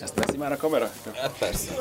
Ezt 0.00 0.14
veszi 0.14 0.36
már 0.36 0.52
a 0.52 0.56
kamera? 0.56 0.90
Hát 1.14 1.38
persze. 1.38 1.72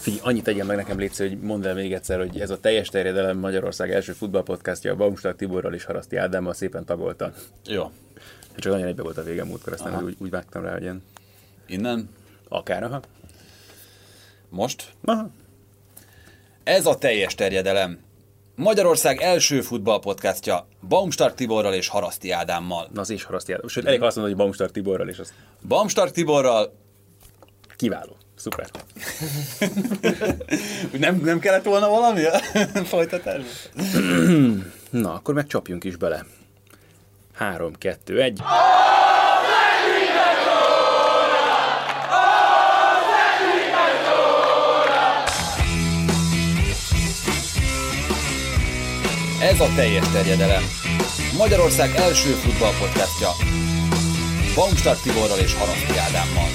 Figyelj, 0.00 0.20
annyit 0.22 0.44
tegyen 0.44 0.66
meg 0.66 0.76
nekem 0.76 0.98
létsz, 0.98 1.18
hogy 1.18 1.38
mondd 1.40 1.66
el 1.66 1.74
még 1.74 1.92
egyszer, 1.92 2.18
hogy 2.18 2.40
ez 2.40 2.50
a 2.50 2.60
teljes 2.60 2.88
terjedelem 2.88 3.38
Magyarország 3.38 3.92
első 3.92 4.12
futballpodcastja 4.12 4.92
a 4.92 4.96
Baumstark 4.96 5.36
Tiborral 5.36 5.74
és 5.74 5.84
Haraszti 5.84 6.16
Ádámmal 6.16 6.54
szépen 6.54 6.84
tagoltan. 6.84 7.32
Jó. 7.66 7.90
Csak 8.56 8.72
nagyon 8.72 8.86
egybe 8.86 9.02
volt 9.02 9.18
a 9.18 9.22
vége 9.22 9.44
múltkor, 9.44 9.72
aztán 9.72 9.92
Aha. 9.92 10.02
úgy, 10.02 10.16
úgy 10.18 10.30
vágtam 10.30 10.62
rá, 10.62 10.72
hogy 10.72 10.82
ilyen 10.82 11.02
Innen? 11.66 12.08
akár, 12.48 12.82
aha. 12.82 13.00
Most? 14.48 14.92
aha. 15.04 15.30
Ez 16.64 16.86
a 16.86 16.98
teljes 16.98 17.34
terjedelem. 17.34 17.98
Magyarország 18.58 19.20
első 19.20 19.60
futballpodcastja 19.60 20.66
Baumstark 20.88 21.34
Tiborral 21.34 21.74
és 21.74 21.88
Haraszti 21.88 22.30
Ádámmal. 22.30 22.88
Na 22.92 23.00
az 23.00 23.10
is 23.10 23.24
Haraszti 23.24 23.52
Ádám. 23.52 23.68
Sőt, 23.68 23.86
elég 23.86 24.02
azt 24.02 24.16
mondani, 24.16 24.36
hogy 24.36 24.44
Baumstark 24.44 24.72
Tiborral, 24.72 25.08
és 25.08 25.18
az 25.18 25.32
Baumstark 25.68 26.10
Tiborral 26.10 26.72
kiváló. 27.76 28.16
Szuper. 28.34 28.70
nem, 31.00 31.20
nem 31.24 31.38
kellett 31.38 31.64
volna 31.64 31.88
valami 31.88 32.24
a 32.24 32.38
folytatásban? 32.84 34.72
Na, 34.90 35.14
akkor 35.14 35.34
meg 35.34 35.46
csapjunk 35.46 35.84
is 35.84 35.96
bele. 35.96 36.26
3, 37.34 37.72
2, 37.74 38.20
1. 38.22 38.40
Ez 49.48 49.60
a 49.60 49.68
teljes 49.76 50.08
terjedelem. 50.08 50.62
Magyarország 51.38 51.90
első 51.96 52.28
futballpodcastja 52.28 53.28
Baumstark 54.54 55.00
Tiborral 55.02 55.38
és 55.38 55.54
Haraszti 55.54 55.98
Ádámmal. 55.98 56.48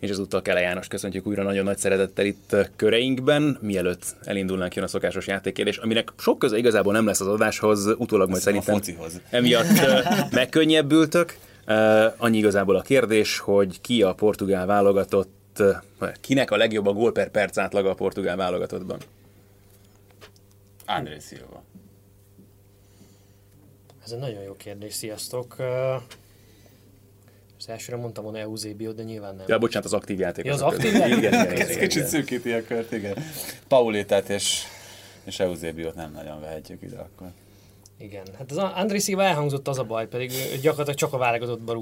És 0.00 0.10
ezúttal 0.10 0.42
Kele 0.42 0.60
János 0.60 0.86
köszöntjük 0.88 1.26
újra 1.26 1.42
nagyon 1.42 1.64
nagy 1.64 1.78
szeretettel 1.78 2.24
itt 2.24 2.56
köreinkben, 2.76 3.58
mielőtt 3.60 4.16
elindulnánk 4.24 4.74
jön 4.74 4.84
a 4.84 4.88
szokásos 4.88 5.26
játékkérdés, 5.26 5.76
aminek 5.76 6.12
sok 6.18 6.38
köze 6.38 6.56
igazából 6.56 6.92
nem 6.92 7.06
lesz 7.06 7.20
az 7.20 7.26
adáshoz, 7.26 7.86
utólag 7.86 8.28
majd 8.28 8.42
Hiszem, 8.42 8.56
a 8.58 8.62
szerintem 8.62 8.96
focihoz. 8.96 9.20
emiatt 9.30 9.66
megkönnyebbültök. 10.30 11.36
Annyi 12.16 12.38
igazából 12.38 12.76
a 12.76 12.82
kérdés, 12.82 13.38
hogy 13.38 13.80
ki 13.80 14.02
a 14.02 14.12
portugál 14.12 14.66
válogatott, 14.66 15.34
ö, 15.58 15.72
kinek 16.20 16.50
a 16.50 16.56
legjobb 16.56 16.86
a 16.86 16.92
gól 16.92 17.12
per 17.12 17.30
perc 17.30 17.58
átlaga 17.58 17.90
a 17.90 17.94
portugál 17.94 18.36
válogatottban? 18.36 18.98
André 20.86 21.18
Silva. 21.20 21.62
Ez 24.04 24.10
egy 24.12 24.18
nagyon 24.18 24.42
jó 24.42 24.56
kérdés, 24.56 24.94
sziasztok. 24.94 25.54
Ö, 25.58 25.94
Az 27.58 27.68
elsőre 27.68 27.96
mondtam 27.96 28.24
volna 28.24 28.38
Eusebio, 28.38 28.92
de 28.92 29.02
nyilván 29.02 29.34
nem. 29.36 29.44
Ja, 29.48 29.58
bocsánat, 29.58 29.86
az 29.86 29.92
aktív 29.92 30.18
játék. 30.18 30.44
Ja, 30.44 30.52
az 30.52 30.60
aktív 30.62 30.92
játék? 30.92 31.16
Igen, 31.16 31.32
igen, 31.32 31.52
igen, 31.52 31.78
kicsit 31.78 32.04
szűkíti 32.06 32.52
a 32.52 32.64
kört, 32.64 32.92
igen. 32.92 33.16
Paulétát 33.68 34.28
és, 34.28 34.62
és 35.24 35.40
Eusebio-t 35.40 35.94
nem 35.94 36.12
nagyon 36.12 36.40
vehetjük 36.40 36.82
ide 36.82 36.98
akkor. 36.98 37.28
Igen, 37.98 38.24
hát 38.38 38.50
az 38.50 38.56
André 38.56 38.98
Silva 38.98 39.22
elhangzott 39.22 39.68
az 39.68 39.78
a 39.78 39.84
baj, 39.84 40.08
pedig 40.08 40.30
gyakorlatilag 40.60 40.98
csak 40.98 41.12
a 41.12 41.18
válogatottban 41.18 41.76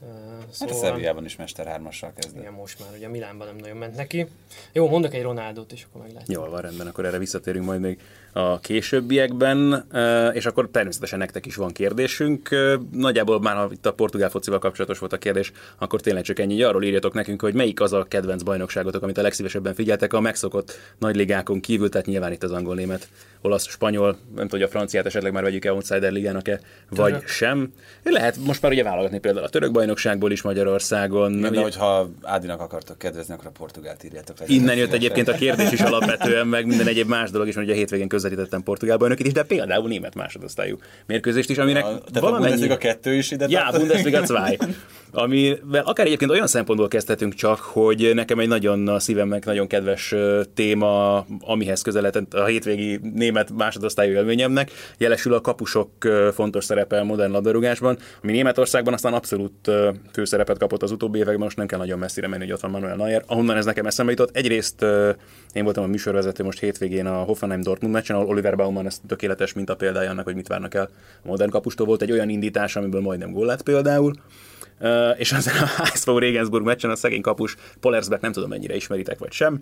rúgolt. 0.00 0.56
Hát 0.60 0.70
a 0.70 0.74
Szerbiában 0.74 1.24
is 1.24 1.36
Mester 1.36 1.80
3-assal 1.80 2.10
kezdett. 2.14 2.40
Igen, 2.40 2.52
most 2.52 2.78
már 2.80 2.88
ugye 2.96 3.06
a 3.06 3.10
Milánban 3.10 3.46
nem 3.46 3.56
nagyon 3.56 3.76
ment 3.76 3.96
neki. 3.96 4.26
Jó, 4.72 4.88
mondok 4.88 5.14
egy 5.14 5.22
Ronaldot, 5.22 5.72
és 5.72 5.86
akkor 5.88 6.02
meglátjuk. 6.02 6.36
Jól 6.36 6.50
van, 6.50 6.60
rendben, 6.60 6.86
akkor 6.86 7.04
erre 7.04 7.18
visszatérünk 7.18 7.64
majd 7.64 7.80
még 7.80 7.98
a 8.32 8.60
későbbiekben, 8.60 9.86
és 10.32 10.46
akkor 10.46 10.68
természetesen 10.70 11.18
nektek 11.18 11.46
is 11.46 11.54
van 11.54 11.72
kérdésünk. 11.72 12.48
Nagyjából 12.90 13.40
már, 13.40 13.56
ha 13.56 13.68
itt 13.72 13.86
a 13.86 13.92
portugál 13.92 14.30
focival 14.30 14.58
kapcsolatos 14.58 14.98
volt 14.98 15.12
a 15.12 15.18
kérdés, 15.18 15.52
akkor 15.78 16.00
tényleg 16.00 16.22
csak 16.22 16.38
ennyi. 16.38 16.62
Arról 16.62 16.84
írjatok 16.84 17.14
nekünk, 17.14 17.40
hogy 17.40 17.54
melyik 17.54 17.80
az 17.80 17.92
a 17.92 18.04
kedvenc 18.08 18.42
bajnokságotok, 18.42 19.02
amit 19.02 19.18
a 19.18 19.22
legszívesebben 19.22 19.74
figyeltek 19.74 20.12
a 20.12 20.20
megszokott 20.20 20.72
nagy 20.98 21.16
ligákon 21.16 21.60
kívül, 21.60 21.88
tehát 21.88 22.06
nyilván 22.06 22.32
itt 22.32 22.42
az 22.42 22.52
angol, 22.52 22.74
német, 22.74 23.08
olasz, 23.40 23.68
spanyol, 23.68 24.18
nem 24.34 24.48
hogy 24.50 24.62
a 24.62 24.68
franciát 24.68 25.06
esetleg 25.06 25.32
már 25.32 25.42
vegyük-e 25.42 25.72
outsider 25.72 26.12
ligának-e, 26.12 26.60
vagy 26.88 27.12
Török. 27.12 27.28
sem. 27.28 27.72
Lehet 28.02 28.36
most 28.36 28.62
már 28.62 28.72
ugye 28.72 28.82
válogatni 28.82 29.18
például 29.18 29.44
a 29.44 29.48
török 29.48 29.70
bajnokságból 29.90 30.30
is 30.32 30.42
Magyarországon. 30.42 31.40
De 31.40 31.48
Ugye- 31.48 31.62
hogyha 31.62 32.10
Ádinak 32.22 32.60
akartok 32.60 32.98
kedvezni, 32.98 33.34
akkor 33.34 33.46
a 33.46 33.50
portugált 33.58 34.04
írjátok. 34.04 34.38
le. 34.38 34.44
Innen 34.48 34.76
jött 34.76 34.92
egyébként 34.92 35.28
a 35.28 35.32
kérdés 35.32 35.72
is 35.72 35.80
alapvetően, 35.80 36.46
meg 36.46 36.66
minden 36.66 36.86
egyéb 36.86 37.08
más 37.08 37.30
dolog 37.30 37.48
is, 37.48 37.56
ugye 37.56 37.72
a 37.72 37.74
hétvégén 37.74 38.08
közvetítettem 38.08 38.62
Portugál 38.62 38.96
bajnokit 38.96 39.26
is, 39.26 39.32
de 39.32 39.42
például 39.42 39.88
német 39.88 40.14
másodosztályú 40.14 40.78
mérkőzést 41.06 41.50
is, 41.50 41.58
aminek 41.58 41.84
A, 41.84 41.88
tehát 41.88 42.16
a 42.16 42.20
valamennyi... 42.20 42.42
Bundesliga 42.42 42.76
kettő 42.76 43.14
is 43.14 43.30
ide 43.30 43.46
Ja? 43.48 43.70
Bundesliga 43.72 44.20
2. 44.20 44.56
Amivel 45.12 45.82
akár 45.84 46.06
egyébként 46.06 46.30
olyan 46.30 46.46
szempontból 46.46 46.88
kezdhetünk 46.88 47.34
csak, 47.34 47.58
hogy 47.58 48.10
nekem 48.14 48.38
egy 48.38 48.48
nagyon 48.48 48.88
a 48.88 48.98
szívemnek 48.98 49.44
nagyon 49.44 49.66
kedves 49.66 50.14
téma, 50.54 51.24
amihez 51.40 51.82
közeledett 51.82 52.34
a 52.34 52.44
hétvégi 52.44 53.00
német 53.14 53.50
másodosztályú 53.56 54.12
élményemnek, 54.12 54.70
jelesül 54.98 55.34
a 55.34 55.40
kapusok 55.40 55.90
fontos 56.32 56.64
szerepe 56.64 56.98
a 56.98 57.04
modern 57.04 57.32
labdarúgásban, 57.32 57.98
ami 58.22 58.32
Németországban 58.32 58.94
aztán 58.94 59.12
abszolút 59.12 59.70
főszerepet 60.12 60.58
kapott 60.58 60.82
az 60.82 60.90
utóbbi 60.90 61.18
években, 61.18 61.42
most 61.42 61.56
nem 61.56 61.66
kell 61.66 61.78
nagyon 61.78 61.98
messzire 61.98 62.28
menni, 62.28 62.42
hogy 62.42 62.52
ott 62.52 62.60
van 62.60 62.70
Manuel 62.70 62.96
Neuer, 62.96 63.22
ahonnan 63.26 63.56
ez 63.56 63.64
nekem 63.64 63.86
eszembe 63.86 64.10
jutott. 64.10 64.36
Egyrészt 64.36 64.82
én 65.52 65.64
voltam 65.64 65.84
a 65.84 65.86
műsorvezető 65.86 66.44
most 66.44 66.58
hétvégén 66.58 67.06
a 67.06 67.22
Hoffenheim 67.22 67.60
Dortmund 67.60 67.94
meccsen, 67.94 68.16
ahol 68.16 68.28
Oliver 68.28 68.56
Baumann 68.56 68.86
ez 68.86 69.00
tökéletes 69.06 69.52
minta 69.52 69.76
példája 69.76 70.10
annak, 70.10 70.24
hogy 70.24 70.34
mit 70.34 70.48
várnak 70.48 70.74
el 70.74 70.88
a 71.22 71.28
modern 71.28 71.50
kapustól. 71.50 71.86
Volt 71.86 72.02
egy 72.02 72.12
olyan 72.12 72.28
indítás, 72.28 72.76
amiből 72.76 73.00
majdnem 73.00 73.32
gól 73.32 73.46
lett 73.46 73.62
például. 73.62 74.12
És 75.16 75.32
azon 75.32 75.54
a 75.78 75.86
HSV 75.86 76.10
Regensburg 76.10 76.64
meccsen 76.64 76.90
a 76.90 76.96
szegény 76.96 77.20
kapus 77.20 77.56
Polersbeck 77.80 78.22
nem 78.22 78.32
tudom 78.32 78.48
mennyire 78.48 78.74
ismeritek 78.76 79.18
vagy 79.18 79.32
sem, 79.32 79.60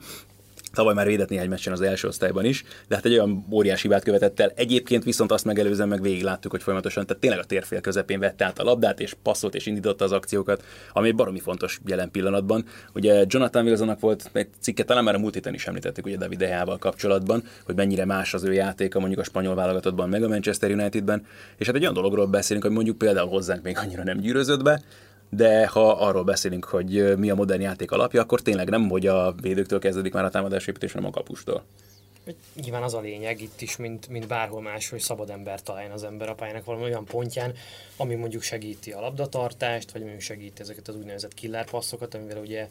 Tavaly 0.73 0.95
már 0.95 1.07
védett 1.07 1.29
néhány 1.29 1.49
meccsen 1.49 1.73
az 1.73 1.81
első 1.81 2.09
osztályban 2.09 2.45
is, 2.45 2.65
de 2.89 2.95
hát 2.95 3.05
egy 3.05 3.13
olyan 3.13 3.47
óriási 3.51 3.83
hibát 3.83 4.05
követett 4.05 4.41
el. 4.41 4.53
Egyébként 4.55 5.05
viszont 5.05 5.33
azt 5.33 5.45
megelőzően 5.45 5.89
meg 5.89 6.03
végig 6.03 6.23
láttuk, 6.23 6.51
hogy 6.51 6.63
folyamatosan, 6.63 7.07
tehát 7.07 7.23
tényleg 7.23 7.41
a 7.41 7.45
térfél 7.45 7.81
közepén 7.81 8.19
vette 8.19 8.45
át 8.45 8.59
a 8.59 8.65
labdát, 8.65 9.01
és 9.01 9.15
passzolt 9.23 9.55
és 9.55 9.67
indította 9.67 10.05
az 10.05 10.13
akciókat, 10.13 10.65
ami 10.93 11.11
baromi 11.11 11.39
fontos 11.39 11.81
jelen 11.87 12.11
pillanatban. 12.11 12.65
Ugye 12.95 13.25
Jonathan 13.29 13.65
Wilsonnak 13.65 14.01
volt 14.01 14.31
egy 14.33 14.49
cikke, 14.61 14.85
talán 14.85 15.05
már 15.05 15.15
a 15.15 15.19
múlt 15.19 15.35
héten 15.35 15.55
is 15.55 15.67
említettük, 15.67 16.07
ugye 16.07 16.17
David 16.17 16.39
Deával 16.39 16.79
kapcsolatban, 16.79 17.43
hogy 17.65 17.75
mennyire 17.75 18.05
más 18.05 18.35
az 18.35 18.45
ő 18.45 18.53
játéka 18.53 18.99
mondjuk 18.99 19.21
a 19.21 19.25
spanyol 19.25 19.55
válogatottban, 19.55 20.09
meg 20.09 20.23
a 20.23 20.29
Manchester 20.29 20.71
Unitedben. 20.71 21.27
És 21.57 21.67
hát 21.67 21.75
egy 21.75 21.83
olyan 21.83 21.95
dologról 21.95 22.27
beszélünk, 22.27 22.65
hogy 22.65 22.75
mondjuk 22.75 22.99
például 22.99 23.29
hozzánk 23.29 23.63
még 23.63 23.79
annyira 23.79 24.03
nem 24.03 24.19
gyűrözött 24.19 24.63
be, 24.63 24.83
de 25.31 25.67
ha 25.67 25.93
arról 25.93 26.25
beszélünk, 26.25 26.65
hogy 26.65 27.19
mi 27.19 27.31
a 27.31 27.35
modern 27.35 27.61
játék 27.61 27.91
alapja, 27.91 28.21
akkor 28.21 28.41
tényleg 28.41 28.69
nem, 28.69 28.89
hogy 28.89 29.07
a 29.07 29.35
védőktől 29.41 29.79
kezdődik 29.79 30.13
már 30.13 30.25
a 30.25 30.31
támadásépítés, 30.31 30.93
hanem 30.93 31.09
a 31.09 31.13
kapustól. 31.13 31.65
Nyilván 32.55 32.83
az 32.83 32.95
a 32.95 33.01
lényeg 33.01 33.41
itt 33.41 33.61
is, 33.61 33.77
mint, 33.77 34.09
mint 34.09 34.27
bárhol 34.27 34.63
más, 34.63 34.89
hogy 34.89 35.01
szabad 35.01 35.31
ember 35.31 35.63
találjon 35.63 35.93
az 35.93 36.03
ember 36.03 36.29
a 36.29 36.35
pályának 36.35 36.65
valami 36.65 36.85
olyan 36.85 37.05
pontján, 37.05 37.53
ami 37.97 38.15
mondjuk 38.15 38.43
segíti 38.43 38.93
a 38.93 39.01
labdatartást, 39.01 39.93
vagy 39.93 40.01
mondjuk 40.01 40.23
segíti 40.23 40.61
ezeket 40.61 40.89
az 40.89 40.97
úgynevezett 40.97 41.35
killer 41.35 41.71
passzokat, 41.71 42.15
amivel 42.15 42.39
ugye 42.39 42.69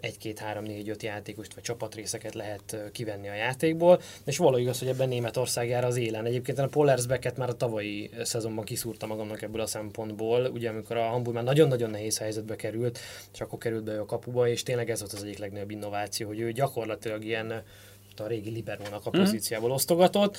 egy, 0.00 0.18
két, 0.18 0.38
három, 0.38 0.64
négy, 0.64 0.88
öt 0.88 1.02
játékost 1.02 1.54
vagy 1.54 1.62
csapatrészeket 1.62 2.34
lehet 2.34 2.76
kivenni 2.92 3.28
a 3.28 3.34
játékból, 3.34 4.00
és 4.24 4.36
való 4.38 4.56
igaz, 4.56 4.78
hogy 4.78 4.88
ebben 4.88 5.08
Németország 5.08 5.68
jár 5.68 5.84
az 5.84 5.96
élen. 5.96 6.24
Egyébként 6.24 6.58
a 6.58 6.68
Polersbecket 6.68 7.36
már 7.36 7.48
a 7.48 7.56
tavalyi 7.56 8.10
szezonban 8.22 8.64
kiszúrta 8.64 9.06
magamnak 9.06 9.42
ebből 9.42 9.60
a 9.60 9.66
szempontból, 9.66 10.44
ugye 10.44 10.68
amikor 10.68 10.96
a 10.96 11.08
Hamburg 11.08 11.36
már 11.36 11.44
nagyon-nagyon 11.44 11.90
nehéz 11.90 12.18
helyzetbe 12.18 12.56
került, 12.56 12.98
és 13.32 13.40
akkor 13.40 13.58
került 13.58 13.84
be 13.84 13.92
ő 13.92 14.00
a 14.00 14.06
kapuba, 14.06 14.48
és 14.48 14.62
tényleg 14.62 14.90
ez 14.90 15.00
volt 15.00 15.12
az 15.12 15.22
egyik 15.22 15.38
legnagyobb 15.38 15.70
innováció, 15.70 16.26
hogy 16.26 16.40
ő 16.40 16.52
gyakorlatilag 16.52 17.24
ilyen 17.24 17.62
a 18.18 18.26
régi 18.26 18.50
liberónak 18.50 19.06
a 19.06 19.10
pozíciából 19.10 19.70
osztogatott. 19.70 20.38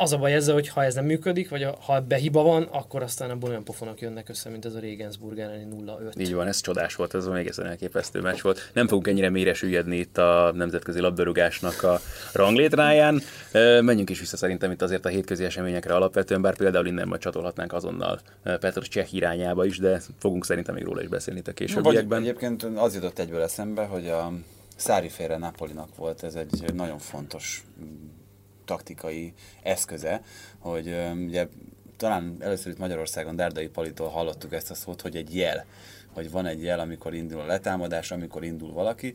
Az 0.00 0.12
a 0.12 0.18
baj 0.18 0.34
ezzel, 0.34 0.54
hogy 0.54 0.68
ha 0.68 0.84
ez 0.84 0.94
nem 0.94 1.04
működik, 1.04 1.48
vagy 1.48 1.66
ha 1.80 1.94
ebbe 1.94 2.16
hiba 2.16 2.42
van, 2.42 2.62
akkor 2.62 3.02
aztán 3.02 3.30
abból 3.30 3.50
olyan 3.50 3.64
pofonok 3.64 4.00
jönnek 4.00 4.28
össze, 4.28 4.50
mint 4.50 4.64
ez 4.64 4.74
a 4.74 4.80
Regensburg 4.80 5.38
elleni 5.38 5.66
0-5. 5.86 6.18
Így 6.18 6.34
van, 6.34 6.46
ez 6.46 6.60
csodás 6.60 6.94
volt, 6.94 7.14
ez 7.14 7.26
még 7.26 7.36
egészen 7.36 7.66
elképesztő 7.66 8.20
meccs 8.20 8.40
volt. 8.40 8.70
Nem 8.72 8.86
fogunk 8.86 9.08
ennyire 9.08 9.30
mélyre 9.30 9.54
süllyedni 9.54 9.96
itt 9.96 10.18
a 10.18 10.52
nemzetközi 10.54 11.00
labdarúgásnak 11.00 11.82
a 11.82 12.00
ranglétráján. 12.32 13.22
Menjünk 13.80 14.10
is 14.10 14.20
vissza 14.20 14.36
szerintem 14.36 14.70
itt 14.70 14.82
azért 14.82 15.04
a 15.04 15.08
hétközi 15.08 15.44
eseményekre 15.44 15.94
alapvetően, 15.94 16.42
bár 16.42 16.56
például 16.56 16.86
innen 16.86 17.08
majd 17.08 17.20
csatolhatnánk 17.20 17.72
azonnal 17.72 18.20
Petr 18.42 18.82
Cseh 18.82 19.14
irányába 19.14 19.64
is, 19.64 19.78
de 19.78 20.00
fogunk 20.18 20.44
szerintem 20.44 20.74
még 20.74 20.84
róla 20.84 21.02
is 21.02 21.08
beszélni 21.08 21.40
itt 21.40 21.48
a 21.48 21.52
későbbiekben. 21.52 22.08
Vagy 22.08 22.28
egyébként 22.28 22.62
az 22.62 22.94
jutott 22.94 23.18
egyből 23.18 23.42
eszembe, 23.42 23.84
hogy 23.84 24.08
a 24.08 24.32
Szári 24.76 25.08
félre 25.08 25.36
Napolinak 25.36 25.96
volt, 25.96 26.22
ez 26.22 26.34
egy 26.34 26.74
nagyon 26.74 26.98
fontos 26.98 27.64
taktikai 28.68 29.32
eszköze, 29.62 30.22
hogy 30.58 30.94
ugye 31.26 31.48
talán 31.96 32.36
először 32.40 32.72
itt 32.72 32.78
Magyarországon 32.78 33.36
Dárdai 33.36 33.68
Palitól 33.68 34.08
hallottuk 34.08 34.52
ezt 34.52 34.70
a 34.70 34.74
szót, 34.74 35.00
hogy 35.00 35.16
egy 35.16 35.36
jel, 35.36 35.66
hogy 36.12 36.30
van 36.30 36.46
egy 36.46 36.62
jel, 36.62 36.80
amikor 36.80 37.14
indul 37.14 37.40
a 37.40 37.46
letámadás, 37.46 38.10
amikor 38.10 38.44
indul 38.44 38.72
valaki, 38.72 39.14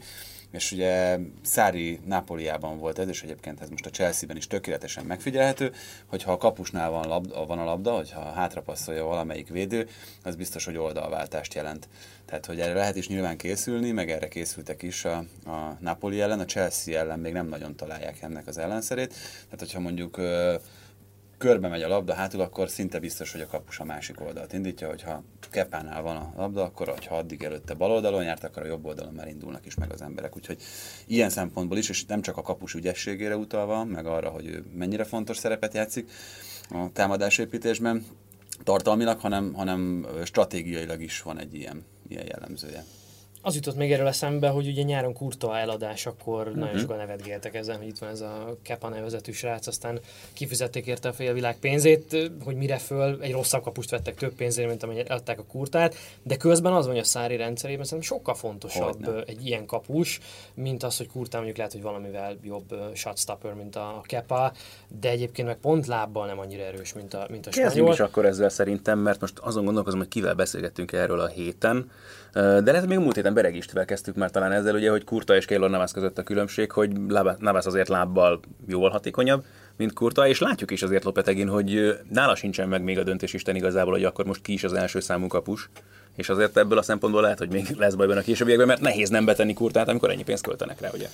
és 0.51 0.71
ugye 0.71 1.17
Szári 1.41 2.00
Nápoliában 2.05 2.77
volt 2.77 3.00
ez, 3.00 3.07
és 3.07 3.23
egyébként 3.23 3.61
ez 3.61 3.69
most 3.69 3.85
a 3.85 3.89
Chelsea-ben 3.89 4.38
is 4.38 4.47
tökéletesen 4.47 5.05
megfigyelhető, 5.05 5.71
hogyha 6.06 6.31
a 6.31 6.38
kapusnál 6.38 6.89
van, 6.89 7.07
labda, 7.07 7.45
van 7.45 7.59
a 7.59 7.63
labda, 7.63 7.95
hogyha 7.95 8.31
hátrapasszolja 8.31 9.06
valamelyik 9.06 9.47
védő, 9.47 9.88
az 10.23 10.35
biztos, 10.35 10.65
hogy 10.65 10.77
oldalváltást 10.77 11.53
jelent. 11.53 11.88
Tehát, 12.25 12.45
hogy 12.45 12.59
erre 12.59 12.73
lehet 12.73 12.95
is 12.95 13.07
nyilván 13.07 13.37
készülni, 13.37 13.91
meg 13.91 14.11
erre 14.11 14.27
készültek 14.27 14.81
is 14.81 15.05
a, 15.05 15.17
a 15.45 15.77
Napoli 15.79 16.21
ellen, 16.21 16.39
a 16.39 16.45
Chelsea 16.45 16.99
ellen 16.99 17.19
még 17.19 17.33
nem 17.33 17.47
nagyon 17.47 17.75
találják 17.75 18.21
ennek 18.21 18.47
az 18.47 18.57
ellenszerét. 18.57 19.09
Tehát, 19.43 19.59
hogyha 19.59 19.79
mondjuk 19.79 20.19
körbe 21.43 21.67
megy 21.67 21.81
a 21.81 21.87
labda 21.87 22.13
hátul, 22.13 22.41
akkor 22.41 22.69
szinte 22.69 22.99
biztos, 22.99 23.31
hogy 23.31 23.41
a 23.41 23.47
kapus 23.47 23.79
a 23.79 23.83
másik 23.83 24.21
oldalt 24.21 24.53
indítja, 24.53 24.87
hogyha 24.87 25.23
Kepánál 25.49 26.01
van 26.01 26.15
a 26.15 26.33
labda, 26.37 26.63
akkor 26.63 26.93
ha 27.07 27.17
addig 27.17 27.43
előtte 27.43 27.73
bal 27.73 27.91
oldalon 27.91 28.23
járt, 28.23 28.43
akkor 28.43 28.63
a 28.63 28.65
jobb 28.65 28.85
oldalon 28.85 29.13
már 29.13 29.27
indulnak 29.27 29.65
is 29.65 29.75
meg 29.75 29.91
az 29.91 30.01
emberek. 30.01 30.35
Úgyhogy 30.35 30.61
ilyen 31.05 31.29
szempontból 31.29 31.77
is, 31.77 31.89
és 31.89 32.05
nem 32.05 32.21
csak 32.21 32.37
a 32.37 32.41
kapus 32.41 32.73
ügyességére 32.73 33.37
utalva, 33.37 33.83
meg 33.83 34.05
arra, 34.05 34.29
hogy 34.29 34.47
ő 34.47 34.65
mennyire 34.75 35.03
fontos 35.03 35.37
szerepet 35.37 35.73
játszik 35.73 36.11
a 36.69 36.91
támadásépítésben, 36.93 38.05
tartalmilag, 38.63 39.19
hanem, 39.19 39.53
hanem 39.53 40.07
stratégiailag 40.23 41.01
is 41.01 41.21
van 41.21 41.39
egy 41.39 41.53
ilyen, 41.53 41.85
ilyen 42.13 42.25
jellemzője. 42.25 42.86
Az 43.45 43.56
jutott 43.56 43.75
még 43.75 43.92
erről 43.92 44.07
eszembe, 44.07 44.50
hogy 44.50 44.68
ugye 44.68 44.81
nyáron 44.81 45.13
kurta 45.13 45.57
eladás, 45.57 46.06
akkor 46.06 46.40
uh-huh. 46.40 46.56
nagyon 46.56 46.80
sokan 46.80 46.98
nevetgéltek 46.98 47.56
ezen, 47.56 47.78
hogy 47.78 47.88
itt 47.88 47.98
van 47.98 48.10
ez 48.10 48.22
a 48.22 48.57
Kepa 48.62 48.90
nevezetű 48.90 49.31
srác, 49.31 49.68
aztán 49.68 50.00
kifizették 50.34 50.86
érte 50.86 51.10
a 51.10 51.13
félvilág 51.13 51.57
pénzét, 51.60 52.31
hogy 52.44 52.56
mire 52.56 52.78
föl, 52.78 53.22
egy 53.22 53.31
rosszabb 53.31 53.63
kapust 53.63 53.90
vettek 53.90 54.16
több 54.16 54.34
pénzért, 54.34 54.68
mint 54.68 54.84
amennyire 54.84 55.13
adták 55.13 55.40
a 55.40 55.44
kurtát, 55.44 55.95
de 56.24 56.38
közben 56.38 56.74
az 56.74 56.86
van, 56.86 56.94
hogy 56.94 57.04
a 57.04 57.07
Szári 57.07 57.36
rendszerében 57.36 57.86
szerintem 57.86 58.18
sokkal 58.18 58.36
fontosabb 58.36 59.06
Hogyne. 59.06 59.24
egy 59.24 59.45
ilyen 59.45 59.66
kapus, 59.66 60.19
mint 60.54 60.84
az, 60.84 60.98
hogy 60.98 61.07
kurtán 61.07 61.36
mondjuk 61.36 61.57
lehet, 61.57 61.74
hogy 61.74 61.81
valamivel 61.81 62.38
jobb 62.44 62.75
shotstopper, 62.94 63.54
mint 63.54 63.75
a 63.75 64.01
Kepa, 64.06 64.51
de 65.00 65.10
egyébként 65.10 65.48
meg 65.48 65.57
pont 65.57 65.88
lábbal 65.88 66.25
nem 66.25 66.40
annyira 66.40 66.63
erős, 66.63 66.94
mint 66.94 67.13
a, 67.13 67.28
mint 67.30 67.48
a 67.48 67.51
spanyol. 67.51 67.92
is 67.92 68.00
akkor 68.00 68.25
ezzel 68.25 68.50
szerintem, 68.50 69.00
mert 69.00 69.22
most 69.22 69.40
azon 69.40 69.63
gondolkozom, 69.66 70.00
hogy 70.00 70.07
kivel 70.07 70.34
beszélgettünk 70.34 70.92
erről 70.92 71.19
a 71.19 71.28
héten, 71.28 71.92
de 72.34 72.62
lehet, 72.62 72.88
még 72.88 72.98
múlt 72.98 73.16
héten 73.16 73.32
Beregistvel 73.33 73.85
kezdtük 73.85 74.15
már 74.15 74.31
talán 74.31 74.51
ezzel, 74.51 74.75
ugye, 74.75 74.89
hogy 74.89 75.03
Kurta 75.03 75.35
és 75.35 75.45
Keylor 75.45 75.69
Navas 75.69 75.91
között 75.91 76.18
a 76.18 76.24
különbség, 76.24 76.71
hogy 76.71 76.91
Navas 77.39 77.65
azért 77.65 77.88
lábbal 77.88 78.39
jóval 78.68 78.89
hatékonyabb, 78.89 79.44
mint 79.77 79.94
Kurta, 79.94 80.27
és 80.27 80.39
látjuk 80.39 80.71
is 80.71 80.83
azért 80.83 81.03
Lopetegin, 81.03 81.47
hogy 81.47 82.00
nála 82.09 82.35
sincsen 82.35 82.68
meg 82.68 82.83
még 82.83 83.00
a 83.00 83.03
döntés 83.03 83.33
Isten 83.33 83.56
igazából, 83.56 83.94
hogy 83.94 84.03
akkor 84.03 84.25
most 84.25 84.41
ki 84.41 84.53
is 84.53 84.63
az 84.63 84.74
első 84.74 85.00
számú 85.00 85.27
kapus, 85.27 85.69
és 86.15 86.30
azért 86.30 86.57
ebből 86.57 86.77
a 86.77 86.81
szempontból 86.81 87.21
lehet, 87.21 87.38
hogy 87.38 87.50
még 87.50 87.68
lesz 87.77 87.94
bajban 87.94 88.18
a 88.18 88.21
későbbiekben, 88.21 88.68
mert 88.68 88.81
nehéz 88.81 89.09
nem 89.09 89.25
betenni 89.25 89.53
Kurtát, 89.53 89.88
amikor 89.88 90.09
ennyi 90.09 90.24
pénzt 90.24 90.44
költenek 90.44 90.81
rá, 90.81 90.89
ugye? 90.94 91.07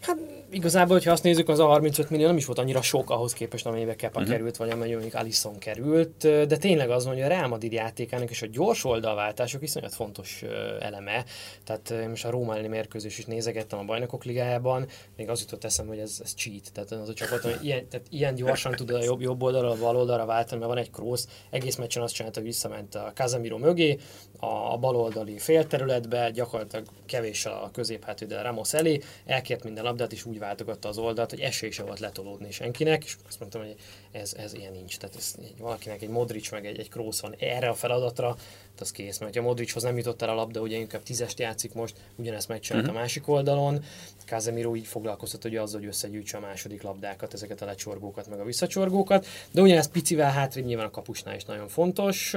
Hát 0.00 0.16
igazából, 0.52 0.96
hogyha 0.96 1.12
azt 1.12 1.22
nézzük, 1.22 1.48
az 1.48 1.58
a 1.58 1.66
35 1.66 2.10
millió 2.10 2.26
nem 2.26 2.36
is 2.36 2.44
volt 2.44 2.58
annyira 2.58 2.82
sok 2.82 3.10
ahhoz 3.10 3.32
képest, 3.32 3.66
amennyibe 3.66 3.96
Kepa 3.96 4.18
uh-huh. 4.18 4.34
került, 4.34 4.56
vagy 4.56 4.70
amennyibe 4.70 4.98
mondjuk 4.98 5.20
Alisson 5.20 5.58
került, 5.58 6.16
de 6.46 6.56
tényleg 6.56 6.90
az 6.90 7.04
van, 7.04 7.14
hogy 7.14 7.22
a 7.22 7.26
Real 7.26 7.48
Madrid 7.48 7.72
játékának 7.72 8.30
és 8.30 8.42
a 8.42 8.46
gyors 8.46 8.84
oldalváltások 8.84 9.62
iszonyat 9.62 9.94
fontos 9.94 10.44
eleme. 10.80 11.24
Tehát 11.64 12.08
most 12.08 12.24
a 12.24 12.30
Róma 12.30 12.52
elleni 12.52 12.68
mérkőzés 12.68 13.18
is 13.18 13.24
nézegettem 13.24 13.78
a 13.78 13.84
bajnokok 13.84 14.24
ligájában, 14.24 14.86
még 15.16 15.28
az 15.28 15.40
jutott 15.40 15.64
eszem, 15.64 15.86
hogy 15.86 15.98
ez, 15.98 16.20
ez 16.22 16.34
cheat. 16.34 16.72
Tehát 16.72 16.90
az 16.90 17.08
a 17.08 17.14
csapat, 17.14 17.40
hogy 17.40 17.58
ilyen, 17.62 17.88
tehát 17.88 18.06
ilyen 18.10 18.34
gyorsan 18.34 18.72
tud 18.72 18.90
a 18.90 19.02
jobb, 19.02 19.20
jobb 19.20 19.42
oldalra, 19.42 19.70
a 19.70 19.76
bal 19.76 19.96
oldalra 19.96 20.24
váltani, 20.24 20.60
mert 20.60 20.72
van 20.72 20.82
egy 20.82 20.90
cross, 20.90 21.24
egész 21.50 21.76
meccsen 21.76 22.02
azt 22.02 22.14
csinálta, 22.14 22.38
hogy 22.38 22.48
visszament 22.48 22.94
a 22.94 23.12
Casemiro 23.14 23.58
mögé, 23.58 23.98
a 24.38 24.78
baloldali 24.78 25.38
félterületbe, 25.38 26.30
gyakorlatilag 26.30 26.86
kevéssel 27.06 27.52
a 27.52 27.70
középhátvédel 27.70 28.42
Ramos 28.42 28.74
elé, 28.74 29.00
elkért 29.26 29.64
minden 29.64 29.84
labdát, 29.84 30.12
és 30.12 30.24
úgy 30.24 30.38
váltogatta 30.42 30.88
az 30.88 30.98
oldalt, 30.98 31.30
hogy 31.30 31.40
esély 31.40 31.70
se 31.70 31.82
volt 31.82 31.98
letolódni 31.98 32.50
senkinek, 32.50 33.04
és 33.04 33.16
azt 33.28 33.40
mondtam, 33.40 33.60
hogy 33.60 33.74
ez, 34.10 34.34
ez 34.34 34.54
ilyen 34.54 34.72
nincs. 34.72 34.96
Tehát 34.98 35.16
ez, 35.16 35.34
valakinek 35.58 36.02
egy 36.02 36.08
Modric 36.08 36.50
meg 36.50 36.66
egy, 36.66 36.78
egy 36.78 36.88
Kroos 36.88 37.20
van 37.20 37.34
erre 37.38 37.68
a 37.68 37.74
feladatra, 37.74 38.34
tehát 38.34 38.80
az 38.80 38.90
kész. 38.90 39.18
Mert 39.18 39.36
ha 39.36 39.42
Modrichoz 39.42 39.82
nem 39.82 39.96
jutott 39.96 40.22
el 40.22 40.28
a 40.28 40.34
labda, 40.34 40.60
ugye 40.60 40.76
inkább 40.76 41.02
tízest 41.02 41.38
játszik 41.38 41.72
most, 41.72 41.94
ugyanezt 42.16 42.48
megcsinált 42.48 42.84
uh-huh. 42.84 42.98
a 42.98 43.00
másik 43.00 43.28
oldalon. 43.28 43.84
Casemiro 44.26 44.76
így 44.76 44.86
foglalkoztat 44.86 45.42
hogy 45.42 45.56
azzal, 45.56 45.80
hogy 45.80 45.88
összegyűjtse 45.88 46.36
a 46.36 46.40
második 46.40 46.82
labdákat, 46.82 47.34
ezeket 47.34 47.62
a 47.62 47.64
lecsorgókat, 47.64 48.28
meg 48.28 48.40
a 48.40 48.44
visszacsorgókat. 48.44 49.26
De 49.50 49.60
ugyanezt 49.60 49.90
picivel 49.90 50.30
hátrébb 50.30 50.64
nyilván 50.64 50.86
a 50.86 50.90
kapusnál 50.90 51.34
is 51.34 51.44
nagyon 51.44 51.68
fontos 51.68 52.34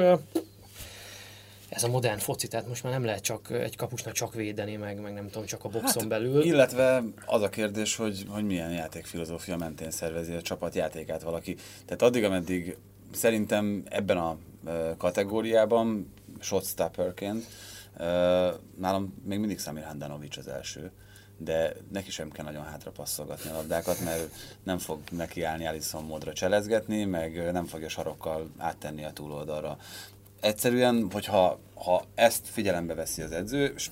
ez 1.70 1.84
a 1.84 1.88
modern 1.88 2.20
foci, 2.20 2.48
tehát 2.48 2.68
most 2.68 2.84
már 2.84 2.94
nem 2.94 3.06
lehet 3.06 3.22
csak 3.22 3.52
egy 3.52 3.76
kapusnak 3.76 4.14
csak 4.14 4.34
védeni, 4.34 4.76
meg, 4.76 5.02
meg 5.02 5.14
nem 5.14 5.28
tudom, 5.30 5.46
csak 5.46 5.64
a 5.64 5.70
boxon 5.70 6.02
hát, 6.02 6.08
belül. 6.08 6.44
Illetve 6.44 7.04
az 7.26 7.42
a 7.42 7.50
kérdés, 7.50 7.96
hogy, 7.96 8.26
hogy 8.30 8.46
milyen 8.46 8.72
játékfilozófia 8.72 9.58
mentén 9.58 9.92
szervezi 9.92 10.34
a 10.34 10.42
csapat 10.42 10.76
játékát 10.76 11.22
valaki. 11.22 11.56
Tehát 11.86 12.02
addig, 12.02 12.24
ameddig 12.24 12.78
szerintem 13.12 13.84
ebben 13.90 14.18
a 14.18 14.38
kategóriában 14.98 16.14
shotstopperként 16.40 17.46
nálam 18.78 19.22
még 19.24 19.40
mindig 19.40 19.60
Samir 19.60 19.84
Handanovic 19.84 20.38
az 20.38 20.48
első 20.48 20.92
de 21.38 21.74
neki 21.92 22.12
sem 22.12 22.32
kell 22.32 22.46
nagyon 22.46 22.64
hátra 22.64 22.92
passzolgatni 22.92 23.50
a 23.50 23.54
labdákat, 23.54 24.00
mert 24.00 24.36
nem 24.64 24.78
fog 24.78 25.00
nekiállni 25.12 25.68
Alisson 25.68 26.04
módra 26.04 26.34
cselezgetni, 26.34 27.06
meg 27.06 27.52
nem 27.52 27.66
fogja 27.66 27.90
sarokkal 27.90 28.50
áttenni 28.58 29.06
a 29.06 29.14
túloldalra 29.14 29.78
egyszerűen, 30.46 31.08
hogyha 31.12 31.60
ha 31.74 32.04
ezt 32.16 32.48
figyelembe 32.48 32.94
veszi 32.94 33.22
az 33.22 33.32
edző, 33.32 33.74
és 33.76 33.90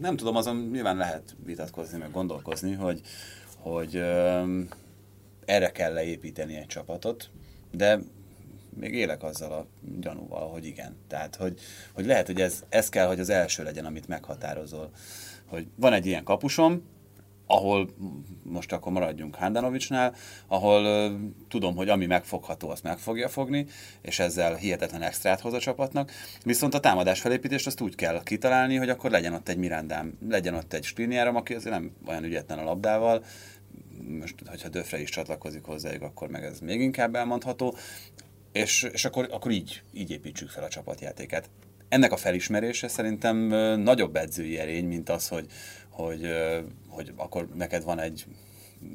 nem 0.00 0.16
tudom, 0.16 0.36
azon 0.36 0.56
nyilván 0.56 0.96
lehet 0.96 1.36
vitatkozni, 1.44 1.98
meg 1.98 2.10
gondolkozni, 2.10 2.72
hogy, 2.72 3.00
hogy 3.58 3.96
um, 3.96 4.68
erre 5.44 5.70
kell 5.70 5.92
leépíteni 5.92 6.56
egy 6.56 6.66
csapatot, 6.66 7.30
de 7.70 7.98
még 8.74 8.94
élek 8.94 9.22
azzal 9.22 9.52
a 9.52 9.66
gyanúval, 10.00 10.48
hogy 10.48 10.64
igen. 10.64 10.96
Tehát, 11.08 11.36
hogy, 11.36 11.60
hogy 11.92 12.06
lehet, 12.06 12.26
hogy 12.26 12.40
ez, 12.40 12.64
ez 12.68 12.88
kell, 12.88 13.06
hogy 13.06 13.20
az 13.20 13.30
első 13.30 13.62
legyen, 13.62 13.84
amit 13.84 14.08
meghatározol. 14.08 14.90
Hogy 15.46 15.66
van 15.76 15.92
egy 15.92 16.06
ilyen 16.06 16.24
kapusom, 16.24 16.82
ahol 17.46 17.88
most 18.42 18.72
akkor 18.72 18.92
maradjunk 18.92 19.34
Handanovicsnál, 19.34 20.14
ahol 20.46 21.10
tudom, 21.48 21.76
hogy 21.76 21.88
ami 21.88 22.06
megfogható, 22.06 22.70
azt 22.70 22.82
meg 22.82 22.98
fogja 22.98 23.28
fogni, 23.28 23.66
és 24.02 24.18
ezzel 24.18 24.54
hihetetlen 24.54 25.02
extrát 25.02 25.40
hoz 25.40 25.52
a 25.52 25.58
csapatnak. 25.58 26.10
Viszont 26.44 26.74
a 26.74 26.80
támadás 26.80 27.20
felépítést 27.20 27.66
azt 27.66 27.80
úgy 27.80 27.94
kell 27.94 28.22
kitalálni, 28.22 28.76
hogy 28.76 28.88
akkor 28.88 29.10
legyen 29.10 29.34
ott 29.34 29.48
egy 29.48 29.56
Mirandám, 29.58 30.18
legyen 30.28 30.54
ott 30.54 30.72
egy 30.72 30.84
Skriniáram, 30.84 31.36
aki 31.36 31.54
azért 31.54 31.74
nem 31.74 31.92
olyan 32.06 32.24
ügyetlen 32.24 32.58
a 32.58 32.64
labdával, 32.64 33.24
most, 34.08 34.34
hogyha 34.46 34.68
Döfre 34.68 35.00
is 35.00 35.10
csatlakozik 35.10 35.64
hozzájuk, 35.64 36.02
akkor 36.02 36.28
meg 36.28 36.44
ez 36.44 36.60
még 36.60 36.80
inkább 36.80 37.14
elmondható, 37.14 37.76
és, 38.52 38.88
és 38.92 39.04
akkor, 39.04 39.28
akkor 39.30 39.50
így, 39.50 39.82
így 39.92 40.10
építsük 40.10 40.48
fel 40.48 40.64
a 40.64 40.68
csapatjátékát. 40.68 41.50
Ennek 41.88 42.12
a 42.12 42.16
felismerése 42.16 42.88
szerintem 42.88 43.36
nagyobb 43.80 44.16
edzői 44.16 44.58
erény, 44.58 44.86
mint 44.86 45.08
az, 45.08 45.28
hogy, 45.28 45.46
hogy, 45.96 46.32
hogy 46.88 47.12
akkor 47.16 47.48
neked 47.54 47.84
van 47.84 47.98
egy 47.98 48.26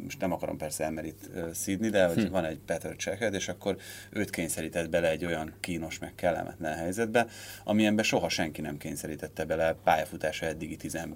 most 0.04 0.20
nem 0.20 0.32
akarom 0.32 0.58
persze 0.58 0.84
elmerit 0.84 1.30
szídni, 1.54 1.90
de 1.90 2.08
hogy 2.08 2.24
hm. 2.24 2.32
van 2.32 2.46
egy 2.46 2.60
Peter 2.66 2.96
Cseked, 2.96 3.34
és 3.34 3.48
akkor 3.48 3.78
őt 4.10 4.30
kényszerített 4.30 4.90
bele 4.90 5.10
egy 5.10 5.26
olyan 5.26 5.54
kínos, 5.60 6.00
meg 6.00 6.16
kellemetlen 6.16 6.78
helyzetbe, 6.78 7.28
amilyenbe 7.64 8.04
soha 8.04 8.30
senki 8.30 8.62
nem 8.62 8.78
kényszerítette 8.78 9.46
bele 9.46 9.74
pályafutása 9.84 10.46
eddigi 10.46 10.76
18 10.76 11.16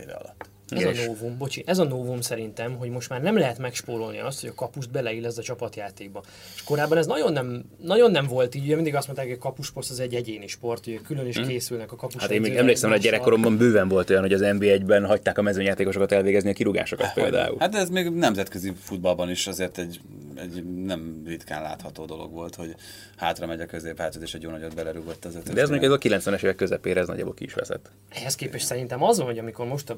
éve 0.00 0.12
alatt. 0.12 0.50
Ez 0.68 0.98
a 0.98 1.06
novum, 1.06 1.38
bocsi, 1.38 1.62
ez 1.66 1.78
a 1.78 1.84
novum 1.84 2.20
szerintem, 2.20 2.76
hogy 2.76 2.90
most 2.90 3.08
már 3.08 3.22
nem 3.22 3.38
lehet 3.38 3.58
megspórolni 3.58 4.18
azt, 4.18 4.40
hogy 4.40 4.48
a 4.48 4.54
kapust 4.54 4.90
beleillesz 4.90 5.38
a 5.38 5.42
csapatjátékba. 5.42 6.22
És 6.54 6.62
korábban 6.62 6.98
ez 6.98 7.06
nagyon 7.06 7.32
nem, 7.32 7.64
nagyon 7.82 8.10
nem 8.10 8.26
volt 8.26 8.54
így, 8.54 8.64
ugye 8.64 8.74
mindig 8.74 8.94
azt 8.94 9.06
mondták, 9.06 9.26
hogy 9.26 9.36
a 9.36 9.40
kapusport 9.40 9.90
az 9.90 10.00
egy 10.00 10.14
egyéni 10.14 10.46
sport, 10.46 10.84
hogy 10.84 11.00
külön 11.02 11.26
is 11.26 11.36
hmm. 11.36 11.46
készülnek 11.46 11.92
a 11.92 11.96
kapus. 11.96 12.20
Hát 12.20 12.30
én 12.30 12.40
még 12.40 12.56
emlékszem, 12.56 12.90
hogy 12.90 12.98
a 12.98 13.02
gyerekkoromban 13.02 13.56
bőven 13.56 13.88
volt 13.88 14.10
olyan, 14.10 14.22
hogy 14.22 14.32
az 14.32 14.40
NB1-ben 14.44 15.06
hagyták 15.06 15.38
a 15.38 15.42
mezőnyjátékosokat 15.42 16.12
elvégezni 16.12 16.50
a 16.50 16.52
kirúgásokat 16.52 17.06
hát, 17.06 17.14
például. 17.14 17.56
Hát 17.58 17.74
ez 17.74 17.88
még 17.88 18.10
nemzetközi 18.10 18.72
futballban 18.80 19.30
is 19.30 19.46
azért 19.46 19.78
egy 19.78 20.00
egy 20.36 20.84
nem 20.84 21.22
ritkán 21.26 21.62
látható 21.62 22.04
dolog 22.04 22.32
volt, 22.32 22.54
hogy 22.54 22.74
hátra 23.16 23.46
megy 23.46 23.60
a 23.60 23.66
középhátod, 23.66 24.22
és 24.22 24.34
egy 24.34 24.42
jó 24.42 24.50
nagyot 24.50 24.74
belerúgott 24.74 25.24
az 25.24 25.34
ötös. 25.34 25.54
De 25.54 25.60
ez 25.60 25.68
még 25.68 25.82
ez 25.82 25.90
a 25.90 25.98
90-es 25.98 26.42
évek 26.42 26.56
közepére, 26.56 27.00
ez 27.00 27.06
nagyjából 27.06 27.34
ki 27.34 27.44
is 27.44 27.54
veszett. 27.54 27.90
Ehhez 28.08 28.34
képest 28.34 28.66
szerintem 28.66 29.02
az, 29.02 29.18
hogy 29.18 29.38
amikor 29.38 29.66
most 29.66 29.90
a 29.90 29.96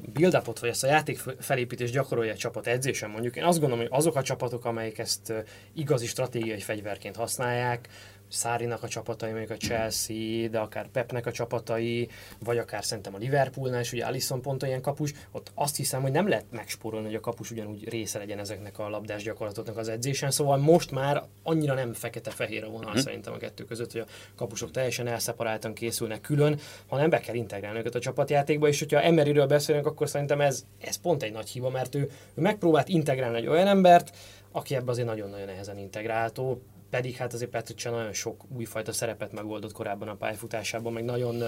build-upot 0.57 0.59
vagy 0.59 0.69
ezt 0.69 0.83
a 0.83 0.87
játék 0.87 1.19
felépítést 1.39 1.93
gyakorolja 1.93 2.31
egy 2.31 2.37
csapat 2.37 2.67
edzésen 2.67 3.09
mondjuk, 3.09 3.35
én 3.35 3.43
azt 3.43 3.59
gondolom, 3.59 3.85
hogy 3.85 3.97
azok 3.97 4.15
a 4.15 4.21
csapatok, 4.21 4.65
amelyek 4.65 4.97
ezt 4.97 5.33
igazi 5.73 6.05
stratégiai 6.05 6.59
fegyverként 6.59 7.15
használják, 7.15 7.87
Szárinak 8.29 8.83
a 8.83 8.87
csapatai, 8.87 9.29
mondjuk 9.29 9.51
a 9.51 9.57
Chelsea, 9.65 10.47
de 10.47 10.59
akár 10.59 10.87
Pepnek 10.87 11.25
a 11.25 11.31
csapatai, 11.31 12.09
vagy 12.39 12.57
akár 12.57 12.85
szerintem 12.85 13.13
a 13.15 13.17
Liverpoolnál 13.17 13.81
is, 13.81 13.93
ugye 13.93 14.05
Alisson 14.05 14.41
pont 14.41 14.63
olyan 14.63 14.81
kapus, 14.81 15.13
ott 15.31 15.51
azt 15.53 15.75
hiszem, 15.75 16.01
hogy 16.01 16.11
nem 16.11 16.27
lehet 16.27 16.45
megspórolni, 16.51 17.05
hogy 17.05 17.15
a 17.15 17.19
kapus 17.19 17.51
ugyanúgy 17.51 17.89
része 17.89 18.17
legyen 18.17 18.39
ezeknek 18.39 18.79
a 18.79 18.89
labdás 18.89 19.23
gyakorlatoknak 19.23 19.77
az 19.77 19.87
edzésen, 19.87 20.31
szóval 20.31 20.57
most 20.57 20.91
már 20.91 21.23
annyira 21.43 21.73
nem 21.73 21.93
fekete-fehér 21.93 22.63
a 22.63 22.69
vonal 22.69 22.91
hmm. 22.91 23.01
szerintem 23.01 23.33
a 23.33 23.37
kettő 23.37 23.63
között, 23.65 23.91
hogy 23.91 24.01
a 24.01 24.11
kapusok 24.35 24.71
teljesen 24.71 25.07
elszeparáltan 25.07 25.73
készülnek 25.73 26.21
külön, 26.21 26.59
hanem 26.87 27.09
be 27.09 27.19
kell 27.19 27.35
integrálni 27.35 27.79
őket 27.79 27.95
a 27.95 27.99
csapatjátékba, 27.99 28.67
és 28.67 28.79
hogyha 28.79 29.01
Emeryről 29.01 29.47
beszélünk, 29.47 29.85
akkor 29.85 30.09
szerintem 30.09 30.41
ez, 30.41 30.65
ez 30.81 30.95
pont 30.95 31.23
egy 31.23 31.31
nagy 31.31 31.49
hiba, 31.49 31.69
mert 31.69 31.95
ő, 31.95 32.09
ő 32.33 32.41
megpróbált 32.41 32.87
integrálni 32.87 33.37
egy 33.37 33.47
olyan 33.47 33.67
embert, 33.67 34.15
aki 34.51 34.75
ebbe 34.75 34.91
azért 34.91 35.07
nagyon-nagyon 35.07 35.45
nehezen 35.45 35.77
integrálható, 35.77 36.61
pedig 36.89 37.15
hát 37.15 37.33
azért 37.33 37.51
Petrice 37.51 37.89
nagyon 37.89 38.13
sok 38.13 38.43
újfajta 38.55 38.91
szerepet 38.91 39.31
megoldott 39.31 39.71
korábban 39.71 40.07
a 40.07 40.15
pályafutásában, 40.15 40.93
meg 40.93 41.03
nagyon, 41.03 41.43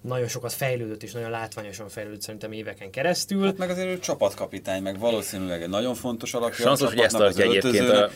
nagyon 0.00 0.28
sokat 0.28 0.52
fejlődött, 0.52 1.02
és 1.02 1.12
nagyon 1.12 1.30
látványosan 1.30 1.88
fejlődött 1.88 2.20
szerintem 2.20 2.52
éveken 2.52 2.90
keresztül. 2.90 3.44
Hát 3.44 3.58
meg 3.58 3.70
azért 3.70 3.88
ő 3.88 3.98
csapatkapitány, 3.98 4.82
meg 4.82 4.98
valószínűleg 4.98 5.62
egy 5.62 5.68
nagyon 5.68 5.94
fontos 5.94 6.34
alakja 6.34 6.64
Sanszos, 6.64 6.88
hogy 6.88 6.98
ezt 6.98 7.16
tartja 7.16 7.44
egyébként 7.44 7.88
a... 7.88 8.10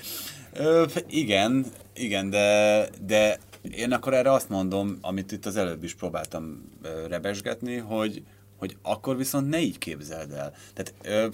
Ö, 0.52 0.84
igen, 1.08 1.66
igen, 1.94 2.30
de, 2.30 2.88
de 3.06 3.38
én 3.70 3.92
akkor 3.92 4.14
erre 4.14 4.32
azt 4.32 4.48
mondom, 4.48 4.98
amit 5.00 5.32
itt 5.32 5.46
az 5.46 5.56
előbb 5.56 5.84
is 5.84 5.94
próbáltam 5.94 6.72
rebesgetni, 7.08 7.76
hogy, 7.76 8.22
hogy 8.62 8.76
akkor 8.82 9.16
viszont 9.16 9.48
ne 9.48 9.60
így 9.60 9.78
képzeld 9.78 10.32
el. 10.32 10.54
Tehát 10.74 10.94
ö, 11.02 11.28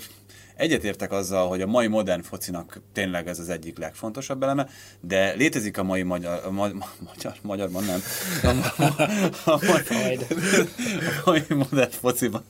Egyetértek 0.57 1.13
azzal, 1.13 1.49
hogy 1.49 1.61
a 1.61 1.67
mai 1.67 1.87
modern 1.87 2.23
focinak 2.23 2.81
tényleg 2.93 3.29
ez 3.29 3.39
az 3.39 3.49
egyik 3.49 3.79
legfontosabb 3.79 4.43
eleme, 4.43 4.69
de 5.01 5.33
létezik 5.33 5.79
a 5.79 5.83
mai 5.83 6.03
magyar, 6.03 6.41
a 6.45 6.51
ma, 6.51 6.69
magyar, 6.99 7.35
magyarban 7.43 7.85
nem, 7.85 8.01
a, 8.77 8.83
a, 8.83 9.53
a, 9.53 9.59
mai, 9.91 10.19
a 11.25 11.31
mai 11.31 11.45
modern 11.49 11.91
fociban 11.91 12.43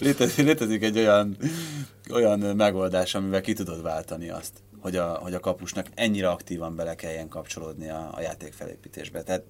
létezik, 0.00 0.44
létezik 0.44 0.82
egy 0.82 0.98
olyan, 0.98 1.36
olyan 2.12 2.38
megoldás, 2.38 3.14
amivel 3.14 3.40
ki 3.40 3.52
tudod 3.52 3.82
váltani 3.82 4.28
azt, 4.28 4.52
hogy 4.80 4.96
a, 4.96 5.14
hogy 5.14 5.34
a 5.34 5.40
kapusnak 5.40 5.86
ennyire 5.94 6.28
aktívan 6.28 6.76
bele 6.76 6.94
kelljen 6.94 7.28
kapcsolódni 7.28 7.88
a, 7.88 8.10
a 8.14 8.20
játék 8.20 8.52
felépítésbe. 8.52 9.22
Tehát 9.22 9.44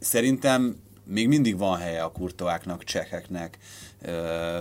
szerintem 0.00 0.76
még 1.06 1.28
mindig 1.28 1.58
van 1.58 1.78
helye 1.78 2.02
a 2.02 2.12
kurtoáknak, 2.12 2.84
csekeknek, 2.84 3.58
ö, 4.02 4.58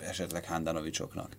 esetleg 0.00 0.44
Handanovicsoknak 0.44 1.36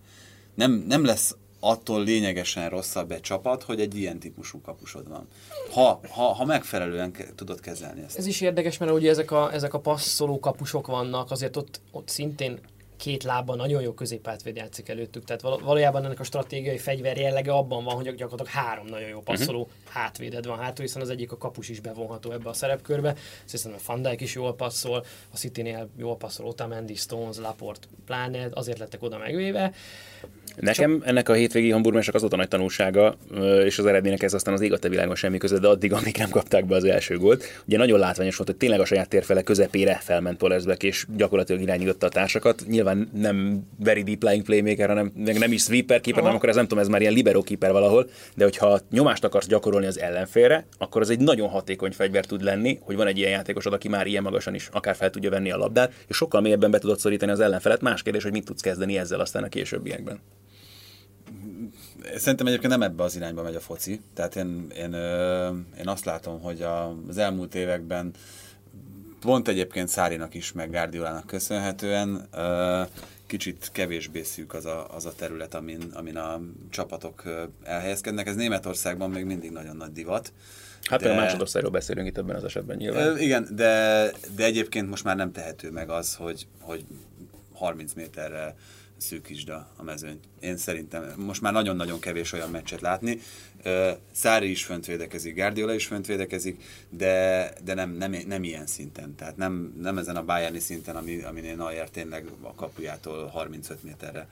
nem, 0.58 0.84
nem 0.88 1.04
lesz 1.04 1.36
attól 1.60 2.04
lényegesen 2.04 2.68
rosszabb 2.68 3.12
egy 3.12 3.20
csapat, 3.20 3.62
hogy 3.62 3.80
egy 3.80 3.96
ilyen 3.96 4.18
típusú 4.18 4.60
kapusod 4.60 5.08
van. 5.08 5.26
Ha, 5.72 6.00
ha, 6.10 6.22
ha 6.22 6.44
megfelelően 6.44 7.12
ke- 7.12 7.34
tudod 7.34 7.60
kezelni 7.60 8.02
ezt. 8.02 8.18
Ez 8.18 8.26
is 8.26 8.40
érdekes, 8.40 8.78
mert 8.78 8.92
ugye 8.92 9.10
ezek 9.10 9.30
a, 9.30 9.52
ezek 9.52 9.74
a 9.74 9.80
passzoló 9.80 10.38
kapusok 10.38 10.86
vannak, 10.86 11.30
azért 11.30 11.56
ott, 11.56 11.80
ott 11.90 12.08
szintén 12.08 12.58
két 12.96 13.22
lábban 13.22 13.56
nagyon 13.56 13.82
jó 13.82 13.92
középátvéd 13.92 14.56
játszik 14.56 14.88
előttük. 14.88 15.24
Tehát 15.24 15.42
valójában 15.42 16.04
ennek 16.04 16.20
a 16.20 16.24
stratégiai 16.24 16.78
fegyver 16.78 17.16
jellege 17.16 17.52
abban 17.52 17.84
van, 17.84 17.94
hogy 17.94 18.14
gyakorlatilag 18.14 18.62
három 18.64 18.86
nagyon 18.86 19.08
jó 19.08 19.20
passzoló 19.20 19.60
uh-huh. 19.60 19.87
Hátvéded 19.90 20.46
van 20.46 20.58
hátul, 20.58 20.84
hiszen 20.84 21.02
az 21.02 21.10
egyik 21.10 21.32
a 21.32 21.36
kapus 21.36 21.68
is 21.68 21.80
bevonható 21.80 22.32
ebbe 22.32 22.48
a 22.48 22.52
szerepkörbe. 22.52 23.14
Szerintem 23.44 23.80
a 23.84 23.92
Van 23.92 24.02
Dijk 24.02 24.20
is 24.20 24.34
jól 24.34 24.54
passzol, 24.54 25.04
a 25.32 25.36
City-nél 25.36 25.88
jól 25.96 26.16
passzol 26.16 26.46
Otamendi, 26.46 26.94
Stones, 26.94 27.36
Laport, 27.36 27.88
pláne, 28.06 28.48
azért 28.50 28.78
lettek 28.78 29.02
oda 29.02 29.18
megvéve. 29.18 29.72
Nekem 30.56 31.02
ennek 31.04 31.28
a 31.28 31.32
hétvégi 31.32 31.70
hamburgmásnak 31.70 32.14
az 32.14 32.20
volt 32.20 32.32
a 32.32 32.36
nagy 32.36 32.48
tanulsága, 32.48 33.16
és 33.64 33.78
az 33.78 33.86
eredménynek 33.86 34.22
ez 34.22 34.34
aztán 34.34 34.54
az 34.54 34.60
ég 34.60 34.72
a 34.72 34.88
világon 34.88 35.14
semmi 35.14 35.38
között, 35.38 35.60
de 35.60 35.68
addig, 35.68 35.92
amíg 35.92 36.16
nem 36.16 36.30
kapták 36.30 36.66
be 36.66 36.74
az 36.74 36.84
első 36.84 37.18
gólt. 37.18 37.44
Ugye 37.66 37.76
nagyon 37.76 37.98
látványos 37.98 38.36
volt, 38.36 38.48
hogy 38.48 38.58
tényleg 38.58 38.80
a 38.80 38.84
saját 38.84 39.08
térfele 39.08 39.42
közepére 39.42 39.98
felment 40.02 40.36
Polesbeck, 40.36 40.82
és 40.82 41.06
gyakorlatilag 41.16 41.60
irányította 41.60 42.06
a 42.06 42.08
társakat. 42.08 42.62
Nyilván 42.66 43.10
nem 43.14 43.66
very 43.78 44.02
deep 44.02 44.22
lying 44.22 44.42
playmaker, 44.44 44.88
hanem 44.88 45.12
nem 45.14 45.52
is 45.52 45.62
sweeper 45.62 46.00
keeper, 46.00 46.22
hanem 46.22 46.36
akkor 46.36 46.48
ez 46.48 46.54
nem 46.54 46.66
tudom, 46.66 46.82
ez 46.82 46.88
már 46.88 47.00
ilyen 47.00 47.12
libero 47.12 47.42
keeper 47.42 47.72
valahol, 47.72 48.10
de 48.34 48.44
hogyha 48.44 48.80
nyomást 48.90 49.24
akarsz 49.24 49.46
gyakorolni 49.46 49.77
az 49.86 50.00
ellenfélre, 50.00 50.66
akkor 50.78 51.00
az 51.00 51.10
egy 51.10 51.20
nagyon 51.20 51.48
hatékony 51.48 51.92
fegyver 51.92 52.24
tud 52.24 52.42
lenni, 52.42 52.78
hogy 52.82 52.96
van 52.96 53.06
egy 53.06 53.18
ilyen 53.18 53.30
játékosod, 53.30 53.72
aki 53.72 53.88
már 53.88 54.06
ilyen 54.06 54.22
magasan 54.22 54.54
is 54.54 54.68
akár 54.72 54.94
fel 54.94 55.10
tudja 55.10 55.30
venni 55.30 55.50
a 55.50 55.56
labdát, 55.56 55.92
és 56.06 56.16
sokkal 56.16 56.40
mélyebben 56.40 56.70
be 56.70 56.78
tudod 56.78 56.98
szorítani 56.98 57.30
az 57.30 57.40
ellenfelet. 57.40 57.80
Más 57.80 58.02
kérdés, 58.02 58.22
hogy 58.22 58.32
mit 58.32 58.44
tudsz 58.44 58.60
kezdeni 58.60 58.98
ezzel 58.98 59.20
aztán 59.20 59.42
a 59.42 59.48
későbbiekben. 59.48 60.20
Szerintem 62.16 62.46
egyébként 62.46 62.72
nem 62.72 62.82
ebbe 62.82 63.02
az 63.02 63.16
irányba 63.16 63.42
megy 63.42 63.54
a 63.54 63.60
foci. 63.60 64.00
Tehát 64.14 64.36
én, 64.36 64.66
én, 64.76 64.94
én 65.78 65.88
azt 65.88 66.04
látom, 66.04 66.40
hogy 66.40 66.64
az 67.08 67.18
elmúlt 67.18 67.54
években 67.54 68.10
pont 69.20 69.48
egyébként 69.48 69.88
Szárinak 69.88 70.34
is, 70.34 70.52
meg 70.52 70.70
Guardiolának 70.70 71.26
köszönhetően 71.26 72.28
kicsit 73.28 73.68
kevésbé 73.72 74.22
szűk 74.22 74.54
az 74.54 74.66
a, 74.66 74.94
az 74.94 75.06
a 75.06 75.12
terület, 75.14 75.54
amin, 75.54 75.90
amin 75.92 76.16
a 76.16 76.40
csapatok 76.70 77.22
elhelyezkednek. 77.62 78.26
Ez 78.26 78.34
Németországban 78.34 79.10
még 79.10 79.24
mindig 79.24 79.50
nagyon 79.50 79.76
nagy 79.76 79.92
divat. 79.92 80.32
Hát 80.82 81.00
de... 81.00 81.12
a 81.12 81.14
másodországról 81.14 81.70
beszélünk 81.70 82.08
itt 82.08 82.18
ebben 82.18 82.36
az 82.36 82.44
esetben 82.44 82.76
nyilván. 82.76 83.18
Igen, 83.18 83.48
de, 83.50 84.10
de 84.36 84.44
egyébként 84.44 84.88
most 84.88 85.04
már 85.04 85.16
nem 85.16 85.32
tehető 85.32 85.70
meg 85.70 85.90
az, 85.90 86.14
hogy, 86.14 86.46
hogy 86.60 86.84
30 87.52 87.92
méterre 87.92 88.54
szűkítsd 88.98 89.48
a, 89.48 89.68
a 89.76 89.82
mezőnyt. 89.82 90.24
Én 90.40 90.56
szerintem 90.56 91.14
most 91.16 91.40
már 91.40 91.52
nagyon-nagyon 91.52 92.00
kevés 92.00 92.32
olyan 92.32 92.50
meccset 92.50 92.80
látni. 92.80 93.20
Szári 94.12 94.50
is 94.50 94.64
fönt 94.64 94.86
védekezik, 94.86 95.34
Guardiola 95.34 95.74
is 95.74 95.86
fönt 95.86 96.06
védekezik, 96.06 96.62
de, 96.90 97.52
de 97.64 97.74
nem, 97.74 97.90
nem, 97.90 98.16
nem 98.26 98.44
ilyen 98.44 98.66
szinten. 98.66 99.14
Tehát 99.14 99.36
nem, 99.36 99.74
nem 99.80 99.98
ezen 99.98 100.16
a 100.16 100.24
Bayerni 100.24 100.58
szinten, 100.58 100.96
ami, 100.96 101.22
aminél 101.22 101.56
Neuer 101.56 101.90
tényleg 101.90 102.26
a 102.40 102.54
kapujától 102.54 103.26
35 103.26 103.82
méterre 103.82 104.28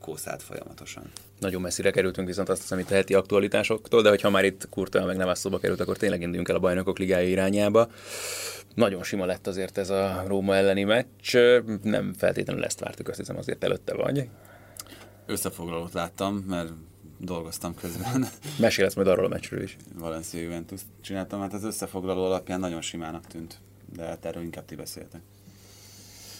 kószált 0.00 0.42
folyamatosan. 0.42 1.10
Nagyon 1.38 1.60
messzire 1.60 1.90
kerültünk 1.90 2.26
viszont 2.26 2.48
azt 2.48 2.60
hiszem 2.60 2.78
itt 2.78 2.90
a 2.90 2.94
heti 2.94 3.14
aktualitásoktól, 3.14 4.02
de 4.02 4.08
hogyha 4.08 4.30
már 4.30 4.44
itt 4.44 4.68
Kurta 4.68 5.04
meg 5.04 5.16
nem 5.16 5.34
szóba 5.34 5.58
került, 5.58 5.80
akkor 5.80 5.96
tényleg 5.96 6.20
induljunk 6.20 6.48
el 6.48 6.56
a 6.56 6.58
bajnokok 6.58 6.98
ligája 6.98 7.28
irányába. 7.28 7.88
Nagyon 8.74 9.02
sima 9.02 9.24
lett 9.24 9.46
azért 9.46 9.78
ez 9.78 9.90
a 9.90 10.24
Róma 10.26 10.56
elleni 10.56 10.84
meccs, 10.84 11.36
nem 11.82 12.12
feltétlenül 12.12 12.64
ezt 12.64 12.80
vártuk, 12.80 13.08
azt 13.08 13.18
hiszem 13.18 13.36
azért 13.36 13.64
előtte 13.64 13.94
vagy. 13.94 14.28
Összefoglalót 15.26 15.92
láttam, 15.92 16.36
mert 16.36 16.72
dolgoztam 17.18 17.74
közben. 17.74 18.28
Mesélsz 18.58 18.94
majd 18.94 19.08
arról 19.08 19.24
a 19.24 19.28
meccsről 19.28 19.62
is. 19.62 19.76
Valencia 19.94 20.40
Juventus 20.40 20.80
csináltam, 21.00 21.40
hát 21.40 21.52
az 21.52 21.64
összefoglaló 21.64 22.24
alapján 22.24 22.60
nagyon 22.60 22.80
simának 22.80 23.26
tűnt, 23.26 23.60
de 23.94 24.04
hát 24.04 24.24
erről 24.24 24.42
inkább 24.42 24.64
ti 24.64 24.74
beszéltek. 24.74 25.20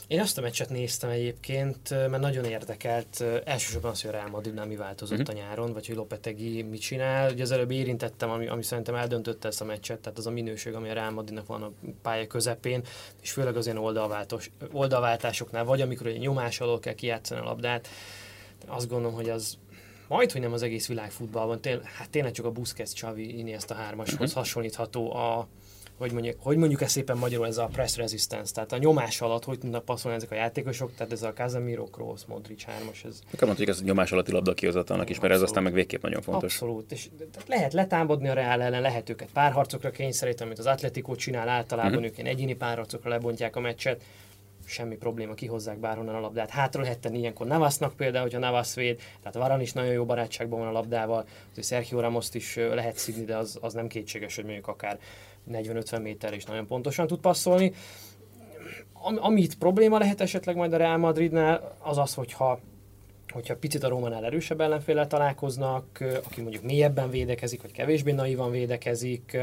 Én 0.09 0.21
azt 0.21 0.39
a 0.39 0.41
meccset 0.41 0.69
néztem 0.69 1.11
egyébként, 1.11 1.91
mert 1.91 2.19
nagyon 2.19 2.45
érdekelt. 2.45 3.25
Elsősorban 3.45 3.91
az, 3.91 4.01
hogy 4.01 4.11
a 4.11 4.13
Real 4.13 4.29
Madridnál 4.29 4.67
mi 4.67 4.77
változott 4.77 5.19
uh-huh. 5.19 5.37
a 5.37 5.39
nyáron, 5.39 5.73
vagy 5.73 5.87
hogy 5.87 5.97
Lopetegi 5.97 6.63
mit 6.63 6.81
csinál. 6.81 7.33
Ugye 7.33 7.43
az 7.43 7.51
előbb 7.51 7.71
érintettem, 7.71 8.31
ami, 8.31 8.47
ami 8.47 8.63
szerintem 8.63 8.95
eldöntötte 8.95 9.49
ezt 9.49 9.61
a 9.61 9.65
meccset, 9.65 9.99
tehát 9.99 10.19
az 10.19 10.27
a 10.27 10.31
minőség, 10.31 10.75
ami 10.75 10.89
a 10.89 10.93
Real 10.93 11.11
Madridnak 11.11 11.47
van 11.47 11.63
a 11.63 11.73
pálya 12.03 12.27
közepén, 12.27 12.83
és 13.23 13.33
főleg 13.33 13.57
az 13.57 13.65
ilyen 13.65 13.79
oldalváltós, 13.79 14.51
oldalváltásoknál, 14.73 15.65
vagy 15.65 15.81
amikor 15.81 16.07
egy 16.07 16.19
nyomás 16.19 16.61
alól 16.61 16.79
kell 16.79 16.95
kijátszani 16.95 17.41
a 17.41 17.45
labdát. 17.45 17.89
Azt 18.67 18.89
gondolom, 18.89 19.15
hogy 19.15 19.31
az 19.31 19.59
majd, 20.09 20.33
hogy 20.33 20.41
nem 20.41 20.53
az 20.53 20.63
egész 20.63 20.89
világfutballban, 20.89 21.61
tény, 21.61 21.81
hát 21.83 22.11
tényleg 22.11 22.33
csak 22.33 22.45
a 22.45 22.51
Busquets, 22.51 22.93
Xavi, 22.93 23.39
Iniesta 23.39 23.75
hármashoz 23.75 24.21
uh-huh. 24.21 24.35
hasonlítható 24.35 25.15
a, 25.15 25.49
hogy 25.99 26.13
mondjuk, 26.13 26.37
hogy 26.41 26.57
mondjuk 26.57 26.81
ezt 26.81 26.91
szépen 26.91 27.17
magyarul, 27.17 27.47
ez 27.47 27.59
a 27.59 27.67
press 27.67 27.97
resistance, 27.97 28.53
tehát 28.53 28.73
a 28.73 28.79
nyomás 28.79 29.21
alatt 29.21 29.45
hogy 29.45 29.59
tudnak 29.59 29.85
passzolni 29.85 30.17
ezek 30.17 30.31
a 30.31 30.35
játékosok, 30.35 30.95
tehát 30.95 31.13
ez 31.13 31.23
a 31.23 31.33
Casemiro, 31.33 31.85
Kroos, 31.85 32.21
Modric 32.27 32.65
3-as. 32.65 33.05
Ez... 33.05 33.21
Nekem 33.31 33.49
mondjuk, 33.49 33.69
ez 33.69 33.81
a 33.81 33.85
nyomás 33.85 34.13
alatti 34.13 34.33
labda 34.33 34.55
kihozatalnak 34.55 35.11
is, 35.11 35.21
mert 35.21 35.35
ez 35.35 35.43
aztán 35.43 35.63
meg 35.63 35.73
végképp 35.73 36.03
nagyon 36.03 36.23
fontos. 36.23 36.53
Abszolút, 36.53 36.93
és 36.93 37.09
tehát 37.33 37.49
lehet 37.49 37.73
letámadni 37.73 38.29
a 38.29 38.33
Real 38.33 38.63
ellen, 38.63 38.81
lehet 38.81 39.09
őket 39.09 39.29
párharcokra 39.33 39.91
kényszeríteni, 39.91 40.47
amit 40.47 40.59
az 40.59 40.67
Atletico 40.67 41.15
csinál, 41.15 41.49
általában 41.49 41.93
uh-huh. 41.93 42.07
ők 42.07 42.19
ilyen 42.19 42.31
egyéni 42.31 42.55
párharcokra 42.55 43.11
lebontják 43.11 43.57
a 43.57 43.61
meccset, 43.61 44.03
semmi 44.69 44.97
probléma, 44.97 45.35
kihozzák 45.35 45.79
bárhonnan 45.79 46.15
a 46.15 46.21
labdát. 46.21 46.51
Hátra 46.51 46.83
lehet 46.83 46.99
tenni 46.99 47.19
ilyenkor 47.19 47.47
Navasnak 47.47 47.97
például, 47.97 48.23
hogyha 48.23 48.39
Navas 48.39 48.75
véd, 48.75 49.01
tehát 49.23 49.37
Varan 49.37 49.61
is 49.61 49.73
nagyon 49.73 49.93
jó 49.93 50.05
barátságban 50.05 50.59
van 50.59 50.69
a 50.69 50.73
labdával, 50.73 51.27
hogy 51.55 51.65
Sergio 51.65 52.01
Ramos 52.01 52.27
is 52.33 52.57
lehet 52.57 52.97
szidni, 52.97 53.25
de 53.25 53.37
az, 53.37 53.59
az 53.61 53.73
nem 53.73 53.87
kétséges, 53.87 54.35
hogy 54.35 54.45
mondjuk 54.45 54.69
akár 54.69 54.99
40-50 55.53 56.03
méter 56.03 56.35
is 56.35 56.45
nagyon 56.45 56.67
pontosan 56.67 57.07
tud 57.07 57.21
passzolni. 57.21 57.73
Am, 58.93 59.17
amit 59.21 59.59
probléma 59.59 59.99
lehet 59.99 60.21
esetleg 60.21 60.57
majd 60.57 60.73
a 60.73 60.77
Real 60.77 60.97
Madridnál, 60.97 61.77
az 61.79 61.99
az, 61.99 62.15
hogyha 62.15 62.61
hogyha 63.33 63.57
picit 63.57 63.83
a 63.83 63.89
Rómánál 63.89 64.25
erősebb 64.25 64.61
ellenféllel 64.61 65.07
találkoznak, 65.07 66.05
aki 66.25 66.41
mondjuk 66.41 66.63
mélyebben 66.63 67.11
védekezik, 67.11 67.63
vagy 67.63 67.73
kevésbé 67.73 68.13
naivan 68.13 68.51
védekezik, 68.51 69.37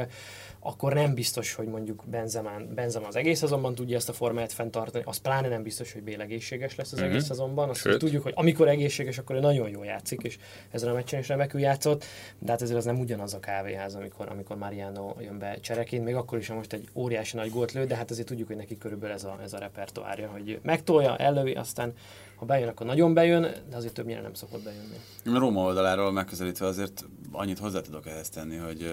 akkor 0.67 0.93
nem 0.93 1.13
biztos, 1.13 1.53
hogy 1.53 1.67
mondjuk 1.67 2.03
Benzemán, 2.05 2.73
Benzema 2.75 3.07
az 3.07 3.15
egész 3.15 3.39
szezonban 3.39 3.75
tudja 3.75 3.95
ezt 3.95 4.09
a 4.09 4.13
formáját 4.13 4.53
fenntartani, 4.53 5.03
az 5.07 5.17
pláne 5.17 5.47
nem 5.47 5.63
biztos, 5.63 5.93
hogy 5.93 6.03
Bél 6.03 6.21
egészséges 6.21 6.75
lesz 6.75 6.91
az 6.91 6.97
uh-huh. 6.97 7.13
egész 7.13 7.25
szezonban. 7.25 7.69
Azt 7.69 7.79
Sőt. 7.79 7.99
tudjuk, 7.99 8.23
hogy 8.23 8.33
amikor 8.35 8.67
egészséges, 8.67 9.17
akkor 9.17 9.35
ő 9.35 9.39
nagyon 9.39 9.69
jól 9.69 9.85
játszik, 9.85 10.21
és 10.21 10.37
ezen 10.71 10.89
a 10.89 10.93
meccsen 10.93 11.19
is 11.19 11.27
remekül 11.27 11.59
játszott, 11.59 12.05
de 12.39 12.51
hát 12.51 12.61
ezért 12.61 12.77
az 12.77 12.85
nem 12.85 12.99
ugyanaz 12.99 13.33
a 13.33 13.39
kávéház, 13.39 13.95
amikor, 13.95 14.29
amikor 14.29 14.57
Mariano 14.57 15.13
jön 15.19 15.37
be 15.37 15.57
csereként, 15.59 16.03
még 16.03 16.15
akkor 16.15 16.37
is, 16.37 16.47
ha 16.47 16.55
most 16.55 16.73
egy 16.73 16.87
óriási 16.93 17.35
nagy 17.35 17.49
gólt 17.49 17.71
lő, 17.71 17.85
de 17.85 17.95
hát 17.95 18.11
azért 18.11 18.27
tudjuk, 18.27 18.47
hogy 18.47 18.57
neki 18.57 18.77
körülbelül 18.77 19.15
ez 19.15 19.23
a, 19.23 19.39
ez 19.43 19.53
a 19.53 19.57
repertoárja, 19.57 20.27
hogy 20.27 20.59
megtolja, 20.61 21.17
ellövi, 21.17 21.53
aztán 21.53 21.93
ha 22.35 22.45
bejön, 22.45 22.67
akkor 22.67 22.85
nagyon 22.85 23.13
bejön, 23.13 23.41
de 23.69 23.75
azért 23.75 23.93
többnyire 23.93 24.21
nem 24.21 24.33
szokott 24.33 24.63
bejönni. 24.63 24.95
A 25.25 25.39
Róma 25.39 25.61
oldaláról 25.61 26.11
megközelítve 26.11 26.65
azért 26.65 27.05
annyit 27.31 27.59
hozzá 27.59 27.81
tudok 27.81 28.07
ehhez 28.07 28.29
tenni, 28.29 28.55
hogy 28.55 28.83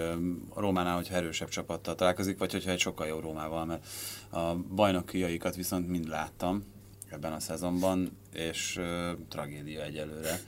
a 0.48 0.60
Rómánál, 0.60 0.94
hogyha 0.96 1.14
erősebb 1.14 1.48
csapattal 1.48 1.94
találkozik, 1.94 2.38
vagy 2.38 2.52
hogyha 2.52 2.70
egy 2.70 2.78
sokkal 2.78 3.06
jó 3.06 3.20
Rómával, 3.20 3.64
mert 3.64 3.86
a 4.30 4.54
bajnokiaikat 4.54 5.54
viszont 5.54 5.88
mind 5.88 6.08
láttam 6.08 6.64
ebben 7.10 7.32
a 7.32 7.40
szezonban, 7.40 8.18
és 8.32 8.76
uh, 8.76 9.18
tragédia 9.28 9.82
egyelőre. 9.82 10.40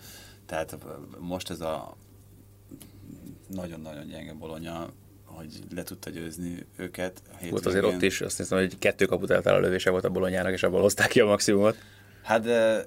Tehát 0.46 0.78
most 1.18 1.50
ez 1.50 1.60
a 1.60 1.96
nagyon-nagyon 3.48 4.06
gyenge 4.06 4.32
bolonya, 4.32 4.88
hogy 5.24 5.58
le 5.74 5.82
tudta 5.82 6.10
győzni 6.10 6.66
őket. 6.76 7.22
A 7.40 7.46
volt 7.50 7.66
azért 7.66 7.84
ott 7.84 8.02
is, 8.02 8.20
azt 8.20 8.36
hiszem, 8.36 8.58
hogy 8.58 8.78
kettő 8.78 9.04
kaput 9.04 9.30
eltáll 9.30 9.54
a 9.54 9.60
lövése 9.60 9.90
volt 9.90 10.04
a 10.04 10.10
bolonyának, 10.10 10.52
és 10.52 10.62
abból 10.62 10.80
hozták 10.80 11.08
ki 11.08 11.20
a 11.20 11.26
maximumot. 11.26 11.76
Hát 12.24 12.42
de 12.42 12.84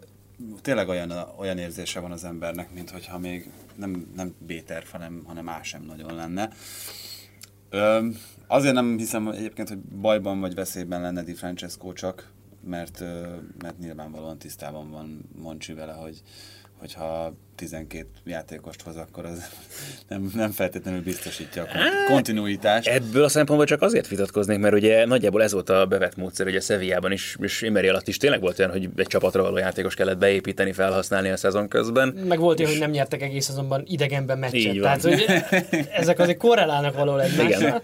tényleg 0.61 0.87
olyan, 0.87 1.11
olyan 1.37 1.57
érzése 1.57 1.99
van 1.99 2.11
az 2.11 2.23
embernek, 2.23 2.73
mint 2.73 2.89
hogyha 2.89 3.17
még 3.17 3.51
nem, 3.75 4.11
nem 4.15 4.35
B-terv, 4.39 4.85
hanem, 4.91 5.23
hanem 5.25 5.47
A 5.47 5.63
sem 5.63 5.83
nagyon 5.83 6.15
lenne. 6.15 6.49
Ö, 7.69 8.07
azért 8.47 8.73
nem 8.73 8.97
hiszem 8.97 9.27
egyébként, 9.27 9.67
hogy 9.67 9.77
bajban 9.77 10.39
vagy 10.39 10.55
veszélyben 10.55 11.01
lenne 11.01 11.23
Di 11.23 11.33
Francesco 11.33 11.93
csak, 11.93 12.31
mert, 12.63 12.99
mert 13.57 13.77
nyilvánvalóan 13.79 14.37
tisztában 14.37 14.89
van 14.91 15.29
Moncsi 15.41 15.73
vele, 15.73 15.93
hogy, 15.93 16.21
hogyha 16.79 17.33
12 17.55 18.07
játékost 18.25 18.81
hoz, 18.81 18.95
akkor 18.95 19.25
az 19.25 19.49
nem, 20.09 20.31
nem 20.35 20.51
feltétlenül 20.51 21.01
biztosítja 21.01 21.63
a 21.63 21.67
kontinuitást. 22.07 22.87
Ebből 22.87 23.23
a 23.23 23.29
szempontból 23.29 23.67
csak 23.67 23.81
azért 23.81 24.07
vitatkoznék, 24.07 24.59
mert 24.59 24.73
ugye 24.73 25.05
nagyjából 25.05 25.43
ez 25.43 25.51
volt 25.51 25.69
a 25.69 25.85
bevett 25.85 26.15
módszer, 26.15 26.45
hogy 26.45 26.55
a 26.55 26.61
Sevillában 26.61 27.11
is, 27.11 27.37
és 27.39 27.61
Imeri 27.61 27.87
alatt 27.87 28.07
is 28.07 28.17
tényleg 28.17 28.41
volt 28.41 28.59
olyan, 28.59 28.71
hogy 28.71 28.89
egy 28.95 29.07
csapatra 29.07 29.41
való 29.41 29.57
játékos 29.57 29.95
kellett 29.95 30.17
beépíteni, 30.17 30.71
felhasználni 30.71 31.29
a 31.29 31.37
szezon 31.37 31.67
közben. 31.67 32.07
Meg 32.07 32.39
volt 32.39 32.59
olyan, 32.59 32.71
hogy 32.71 32.79
nem 32.79 32.89
nyertek 32.91 33.21
egész 33.21 33.45
szezonban 33.45 33.83
idegenben 33.85 34.37
meccset. 34.37 34.79
Tehát, 34.81 35.01
hogy 35.01 35.25
ezek 35.91 36.19
azért 36.19 36.37
korrelálnak 36.37 36.95
való 36.95 37.17
egymással. 37.27 37.79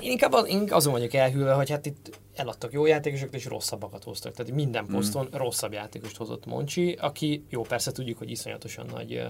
Én 0.00 0.10
inkább, 0.10 0.32
az, 0.32 0.48
inkább 0.48 0.76
azon 0.76 0.92
vagyok 0.92 1.14
elhűlve, 1.14 1.52
hogy 1.52 1.70
hát 1.70 1.86
itt 1.86 2.18
eladtak 2.36 2.72
jó 2.72 2.86
játékosokat, 2.86 3.34
és 3.34 3.44
rosszabbakat 3.44 4.04
hoztak. 4.04 4.34
Tehát 4.34 4.52
minden 4.52 4.84
mm. 4.84 4.92
poszton 4.92 5.24
mm. 5.26 5.38
rosszabb 5.38 5.72
játékost 5.72 6.16
hozott 6.16 6.46
Moncsi, 6.46 6.92
aki 7.00 7.44
jó, 7.48 7.62
persze 7.62 7.92
tudjuk, 7.92 8.18
hogy 8.18 8.30
iszonyatosan 8.30 8.86
nagy 8.86 9.22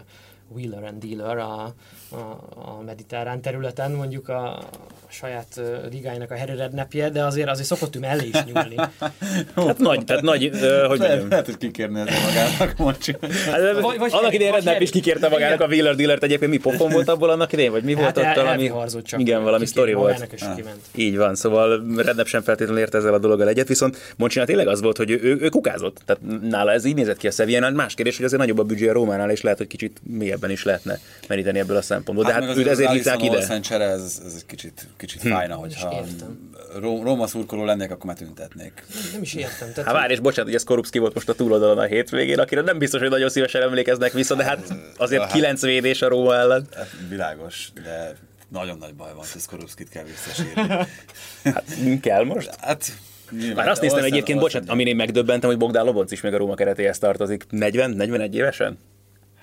wheeler 0.48 0.84
and 0.84 1.04
dealer 1.04 1.38
a, 1.38 1.74
a, 2.10 2.16
a 2.54 2.82
mediterrán 2.86 3.40
területen, 3.40 3.92
mondjuk 3.92 4.28
a, 4.28 4.58
a 5.06 5.08
saját 5.08 5.60
ligájának 5.90 6.30
a 6.30 6.34
hererednepje, 6.34 7.10
de 7.10 7.24
azért 7.24 7.48
azért 7.48 7.66
szokott 7.66 7.96
ő 7.96 7.98
mellé 7.98 8.26
is 8.26 8.44
nyúlni. 8.44 8.74
hát 9.66 9.78
nagy, 9.78 10.04
tehát 10.04 10.22
nagy, 10.22 10.44
uh, 10.44 10.86
hogy 10.86 10.98
lehet, 10.98 11.28
lehet, 11.28 11.46
hogy 11.46 11.56
kikérni 11.56 12.00
ez 12.00 12.06
magának, 12.24 12.76
Moncsi. 12.76 13.16
Hát, 13.50 13.80
vagy, 13.80 13.98
vagy 13.98 14.12
annak 14.12 14.34
idején 14.34 14.52
Rednep 14.52 14.80
is 14.80 14.90
kikérte 14.90 15.28
magának 15.28 15.60
a 15.60 15.66
wheeler 15.66 15.94
dealert, 15.94 16.22
egyébként 16.22 16.50
mi 16.50 16.58
pofon 16.58 16.90
volt 16.90 17.08
abból 17.08 17.30
annak 17.30 17.52
idején, 17.52 17.70
vagy 17.70 17.82
mi 17.82 17.94
hát 17.94 18.02
volt 18.02 18.28
ott 18.28 18.34
valami? 18.34 18.72
Igen, 19.16 19.42
valami 19.42 19.66
sztori 19.66 19.92
volt. 19.92 20.36
Ah. 20.40 20.58
Így 20.94 21.16
van, 21.16 21.34
szóval 21.34 21.84
Rednep 21.96 22.26
sem 22.26 22.42
feltétlenül 22.42 22.82
ért 22.82 22.94
ezzel 22.94 23.14
a 23.14 23.18
dologgal 23.18 23.48
egyet, 23.48 23.68
viszont 23.68 24.14
Moncsinál 24.16 24.46
tényleg 24.46 24.68
az 24.68 24.80
volt, 24.80 24.96
hogy 24.96 25.10
ő, 25.10 25.18
ő, 25.22 25.38
ő 25.40 25.48
kukázott. 25.48 26.00
Tehát 26.04 26.22
nála 26.42 26.72
ez 26.72 26.84
így 26.84 26.94
nézett 26.94 27.16
ki 27.16 27.26
a 27.26 27.30
Sevillánál. 27.30 27.72
Más 27.72 27.94
kérdés, 27.94 28.16
hogy 28.16 28.24
azért 28.24 28.40
nagyobb 28.40 28.58
a 28.58 28.62
büdzsé 28.62 28.88
a 28.88 28.92
Rómánál, 28.92 29.30
és 29.30 29.40
lehet, 29.40 29.58
hogy 29.58 29.66
kicsit 29.66 30.00
mélyebben 30.36 30.50
is 30.50 30.64
lehetne 30.64 30.98
meríteni 31.28 31.58
ebből 31.58 31.76
a 31.76 31.82
szempontból. 31.82 32.26
De 32.26 32.32
hát, 32.32 32.44
hát 32.44 32.56
ő 32.56 32.68
ezért 32.68 32.90
hívták 32.90 33.22
ide. 33.22 33.60
Csere, 33.60 33.84
ez, 33.84 34.22
ez 34.26 34.34
egy 34.36 34.46
kicsit, 34.46 34.86
kicsit 34.96 35.22
hm. 35.22 35.28
fájna, 35.28 35.54
hogyha 35.54 36.04
Róma 36.80 37.26
szurkoló 37.26 37.64
lennék, 37.64 37.90
akkor 37.90 38.04
már 38.04 38.16
tüntetnék. 38.16 38.84
Nem, 39.12 39.22
is 39.22 39.34
értem. 39.34 39.72
Tehát, 39.72 39.84
hát 39.84 39.92
várj, 39.92 40.12
és 40.12 40.20
bocsánat, 40.20 40.44
hogy 40.44 40.54
ez 40.54 40.64
Korupszki 40.64 40.98
volt 40.98 41.14
most 41.14 41.28
a 41.28 41.34
túloldalon 41.34 41.78
a 41.78 41.84
hétvégén, 41.84 42.38
akire 42.38 42.60
nem 42.60 42.78
biztos, 42.78 43.00
hogy 43.00 43.10
nagyon 43.10 43.28
szívesen 43.28 43.62
emlékeznek 43.62 44.12
vissza, 44.12 44.34
de 44.34 44.44
hát 44.44 44.74
azért 44.96 45.22
hát, 45.22 45.32
kilenc 45.32 45.60
védés 45.60 46.02
a 46.02 46.08
Róma 46.08 46.34
ellen. 46.34 46.66
Hát, 46.74 46.90
világos, 47.08 47.68
de 47.84 48.16
nagyon 48.48 48.78
nagy 48.78 48.94
baj 48.94 49.10
van, 49.14 49.24
hogy 49.32 49.44
Korupszkit 49.46 49.88
kell 49.88 50.04
visszasírni. 50.04 50.86
hát 51.54 51.64
kell 52.00 52.24
most? 52.24 52.54
Hát 52.60 52.92
Nyilván, 53.30 53.54
Már 53.54 53.68
azt 53.68 53.80
néztem 53.80 54.04
egyébként, 54.04 54.40
bocsánat, 54.40 54.68
amin 54.68 54.86
én 54.86 54.96
megdöbbentem, 54.96 55.50
hogy 55.50 55.58
Bogdán 55.58 55.84
Lobonc 55.84 56.10
is 56.12 56.20
meg 56.20 56.34
a 56.34 56.36
Róma 56.36 56.54
keretéhez 56.54 56.98
tartozik. 56.98 57.46
40-41 57.50 58.32
évesen? 58.32 58.78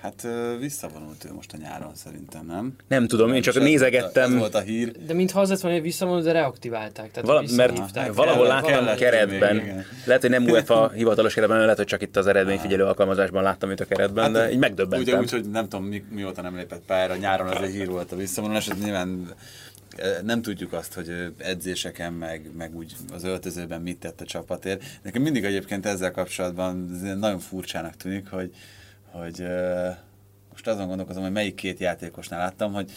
Hát 0.04 0.26
visszavonult 0.60 1.24
ő 1.24 1.32
most 1.32 1.52
a 1.52 1.56
nyáron 1.56 1.94
szerintem, 1.94 2.46
nem? 2.46 2.74
Nem 2.88 3.06
tudom, 3.06 3.32
én 3.34 3.42
csak 3.42 3.54
nézegettem. 3.58 4.32
Ez 4.32 4.38
volt 4.38 4.54
a 4.54 4.60
hír. 4.60 4.92
De 5.06 5.14
mintha 5.14 5.40
az 5.40 5.48
lett 5.48 5.60
volna, 5.60 5.76
hogy 5.76 5.86
visszavonult, 5.86 6.24
de 6.24 6.32
reaktiválták. 6.32 7.10
Tehát 7.10 7.28
Val- 7.28 7.50
mert 7.50 8.14
valahol 8.14 8.46
láttam 8.46 8.86
a 8.86 8.94
keretben. 8.94 9.56
Még, 9.56 9.72
lehet, 10.04 10.22
hogy 10.22 10.30
nem 10.30 10.44
UEFA 10.44 10.88
hivatalos 10.96 11.34
keretben, 11.34 11.58
lehet, 11.58 11.76
hogy 11.76 11.86
csak 11.86 12.02
itt 12.02 12.16
az 12.16 12.26
eredményfigyelő 12.26 12.84
alkalmazásban 12.84 13.42
láttam 13.42 13.70
őt 13.70 13.80
a 13.80 13.84
keretben, 13.84 14.24
hát, 14.24 14.32
de 14.32 14.52
így 14.52 14.58
megdöbbentem. 14.58 15.00
Ugye 15.00 15.18
úgy, 15.18 15.30
hogy 15.30 15.50
nem 15.50 15.68
tudom, 15.68 15.84
mi, 15.84 16.04
mióta 16.10 16.42
nem 16.42 16.56
lépett 16.56 16.82
pályára, 16.86 17.16
nyáron 17.16 17.46
az 17.46 17.62
egy 17.62 17.72
hír 17.72 17.88
volt 17.88 18.12
a 18.12 18.16
visszavonulás, 18.16 18.68
ez 18.68 18.78
nyilván 18.82 19.34
nem 20.22 20.42
tudjuk 20.42 20.72
azt, 20.72 20.94
hogy 20.94 21.32
edzéseken, 21.38 22.12
meg, 22.12 22.50
meg 22.56 22.76
úgy 22.76 22.96
az 23.14 23.24
öltözőben 23.24 23.80
mit 23.80 23.98
tett 23.98 24.20
a 24.20 24.24
csapatért. 24.24 24.82
Nekem 25.02 25.22
mindig 25.22 25.44
egyébként 25.44 25.86
ezzel 25.86 26.10
kapcsolatban 26.10 27.00
nagyon 27.18 27.38
furcsának 27.38 27.96
tűnik, 27.96 28.28
hogy 28.28 28.50
hogy 29.14 29.46
most 30.50 30.66
azon 30.66 30.86
gondolkozom, 30.86 31.22
hogy 31.22 31.32
melyik 31.32 31.54
két 31.54 31.78
játékosnál 31.78 32.40
láttam, 32.40 32.72
hogy 32.72 32.90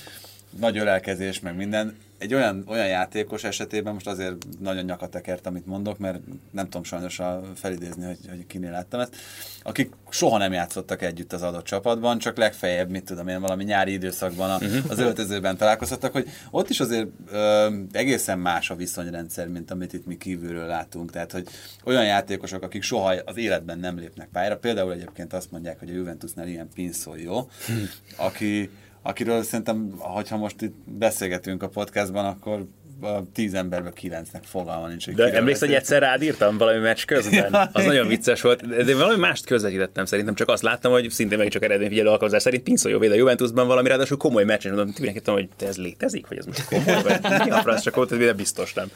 nagy 0.59 0.77
ölelkezés, 0.77 1.39
meg 1.39 1.55
minden, 1.55 1.97
egy 2.17 2.33
olyan, 2.33 2.63
olyan 2.67 2.87
játékos 2.87 3.43
esetében, 3.43 3.93
most 3.93 4.07
azért 4.07 4.35
nagyon 4.59 4.83
nyakatekert, 4.83 5.47
amit 5.47 5.65
mondok, 5.65 5.97
mert 5.97 6.19
nem 6.51 6.63
tudom 6.63 6.83
sajnos 6.83 7.19
a 7.19 7.41
felidézni, 7.55 8.05
hogy, 8.05 8.17
hogy 8.29 8.47
kinél 8.47 8.71
láttam 8.71 8.99
ezt, 8.99 9.15
akik 9.63 9.91
soha 10.09 10.37
nem 10.37 10.53
játszottak 10.53 11.01
együtt 11.01 11.33
az 11.33 11.41
adott 11.41 11.63
csapatban, 11.63 12.17
csak 12.17 12.37
legfeljebb, 12.37 12.89
mit 12.89 13.03
tudom 13.03 13.27
én, 13.27 13.41
valami 13.41 13.63
nyári 13.63 13.91
időszakban 13.91 14.51
a, 14.51 14.57
mhm. 14.57 14.77
az 14.89 14.99
öltözőben 14.99 15.57
találkozhattak, 15.57 16.11
hogy 16.11 16.27
ott 16.51 16.69
is 16.69 16.79
azért 16.79 17.07
ö, 17.31 17.73
egészen 17.91 18.39
más 18.39 18.69
a 18.69 18.75
viszonyrendszer, 18.75 19.47
mint 19.47 19.71
amit 19.71 19.93
itt 19.93 20.05
mi 20.05 20.17
kívülről 20.17 20.67
látunk. 20.67 21.11
Tehát, 21.11 21.31
hogy 21.31 21.47
olyan 21.83 22.05
játékosok, 22.05 22.63
akik 22.63 22.83
soha 22.83 23.13
az 23.25 23.37
életben 23.37 23.79
nem 23.79 23.97
lépnek 23.97 24.29
pályára, 24.31 24.57
például 24.57 24.93
egyébként 24.93 25.33
azt 25.33 25.51
mondják, 25.51 25.79
hogy 25.79 25.89
a 25.89 25.93
Juventusnál 25.93 26.47
ilyen 26.47 26.69
Pinszol 26.73 27.17
jó, 27.17 27.39
hm. 27.39 27.73
aki 28.15 28.69
akiről 29.07 29.43
szerintem, 29.43 29.91
hogyha 29.97 30.37
most 30.37 30.61
itt 30.61 30.75
beszélgetünk 30.85 31.63
a 31.63 31.69
podcastban, 31.69 32.25
akkor 32.25 32.67
a 33.01 33.23
tíz 33.33 33.53
emberből 33.53 33.93
kilencnek 33.93 34.43
fogalma 34.43 34.87
nincs. 34.87 35.09
De 35.09 35.33
emlékszel, 35.33 35.67
hogy 35.67 35.77
egyszer 35.77 36.01
rád 36.01 36.21
írtam 36.21 36.57
valami 36.57 36.79
meccs 36.79 37.05
közben? 37.05 37.53
Az 37.73 37.85
nagyon 37.85 38.07
vicces 38.07 38.41
volt. 38.41 38.83
De 38.85 38.95
valami 38.95 39.19
mást 39.19 39.45
közvetítettem 39.45 40.05
szerintem, 40.05 40.35
csak 40.35 40.49
azt 40.49 40.63
láttam, 40.63 40.91
hogy 40.91 41.09
szintén 41.09 41.37
meg 41.37 41.47
csak 41.47 41.63
eredményfigyelő 41.63 42.09
alkalmazás 42.09 42.41
szerint 42.41 42.63
Pinszó 42.63 42.89
jó 42.89 42.99
a 42.99 43.03
Juventusban 43.03 43.67
valami 43.67 43.87
ráadásul 43.87 44.17
komoly 44.17 44.43
meccs, 44.43 44.65
és 44.65 44.71
mondom, 44.71 44.93
tűnik, 44.93 45.29
hogy 45.29 45.49
ez 45.59 45.77
létezik, 45.77 46.25
hogy 46.25 46.37
ez 46.37 46.45
most 46.45 46.65
komoly, 46.65 47.03
vagy 47.03 47.19
mi 47.43 47.49
a 47.49 47.61
franc, 47.61 47.81
csak 47.81 47.95
volt, 47.95 48.11
ez 48.11 48.35
biztos 48.35 48.73
nem. 48.73 48.91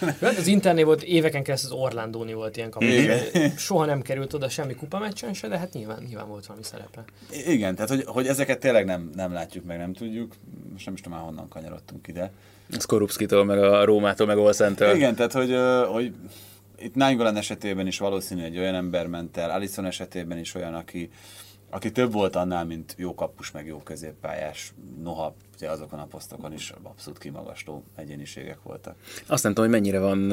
Hát 0.00 0.38
az 0.38 0.46
Interné 0.46 0.82
volt 0.82 1.02
éveken 1.02 1.42
keresztül 1.42 1.72
az 1.72 1.78
Orlandóni 1.78 2.32
volt 2.32 2.56
ilyen 2.56 2.70
kapus. 2.70 2.88
Soha 3.56 3.84
nem 3.84 4.02
került 4.02 4.32
oda 4.32 4.48
semmi 4.48 4.74
kupa 4.74 4.98
meccsen 4.98 5.32
se, 5.32 5.48
de 5.48 5.58
hát 5.58 5.72
nyilván, 5.72 6.02
nyilván 6.08 6.28
volt 6.28 6.46
valami 6.46 6.64
szerepe. 6.64 7.04
Igen, 7.46 7.74
tehát 7.74 7.90
hogy, 7.90 8.04
hogy 8.06 8.26
ezeket 8.26 8.58
tényleg 8.58 8.84
nem, 8.84 9.10
nem 9.14 9.32
látjuk 9.32 9.64
meg, 9.64 9.78
nem 9.78 9.92
tudjuk. 9.92 10.34
Most 10.72 10.84
nem 10.84 10.94
is 10.94 11.00
tudom 11.00 11.18
már 11.18 11.26
honnan 11.26 11.48
kanyarodtunk 11.48 12.08
ide. 12.08 12.32
Skorupskitól, 12.78 13.44
meg 13.44 13.58
a 13.58 13.84
Rómától, 13.84 14.26
meg 14.26 14.38
Olszentől. 14.38 14.94
Igen, 14.94 15.14
tehát 15.14 15.32
hogy, 15.32 15.56
hogy 15.92 16.12
itt 16.78 16.94
Nainggolan 16.94 17.36
esetében 17.36 17.86
is 17.86 17.98
valószínű 17.98 18.42
egy 18.42 18.58
olyan 18.58 18.74
ember 18.74 19.06
ment 19.06 19.36
el, 19.36 19.50
Alisson 19.50 19.84
esetében 19.84 20.38
is 20.38 20.54
olyan, 20.54 20.74
aki, 20.74 21.10
aki 21.70 21.92
több 21.92 22.12
volt 22.12 22.36
annál, 22.36 22.64
mint 22.64 22.94
jó 22.98 23.14
kapus, 23.14 23.50
meg 23.50 23.66
jó 23.66 23.78
középpályás. 23.78 24.72
Noha 25.02 25.34
ugye 25.56 25.70
azokon 25.70 25.98
a 25.98 26.04
posztokon 26.04 26.52
is 26.52 26.72
abszolút 26.82 27.18
kimagasló 27.18 27.84
egyéniségek 27.96 28.58
voltak. 28.62 28.94
Azt 29.26 29.42
nem 29.42 29.54
tudom, 29.54 29.70
hogy 29.70 29.80
mennyire 29.80 29.98
van 29.98 30.28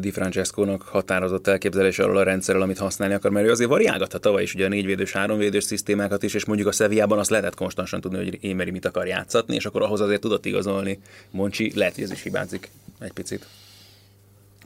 Di 0.00 0.10
Francesco-nak 0.10 0.82
határozott 0.82 1.46
elképzelés 1.46 1.98
arról 1.98 2.16
a 2.16 2.22
rendszerrel, 2.22 2.62
amit 2.62 2.78
használni 2.78 3.14
akar, 3.14 3.30
mert 3.30 3.46
ő 3.46 3.50
azért 3.50 3.70
variálgatta 3.70 4.18
tavaly 4.18 4.42
is 4.42 4.54
ugye 4.54 4.64
a 4.64 4.68
négyvédős, 4.68 5.12
háromvédős 5.12 5.64
szisztémákat 5.64 6.22
is, 6.22 6.34
és 6.34 6.44
mondjuk 6.44 6.68
a 6.68 6.72
Sevillában 6.72 7.18
azt 7.18 7.30
lehetett 7.30 7.54
konstantan 7.54 8.00
tudni, 8.00 8.24
hogy 8.24 8.38
Émeri 8.40 8.70
mit 8.70 8.84
akar 8.84 9.06
játszatni, 9.06 9.54
és 9.54 9.66
akkor 9.66 9.82
ahhoz 9.82 10.00
azért 10.00 10.20
tudott 10.20 10.46
igazolni. 10.46 10.98
Moncsi 11.30 11.72
lehet, 11.74 11.94
hogy 11.94 12.04
ez 12.04 12.10
is 12.10 12.22
hibázik 12.22 12.70
egy 12.98 13.12
picit. 13.12 13.46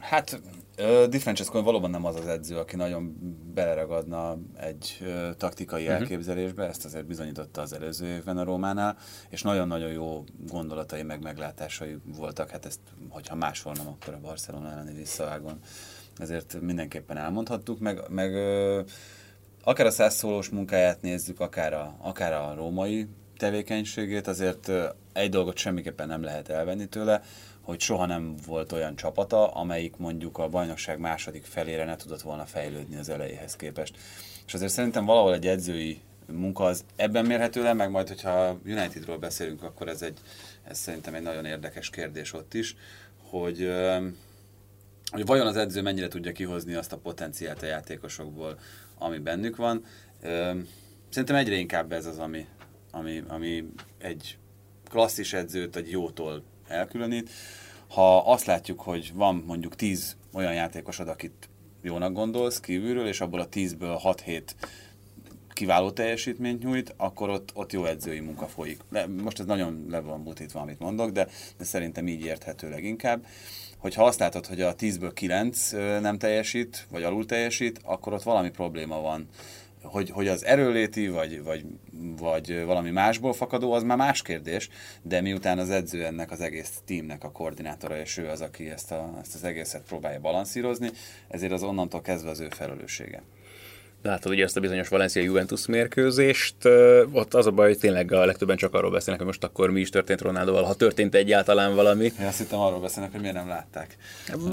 Hát 0.01 0.41
uh, 0.79 1.05
Di 1.05 1.19
Francesco 1.19 1.63
valóban 1.63 1.91
nem 1.91 2.05
az 2.05 2.17
az 2.17 2.27
edző, 2.27 2.57
aki 2.57 2.77
nagyon 2.77 3.17
beleragadna 3.55 4.39
egy 4.57 4.99
uh, 5.01 5.37
taktikai 5.37 5.83
uh-huh. 5.83 5.99
elképzelésbe, 5.99 6.65
ezt 6.65 6.85
azért 6.85 7.07
bizonyította 7.07 7.61
az 7.61 7.73
előző 7.73 8.07
évben 8.07 8.39
a 8.39 8.45
Rómánál, 8.45 8.97
és 9.29 9.43
nagyon-nagyon 9.43 9.91
jó 9.91 10.25
gondolatai, 10.47 11.03
meg 11.03 11.23
meglátásai 11.23 11.97
voltak, 12.17 12.51
hát 12.51 12.67
ezt, 12.67 12.81
hogyha 13.09 13.35
máshol 13.35 13.73
nem, 13.73 13.89
akkor 13.89 14.15
a 14.15 14.21
Barcelona 14.21 14.71
elleni 14.71 14.95
visszavágon. 14.95 15.59
Ezért 16.17 16.61
mindenképpen 16.61 17.17
elmondhattuk, 17.17 17.79
meg, 17.79 18.01
meg 18.09 18.35
uh, 18.35 18.87
akár 19.63 19.87
a 19.87 19.91
százszólós 19.91 20.49
munkáját 20.49 21.03
nézzük, 21.03 21.41
akár 21.41 21.73
a, 21.73 21.97
akár 21.99 22.33
a 22.33 22.55
római 22.55 23.09
tevékenységét, 23.37 24.27
azért 24.27 24.71
egy 25.13 25.31
dolgot 25.31 25.57
semmiképpen 25.57 26.09
nem 26.09 26.23
lehet 26.23 26.49
elvenni 26.49 26.87
tőle, 26.87 27.23
hogy 27.71 27.81
soha 27.81 28.07
nem 28.07 28.35
volt 28.47 28.73
olyan 28.73 28.97
csapata, 28.97 29.49
amelyik 29.49 29.97
mondjuk 29.97 30.39
a 30.39 30.49
bajnokság 30.49 30.99
második 30.99 31.45
felére 31.45 31.85
ne 31.85 31.97
tudott 31.97 32.21
volna 32.21 32.45
fejlődni 32.45 32.97
az 32.97 33.09
elejéhez 33.09 33.57
képest. 33.57 33.97
És 34.47 34.55
azért 34.55 34.73
szerintem 34.73 35.05
valahol 35.05 35.35
egy 35.35 35.47
edzői 35.47 36.01
munka 36.27 36.65
az 36.65 36.85
ebben 36.97 37.27
mérhető 37.27 37.63
le, 37.63 37.73
meg 37.73 37.91
majd, 37.91 38.09
hogyha 38.09 38.59
Unitedról 38.65 39.19
beszélünk, 39.19 39.63
akkor 39.63 39.89
ez, 39.89 40.03
egy, 40.03 40.19
ez 40.65 40.79
szerintem 40.79 41.15
egy 41.15 41.23
nagyon 41.23 41.45
érdekes 41.45 41.91
kérdés 41.91 42.33
ott 42.33 42.55
is, 42.55 42.77
hogy, 43.23 43.71
hogy 45.11 45.27
vajon 45.27 45.47
az 45.47 45.57
edző 45.57 45.83
mennyire 45.83 46.09
tudja 46.09 46.33
kihozni 46.33 46.75
azt 46.75 46.93
a 46.93 46.99
potenciált 46.99 47.63
a 47.63 47.67
játékosokból, 47.67 48.59
ami 48.99 49.19
bennük 49.19 49.57
van. 49.57 49.85
Szerintem 51.09 51.37
egyre 51.37 51.55
inkább 51.55 51.93
ez 51.93 52.07
az, 52.07 52.19
ami, 52.19 52.47
ami, 52.91 53.23
ami 53.29 53.65
egy 53.99 54.39
klasszis 54.89 55.33
edzőt 55.33 55.77
egy 55.77 55.91
jótól 55.91 56.43
elkülönít. 56.71 57.31
Ha 57.89 58.19
azt 58.19 58.45
látjuk, 58.45 58.81
hogy 58.81 59.13
van 59.15 59.45
mondjuk 59.47 59.77
10 59.77 60.17
olyan 60.33 60.55
játékosod, 60.55 61.09
akit 61.09 61.49
jónak 61.83 62.13
gondolsz 62.13 62.61
kívülről, 62.61 63.07
és 63.07 63.21
abból 63.21 63.41
a 63.41 63.49
10-ből 63.49 64.01
6-7 64.05 64.43
kiváló 65.53 65.91
teljesítményt 65.91 66.63
nyújt, 66.63 66.95
akkor 66.97 67.29
ott, 67.29 67.51
ott 67.55 67.73
jó 67.73 67.85
edzői 67.85 68.21
munka 68.21 68.47
folyik. 68.47 68.81
De 68.91 69.07
most 69.07 69.41
ez 69.41 69.47
nagyon 69.47 69.87
le 69.89 70.01
van 70.01 70.23
butítva, 70.23 70.61
amit 70.61 70.79
mondok, 70.79 71.11
de, 71.11 71.29
de 71.57 71.65
szerintem 71.65 72.09
így 72.09 72.25
érthető 72.25 72.69
leginkább. 72.69 73.27
Hogyha 73.79 74.05
azt 74.05 74.19
látod, 74.19 74.47
hogy 74.47 74.61
a 74.61 74.75
10-ből 74.75 75.11
9 75.15 75.71
nem 76.01 76.19
teljesít, 76.19 76.87
vagy 76.91 77.03
alul 77.03 77.27
teljesít, 77.27 77.81
akkor 77.83 78.13
ott 78.13 78.23
valami 78.23 78.51
probléma 78.51 79.01
van 79.01 79.29
hogy, 79.83 80.11
hogy 80.11 80.29
az 80.29 80.45
erőléti, 80.45 81.09
vagy, 81.09 81.43
vagy, 81.43 81.65
vagy 82.19 82.65
valami 82.65 82.91
másból 82.91 83.33
fakadó, 83.33 83.73
az 83.73 83.83
már 83.83 83.97
más 83.97 84.23
kérdés, 84.23 84.69
de 85.03 85.21
miután 85.21 85.59
az 85.59 85.71
edző 85.71 86.05
ennek 86.05 86.31
az 86.31 86.41
egész 86.41 86.81
teamnek 86.85 87.25
a 87.25 87.31
koordinátora, 87.31 88.01
és 88.01 88.17
ő 88.17 88.29
az, 88.29 88.41
aki 88.41 88.71
ezt, 88.71 88.93
a, 88.93 89.19
ezt 89.21 89.35
az 89.35 89.45
egészet 89.45 89.83
próbálja 89.83 90.21
balanszírozni, 90.21 90.91
ezért 91.29 91.53
az 91.53 91.63
onnantól 91.63 92.01
kezdve 92.01 92.31
az 92.31 92.41
ő 92.41 92.49
felelőssége 92.49 93.23
látod 94.03 94.33
ugye 94.33 94.45
ezt 94.45 94.57
a 94.57 94.61
bizonyos 94.61 94.89
Valencia-Juventus 94.89 95.67
mérkőzést, 95.67 96.55
ott 97.13 97.35
az 97.35 97.47
a 97.47 97.51
baj, 97.51 97.69
hogy 97.69 97.79
tényleg 97.79 98.13
a 98.13 98.25
legtöbben 98.25 98.57
csak 98.57 98.75
arról 98.75 98.91
beszélnek, 98.91 99.19
hogy 99.19 99.27
most 99.27 99.45
akkor 99.45 99.71
mi 99.71 99.81
is 99.81 99.89
történt 99.91 100.21
Ronaldoval, 100.21 100.63
ha 100.63 100.75
történt 100.75 101.15
egyáltalán 101.15 101.75
valami. 101.75 102.13
Én 102.21 102.27
azt 102.27 102.39
hittem 102.39 102.59
arról 102.59 102.81
beszélnek, 102.81 103.13
hogy 103.13 103.21
miért 103.21 103.37
nem 103.37 103.49
látták. 103.49 103.97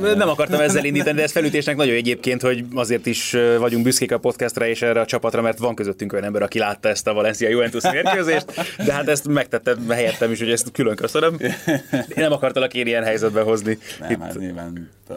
Nem 0.01 0.29
akartam 0.29 0.59
ezzel 0.59 0.85
indítani, 0.85 1.15
de 1.15 1.23
ez 1.23 1.31
felütésnek 1.31 1.75
nagyon 1.75 1.95
egyébként, 1.95 2.41
hogy 2.41 2.65
azért 2.73 3.05
is 3.05 3.31
vagyunk 3.59 3.83
büszkék 3.83 4.11
a 4.11 4.17
podcastra 4.17 4.67
és 4.67 4.81
erre 4.81 4.99
a 4.99 5.05
csapatra, 5.05 5.41
mert 5.41 5.57
van 5.57 5.75
közöttünk 5.75 6.13
olyan 6.13 6.25
ember, 6.25 6.41
aki 6.41 6.59
látta 6.59 6.89
ezt 6.89 7.07
a 7.07 7.13
Valencia-Juventus 7.13 7.83
mérkőzést, 7.83 8.45
de 8.85 8.93
hát 8.93 9.07
ezt 9.07 9.27
megtettem 9.27 9.89
helyettem 9.89 10.31
is, 10.31 10.39
hogy 10.39 10.51
ezt 10.51 10.71
külön 10.71 10.95
köszönöm. 10.95 11.37
Én 11.39 12.15
nem 12.15 12.31
akartalak 12.31 12.73
én 12.73 12.87
ilyen 12.87 13.03
helyzetbe 13.03 13.41
hozni. 13.41 13.77
Nem, 13.99 14.11
Itt... 14.11 14.19
hát 14.19 14.37
nyilván 14.37 14.89
a 15.09 15.13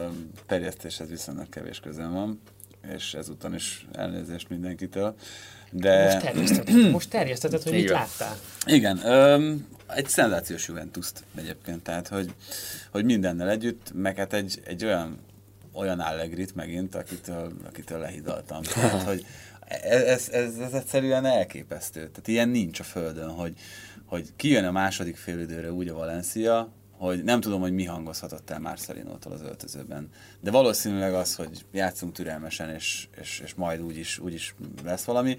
terjesztéshez 0.47 1.09
viszonylag 1.09 1.49
kevés 1.49 1.79
közön 1.79 2.13
van 2.13 2.41
és 2.95 3.13
ezúton 3.13 3.53
is 3.53 3.85
elnézést 3.91 4.49
mindenkitől. 4.49 5.15
De... 5.71 6.13
Most 6.13 6.23
terjeszteted, 6.23 6.91
most 6.91 7.09
terjeszteted 7.09 7.63
hogy 7.63 7.73
mit 7.73 7.89
láttál? 7.89 8.37
Igen, 8.65 9.05
öm, 9.05 9.67
egy 9.87 10.07
szenzációs 10.07 10.67
juventus 10.67 11.07
egyébként, 11.35 11.83
tehát 11.83 12.07
hogy, 12.07 12.33
hogy 12.91 13.05
mindennel 13.05 13.49
együtt, 13.49 13.91
meg 13.93 14.17
hát 14.17 14.33
egy, 14.33 14.61
egy 14.65 14.85
olyan, 14.85 15.17
olyan 15.73 15.99
Allegrit 15.99 16.55
megint, 16.55 16.95
akitől, 16.95 17.51
akitől 17.67 17.99
lehidaltam. 17.99 18.61
Tehát, 18.61 19.01
hogy 19.09 19.25
ez, 19.67 20.01
ez, 20.01 20.29
ez, 20.29 20.57
ez 20.57 20.73
egyszerűen 20.73 21.25
elképesztő. 21.25 21.99
Tehát 21.99 22.27
ilyen 22.27 22.49
nincs 22.49 22.79
a 22.79 22.83
földön, 22.83 23.29
hogy, 23.29 23.53
hogy 24.05 24.29
kijön 24.35 24.65
a 24.65 24.71
második 24.71 25.17
félidőre 25.17 25.71
úgy 25.71 25.87
a 25.87 25.93
Valencia, 25.93 26.71
hogy 27.07 27.23
nem 27.23 27.41
tudom, 27.41 27.61
hogy 27.61 27.73
mi 27.73 27.85
hangozhatott 27.85 28.49
el 28.49 28.59
Marcelinótól 28.59 29.31
az 29.31 29.41
öltözőben. 29.41 30.09
De 30.39 30.51
valószínűleg 30.51 31.13
az, 31.13 31.35
hogy 31.35 31.65
játszunk 31.71 32.13
türelmesen, 32.13 32.69
és, 32.69 33.07
és, 33.21 33.41
és 33.43 33.53
majd 33.53 33.81
úgyis, 33.81 34.19
úgyis 34.19 34.55
lesz 34.83 35.03
valami. 35.03 35.37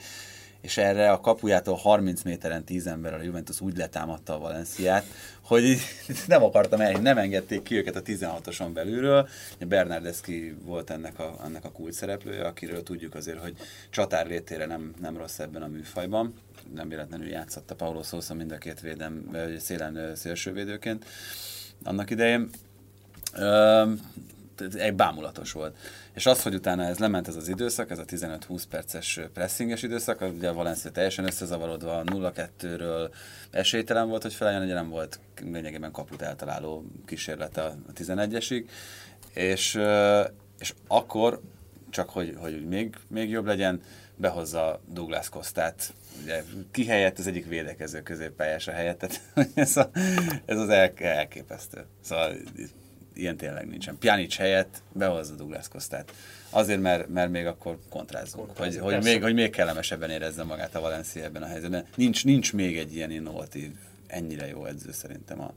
És 0.61 0.77
erre 0.77 1.11
a 1.11 1.21
kapujától 1.21 1.77
30 1.77 2.23
méteren 2.23 2.65
10 2.65 2.87
emberrel 2.87 3.19
a 3.19 3.23
Juventus 3.23 3.61
úgy 3.61 3.77
letámadta 3.77 4.35
a 4.35 4.39
Valenciát, 4.39 5.05
hogy 5.41 5.79
nem 6.27 6.43
akartam 6.43 6.81
el, 6.81 6.93
nem 6.93 7.19
engedték 7.19 7.63
ki 7.63 7.77
őket 7.77 7.97
a 7.97 8.03
16-oson 8.03 8.71
belülről. 8.75 9.29
Bernardeschi 9.59 10.57
volt 10.65 10.91
ennek 10.91 11.19
a, 11.19 11.35
ennek 11.45 11.65
a 11.65 11.73
kult 11.73 11.93
szereplője, 11.93 12.47
akiről 12.47 12.83
tudjuk 12.83 13.15
azért, 13.15 13.39
hogy 13.39 13.57
csatár 13.91 14.27
létére 14.27 14.67
nem, 14.67 14.95
nem 15.01 15.17
rossz 15.17 15.39
ebben 15.39 15.63
a 15.63 15.67
műfajban. 15.67 16.35
Nem 16.75 16.89
véletlenül 16.89 17.29
játszott 17.29 17.71
a 17.71 17.75
Paulo 17.75 18.03
Sousa 18.03 18.35
mind 18.35 18.53
a 18.53 18.59
két 18.59 18.81
védem, 18.81 19.37
szélen 19.59 20.15
szélsővédőként 20.15 21.05
annak 21.85 22.11
idején. 22.11 22.51
egy 24.75 24.95
bámulatos 24.95 25.53
volt. 25.53 25.77
És 26.13 26.27
az, 26.27 26.43
hogy 26.43 26.55
utána 26.55 26.85
ez 26.85 26.99
lement 26.99 27.29
ez 27.29 27.37
az 27.37 27.49
időszak, 27.49 27.91
ez 27.91 27.99
a 27.99 28.05
15-20 28.05 28.63
perces 28.71 29.21
pressinges 29.33 29.83
időszak, 29.83 30.21
ugye 30.21 30.49
a 30.49 30.53
Valencia 30.53 30.91
teljesen 30.91 31.25
összezavarodva, 31.25 32.03
0-2-ről 32.07 33.11
esélytelen 33.51 34.09
volt, 34.09 34.23
hogy 34.23 34.35
felálljon, 34.35 34.63
ugye 34.63 34.75
nem 34.75 34.89
volt 34.89 35.21
lényegében 35.41 35.93
kaput 35.93 36.23
eltaláló 36.23 36.85
kísérlete 37.07 37.63
a 37.63 37.77
11-esig, 37.95 38.65
és, 39.35 39.81
és 40.59 40.75
akkor, 40.87 41.41
csak 41.91 42.11
hogy, 42.11 42.37
hogy 42.39 42.67
még, 42.69 42.97
még 43.09 43.31
jobb 43.31 43.47
legyen, 43.47 43.81
behozza 44.17 44.81
Douglas 44.89 45.29
Kostát, 45.29 45.95
ugye 46.23 46.43
ki 46.71 46.87
helyett 46.87 47.19
az 47.19 47.27
egyik 47.27 47.47
védekező 47.47 48.03
középpályás 48.03 48.69
a 48.69 48.73
helyett, 48.73 48.99
tehát 48.99 49.21
ez, 49.55 49.77
a, 49.77 49.91
ez 50.45 50.59
az 50.59 50.69
el, 50.69 50.93
elképesztő. 50.97 51.85
Szóval 52.01 52.35
ilyen 53.15 53.37
tényleg 53.37 53.69
nincsen. 53.69 53.99
Pjanic 53.99 54.37
helyett 54.37 54.83
behozza 54.93 55.35
Douglas 55.35 55.69
Kostát. 55.69 56.13
Azért, 56.51 56.81
mert, 56.81 57.09
mert 57.09 57.31
még 57.31 57.47
akkor 57.47 57.79
kontrázunk, 57.89 58.57
hogy, 58.57 58.79
hogy, 58.79 59.03
még, 59.03 59.23
hogy 59.23 59.35
még 59.35 59.51
kellemesebben 59.51 60.11
érezze 60.11 60.43
magát 60.43 60.75
a 60.75 60.81
Valencia 60.81 61.25
ebben 61.25 61.43
a 61.43 61.47
helyzetben. 61.47 61.87
Nincs, 61.95 62.25
nincs 62.25 62.53
még 62.53 62.79
egy 62.79 62.95
ilyen 62.95 63.11
innovatív, 63.11 63.71
ennyire 64.07 64.47
jó 64.47 64.65
edző 64.65 64.93
szerintem 64.93 65.41
a, 65.41 65.55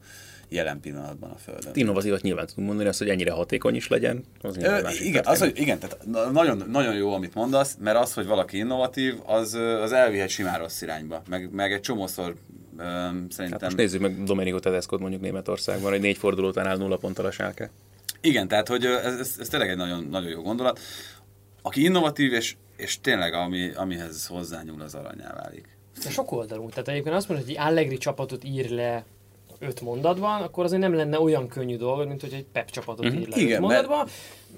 jelen 0.49 0.79
pillanatban 0.79 1.29
a 1.29 1.35
Földön. 1.35 1.71
Innovatívat 1.73 2.21
nyilván 2.21 2.45
tudunk 2.45 2.67
mondani, 2.67 2.89
azt, 2.89 2.99
hogy 2.99 3.09
ennyire 3.09 3.31
hatékony 3.31 3.75
is 3.75 3.87
legyen. 3.87 4.23
Az 4.41 4.57
Ö, 4.57 4.89
igen, 4.99 5.25
az, 5.25 5.39
hogy, 5.39 5.59
igen, 5.59 5.79
tehát 5.79 6.31
nagyon, 6.31 6.63
nagyon 6.69 6.95
jó, 6.95 7.13
amit 7.13 7.33
mondasz, 7.33 7.77
mert 7.79 7.97
az, 7.97 8.13
hogy 8.13 8.25
valaki 8.25 8.57
innovatív, 8.57 9.15
az, 9.25 9.53
az 9.81 9.91
elvihet 9.91 10.29
simán 10.29 10.59
rossz 10.59 10.81
irányba. 10.81 11.21
Meg, 11.29 11.51
meg 11.51 11.73
egy 11.73 11.81
csomószor 11.81 12.35
Um, 12.79 13.29
szerintem... 13.29 13.51
Hát 13.51 13.61
most 13.61 13.75
nézzük 13.75 14.01
meg 14.01 14.23
Domenico 14.23 14.59
tedesco 14.59 14.97
mondjuk 14.97 15.21
Németországban, 15.21 15.91
hogy 15.91 15.99
négy 16.01 16.17
forduló 16.17 16.47
után 16.47 16.67
áll 16.67 16.77
nulla 16.77 16.97
ponttal 16.97 17.25
a 17.25 17.31
sálke. 17.31 17.69
Igen, 18.21 18.47
tehát 18.47 18.67
hogy 18.67 18.85
ez, 18.85 19.19
ez, 19.19 19.35
ez 19.39 19.47
tényleg 19.47 19.69
egy 19.69 19.77
nagyon, 19.77 20.07
nagyon 20.09 20.29
jó 20.29 20.41
gondolat. 20.41 20.79
Aki 21.61 21.83
innovatív, 21.83 22.33
és, 22.33 22.55
és 22.75 23.01
tényleg 23.01 23.33
ami, 23.33 23.71
amihez 23.75 24.27
hozzányúl, 24.27 24.81
az 24.81 24.95
aranyá 24.95 25.33
válik. 25.33 25.77
De 26.03 26.09
sok 26.09 26.31
oldalú. 26.31 26.69
Tehát 26.69 26.87
egyébként 26.87 27.15
azt 27.15 27.27
mondod, 27.27 27.47
hogy 27.47 27.55
Allegri 27.57 27.97
csapatot 27.97 28.43
ír 28.43 28.69
le 28.69 29.05
öt 29.59 29.81
mondatban, 29.81 30.41
akkor 30.41 30.63
azért 30.63 30.81
nem 30.81 30.93
lenne 30.93 31.19
olyan 31.19 31.47
könnyű 31.47 31.77
dolog, 31.77 32.07
mint 32.07 32.21
hogy 32.21 32.33
egy 32.33 32.45
Pep 32.51 32.69
csapatot 32.69 33.05
mm-hmm. 33.05 33.17
ír 33.17 33.27
le 33.27 33.37
Igen, 33.37 33.53
öt 33.53 33.59
mondatban. 33.59 33.97
Mert 33.97 34.11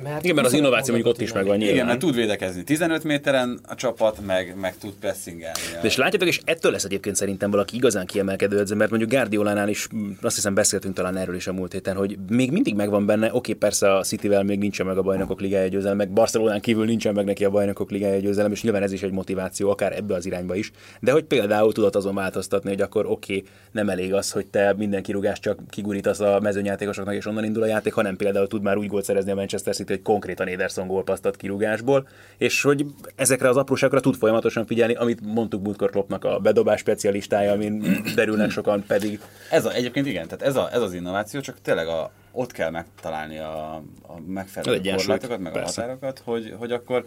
mert 0.03 0.23
Igen, 0.23 0.36
mert 0.36 0.47
az 0.47 0.53
innováció 0.53 0.93
mondjuk 0.93 1.15
ott 1.15 1.21
is 1.21 1.33
megvan 1.33 1.57
nyilván. 1.57 1.75
Igen, 1.75 1.86
mert 1.86 1.99
tud 1.99 2.15
védekezni 2.15 2.63
15 2.63 3.03
méteren 3.03 3.60
a 3.67 3.75
csapat, 3.75 4.25
meg, 4.25 4.55
meg 4.60 4.77
tud 4.77 4.93
pressingelni. 4.99 5.60
De 5.81 5.88
és 5.88 5.95
látjátok, 5.95 6.27
és 6.27 6.41
ettől 6.45 6.71
lesz 6.71 6.83
egyébként 6.83 7.15
szerintem 7.15 7.51
valaki 7.51 7.75
igazán 7.75 8.05
kiemelkedő 8.05 8.60
edző, 8.60 8.75
mert 8.75 8.89
mondjuk 8.89 9.12
Guardiolánál 9.12 9.69
is 9.69 9.88
mm, 9.95 10.10
azt 10.21 10.36
hiszem 10.36 10.53
beszéltünk 10.53 10.95
talán 10.95 11.17
erről 11.17 11.36
is 11.36 11.47
a 11.47 11.53
múlt 11.53 11.71
héten, 11.71 11.95
hogy 11.95 12.17
még 12.29 12.51
mindig 12.51 12.75
megvan 12.75 13.05
benne, 13.05 13.29
oké, 13.33 13.53
persze 13.53 13.95
a 13.95 14.03
Cityvel 14.03 14.43
még 14.43 14.60
nincsen 14.60 14.86
meg 14.86 14.97
a 14.97 15.01
bajnokok 15.01 15.41
ligája 15.41 15.67
győzelem, 15.67 15.97
meg 15.97 16.10
Barcelonán 16.10 16.62
kívül 16.62 16.86
nincsen 16.86 17.13
meg 17.13 17.25
neki 17.25 17.45
a 17.45 17.49
bajnokok 17.49 17.91
ligája 17.91 18.19
győzelem, 18.19 18.51
és 18.51 18.63
nyilván 18.63 18.83
ez 18.83 18.91
is 18.91 19.03
egy 19.03 19.12
motiváció, 19.12 19.69
akár 19.69 19.95
ebbe 19.95 20.15
az 20.15 20.25
irányba 20.25 20.55
is. 20.55 20.71
De 20.99 21.12
hogy 21.12 21.23
például 21.23 21.73
tudod 21.73 21.95
azon 21.95 22.15
változtatni, 22.15 22.69
hogy 22.69 22.81
akkor 22.81 23.05
oké, 23.05 23.43
nem 23.71 23.89
elég 23.89 24.13
az, 24.13 24.31
hogy 24.31 24.47
te 24.47 24.73
minden 24.77 25.03
kirúgást 25.03 25.41
csak 25.41 25.60
kigurítasz 25.69 26.19
a 26.19 26.39
mezőnyjátékosoknak, 26.39 27.15
és 27.15 27.25
onnan 27.25 27.43
indul 27.43 27.63
a 27.63 27.65
játék, 27.65 27.93
hanem 27.93 28.15
például 28.15 28.47
tud 28.47 28.62
már 28.62 28.77
úgy 28.77 28.88
gólt 28.88 29.03
szerezni 29.03 29.31
a 29.31 29.36
Manchester 29.36 29.75
City 29.75 29.87
őszintén, 29.88 29.95
hogy 29.95 30.13
konkrétan 30.13 30.47
Ederson 30.47 30.88
gólpasztat 30.88 31.36
kirúgásból, 31.36 32.08
és 32.38 32.62
hogy 32.62 32.86
ezekre 33.15 33.50
az 33.50 33.58
apróságokra 33.58 34.00
tud 34.00 34.15
folyamatosan 34.15 34.65
figyelni, 34.65 34.93
amit 34.93 35.21
mondtuk 35.21 35.63
múltkor 35.63 35.89
Kloppnak 35.89 36.26
a 36.26 36.39
bedobás 36.39 36.80
specialistája, 36.80 37.52
amin 37.52 38.04
derülnek 38.15 38.50
sokan 38.50 38.84
pedig. 38.88 39.19
Ez 39.52 39.65
a, 39.65 39.73
egyébként 39.73 40.06
igen, 40.06 40.28
tehát 40.28 40.41
ez, 40.41 40.56
a, 40.56 40.69
ez 40.71 40.82
az 40.82 40.93
innováció, 40.93 41.39
csak 41.39 41.62
tényleg 41.62 41.88
a, 41.88 42.12
ott 42.32 42.52
kell 42.52 42.69
megtalálni 42.69 43.38
a, 43.38 43.76
a 44.02 44.19
megfelelő 44.28 44.82
korlátokat, 44.95 45.39
meg 45.39 45.52
persze. 45.52 45.82
a 45.82 45.86
határokat, 45.86 46.21
hogy, 46.26 46.54
hogy 46.58 46.71
akkor 46.71 47.06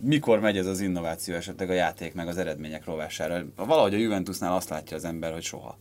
mikor 0.00 0.40
megy 0.40 0.56
ez 0.56 0.66
az 0.66 0.80
innováció 0.80 1.34
esetleg 1.34 1.70
a 1.70 1.72
játék 1.72 2.14
meg 2.14 2.28
az 2.28 2.38
eredmények 2.38 2.84
rovására. 2.84 3.44
Valahogy 3.56 3.94
a 3.94 3.98
Juventusnál 3.98 4.52
azt 4.52 4.68
látja 4.68 4.96
az 4.96 5.04
ember, 5.04 5.32
hogy 5.32 5.42
soha. 5.42 5.78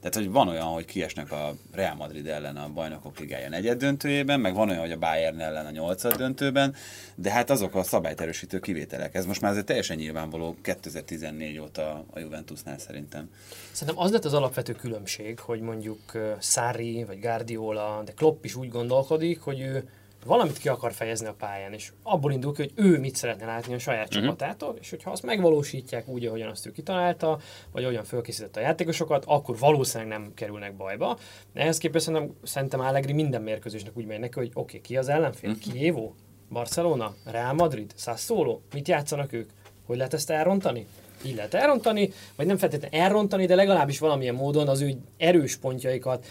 Tehát, 0.00 0.14
hogy 0.14 0.30
van 0.30 0.48
olyan, 0.48 0.66
hogy 0.66 0.84
kiesnek 0.84 1.32
a 1.32 1.54
Real 1.72 1.94
Madrid 1.94 2.26
ellen 2.26 2.56
a 2.56 2.68
bajnokok 2.68 3.18
ligája 3.18 3.48
negyed 3.48 3.78
döntőjében, 3.78 4.40
meg 4.40 4.54
van 4.54 4.68
olyan, 4.68 4.80
hogy 4.80 4.92
a 4.92 4.98
Bayern 4.98 5.40
ellen 5.40 5.66
a 5.66 5.70
nyolcad 5.70 6.16
döntőben, 6.16 6.74
de 7.14 7.30
hát 7.30 7.50
azok 7.50 7.74
a 7.74 7.82
szabályterősítő 7.82 8.58
kivételek. 8.58 9.14
Ez 9.14 9.26
most 9.26 9.40
már 9.40 9.50
azért 9.50 9.66
teljesen 9.66 9.96
nyilvánvaló 9.96 10.56
2014 10.62 11.58
óta 11.58 12.04
a 12.10 12.18
Juventusnál 12.18 12.78
szerintem. 12.78 13.30
Szerintem 13.72 14.04
az 14.04 14.10
lett 14.12 14.24
az 14.24 14.34
alapvető 14.34 14.72
különbség, 14.72 15.38
hogy 15.38 15.60
mondjuk 15.60 16.00
ö, 16.14 16.32
Sarri 16.40 17.04
vagy 17.04 17.20
Guardiola, 17.20 18.02
de 18.04 18.12
Klopp 18.12 18.44
is 18.44 18.54
úgy 18.54 18.68
gondolkodik, 18.68 19.40
hogy 19.40 19.60
ő 19.60 19.88
valamit 20.24 20.58
ki 20.58 20.68
akar 20.68 20.92
fejezni 20.92 21.26
a 21.26 21.34
pályán, 21.34 21.72
és 21.72 21.92
abból 22.02 22.32
indul 22.32 22.54
ki, 22.54 22.62
hogy 22.62 22.72
ő 22.74 22.98
mit 22.98 23.16
szeretne 23.16 23.46
látni 23.46 23.74
a 23.74 23.78
saját 23.78 24.08
uh-huh. 24.08 24.22
csapatától, 24.22 24.76
és 24.80 24.90
hogyha 24.90 25.10
azt 25.10 25.22
megvalósítják 25.22 26.08
úgy, 26.08 26.26
ahogyan 26.26 26.48
azt 26.48 26.66
ő 26.66 26.72
kitalálta, 26.72 27.38
vagy 27.72 27.82
ahogyan 27.82 28.04
fölkészítette 28.04 28.60
a 28.60 28.62
játékosokat, 28.62 29.24
akkor 29.26 29.58
valószínűleg 29.58 30.18
nem 30.18 30.32
kerülnek 30.34 30.76
bajba. 30.76 31.18
De 31.52 31.60
ehhez 31.60 31.78
képest 31.78 32.04
szerintem, 32.04 32.36
szerintem 32.42 32.80
Allegri 32.80 33.12
minden 33.12 33.42
mérkőzésnek 33.42 33.96
úgy 33.96 34.06
megy 34.06 34.20
neki, 34.20 34.38
hogy 34.38 34.50
oké, 34.54 34.58
okay, 34.60 34.80
ki 34.80 34.96
az 34.96 35.08
ellenfél? 35.08 35.50
Uh-huh. 35.50 35.72
Kievo? 35.72 36.12
Barcelona? 36.50 37.14
Real 37.24 37.52
Madrid? 37.52 37.92
Sassuolo? 37.96 38.60
Mit 38.72 38.88
játszanak 38.88 39.32
ők? 39.32 39.50
Hogy 39.86 39.96
lehet 39.96 40.14
ezt 40.14 40.30
elrontani? 40.30 40.86
Így 41.24 41.34
lehet 41.34 41.54
elrontani, 41.54 42.12
vagy 42.36 42.46
nem 42.46 42.56
feltétlenül 42.56 42.98
elrontani, 42.98 43.46
de 43.46 43.54
legalábbis 43.54 43.98
valamilyen 43.98 44.34
módon 44.34 44.68
az 44.68 44.80
ő 44.80 44.94
erős 45.16 45.56
pontjaikat, 45.56 46.26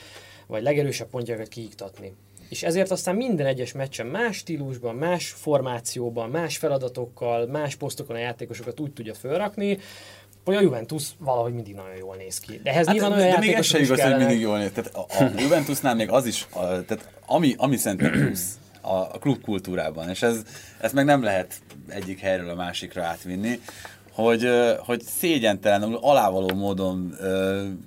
vagy 0.47 0.63
legerősebb 0.63 1.07
pontjaikat 1.09 1.47
kiiktatni. 1.47 2.13
És 2.49 2.63
ezért 2.63 2.91
aztán 2.91 3.15
minden 3.15 3.45
egyes 3.45 3.71
meccsen 3.71 4.05
más 4.05 4.35
stílusban, 4.35 4.95
más 4.95 5.29
formációban, 5.29 6.29
más 6.29 6.57
feladatokkal, 6.57 7.45
más 7.47 7.75
posztokon 7.75 8.15
a 8.15 8.19
játékosokat 8.19 8.79
úgy 8.79 8.91
tudja 8.91 9.13
fölrakni, 9.13 9.77
hogy 10.45 10.55
a 10.55 10.61
Juventus 10.61 11.07
valahogy 11.17 11.53
mindig 11.53 11.75
nagyon 11.75 11.95
jól 11.95 12.15
néz 12.15 12.39
ki. 12.39 12.59
De 12.63 12.71
ehhez 12.71 12.85
hát, 12.85 12.95
nyilván 12.95 13.11
olyan 13.11 13.31
de 13.31 13.37
még 13.39 13.51
ez 13.51 13.59
is 13.59 13.73
igaz, 13.73 14.01
hogy 14.01 14.17
mindig 14.17 14.39
jól 14.39 14.57
néz. 14.57 14.71
Tehát 14.73 14.95
a, 14.95 15.23
a 15.23 15.31
Juventusnál 15.43 15.95
még 15.95 16.09
az 16.09 16.25
is, 16.25 16.47
a, 16.49 16.59
tehát 16.59 17.09
ami, 17.25 17.53
ami 17.57 17.77
szerintem 17.77 18.11
plusz 18.11 18.57
a, 18.81 18.95
a 18.95 19.17
klubkultúrában, 19.19 20.09
és 20.09 20.21
ez, 20.21 20.41
ezt 20.79 20.93
meg 20.93 21.05
nem 21.05 21.23
lehet 21.23 21.53
egyik 21.87 22.19
helyről 22.19 22.49
a 22.49 22.55
másikra 22.55 23.03
átvinni, 23.03 23.59
hogy, 24.17 24.49
hogy 24.79 25.01
szégyentelenül, 25.01 25.95
alávaló 25.95 26.55
módon 26.55 27.15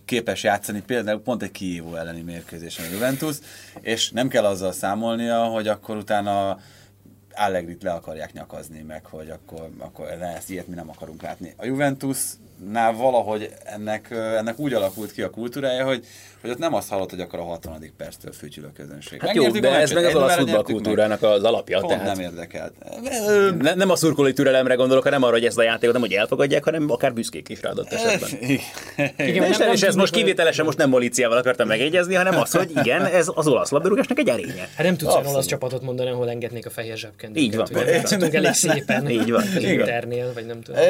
képes 0.05 0.43
játszani 0.43 0.83
például 0.87 1.23
pont 1.23 1.43
egy 1.43 1.51
Kihívó 1.51 1.95
elleni 1.95 2.21
mérkőzésen 2.21 2.87
a 2.87 2.93
Juventus, 2.93 3.37
és 3.81 4.11
nem 4.11 4.29
kell 4.29 4.45
azzal 4.45 4.73
számolnia, 4.73 5.45
hogy 5.45 5.69
akkor 5.69 5.97
utána 5.97 6.59
Allegrit 7.35 7.83
le 7.83 7.91
akarják 7.91 8.33
nyakazni 8.33 8.83
meg, 8.83 9.05
hogy 9.05 9.31
akkor, 9.31 9.71
akkor 9.79 10.07
ne, 10.19 10.37
ezt 10.37 10.51
ilyet 10.51 10.67
mi 10.67 10.75
nem 10.75 10.89
akarunk 10.89 11.23
látni. 11.23 11.55
A 11.57 11.67
Juventusnál 12.61 12.93
valahogy 12.93 13.51
ennek, 13.65 14.11
ennek 14.11 14.59
úgy 14.59 14.73
alakult 14.75 15.13
ki 15.13 15.23
a 15.23 15.31
kultúrája, 15.31 15.85
hogy, 15.85 16.05
hogy 16.41 16.51
ott 16.51 16.59
nem 16.59 16.75
azt 16.75 16.89
hallott, 16.89 17.11
hogy 17.11 17.21
akkor 17.21 17.39
a 17.39 17.43
60. 17.43 17.93
perctől 17.97 18.33
fütyül 18.33 18.65
a 18.65 18.71
közönség. 18.77 19.21
Hát 19.21 19.35
jó, 19.35 19.43
Megnyertük 19.43 19.65
a 19.65 19.73
de 19.73 19.81
ez 19.81 19.93
meg 19.93 20.05
az 20.05 20.15
olasz 20.15 20.35
futballkultúrának 20.37 21.23
az 21.23 21.43
alapja. 21.43 21.79
Pont 21.79 21.93
Tehát 21.93 22.17
nem 22.17 22.21
érdekelt. 22.25 22.73
ne, 23.59 23.75
nem 23.75 23.91
a 23.91 23.97
szurkolói 23.97 24.33
türelemre 24.33 24.75
gondolok, 24.75 25.03
hanem 25.05 25.23
arra, 25.23 25.33
hogy 25.33 25.45
ezt 25.45 25.59
a 25.59 25.63
játékot 25.63 25.93
nem 25.93 26.03
hogy 26.03 26.13
elfogadják, 26.13 26.65
hanem 26.65 26.91
akár 26.91 27.13
büszkék 27.13 27.49
is 27.49 27.63
rá 27.63 27.71
adott 27.71 27.93
esetben. 27.93 28.29
Igen, 29.17 29.29
És, 29.29 29.35
nem- 29.39 29.51
és, 29.51 29.57
nem 29.57 29.73
és 29.73 29.83
ez 29.83 29.95
most 29.95 30.13
kivételesen 30.13 30.65
most 30.65 30.79
nem 30.79 30.89
Molíciával 30.89 31.37
akartam 31.39 31.67
megjegyezni, 31.67 32.15
hanem 32.15 32.41
az, 32.41 32.53
hogy 32.53 32.71
igen, 32.71 33.05
ez 33.05 33.29
az 33.35 33.47
olasz 33.47 33.71
labdarúgásnak 33.71 34.19
egy 34.19 34.29
erénye. 34.29 34.69
Hát 34.75 34.87
nem 34.87 34.97
tudsz 34.97 35.15
olasz 35.27 35.47
csapatot 35.47 35.83
mondani, 35.83 36.11
ahol 36.11 36.31
engednék 36.31 36.67
a 36.67 36.71
fehér 36.71 36.97
zsebkendőket. 36.97 37.43
Így 37.49 37.57
van. 37.57 38.33
Elég 38.35 38.53
szépen. 38.67 39.11
Így 39.11 39.31
van. 39.31 39.45
Internél, 39.61 40.33
vagy 40.35 40.47
nem 40.47 40.61
tudom. 40.63 40.83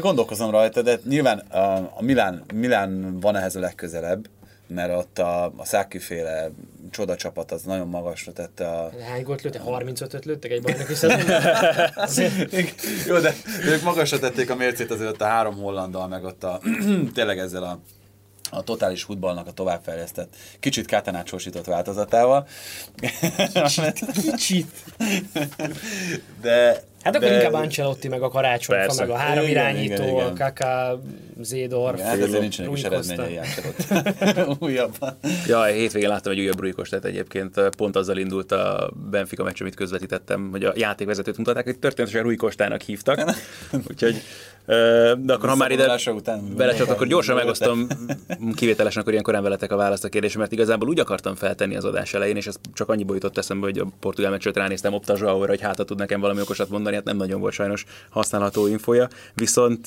Gondolkozom 0.00 0.50
rajta, 0.50 0.82
de 0.82 0.98
nyilván 1.08 1.38
a, 1.38 1.76
a 1.76 2.02
Milán, 2.02 2.44
Milán 2.54 3.20
van 3.20 3.36
ehhez 3.36 3.56
a 3.56 3.60
legközelebb, 3.60 4.28
mert 4.66 4.96
ott 4.96 5.18
a, 5.18 5.52
a 5.56 5.64
Száki 5.64 5.98
féle 5.98 6.50
csoda 6.90 7.16
csapat 7.16 7.52
az 7.52 7.62
nagyon 7.62 7.88
magasra 7.88 8.32
tette 8.32 8.68
a... 8.68 8.90
Hány 9.10 9.22
gólt 9.22 9.42
lőttek? 9.42 9.62
35-öt 9.64 10.24
lőttek 10.24 10.50
egy 10.50 10.62
bajnoki 10.62 10.94
Jó, 13.08 13.18
de 13.18 13.34
ők 13.64 13.82
magasra 13.82 14.18
tették 14.18 14.50
a 14.50 14.54
mércét 14.54 14.90
azért 14.90 15.10
ott 15.10 15.20
a 15.20 15.26
három 15.26 15.54
hollanddal, 15.54 16.08
meg 16.08 16.24
ott 16.24 16.44
a, 16.44 16.60
tényleg 17.14 17.38
ezzel 17.38 17.62
a 17.62 17.80
a 18.50 18.62
totális 18.62 19.02
futballnak 19.02 19.46
a 19.46 19.52
továbbfejlesztett, 19.52 20.36
kicsit 20.60 20.86
kátanácsosított 20.86 21.64
változatával. 21.64 22.46
kicsit. 24.12 24.72
De, 26.40 26.82
Hát 27.08 27.16
akkor 27.16 27.28
de, 27.28 27.34
inkább 27.34 27.52
Ancelotti, 27.52 28.08
meg 28.08 28.22
a 28.22 28.28
karácsonyfa, 28.28 28.86
Persze. 28.86 29.06
meg 29.06 29.10
a 29.14 29.16
három 29.16 29.44
Igen, 29.44 29.50
irányító, 29.50 30.02
igen, 30.02 30.14
igen. 30.14 30.26
a 30.26 30.32
Kaka, 30.32 31.00
Zédor, 31.40 31.98
hát 31.98 32.20
ezért 32.20 32.40
nincsenek 32.40 32.76
is 32.76 32.82
eredményei 32.82 33.38
újabban. 34.58 35.18
Ja, 35.46 35.64
hétvégén 35.64 36.08
láttam 36.08 36.32
egy 36.32 36.38
újabb 36.38 36.60
Rújkostát 36.60 37.04
egyébként, 37.04 37.60
pont 37.76 37.96
azzal 37.96 38.16
indult 38.16 38.52
a 38.52 38.90
Benfica 39.10 39.44
meccs, 39.44 39.60
amit 39.60 39.74
közvetítettem, 39.74 40.48
hogy 40.50 40.64
a 40.64 40.72
játékvezetőt 40.76 41.36
mutatták, 41.36 41.64
hogy 41.64 41.78
történetesen 41.78 42.22
Rui 42.22 42.36
Kostának 42.36 42.80
hívtak. 42.80 43.34
Úgyhogy, 43.90 44.22
de 45.18 45.32
akkor 45.32 45.48
ha 45.48 45.56
már 45.56 45.70
ide 45.70 45.98
belecsat, 46.56 46.88
akkor 46.90 47.06
gyorsan 47.06 47.34
megosztom 47.34 47.86
kivételesen, 48.54 49.00
akkor 49.00 49.12
ilyenkor 49.12 49.34
nem 49.34 49.42
veletek 49.42 49.72
a 49.72 49.76
választ 49.76 50.04
a 50.04 50.08
kérdésre, 50.08 50.38
mert 50.38 50.52
igazából 50.52 50.88
úgy 50.88 51.00
akartam 51.00 51.34
feltenni 51.34 51.76
az 51.76 51.84
adás 51.84 52.14
elején, 52.14 52.36
és 52.36 52.46
ez 52.46 52.56
csak 52.72 52.88
annyiból 52.88 53.14
jutott 53.14 53.38
eszembe, 53.38 53.66
hogy 53.66 53.78
a 53.78 53.86
portugál 54.00 54.30
meccset 54.30 54.56
ránéztem 54.56 54.92
Opta 54.92 55.16
Zsaóra, 55.16 55.48
hogy 55.48 55.60
hát 55.60 55.76
ha 55.76 55.84
tud 55.84 55.98
nekem 55.98 56.20
valami 56.20 56.40
okosat 56.40 56.68
mondani, 56.68 56.96
hát 56.98 57.06
nem 57.06 57.16
nagyon 57.16 57.40
volt 57.40 57.52
sajnos 57.54 57.84
használható 58.10 58.66
infoja. 58.66 59.08
Viszont 59.34 59.86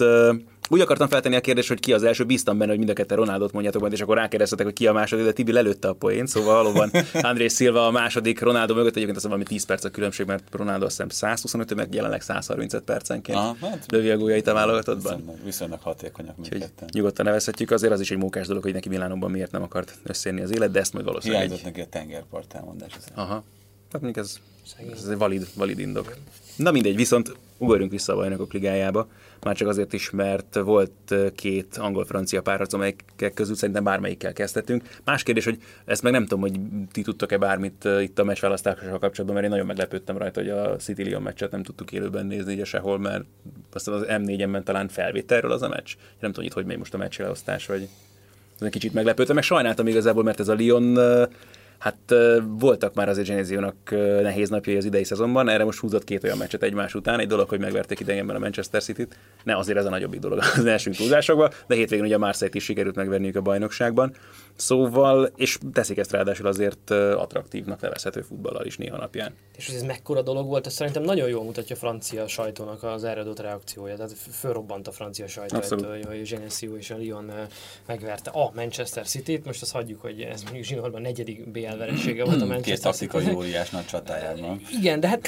úgy 0.72 0.80
akartam 0.80 1.08
feltenni 1.08 1.36
a 1.36 1.42
kérdést, 1.42 1.68
hogy 1.68 1.80
ki 1.80 1.94
az 1.94 2.04
első, 2.04 2.24
bíztam 2.24 2.58
benne, 2.58 2.70
hogy 2.70 2.78
mind 2.78 2.90
a 2.90 2.94
ketten 2.94 3.18
Ronaldot 3.18 3.52
mondjátok 3.52 3.82
majd, 3.82 3.94
és 3.94 4.02
akkor 4.02 4.18
rákérdeztetek, 4.18 4.66
hogy 4.66 4.76
ki 4.76 4.88
a 4.88 4.94
második, 4.94 5.26
de 5.26 5.32
Tibi 5.32 5.52
lelőtte 5.52 5.88
a 5.88 5.94
poént, 5.94 6.28
szóval 6.28 6.64
valóban 6.64 6.92
André 7.14 7.48
Silva 7.48 7.88
a 7.88 7.92
második 7.92 8.40
Ronaldo 8.40 8.74
mögött, 8.74 8.96
egyébként 8.96 9.18
az 9.18 9.24
valami 9.24 9.44
10 9.44 9.66
perc 9.66 9.84
a 9.84 9.90
különbség, 9.90 10.26
mert 10.26 10.44
Ronaldo 10.52 10.86
azt 10.86 10.96
hiszem 10.96 11.10
125, 11.10 11.76
meg 11.76 11.94
jelenleg 11.94 12.22
135 12.22 12.84
percenként 12.84 13.38
Aha, 13.38 13.56
hát- 13.62 13.86
lövi 13.88 14.10
a 14.10 14.18
góljait 14.18 14.48
a 14.48 14.54
válogatottban. 14.54 15.16
Viszonylag, 15.16 15.44
viszonylag 15.44 15.80
hatékonyak 15.82 16.38
mindketten. 16.38 16.90
nyugodtan 16.94 17.26
nevezhetjük, 17.26 17.72
azért 17.72 17.94
az 17.94 18.00
is 18.00 18.12
egy 18.12 18.18
mókás 18.18 18.48
dolog, 18.48 18.64
hogy 18.64 18.74
neki 18.74 18.90
Milánokban 18.90 19.32
miért 19.32 19.52
nem 19.52 19.62
akart 19.62 19.98
összérni 20.04 20.42
az 20.42 20.52
élet, 20.52 20.72
de 20.72 20.80
ezt 20.80 20.94
majd 20.94 21.06
valószínűleg 21.06 21.42
Hiányzott 21.42 21.68
egy... 21.68 21.72
neki 21.74 21.82
a 21.88 21.90
tengerpart 21.90 22.54
elmondás. 22.54 22.92
Aha. 23.16 23.44
Hát 23.92 24.02
mondjuk 24.02 24.26
ez, 24.26 24.38
ez 24.92 25.08
egy 25.08 25.18
valid, 25.18 25.48
valid 25.56 25.80
indok. 25.80 26.16
Na 26.56 26.72
mindegy, 26.72 26.96
viszont 26.96 27.38
ugorjunk 27.58 27.92
vissza 27.92 28.14
a 28.14 28.16
bajnokok 28.16 28.54
ligájába, 28.54 29.08
már 29.44 29.56
csak 29.56 29.68
azért 29.68 29.94
is, 29.94 30.10
mert 30.10 30.56
volt 30.56 31.16
két 31.36 31.78
angol-francia 31.78 32.42
párharc, 32.42 32.74
amelyek 32.74 33.04
közül 33.34 33.56
szerintem 33.56 33.84
bármelyikkel 33.84 34.34
kezdhetünk. 34.34 34.84
Más 35.04 35.24
kérdés, 35.24 35.44
hogy 35.44 35.58
ezt 35.86 36.04
meg 36.04 36.12
nem 36.12 36.22
tudom, 36.26 36.40
hogy 36.40 36.60
ti 36.92 37.02
tudtok-e 37.02 37.38
bármit 37.38 37.88
itt 38.02 38.20
a 38.20 38.24
meccsválasztással 38.24 39.00
kapcsolatban, 39.00 39.34
mert 39.34 39.44
én 39.44 39.50
nagyon 39.50 39.66
meglepődtem 39.66 40.18
rajta, 40.18 40.40
hogy 40.40 40.50
a 40.50 40.76
City 40.76 41.04
Lyon 41.04 41.22
meccset 41.22 41.52
nem 41.52 41.64
tudtuk 41.64 41.92
élőben 41.92 42.26
nézni 42.26 42.54
ugye 42.54 42.66
sehol, 42.66 43.00
mert 43.00 43.24
aztán 43.74 43.96
az 43.96 44.06
M4-en 44.08 44.64
talán 44.64 44.88
felvételről 44.88 45.52
az 45.52 45.62
a 45.62 45.68
meccs. 45.68 45.94
Nem 46.20 46.32
tudom, 46.32 46.34
hogy 46.34 46.46
itt 46.46 46.54
hogy 46.54 46.66
megy 46.66 46.78
most 46.78 46.94
a 46.94 46.98
meccsleosztás, 46.98 47.66
vagy 47.66 47.82
ez 48.60 48.68
egy 48.68 48.72
kicsit 48.72 48.94
meglepődtem, 48.94 49.36
meg 49.36 49.44
sajnáltam 49.44 49.88
igazából, 49.88 50.24
mert 50.24 50.40
ez 50.40 50.48
a 50.48 50.56
Lyon 50.58 50.94
Hát 51.82 52.16
voltak 52.48 52.94
már 52.94 53.10
azért 53.10 53.28
Geneziónak 53.28 53.76
ö, 53.92 54.22
nehéz 54.22 54.50
napjai 54.50 54.76
az 54.76 54.86
idei 54.86 55.04
szezonban, 55.04 55.50
erre 55.50 55.64
most 55.64 55.80
húzott 55.80 56.04
két 56.04 56.24
olyan 56.24 56.38
meccset 56.38 56.64
egymás 56.64 56.94
után. 56.94 57.20
Egy 57.20 57.28
dolog, 57.28 57.50
hogy 57.50 57.60
megverték 57.60 58.00
idegenben 58.00 58.36
a 58.36 58.40
Manchester 58.40 58.84
City-t, 58.84 59.18
ne 59.44 59.58
azért 59.58 59.78
ez 59.78 59.86
a 59.86 59.90
nagyobbik 59.90 60.20
dolog 60.20 60.40
az 60.58 60.66
első 60.66 60.92
túlzásokban, 60.92 61.50
de 61.68 61.76
hétvégén 61.76 62.06
ugye 62.06 62.16
a 62.16 62.18
Marseille-t 62.18 62.56
is 62.56 62.64
sikerült 62.64 62.96
megverniük 62.96 63.36
a 63.36 63.42
bajnokságban. 63.42 64.14
Szóval, 64.62 65.32
és 65.36 65.58
teszik 65.74 65.98
ezt 65.98 66.12
ráadásul 66.12 66.48
azért 66.48 66.90
attraktívnak 66.92 67.82
nevezhető 67.82 68.22
futballal 68.22 68.66
is 68.66 68.78
néha 68.78 68.98
napján. 68.98 69.34
És 69.58 69.66
hogy 69.66 69.76
ez 69.76 69.84
mekkora 69.84 70.22
dolog 70.22 70.48
volt, 70.48 70.66
ez 70.66 70.74
szerintem 70.74 71.04
nagyon 71.04 71.30
jól 71.30 71.44
mutatja 71.44 71.76
a 71.76 71.80
francia 71.80 72.28
sajtónak 72.28 72.84
az 72.84 73.04
erre 73.04 73.20
adott 73.20 73.40
reakciója. 73.40 73.96
Tehát 73.96 74.12
fölrobbant 74.32 74.88
a 74.88 74.92
francia 74.92 75.28
sajtó, 75.28 75.60
hogy 76.08 76.22
Genesio 76.30 76.76
és 76.76 76.90
a 76.90 76.98
Lyon 76.98 77.32
megverte 77.86 78.30
a 78.30 78.52
Manchester 78.56 79.06
City-t. 79.06 79.46
Most 79.46 79.62
azt 79.62 79.72
hagyjuk, 79.72 80.02
hogy 80.02 80.22
ez 80.22 80.44
mondjuk 80.44 80.66
zsinórban 80.66 81.02
negyedik 81.02 81.52
BL 81.52 81.78
veresége 81.78 82.24
volt 82.24 82.36
a 82.36 82.40
Két 82.40 82.48
Manchester 82.48 82.92
taktikai 82.92 83.24
City. 83.24 83.36
óriás 83.36 83.70
nagy 83.70 83.86
csatájában. 83.86 84.62
Igen, 84.80 85.00
de 85.00 85.08
hát 85.08 85.28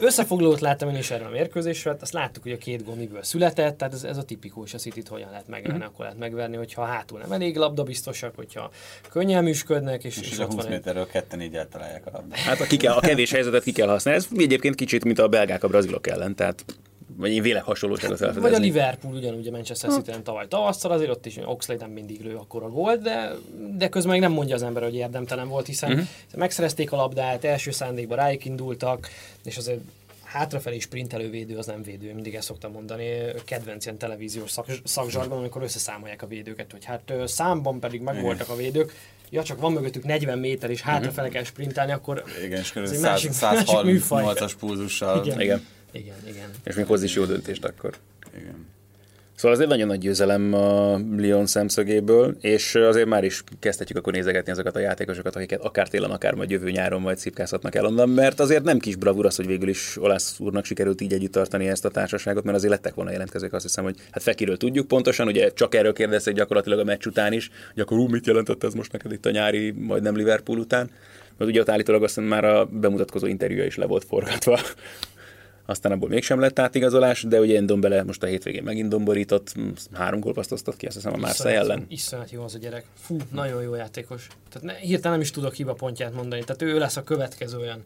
Összefoglalót 0.00 0.60
láttam 0.60 0.88
én 0.88 0.96
is 0.96 1.10
erről 1.10 1.26
a 1.26 1.30
mérkőzésről, 1.30 1.92
hát 1.92 2.02
azt 2.02 2.12
láttuk, 2.12 2.42
hogy 2.42 2.52
a 2.52 2.56
két 2.56 2.84
gól 2.84 2.94
miből 2.94 3.22
született, 3.22 3.78
tehát 3.78 3.94
ez, 3.94 4.04
ez 4.04 4.16
a 4.16 4.22
tipikus, 4.22 4.74
a 4.74 4.78
city 4.78 5.02
hogyan 5.08 5.30
lehet 5.30 5.48
megverni, 5.48 5.78
Mhm. 5.78 5.86
akkor 5.86 6.00
lehet 6.04 6.18
megverni, 6.18 6.56
hogyha 6.56 6.84
hátul 6.84 7.18
nem 7.18 7.32
elég 7.32 7.56
labdabiztosak, 7.56 8.36
hogyha 8.36 8.70
könnyen 9.10 9.44
műsködnek, 9.44 10.04
és, 10.04 10.16
És, 10.18 10.30
és 10.30 10.38
a 10.38 10.42
ott 10.42 10.46
20 10.46 10.56
van 10.56 10.64
egy 10.64 10.70
méterről 10.70 11.06
ketten 11.06 11.40
így 11.42 11.54
eltalálják 11.54 12.06
a 12.06 12.10
labdát. 12.12 12.38
Hát 12.38 12.60
a, 12.60 12.64
ki 12.66 12.76
kell, 12.76 12.92
a 12.92 13.00
kevés 13.00 13.30
helyzetet 13.30 13.62
ki 13.62 13.72
kell 13.72 13.88
használni. 13.88 14.20
Ez 14.20 14.28
egyébként 14.42 14.74
kicsit, 14.74 15.04
mint 15.04 15.18
a 15.18 15.28
belgák 15.28 15.64
a 15.64 15.68
brazilok 15.68 16.06
ellen, 16.06 16.34
tehát 16.34 16.64
vagy 17.16 17.32
én 17.32 17.42
vélek 17.42 17.62
hasonlóságot 17.62 18.18
Vagy 18.18 18.28
a 18.28 18.32
felfedezni. 18.32 18.64
Liverpool 18.64 19.14
ugyanúgy 19.14 19.46
a 19.46 19.50
Manchester 19.50 19.90
city 19.90 20.12
tavaly 20.22 20.48
tavasszal, 20.48 20.90
azért 20.90 21.10
ott 21.10 21.26
is 21.26 21.38
Oxley 21.44 21.76
nem 21.76 21.90
mindig 21.90 22.24
lő 22.24 22.34
akkor 22.34 22.62
a 22.62 22.68
gólt, 22.68 23.02
de, 23.02 23.32
de 23.76 23.88
közben 23.88 24.12
meg 24.12 24.20
nem 24.20 24.32
mondja 24.32 24.54
az 24.54 24.62
ember, 24.62 24.82
hogy 24.82 24.94
érdemtelen 24.94 25.48
volt, 25.48 25.66
hiszen 25.66 25.90
uh-huh. 25.90 26.06
megszerezték 26.36 26.92
a 26.92 26.96
labdát, 26.96 27.44
első 27.44 27.70
szándékban 27.70 28.16
rájuk 28.16 28.44
indultak, 28.44 29.08
és 29.44 29.56
azért 29.56 29.80
hátrafelé 30.22 30.78
sprintelő 30.78 31.30
védő 31.30 31.56
az 31.56 31.66
nem 31.66 31.82
védő, 31.82 32.14
mindig 32.14 32.34
ezt 32.34 32.46
szoktam 32.46 32.72
mondani, 32.72 33.04
kedvenc 33.44 33.84
ilyen 33.84 33.98
televíziós 33.98 34.50
szak, 34.50 34.66
szakzsargon, 34.84 35.38
amikor 35.38 35.62
összeszámolják 35.62 36.22
a 36.22 36.26
védőket, 36.26 36.72
hogy 36.72 36.84
hát 36.84 37.12
számban 37.24 37.80
pedig 37.80 38.00
megvoltak 38.00 38.48
a 38.48 38.56
védők, 38.56 38.94
ja 39.30 39.42
csak 39.42 39.60
van 39.60 39.72
mögöttük 39.72 40.04
40 40.04 40.38
méter 40.38 40.70
és 40.70 40.80
hátrafele 40.80 41.28
kell 41.28 41.44
sprintelni, 41.44 41.92
akkor 41.92 42.24
Igen, 42.44 42.60
és 42.60 42.72
ez 42.74 42.90
egy 42.90 43.00
másik, 43.00 43.32
100, 43.32 43.54
másik 43.54 43.82
műfaj. 43.82 44.24
138-as 44.26 44.52
pulzussal. 44.58 45.24
Igen. 45.24 45.40
Igen. 45.40 45.66
Igen, 45.92 46.16
igen. 46.28 46.50
És 46.64 46.74
még 46.74 46.86
hozz 46.86 47.02
is 47.02 47.14
jó 47.14 47.24
döntést 47.24 47.64
akkor. 47.64 47.94
Igen. 48.36 48.66
Szóval 49.40 49.56
az 49.56 49.62
egy 49.62 49.68
nagyon 49.68 49.86
nagy 49.86 49.98
győzelem 49.98 50.54
a 50.54 51.00
Lyon 51.16 51.46
szemszögéből, 51.46 52.36
és 52.40 52.74
azért 52.74 53.06
már 53.06 53.24
is 53.24 53.44
kezdhetjük 53.58 53.98
akkor 53.98 54.12
nézegetni 54.12 54.52
azokat 54.52 54.76
a 54.76 54.78
játékosokat, 54.78 55.36
akiket 55.36 55.60
akár 55.60 55.88
télen, 55.88 56.10
akár 56.10 56.34
majd 56.34 56.50
jövő 56.50 56.70
nyáron 56.70 57.00
majd 57.00 57.18
szipkázhatnak 57.18 57.74
el 57.74 57.84
onnan, 57.84 58.08
mert 58.08 58.40
azért 58.40 58.62
nem 58.62 58.78
kis 58.78 58.96
bravúr 58.96 59.26
az, 59.26 59.36
hogy 59.36 59.46
végül 59.46 59.68
is 59.68 59.96
Olász 60.00 60.38
úrnak 60.38 60.64
sikerült 60.64 61.00
így 61.00 61.12
együtt 61.12 61.32
tartani 61.32 61.68
ezt 61.68 61.84
a 61.84 61.88
társaságot, 61.88 62.44
mert 62.44 62.56
azért 62.56 62.72
lettek 62.72 62.94
volna 62.94 63.10
jelentkezők, 63.10 63.52
azt 63.52 63.64
hiszem, 63.64 63.84
hogy 63.84 63.96
hát 64.10 64.22
Fekiről 64.22 64.56
tudjuk 64.56 64.88
pontosan, 64.88 65.26
ugye 65.26 65.52
csak 65.52 65.74
erről 65.74 65.92
kérdezték 65.92 66.34
gyakorlatilag 66.34 66.78
a 66.78 66.84
meccs 66.84 67.06
után 67.06 67.32
is, 67.32 67.50
hogy 67.74 67.82
akkor 67.82 67.98
ú, 67.98 68.06
mit 68.06 68.26
jelentett 68.26 68.64
ez 68.64 68.74
most 68.74 68.92
neked 68.92 69.12
itt 69.12 69.26
a 69.26 69.30
nyári, 69.30 69.70
majdnem 69.70 70.16
Liverpool 70.16 70.58
után, 70.58 70.90
mert 71.36 71.50
ugye 71.50 71.60
ott 71.60 71.68
állítólag 71.68 72.02
azt 72.02 72.14
hiszem 72.14 72.28
már 72.28 72.44
a 72.44 72.64
bemutatkozó 72.64 73.26
interjúja 73.26 73.64
is 73.64 73.76
le 73.76 73.86
volt 73.86 74.04
forgatva 74.04 74.60
aztán 75.70 75.92
abból 75.92 76.08
mégsem 76.08 76.40
lett 76.40 76.58
átigazolás, 76.58 77.22
de 77.22 77.40
ugye 77.40 77.60
Ndombele 77.60 78.02
most 78.02 78.22
a 78.22 78.26
hétvégén 78.26 78.62
megint 78.62 78.88
domborított, 78.88 79.52
hm, 79.52 79.68
három 79.92 80.20
gólpaszt 80.20 80.52
osztott 80.52 80.76
ki, 80.76 80.86
azt 80.86 80.94
hiszem 80.96 81.12
a 81.12 81.16
Marseille 81.16 81.58
ellen. 81.58 81.86
Iszonyat 81.88 82.30
jó 82.30 82.42
az 82.42 82.54
a 82.54 82.58
gyerek. 82.58 82.84
Fú, 82.94 83.16
nagyon 83.32 83.62
jó 83.62 83.74
játékos. 83.74 84.26
Tehát 84.50 84.66
ne, 84.66 84.86
hirtelen 84.86 85.12
nem 85.12 85.20
is 85.20 85.30
tudok 85.30 85.54
hiba 85.54 85.72
pontját 85.72 86.14
mondani. 86.14 86.44
Tehát 86.44 86.62
ő 86.62 86.78
lesz 86.78 86.96
a 86.96 87.02
következő 87.02 87.58
olyan 87.58 87.84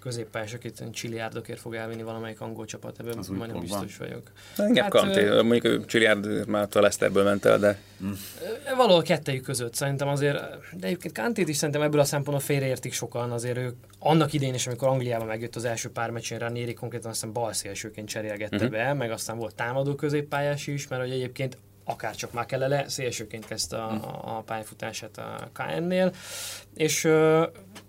középpályás, 0.00 0.54
akit 0.54 0.84
csiliárdokért 0.92 1.60
fog 1.60 1.74
elvinni 1.74 2.02
valamelyik 2.02 2.40
angol 2.40 2.64
csapat, 2.64 2.98
ebben 3.00 3.18
Az 3.18 3.28
majdnem 3.28 3.60
biztos 3.60 3.96
vagyok. 3.96 4.22
Engem 4.56 4.82
hát, 4.82 4.92
Kanté, 4.92 5.24
ö, 5.24 5.42
mondjuk 5.42 5.64
ő 5.64 5.84
Csiliárd 5.84 6.46
már 6.48 6.68
a 6.72 6.80
Leicesterбől 6.80 7.24
ment 7.24 7.44
el, 7.44 7.58
de 7.58 7.78
ö, 8.02 8.74
valahol 8.76 9.02
kettejük 9.02 9.42
között 9.42 9.74
szerintem 9.74 10.08
azért, 10.08 10.38
de 10.72 10.86
egyébként 10.86 11.14
Kantét 11.14 11.48
is 11.48 11.56
szerintem 11.56 11.82
ebből 11.82 12.00
a 12.00 12.04
szempontból 12.04 12.46
félreértik 12.46 12.92
sokan, 12.92 13.30
azért 13.30 13.58
ők 13.58 13.74
annak 13.98 14.32
idén 14.32 14.54
is, 14.54 14.66
amikor 14.66 14.88
Angliában 14.88 15.26
megjött 15.26 15.56
az 15.56 15.64
első 15.64 15.90
pár 15.90 16.10
meccsén 16.10 16.38
Ranieri 16.38 16.74
konkrétan 16.74 17.10
azt 17.10 17.20
hiszem 17.20 17.34
balszélsőként 17.34 18.08
cserélgette 18.08 18.56
uh-huh. 18.56 18.70
be, 18.70 18.92
meg 18.92 19.10
aztán 19.10 19.38
volt 19.38 19.54
támadó 19.54 19.94
középpályás 19.94 20.66
is, 20.66 20.88
mert 20.88 21.02
hogy 21.02 21.12
egyébként 21.12 21.58
akár 21.88 22.14
csak 22.14 22.32
Makelele 22.32 22.88
szélsőként 22.88 23.46
kezdte 23.46 23.76
a, 23.76 23.92
a 24.36 24.40
pályafutását 24.40 25.18
a 25.18 25.50
KN-nél, 25.52 26.12
és, 26.74 27.08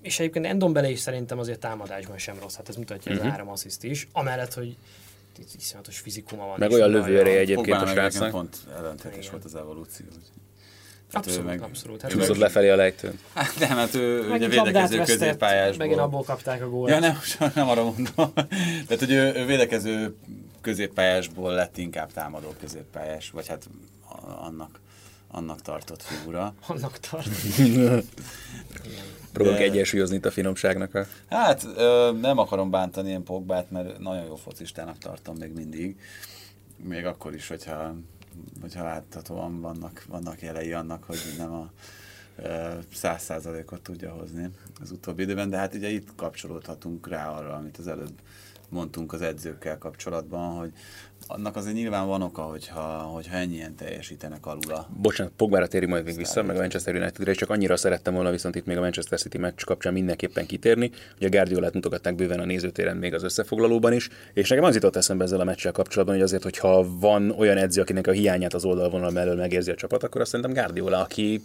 és 0.02 0.20
egyébként 0.20 0.46
Endombele 0.46 0.90
is 0.90 1.00
szerintem 1.00 1.40
azért 1.40 1.60
támadásban 1.60 2.18
sem 2.18 2.36
rossz, 2.42 2.56
hát 2.56 2.70
ez 2.70 2.76
mutatja 2.76 3.12
az 3.12 3.20
három 3.20 3.50
assziszt 3.50 3.84
is, 3.84 4.08
amellett, 4.12 4.54
hogy 4.54 4.78
itt 5.40 5.50
iszonyatos 5.58 6.00
fizikuma 6.00 6.46
van. 6.46 6.56
meg 6.60 6.72
olyan 6.72 6.90
lövőereje 6.90 7.40
egyébként 7.40 7.82
a 7.82 7.88
srácnak. 7.88 8.32
pont 8.32 8.58
ellentétes 8.78 9.18
Igen. 9.18 9.32
volt 9.32 9.44
az 9.46 9.56
evolúció. 9.56 10.06
Hát 11.14 11.26
Abszolút, 11.26 11.46
meg- 11.48 11.62
abszolút. 11.62 12.02
Hát 12.02 12.12
meg- 12.12 12.20
Csúszott 12.22 12.38
lefelé 12.42 12.70
a 12.70 12.76
lejtőn. 12.76 13.20
Hát 13.34 13.60
nem, 13.60 13.70
hát 13.70 13.96
ő 13.96 14.20
ugye 14.20 14.30
Megint 14.30 14.54
labdát 14.56 14.90
védekező 14.90 15.18
középpályásból. 15.18 15.78
megint 15.78 16.00
abból 16.00 16.24
kapták 16.24 16.62
a 16.62 16.70
gólt. 16.70 16.90
Ja, 16.90 17.00
nem, 17.00 17.14
most 17.14 17.40
nem 17.56 17.70
arra 17.70 17.84
mondom. 17.84 18.34
Tehát, 18.88 19.00
hogy 19.00 19.12
ő, 19.12 19.34
ő 19.36 19.46
védekező 19.46 20.16
középpályásból 20.68 21.54
lett 21.54 21.78
inkább 21.78 22.12
támadó 22.12 22.54
középpályás, 22.60 23.30
vagy 23.30 23.48
hát 23.48 23.70
annak, 24.40 24.80
annak 25.28 25.62
tartott 25.62 26.02
figura. 26.02 26.54
Annak 26.68 26.98
tart. 26.98 27.30
Próbálunk 29.34 29.60
De- 29.60 29.66
egyensúlyozni 29.66 30.16
itt 30.16 30.26
a 30.26 30.32
finomságnak 30.32 30.96
a... 30.96 31.06
Hát 31.30 31.64
ö, 31.76 32.12
nem 32.22 32.38
akarom 32.38 32.70
bántani 32.70 33.08
ilyen 33.08 33.24
Pogbát, 33.24 33.72
mert 33.72 34.00
nagyon 34.00 34.26
jó 34.26 34.36
focistának 34.36 34.98
tartom 34.98 35.38
még 35.38 35.54
mindig. 35.54 36.00
Még 36.84 37.06
akkor 37.06 37.34
is, 37.34 37.48
hogyha, 37.48 37.96
hogyha 38.62 38.84
láthatóan 38.84 39.62
vannak, 39.62 40.06
vannak 40.08 40.42
jelei 40.42 40.74
annak, 40.74 41.04
hogy 41.04 41.20
nem 41.38 41.54
a 41.54 41.72
száz 42.94 43.24
százalékot 43.24 43.82
tudja 43.82 44.12
hozni 44.12 44.50
az 44.82 44.92
utóbbi 44.92 45.22
időben, 45.22 45.50
de 45.50 45.58
hát 45.58 45.74
ugye 45.74 45.90
itt 45.90 46.16
kapcsolódhatunk 46.16 47.08
rá 47.08 47.30
arra, 47.30 47.54
amit 47.54 47.78
az 47.78 47.88
előbb 47.88 48.14
mondtunk 48.70 49.14
az 49.14 49.22
edzőkkel 49.22 49.78
kapcsolatban, 49.78 50.58
hogy 50.58 50.72
annak 51.28 51.56
azért 51.56 51.76
nyilván 51.76 52.08
van 52.08 52.22
oka, 52.22 52.42
hogyha, 52.42 52.82
hogyha 52.98 53.38
ennyien 53.38 53.76
teljesítenek 53.76 54.46
alula. 54.46 54.90
Bocsánat, 55.02 55.34
Pogbára 55.36 55.68
térjünk 55.68 55.94
majd 55.94 56.06
még 56.06 56.16
vissza, 56.16 56.44
meg 56.44 56.56
a 56.56 56.60
Manchester 56.60 56.96
Unitedre, 56.96 57.32
és 57.32 57.38
csak 57.38 57.50
annyira 57.50 57.78
szerettem 57.78 58.14
volna 58.14 58.32
viszont 58.32 58.56
itt 58.56 58.66
még 58.66 58.78
a 58.78 58.80
Manchester 58.80 59.20
City 59.20 59.38
meccs 59.38 59.64
kapcsán 59.64 59.94
mindenképpen 59.94 60.46
kitérni, 60.46 60.92
hogy 61.18 61.28
a 61.28 61.30
Guardiolát 61.30 61.74
mutogatták 61.74 62.16
bőven 62.16 62.40
a 62.40 62.46
nézőtéren 62.46 62.98
még 62.98 63.14
az 63.14 63.24
összefoglalóban 63.24 63.94
is, 63.94 64.10
és 64.34 64.50
nekem 64.50 64.64
az 64.64 64.74
jutott 64.74 64.96
eszembe 64.96 65.24
ezzel 65.24 65.40
a 65.40 65.44
meccsel 65.44 65.72
kapcsolatban, 65.72 66.16
hogy 66.16 66.24
azért, 66.24 66.44
hogyha 66.44 67.00
van 67.00 67.32
olyan 67.32 67.58
edző, 67.58 67.82
akinek 67.82 68.08
a 68.08 68.12
hiányát 68.12 68.54
az 68.54 68.66
oldalvonal 68.66 69.12
mellől 69.12 69.36
megérzi 69.36 69.72
a 69.72 69.76
csapat, 69.76 70.04
akkor 70.04 70.22
azt 70.22 70.32
szerintem 70.32 70.64
Guardiola, 70.64 71.02
aki 71.02 71.42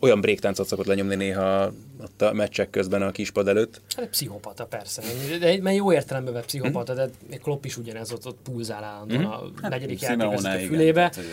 olyan 0.00 0.20
bréktáncot 0.20 0.66
szokott 0.66 0.86
lenyomni 0.86 1.14
néha 1.14 1.72
ott 2.02 2.22
a 2.22 2.32
meccsek 2.32 2.70
közben 2.70 3.02
a 3.02 3.10
kispad 3.10 3.48
előtt. 3.48 3.80
Hát 3.96 4.04
egy 4.04 4.10
pszichopata, 4.10 4.64
persze. 4.64 5.02
De, 5.40 5.58
mert 5.62 5.76
jó 5.76 5.92
értelemben 5.92 6.42
pszichopata, 6.46 6.94
de 6.94 7.08
még 7.30 7.40
Klopp 7.40 7.64
is 7.64 7.76
ugyanez 7.76 8.12
ott, 8.12 8.26
ott 8.26 8.38
pulzál 8.42 8.82
állandóan 8.94 9.52
a 9.62 9.68
negyedik 9.68 9.98
Simeone, 9.98 10.22
játékvezető 10.24 10.48
Hát, 10.48 10.58
igen, 10.58 10.70
fülébe. 10.76 10.94
tehát, 10.94 11.14
hogy- 11.14 11.24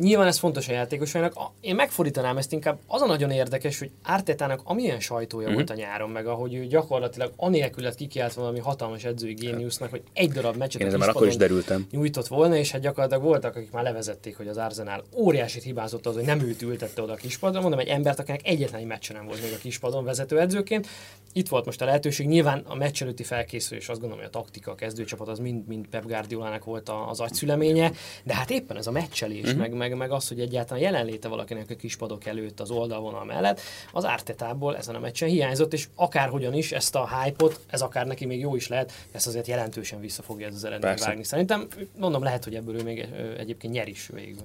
Nyilván 0.00 0.26
ez 0.26 0.38
fontos 0.38 0.68
a 0.68 0.72
játékosainak. 0.72 1.34
A- 1.34 1.52
Én 1.60 1.74
megfordítanám 1.74 2.36
ezt 2.36 2.52
inkább. 2.52 2.78
Az 2.86 3.00
a 3.02 3.06
nagyon 3.06 3.30
érdekes, 3.30 3.78
hogy 3.78 3.90
Ártetának 4.02 4.60
amilyen 4.64 5.00
sajtója 5.00 5.52
volt 5.52 5.70
a 5.70 5.74
nyáron, 5.74 6.10
meg 6.10 6.26
ahogy 6.26 6.54
ő 6.54 6.66
gyakorlatilag 6.66 7.32
anélkül 7.36 7.82
lett 7.84 7.94
kikiált 7.94 8.32
valami 8.32 8.58
hatalmas 8.58 9.04
edzői 9.04 9.32
géniusznak, 9.34 9.90
hogy 9.90 10.02
egy 10.12 10.30
darab 10.30 10.56
meccset 10.56 10.80
Én 10.80 10.86
a 10.86 10.88
ezen 10.88 10.98
már 11.00 11.08
akkor 11.08 11.26
is 11.26 11.36
derültem. 11.36 11.86
nyújtott 11.90 12.26
volna, 12.26 12.56
és 12.56 12.70
hát 12.70 12.80
gyakorlatilag 12.80 13.22
voltak, 13.22 13.56
akik 13.56 13.70
már 13.70 13.82
levezették, 13.82 14.36
hogy 14.36 14.48
az 14.48 14.56
Arsenal 14.56 15.04
óriásit 15.16 15.62
hibázott 15.62 16.06
az, 16.06 16.14
hogy 16.14 16.24
nem 16.24 16.40
őt 16.40 16.62
ültette 16.62 17.02
oda 17.02 17.12
a 17.12 17.16
kispadra. 17.16 17.60
Mondom, 17.60 17.78
egy 17.78 17.88
embert, 17.88 18.18
akinek 18.18 18.40
egyetlen 18.46 18.80
egy 18.80 18.86
meccse 18.86 19.12
nem 19.12 19.26
volt 19.26 19.42
még 19.42 19.52
a 19.52 19.58
kispadon 19.58 20.04
vezetőedzőként. 20.04 20.86
Itt 21.32 21.48
volt 21.48 21.64
most 21.64 21.82
a 21.82 21.84
lehetőség. 21.84 22.26
Nyilván 22.26 22.62
a 22.66 22.74
meccs 22.74 23.02
előtti 23.02 23.22
felkészülés, 23.22 23.88
azt 23.88 24.00
gondolom, 24.00 24.24
hogy 24.24 24.32
a 24.34 24.38
taktika, 24.38 24.70
a 24.70 24.74
kezdőcsapat 24.74 25.28
az 25.28 25.38
mind, 25.38 25.66
mind 25.66 25.86
Pep 25.86 26.06
Guardiolának 26.06 26.64
volt 26.64 26.88
a- 26.88 27.08
az 27.10 27.20
agyszüleménye, 27.20 27.92
de 28.22 28.34
hát 28.34 28.50
éppen 28.50 28.76
ez 28.76 28.86
a 28.86 28.90
meccselés, 28.90 29.42
uh-huh. 29.42 29.58
meg, 29.58 29.72
meg, 29.72 29.96
meg, 29.96 30.10
az, 30.10 30.28
hogy 30.28 30.40
egyáltalán 30.40 30.82
jelenléte 30.82 31.28
valakinek 31.28 31.70
a 31.70 31.74
kispadok 31.74 32.26
előtt 32.26 32.60
az 32.60 32.70
oldalvonal 32.70 33.24
mellett, 33.24 33.60
az 33.92 34.04
Ártetából 34.04 34.76
ezen 34.76 34.94
a 34.94 34.98
meccsen 34.98 35.28
hiányzott, 35.28 35.72
és 35.72 35.88
akárhogyan 35.94 36.54
is 36.54 36.72
ezt 36.72 36.94
a 36.94 37.22
hype-ot, 37.22 37.60
ez 37.70 37.80
akár 37.80 38.06
neki 38.06 38.26
még 38.26 38.40
jó 38.40 38.56
is 38.56 38.68
lehet, 38.68 38.92
ezt 39.12 39.26
azért 39.26 39.46
jelentősen 39.46 40.00
vissza 40.00 40.22
fogja 40.22 40.46
ez 40.46 40.54
az 40.54 40.64
eredmény 40.64 40.94
vágni. 40.98 41.24
Szerintem, 41.24 41.66
mondom, 41.98 42.22
lehet, 42.22 42.44
hogy 42.44 42.54
ebből 42.54 42.74
ő 42.76 42.82
még 42.82 43.08
egyébként 43.38 43.72
nyer 43.72 43.88
is 43.88 44.08
végül. 44.12 44.44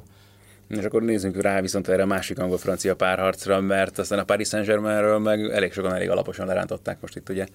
És 0.67 0.84
akkor 0.84 1.01
nézzünk 1.01 1.41
rá 1.41 1.62
viszont 1.62 1.88
erre 1.88 2.01
a 2.01 2.06
másik 2.06 2.39
angol-francia 2.39 2.95
párharcra, 2.95 3.62
mert 3.62 3.97
aztán 3.97 4.19
a 4.19 4.23
Paris 4.23 4.47
Saint-Germainről 4.47 5.19
meg 5.19 5.49
elég 5.49 5.73
sokan 5.73 5.93
elég 5.93 6.10
alaposan 6.10 6.45
lerántották 6.45 7.01
most 7.01 7.15
itt 7.15 7.30
ugye 7.30 7.45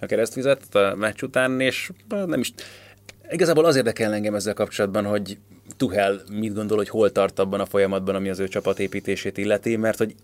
a 0.00 0.06
keresztvizet 0.06 0.74
a 0.74 0.94
meccs 0.94 1.22
után, 1.22 1.60
és 1.60 1.90
nem 2.08 2.40
is... 2.40 2.52
Igazából 3.30 3.64
az 3.64 3.76
érdekel 3.76 4.14
engem 4.14 4.34
ezzel 4.34 4.54
kapcsolatban, 4.54 5.04
hogy 5.04 5.38
Tuhel 5.76 6.20
mit 6.30 6.54
gondol, 6.54 6.76
hogy 6.76 6.88
hol 6.88 7.12
tart 7.12 7.38
abban 7.38 7.60
a 7.60 7.66
folyamatban, 7.66 8.14
ami 8.14 8.28
az 8.28 8.38
ő 8.38 8.48
csapatépítését 8.48 9.38
illeti, 9.38 9.76
mert 9.76 9.98
hogy 9.98 10.14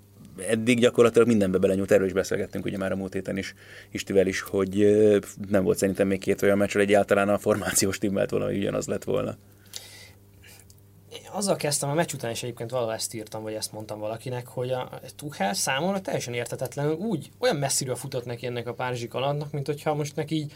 eddig 0.49 0.81
gyakorlatilag 0.81 1.27
mindenbe 1.27 1.59
belenyúlt, 1.59 1.91
erről 1.91 2.07
is 2.07 2.13
beszélgettünk 2.13 2.65
ugye 2.65 2.79
már 2.79 2.93
a 2.93 2.97
múlt 2.97 3.13
héten 3.13 3.37
is 3.37 3.55
Istivel 3.91 4.27
is, 4.27 4.41
hogy 4.41 4.97
nem 5.49 5.65
volt 5.65 5.79
szerintem 5.79 6.07
még 6.07 6.21
két 6.21 6.43
olyan 6.43 6.59
meccs, 6.59 6.73
hogy 6.73 6.83
egyáltalán 6.83 7.29
a 7.29 7.39
formációs 7.39 7.99
timmelt 7.99 8.31
hogy 8.31 8.57
ugyanaz 8.57 8.87
lett 8.87 9.05
volna. 9.05 9.37
Én 11.13 11.29
azzal 11.33 11.57
kezdtem, 11.57 11.91
a 11.91 11.95
meccs 11.95 12.13
után 12.13 12.31
is 12.31 12.43
egyébként 12.43 12.71
valahol 12.71 12.95
ezt 12.95 13.15
írtam, 13.15 13.43
vagy 13.43 13.55
ezt 13.55 13.73
mondtam 13.73 13.99
valakinek, 13.99 14.47
hogy 14.47 14.71
a 14.71 15.01
Tuchel 15.17 15.55
számomra 15.55 16.01
teljesen 16.01 16.35
értetetlenül 16.35 16.95
úgy, 16.95 17.31
olyan 17.39 17.57
messziről 17.57 17.95
futott 17.95 18.25
neki 18.25 18.47
ennek 18.47 18.67
a 18.67 18.75
párizsi 18.75 19.09
kalandnak, 19.09 19.53
mint 19.53 19.67
hogyha 19.67 19.95
most 19.95 20.17
neki 20.17 20.35
így 20.35 20.53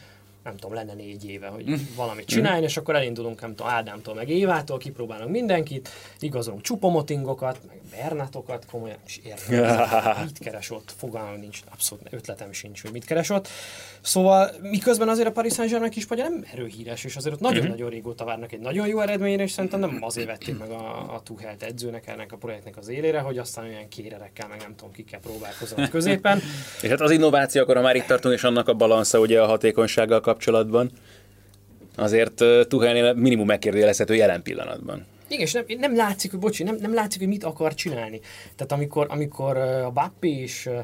nem 0.48 0.56
tudom, 0.56 0.74
lenne 0.74 0.94
négy 0.94 1.28
éve, 1.28 1.46
hogy 1.46 1.94
valamit 1.96 2.26
csinálni, 2.26 2.64
és 2.64 2.76
akkor 2.76 2.94
elindulunk, 2.94 3.40
nem 3.40 3.54
tudom, 3.54 3.72
Ádámtól, 3.72 4.14
meg 4.14 4.28
Évától, 4.28 4.78
kipróbálunk 4.78 5.30
mindenkit, 5.30 5.88
igazolunk 6.18 6.62
csupomotingokat, 6.62 7.58
meg 7.68 7.76
Bernatokat, 7.90 8.66
komolyan 8.70 8.98
is 9.06 9.20
értem, 9.24 9.87
mit 10.24 10.38
keres 10.38 10.70
ott, 10.70 10.94
fogalmam 10.96 11.40
nincs, 11.40 11.61
abszolút 11.72 12.06
ötletem 12.11 12.52
sincs, 12.52 12.82
hogy 12.82 12.92
mit 12.92 13.04
keres 13.04 13.30
ott. 13.30 13.48
Szóval 14.00 14.50
miközben 14.61 15.08
azért 15.08 15.28
a 15.28 15.30
Paris 15.30 15.52
Saint-Germain 15.52 15.90
kispadja 15.90 16.24
nem 16.24 16.44
erőhíres, 16.52 17.04
és 17.04 17.16
azért 17.16 17.35
ott 17.35 17.40
nagyon-nagyon 17.40 17.90
régóta 17.90 18.25
várnak 18.25 18.52
egy 18.52 18.60
nagyon 18.60 18.87
jó 18.87 19.00
eredményre, 19.00 19.42
és 19.42 19.50
szerintem 19.50 19.81
nem 19.81 19.98
azért 20.00 20.27
vették 20.27 20.58
meg 20.58 20.70
a, 20.70 21.14
a 21.14 21.20
Tuchelt 21.25 21.62
edzőnek 21.62 22.06
ennek 22.06 22.33
a 22.33 22.37
projektnek 22.37 22.77
az 22.77 22.88
élére, 22.88 23.20
hogy 23.20 23.38
aztán 23.38 23.64
olyan 23.64 23.88
kérerekkel, 23.88 24.48
meg 24.48 24.58
nem 24.60 24.75
tudom, 24.77 24.92
kikkel 24.92 25.20
próbálkozom 25.20 25.88
középen. 25.88 26.40
És 26.83 26.88
hát 26.88 27.00
az 27.00 27.10
innováció, 27.10 27.62
akkor 27.62 27.77
ha 27.77 27.83
már 27.83 27.96
itt 27.96 28.06
tartunk, 28.06 28.35
és 28.35 28.44
annak 28.44 28.68
a 28.68 28.75
balansza 28.75 29.18
ugye 29.18 29.40
a 29.40 29.46
hatékonysággal 29.46 30.20
kapcsolatban, 30.20 30.37
azért 31.96 32.40
uh, 32.40 32.62
Tuchelnél 32.62 33.12
minimum 33.12 33.46
megkérdőjelezhető 33.46 34.14
jelen 34.14 34.42
pillanatban. 34.42 35.06
Igen, 35.28 35.40
és 35.40 35.52
nem, 35.52 35.64
nem 35.78 35.96
látszik, 35.96 36.30
hogy 36.30 36.40
bocsi, 36.40 36.62
nem, 36.62 36.76
nem 36.80 36.94
látszik, 36.94 37.18
hogy 37.18 37.28
mit 37.28 37.44
akar 37.44 37.74
csinálni. 37.74 38.20
Tehát 38.56 38.72
amikor, 38.72 39.06
amikor 39.10 39.56
a 39.56 39.90
Bappé 39.90 40.46
uh, 40.66 40.78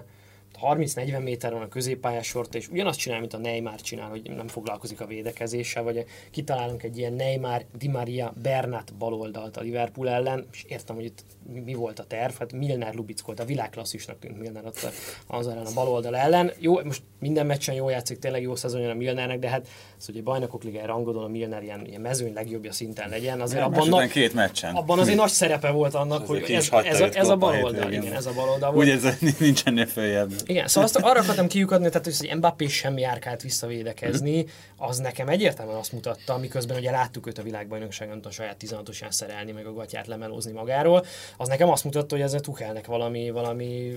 30-40 0.73 1.23
méteren 1.23 1.63
a 1.63 1.69
középpályás 1.69 2.27
sort, 2.27 2.55
és 2.55 2.69
ugyanazt 2.69 2.99
csinál, 2.99 3.21
mint 3.21 3.35
a 3.35 3.39
Neymar 3.39 3.81
csinál, 3.81 4.09
hogy 4.09 4.31
nem 4.37 4.49
foglalkozik 4.49 5.01
a 5.01 5.07
védekezéssel, 5.07 5.83
vagy 5.83 6.05
kitalálunk 6.31 6.83
egy 6.83 6.99
ilyen 6.99 7.13
Neymar, 7.13 7.65
Di 7.79 7.89
Maria, 7.89 8.35
Bernat 8.43 8.95
baloldalt 8.95 9.57
a 9.57 9.61
Liverpool 9.61 10.09
ellen, 10.09 10.47
és 10.53 10.65
értem, 10.69 10.95
hogy 10.95 11.05
itt 11.05 11.25
mi 11.65 11.75
volt 11.75 11.99
a 11.99 12.05
terv, 12.05 12.33
hát 12.39 12.53
Milner 12.53 12.95
Lubickolt, 12.95 13.41
a 13.41 13.45
világklasszisnak 13.45 14.19
tűnt 14.19 14.39
Milner 14.39 14.65
ott 14.65 14.93
az 15.27 15.47
ellen 15.47 15.67
a 15.67 15.73
baloldal 15.75 16.17
ellen. 16.17 16.53
Jó, 16.59 16.83
most 16.83 17.03
minden 17.21 17.47
meccsen 17.47 17.75
jó 17.75 17.89
játszik, 17.89 18.19
tényleg 18.19 18.43
jó 18.43 18.55
szezonja 18.55 18.91
a 18.91 18.95
Milnernek, 18.95 19.39
de 19.39 19.49
hát 19.49 19.69
az, 19.99 20.07
hogy 20.07 20.19
a 20.19 20.23
bajnokok 20.23 20.65
ligája 20.65 20.87
rangodon 20.87 21.25
a 21.25 21.29
Milner 21.29 21.63
ilyen, 21.63 21.87
ilyen 21.87 22.01
mezőny 22.01 22.33
legjobbja 22.33 22.73
szinten 22.73 23.09
legyen, 23.09 23.41
azért 23.41 23.61
Nem, 23.61 23.73
abban, 23.73 23.89
nagy, 23.89 24.11
két 24.11 24.35
meccsen. 24.35 24.75
abban 24.75 24.99
azért 24.99 25.17
nagy 25.17 25.31
szerepe 25.31 25.71
volt 25.71 25.95
annak, 25.95 26.27
hogy 26.27 26.43
ez, 26.51 26.69
ez, 26.73 27.01
a, 27.01 27.09
ez 27.13 27.29
a 27.29 27.37
baloldal, 27.37 27.93
igen, 27.93 28.13
ez 28.13 28.27
a 28.27 28.33
baloldal 28.33 28.73
volt. 28.73 28.87
Úgy 28.87 28.93
ez 28.93 29.19
nincs 29.39 29.63
ennél 29.65 29.87
följebb. 29.87 30.33
Igen, 30.55 30.69
szóval 30.69 30.85
azt 30.85 30.97
arra 30.97 31.21
akartam 31.21 31.47
kiukadni, 31.47 31.89
tehát 31.89 32.05
hogy 32.05 32.37
Mbappé 32.37 32.67
sem 32.67 32.99
járkált 32.99 33.43
visszavédekezni, 33.43 34.47
az 34.77 34.99
nekem 34.99 35.29
egyértelműen 35.29 35.79
azt 35.79 35.93
mutatta, 35.93 36.39
miközben 36.39 36.77
ugye 36.77 36.91
láttuk 36.91 37.27
őt 37.27 37.39
a 37.39 37.43
világbajnokságon 37.43 38.21
a 38.25 38.31
saját 38.31 38.57
16-osán 38.67 39.11
szerelni, 39.11 39.53
meg 39.53 39.67
a 39.67 39.73
gatyát 39.73 40.07
lemelózni 40.07 40.53
magáról, 40.53 41.05
az 41.37 41.49
nekem 41.49 41.69
azt 41.69 41.85
mutatta, 41.85 42.15
hogy 42.15 42.25
ez 42.25 42.35
a 42.35 42.41
Tuchelnek 42.41 42.87
valami, 42.87 43.31
valami 43.31 43.97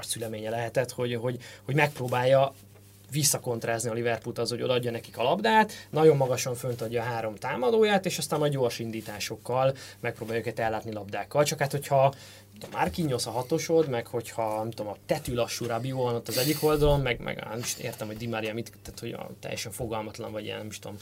szüleménye 0.00 0.50
lehetett, 0.50 0.90
hogy, 0.90 1.14
hogy, 1.14 1.38
hogy 1.62 1.74
megpróbálja 1.74 2.52
visszakontrázni 3.10 3.90
a 3.90 3.92
Liverpoolt 3.92 4.38
az, 4.38 4.50
hogy 4.50 4.62
odaadja 4.62 4.90
nekik 4.90 5.18
a 5.18 5.22
labdát, 5.22 5.72
nagyon 5.90 6.16
magasan 6.16 6.54
fönt 6.54 6.82
adja 6.82 7.02
a 7.02 7.04
három 7.04 7.34
támadóját, 7.34 8.06
és 8.06 8.18
aztán 8.18 8.38
majd 8.38 8.52
gyors 8.52 8.78
indításokkal 8.78 9.74
megpróbálja 10.00 10.40
őket 10.40 10.58
ellátni 10.58 10.92
labdákkal. 10.92 11.44
Csak 11.44 11.58
hát, 11.58 11.70
hogyha 11.70 12.14
a 12.62 12.66
Márkinyosz 12.72 13.26
a 13.26 13.30
hatosod, 13.30 13.88
meg 13.88 14.06
hogyha 14.06 14.56
nem 14.56 14.70
tudom, 14.70 14.92
a 14.92 14.96
tetű 15.06 15.34
lassú 15.34 15.66
Rabió 15.66 16.02
van 16.02 16.14
ott 16.14 16.28
az 16.28 16.38
egyik 16.38 16.62
oldalon, 16.62 17.00
meg, 17.00 17.20
meg 17.20 17.44
nem 17.48 17.58
is 17.58 17.76
értem, 17.78 18.06
hogy 18.06 18.16
Di 18.16 18.26
Maria 18.26 18.54
mit, 18.54 18.72
tehát 18.82 19.00
hogy 19.00 19.34
teljesen 19.40 19.72
fogalmatlan, 19.72 20.32
vagy 20.32 20.44
ilyen, 20.44 20.58
nem 20.58 20.66
is 20.66 20.78
tudom, 20.78 20.96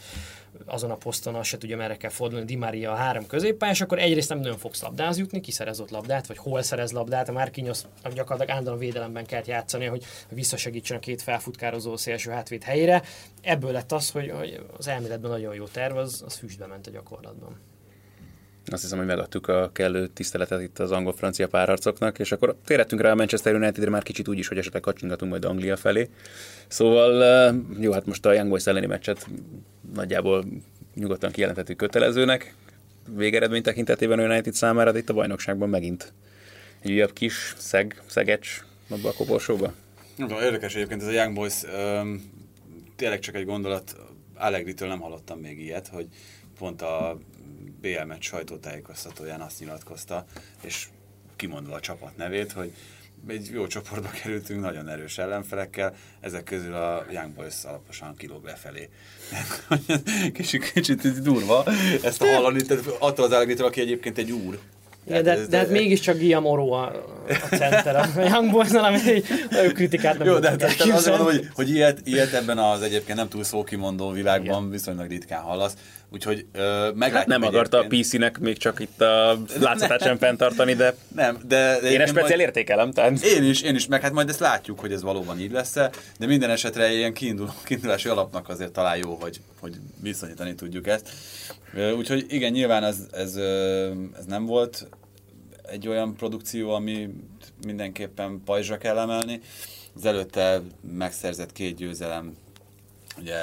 azon 0.67 0.91
a 0.91 0.97
poszton 0.97 1.35
azt 1.35 1.49
se 1.49 1.59
tudja, 1.59 1.77
merre 1.77 1.97
kell 1.97 2.11
fordulni, 2.11 2.45
Di 2.45 2.57
Maria 2.57 2.93
a 2.93 2.95
három 2.95 3.27
középpályás, 3.27 3.81
akkor 3.81 3.99
egyrészt 3.99 4.29
nem 4.29 4.39
nagyon 4.39 4.59
fogsz 4.59 4.83
labdához 4.83 5.19
jutni, 5.19 5.41
kiszerez 5.41 5.81
ott 5.81 5.91
labdát, 5.91 6.27
vagy 6.27 6.37
hol 6.37 6.63
szerez 6.63 6.93
labdát, 6.93 7.29
a 7.29 7.33
Márkinyosz 7.33 7.87
gyakorlatilag 8.03 8.51
állandóan 8.51 8.79
védelemben 8.79 9.27
kell 9.27 9.43
játszani, 9.47 9.85
hogy 9.85 10.05
visszasegítsen 10.29 10.97
a 10.97 11.01
két 11.01 11.23
felfutkározó 11.23 11.97
szélső 11.97 12.31
hátvéd 12.31 12.63
helyére. 12.63 13.03
Ebből 13.43 13.73
lett 13.73 13.93
az, 13.93 14.11
hogy, 14.11 14.31
hogy 14.31 14.61
az 14.77 14.89
elméletben 14.89 15.31
nagyon 15.31 15.55
jó 15.55 15.65
terv, 15.65 15.97
az, 15.97 16.23
az 16.27 16.37
füstbe 16.37 16.67
ment 16.67 16.87
a 16.87 16.91
gyakorlatban. 16.91 17.70
Azt 18.67 18.83
hiszem, 18.83 18.99
hogy 18.99 19.07
megadtuk 19.07 19.49
a 19.49 19.71
kellő 19.73 20.07
tiszteletet 20.07 20.61
itt 20.61 20.79
az 20.79 20.91
angol-francia 20.91 21.49
párharcoknak, 21.49 22.19
és 22.19 22.33
akkor 22.33 22.57
térhetünk 22.65 23.03
rá 23.03 23.11
a 23.11 23.15
Manchester 23.15 23.55
Unitedre 23.55 23.91
már 23.91 24.03
kicsit 24.03 24.29
úgy 24.29 24.39
is, 24.39 24.49
hogy 24.49 24.59
esetleg 24.59 24.83
kacsingatunk 24.83 25.31
majd 25.31 25.45
Anglia 25.45 25.77
felé. 25.77 26.09
Szóval 26.69 27.55
jó, 27.81 27.93
hát 27.93 28.07
most 28.07 28.27
a 28.27 28.33
Young 28.33 28.49
Boys 28.49 28.67
elleni 28.67 28.87
meccset 28.87 29.27
nagyjából 29.95 30.45
nyugodtan 30.95 31.31
kijelentettük 31.31 31.77
kötelezőnek. 31.77 32.55
Végeredmény 33.17 33.63
tekintetében 33.63 34.19
a 34.19 34.23
United 34.23 34.55
számára, 34.55 34.93
de 34.93 34.99
itt 34.99 35.11
a 35.11 35.15
bajnokságban 35.15 35.69
megint 35.69 36.13
egy 36.81 36.91
újabb 36.91 37.13
kis 37.13 37.55
szeg, 37.59 38.03
szegecs 38.07 38.65
abba 38.89 39.09
a 39.09 39.13
koporsóba. 39.13 39.73
Érdekes 40.19 40.75
egyébként 40.75 41.03
ez 41.03 41.09
a 41.09 41.13
Young 41.13 41.35
Boys, 41.35 41.63
um, 41.63 42.31
tényleg 42.97 43.19
csak 43.19 43.35
egy 43.35 43.45
gondolat, 43.45 43.97
Allegri-től 44.35 44.89
nem 44.89 45.01
hallottam 45.01 45.39
még 45.39 45.61
ilyet, 45.61 45.89
hogy 45.89 46.07
pont 46.59 46.83
a 46.83 47.19
BL 47.81 48.05
meccs 48.07 48.23
sajtótájékoztatóján 48.23 49.41
azt 49.41 49.61
nyilatkozta, 49.61 50.25
és 50.63 50.89
kimondva 51.37 51.75
a 51.75 51.81
csapat 51.81 52.17
nevét, 52.17 52.53
hogy 52.53 52.73
egy 53.27 53.49
jó 53.53 53.67
csoportba 53.67 54.11
kerültünk, 54.23 54.61
nagyon 54.61 54.89
erős 54.89 55.19
ellenfelekkel, 55.19 55.95
ezek 56.21 56.45
közül 56.45 56.75
a 56.75 57.05
Young 57.11 57.35
Boys 57.35 57.65
alaposan 57.65 58.17
kilóg 58.17 58.45
lefelé. 58.45 58.89
kicsit, 60.35 60.73
kicsit 60.73 61.23
durva 61.23 61.65
ezt 62.03 62.23
a 62.23 62.27
hallani, 62.27 62.63
tehát 62.63 62.87
attól 62.99 63.25
az 63.25 63.33
allegri 63.33 63.63
aki 63.63 63.81
egyébként 63.81 64.19
egy 64.19 64.31
úr. 64.31 64.59
Igen, 65.07 65.23
de, 65.23 65.47
de, 65.47 65.57
hát 65.57 65.71
mégiscsak 65.71 66.17
Guillermo 66.17 66.73
a, 66.73 66.87
a 67.29 67.57
center 67.57 67.97
a 67.97 68.09
Young 68.17 68.51
Boys-nál, 68.51 68.85
ami 68.85 68.99
egy 69.05 69.25
nagyon 69.51 69.73
kritikát 69.73 70.19
nem 70.19 70.27
Jó, 70.27 70.39
de 70.39 70.49
hát 70.49 70.63
azért 70.63 71.07
mondom, 71.07 71.27
hogy, 71.27 71.49
hogy 71.55 71.71
ilyet, 71.71 72.01
ilyet 72.05 72.33
ebben 72.33 72.59
az 72.59 72.83
egyébként 72.83 73.19
nem 73.19 73.29
túl 73.29 73.45
szókimondó 73.45 74.11
világban 74.11 74.59
Igen. 74.59 74.71
viszonylag 74.71 75.09
ritkán 75.09 75.43
hallasz. 75.43 75.75
Úgyhogy 76.13 76.47
ö, 76.53 76.93
hát 76.99 77.27
nem 77.27 77.43
akarta 77.43 77.79
a 77.79 77.87
PC-nek 77.89 78.39
még 78.39 78.59
csak 78.59 78.81
itt 78.81 79.01
a 79.01 79.39
látszatát 79.61 80.03
sem 80.03 80.19
fenntartani, 80.19 80.75
de, 80.75 80.95
nem, 81.15 81.39
de, 81.47 81.79
de 81.81 81.91
én 81.91 82.01
ezt 82.01 82.11
speciál 82.11 82.37
majd... 82.37 82.41
értékelem. 82.41 82.93
Tehát. 82.93 83.23
Én 83.23 83.45
is, 83.45 83.63
én 83.63 83.75
is, 83.75 83.87
meg 83.87 84.01
hát 84.01 84.13
majd 84.13 84.29
ezt 84.29 84.41
látjuk, 84.41 84.81
hogy 84.81 84.93
ez 84.93 85.03
valóban 85.03 85.41
így 85.41 85.51
lesz 85.51 85.77
-e, 85.77 85.91
de 86.19 86.27
minden 86.27 86.51
esetre 86.51 86.93
ilyen 86.93 87.13
kiindul, 87.13 87.53
kiindulási 87.65 88.09
alapnak 88.09 88.49
azért 88.49 88.73
talán 88.73 88.97
jó, 88.97 89.15
hogy, 89.21 89.41
hogy 89.61 89.75
viszonyítani 90.03 90.55
tudjuk 90.55 90.87
ezt. 90.87 91.11
Úgyhogy 91.97 92.27
igen, 92.29 92.53
nyilván 92.53 92.85
ez, 92.85 92.97
ez, 93.13 93.37
ez 94.19 94.25
nem 94.27 94.47
volt 94.47 94.87
egy 95.63 95.89
olyan 95.89 96.15
produkció, 96.15 96.71
ami 96.71 97.09
mindenképpen 97.67 98.43
pajzsra 98.45 98.79
kell 98.79 98.99
emelni. 98.99 99.41
Az 99.97 100.05
előtte 100.05 100.61
megszerzett 100.97 101.53
két 101.53 101.77
győzelem, 101.77 102.37
ugye 103.19 103.37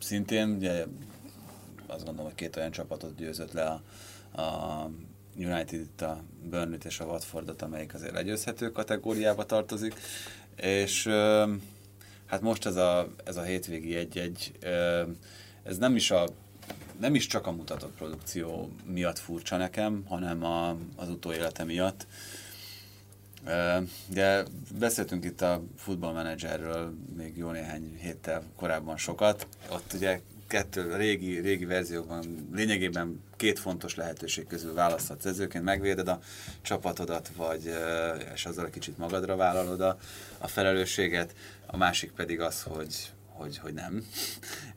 szintén, 0.00 0.56
ugye 0.58 0.84
azt 1.94 2.04
gondolom, 2.04 2.30
hogy 2.30 2.40
két 2.40 2.56
olyan 2.56 2.70
csapatot 2.70 3.16
győzött 3.16 3.52
le 3.52 3.64
a, 3.64 3.82
a 4.40 4.90
United, 5.36 6.02
a 6.02 6.22
burnley 6.42 6.78
és 6.84 7.00
a 7.00 7.04
Watfordot, 7.04 7.62
amelyik 7.62 7.94
azért 7.94 8.12
legyőzhető 8.12 8.72
kategóriába 8.72 9.46
tartozik, 9.46 9.94
és 10.56 11.06
hát 12.26 12.40
most 12.40 12.66
ez 12.66 12.76
a, 12.76 13.08
ez 13.24 13.36
a 13.36 13.42
hétvégi 13.42 13.96
egy-egy, 13.96 14.52
ez 15.62 15.78
nem 15.78 15.96
is 15.96 16.10
a 16.10 16.26
nem 16.98 17.14
is 17.14 17.26
csak 17.26 17.46
a 17.46 17.52
mutatott 17.52 17.94
produkció 17.94 18.70
miatt 18.84 19.18
furcsa 19.18 19.56
nekem, 19.56 20.04
hanem 20.08 20.44
a, 20.44 20.76
az 20.96 21.08
utóélete 21.08 21.64
miatt. 21.64 22.06
De 24.08 24.44
beszéltünk 24.78 25.24
itt 25.24 25.40
a 25.40 25.62
futballmenedzserről 25.76 26.94
még 27.16 27.36
jó 27.36 27.50
néhány 27.50 27.96
héttel 28.00 28.42
korábban 28.56 28.96
sokat. 28.96 29.46
Ott 29.70 29.92
ugye 29.92 30.20
kettő 30.46 30.96
régi, 30.96 31.38
régi 31.38 31.64
verziókban 31.64 32.48
lényegében 32.52 33.22
két 33.36 33.58
fontos 33.58 33.94
lehetőség 33.94 34.46
közül 34.46 34.74
választhatsz 34.74 35.24
ezőként, 35.24 35.64
megvéded 35.64 36.08
a 36.08 36.20
csapatodat, 36.62 37.30
vagy, 37.36 37.72
és 38.34 38.46
azzal 38.46 38.70
kicsit 38.70 38.98
magadra 38.98 39.36
vállalod 39.36 39.80
a, 39.80 39.98
a 40.38 40.48
felelősséget, 40.48 41.34
a 41.66 41.76
másik 41.76 42.10
pedig 42.10 42.40
az, 42.40 42.62
hogy, 42.62 43.12
hogy, 43.26 43.58
hogy 43.58 43.74
nem, 43.74 44.06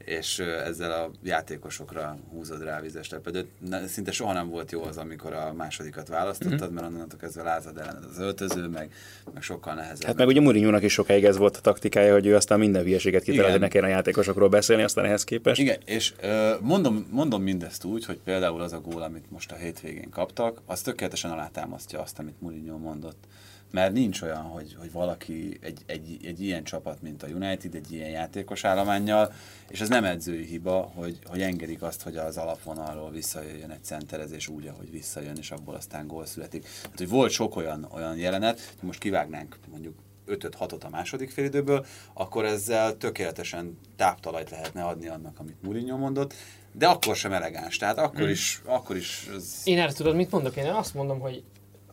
és 0.07 0.39
ezzel 0.39 0.91
a 0.91 1.11
játékosokra 1.23 2.17
húzod 2.31 2.63
rá 2.63 2.77
a 2.77 2.81
vizes 2.81 3.09
lepedőt. 3.09 3.47
Szinte 3.87 4.11
soha 4.11 4.33
nem 4.33 4.49
volt 4.49 4.71
jó 4.71 4.83
az, 4.83 4.97
amikor 4.97 5.33
a 5.33 5.53
másodikat 5.53 6.07
választottad, 6.07 6.63
mm-hmm. 6.63 6.73
mert 6.73 6.87
onnantól 6.87 7.19
kezdve 7.19 7.43
lázad 7.43 7.77
ellened 7.77 8.03
az 8.03 8.19
öltöző, 8.19 8.67
meg, 8.67 8.93
meg 9.33 9.43
sokkal 9.43 9.73
nehezebb. 9.73 10.07
Hát 10.07 10.15
meg 10.15 10.27
ugye 10.27 10.41
mourinho 10.41 10.77
is 10.77 10.93
sokáig 10.93 11.25
ez 11.25 11.37
volt 11.37 11.57
a 11.57 11.61
taktikája, 11.61 12.13
hogy 12.13 12.25
ő 12.25 12.35
aztán 12.35 12.59
minden 12.59 12.83
hülyeséget 12.83 13.23
kitalál, 13.23 13.51
hogy 13.51 13.59
ne 13.59 13.67
kéne 13.67 13.85
a 13.85 13.89
játékosokról 13.89 14.49
beszélni, 14.49 14.83
aztán 14.83 15.05
ehhez 15.05 15.23
képest. 15.23 15.59
Igen, 15.59 15.77
és 15.85 16.13
mondom, 16.61 17.07
mondom 17.11 17.41
mindezt 17.41 17.83
úgy, 17.83 18.05
hogy 18.05 18.19
például 18.23 18.61
az 18.61 18.73
a 18.73 18.79
gól, 18.79 19.01
amit 19.01 19.31
most 19.31 19.51
a 19.51 19.55
hétvégén 19.55 20.09
kaptak, 20.09 20.61
az 20.65 20.81
tökéletesen 20.81 21.31
alátámasztja 21.31 22.01
azt, 22.01 22.19
amit 22.19 22.41
Mourinho 22.41 22.77
mondott 22.77 23.23
mert 23.72 23.93
nincs 23.93 24.22
olyan, 24.22 24.41
hogy, 24.41 24.76
hogy 24.80 24.91
valaki 24.91 25.57
egy, 25.61 25.82
egy, 25.86 26.18
egy 26.24 26.41
ilyen 26.41 26.63
csapat, 26.63 27.01
mint 27.01 27.24
a 27.24 27.28
United, 27.28 27.76
egy 27.76 27.91
ilyen 27.91 28.09
játékos 28.09 28.63
állományjal, 28.63 29.34
és 29.70 29.82
ez 29.82 29.89
nem 29.89 30.03
edzői 30.03 30.45
hiba, 30.45 30.91
hogy, 30.95 31.20
hogy 31.26 31.41
engedik 31.41 31.82
azt, 31.82 32.01
hogy 32.01 32.18
az 32.18 32.38
alapvonalról 32.38 33.11
visszajöjjön 33.11 33.72
egy 33.72 33.84
centerezés 33.84 34.47
úgy, 34.47 34.68
ahogy 34.68 34.91
visszajön, 34.91 35.38
és 35.38 35.51
abból 35.51 35.76
aztán 35.76 36.07
gól 36.07 36.26
születik. 36.26 36.68
Hát, 36.84 36.97
hogy 36.97 37.09
volt 37.09 37.32
sok 37.32 37.55
olyan, 37.55 37.88
olyan 37.91 38.18
jelenet, 38.18 38.59
hogy 38.59 38.88
most 38.88 38.99
kivágnánk 38.99 39.57
mondjuk 39.72 39.95
5-6-ot 40.28 40.84
a 40.86 40.89
második 40.89 41.30
félidőből, 41.30 41.86
akkor 42.13 42.45
ezzel 42.45 42.97
tökéletesen 42.97 43.78
táptalajt 43.95 44.49
lehetne 44.49 44.84
adni 44.84 45.07
annak, 45.07 45.39
amit 45.39 45.61
Mourinho 45.61 45.97
mondott, 45.97 46.34
de 46.72 46.88
akkor 46.88 47.15
sem 47.15 47.34
elegáns. 47.34 47.78
Tehát 47.78 47.97
akkor 47.97 48.22
mm. 48.22 48.30
is, 48.30 48.61
akkor 48.65 48.95
is 48.95 49.30
ez... 49.36 49.61
Én 49.63 49.80
erre 49.80 49.91
tudod, 49.91 50.15
mit 50.15 50.32
mondok? 50.32 50.55
Én 50.55 50.65
azt 50.65 50.93
mondom, 50.93 51.20
hogy 51.20 51.43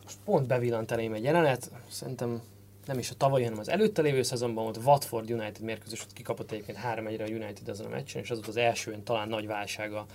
most 0.05 0.17
pont 0.25 0.47
bevillant 0.47 0.91
elém 0.91 1.13
egy 1.13 1.23
jelenet, 1.23 1.71
szerintem 1.89 2.41
nem 2.85 2.97
is 2.97 3.09
a 3.09 3.15
tavalyi, 3.17 3.43
hanem 3.43 3.59
az 3.59 3.69
előtte 3.69 4.01
lévő 4.01 4.23
szezonban 4.23 4.63
volt 4.63 4.79
Watford 4.85 5.31
United 5.31 5.61
mérkőzés, 5.61 6.01
ott 6.01 6.13
kikapott 6.13 6.51
egyébként 6.51 6.77
3 6.77 7.07
1 7.07 7.21
a 7.21 7.25
United 7.25 7.67
azon 7.67 7.85
a 7.85 7.89
meccsen, 7.89 8.21
és 8.21 8.29
az 8.29 8.37
volt 8.37 8.49
az 8.49 8.57
első 8.57 9.01
talán 9.03 9.27
nagy 9.27 9.47
válsága 9.47 10.05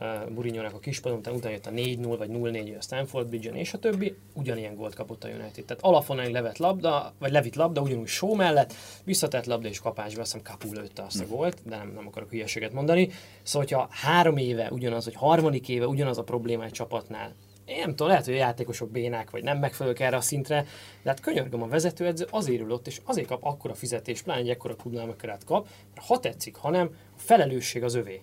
uh, 0.00 0.30
Mourinho-nak 0.30 0.74
a 0.74 0.78
kispadon, 0.78 1.18
utána, 1.18 1.36
utána 1.36 1.54
jött 1.54 1.66
a 1.66 1.70
4-0 1.70 2.14
vagy 2.18 2.30
0-4 2.32 2.78
a 2.78 2.82
Stanford 2.82 3.28
Bridge-en, 3.28 3.56
és 3.56 3.72
a 3.72 3.78
többi 3.78 4.16
ugyanilyen 4.32 4.74
gólt 4.74 4.94
kapott 4.94 5.24
a 5.24 5.28
United. 5.28 5.64
Tehát 5.64 5.82
alapon 5.82 6.30
levet 6.30 6.58
labda, 6.58 7.12
vagy 7.18 7.30
levit 7.30 7.56
labda, 7.56 7.80
ugyanúgy 7.80 8.06
show 8.06 8.34
mellett, 8.34 8.74
visszatett 9.04 9.46
labda 9.46 9.68
és 9.68 9.80
kapásba, 9.80 10.20
azt 10.20 10.32
hiszem 10.32 10.46
Kapu 10.46 10.72
lőtte 10.72 11.02
azt 11.02 11.20
a 11.20 11.26
gólt, 11.26 11.58
de 11.64 11.76
nem, 11.76 11.92
nem 11.94 12.06
akarok 12.06 12.30
hülyeséget 12.30 12.72
mondani. 12.72 13.10
Szóval, 13.42 13.68
hogyha 13.68 13.88
három 13.90 14.36
éve 14.36 14.68
ugyanaz, 14.70 15.04
vagy 15.04 15.14
harmadik 15.14 15.68
éve 15.68 15.86
ugyanaz 15.86 16.18
a 16.18 16.22
probléma 16.22 16.64
egy 16.64 16.72
csapatnál, 16.72 17.34
én 17.64 17.78
nem 17.78 17.90
tudom, 17.90 18.08
lehet, 18.08 18.24
hogy 18.24 18.34
a 18.34 18.38
játékosok 18.38 18.90
bénák, 18.90 19.30
vagy 19.30 19.42
nem 19.42 19.58
megfelelők 19.58 20.00
erre 20.00 20.16
a 20.16 20.20
szintre, 20.20 20.66
de 21.02 21.10
hát 21.10 21.20
könyörgöm 21.20 21.62
a 21.62 21.68
vezetőedző 21.68 22.26
azért 22.30 22.60
ül 22.60 22.72
ott, 22.72 22.86
és 22.86 23.00
azért 23.04 23.26
kap 23.26 23.44
akkora 23.44 23.74
fizetés, 23.74 24.22
pláne 24.22 24.40
egy 24.40 24.48
ekkora 24.48 24.76
klubnál 24.76 25.16
kap, 25.46 25.68
mert 25.94 26.06
ha 26.06 26.20
tetszik, 26.20 26.56
hanem 26.56 26.90
a 27.16 27.20
felelősség 27.20 27.82
az 27.82 27.94
övé. 27.94 28.20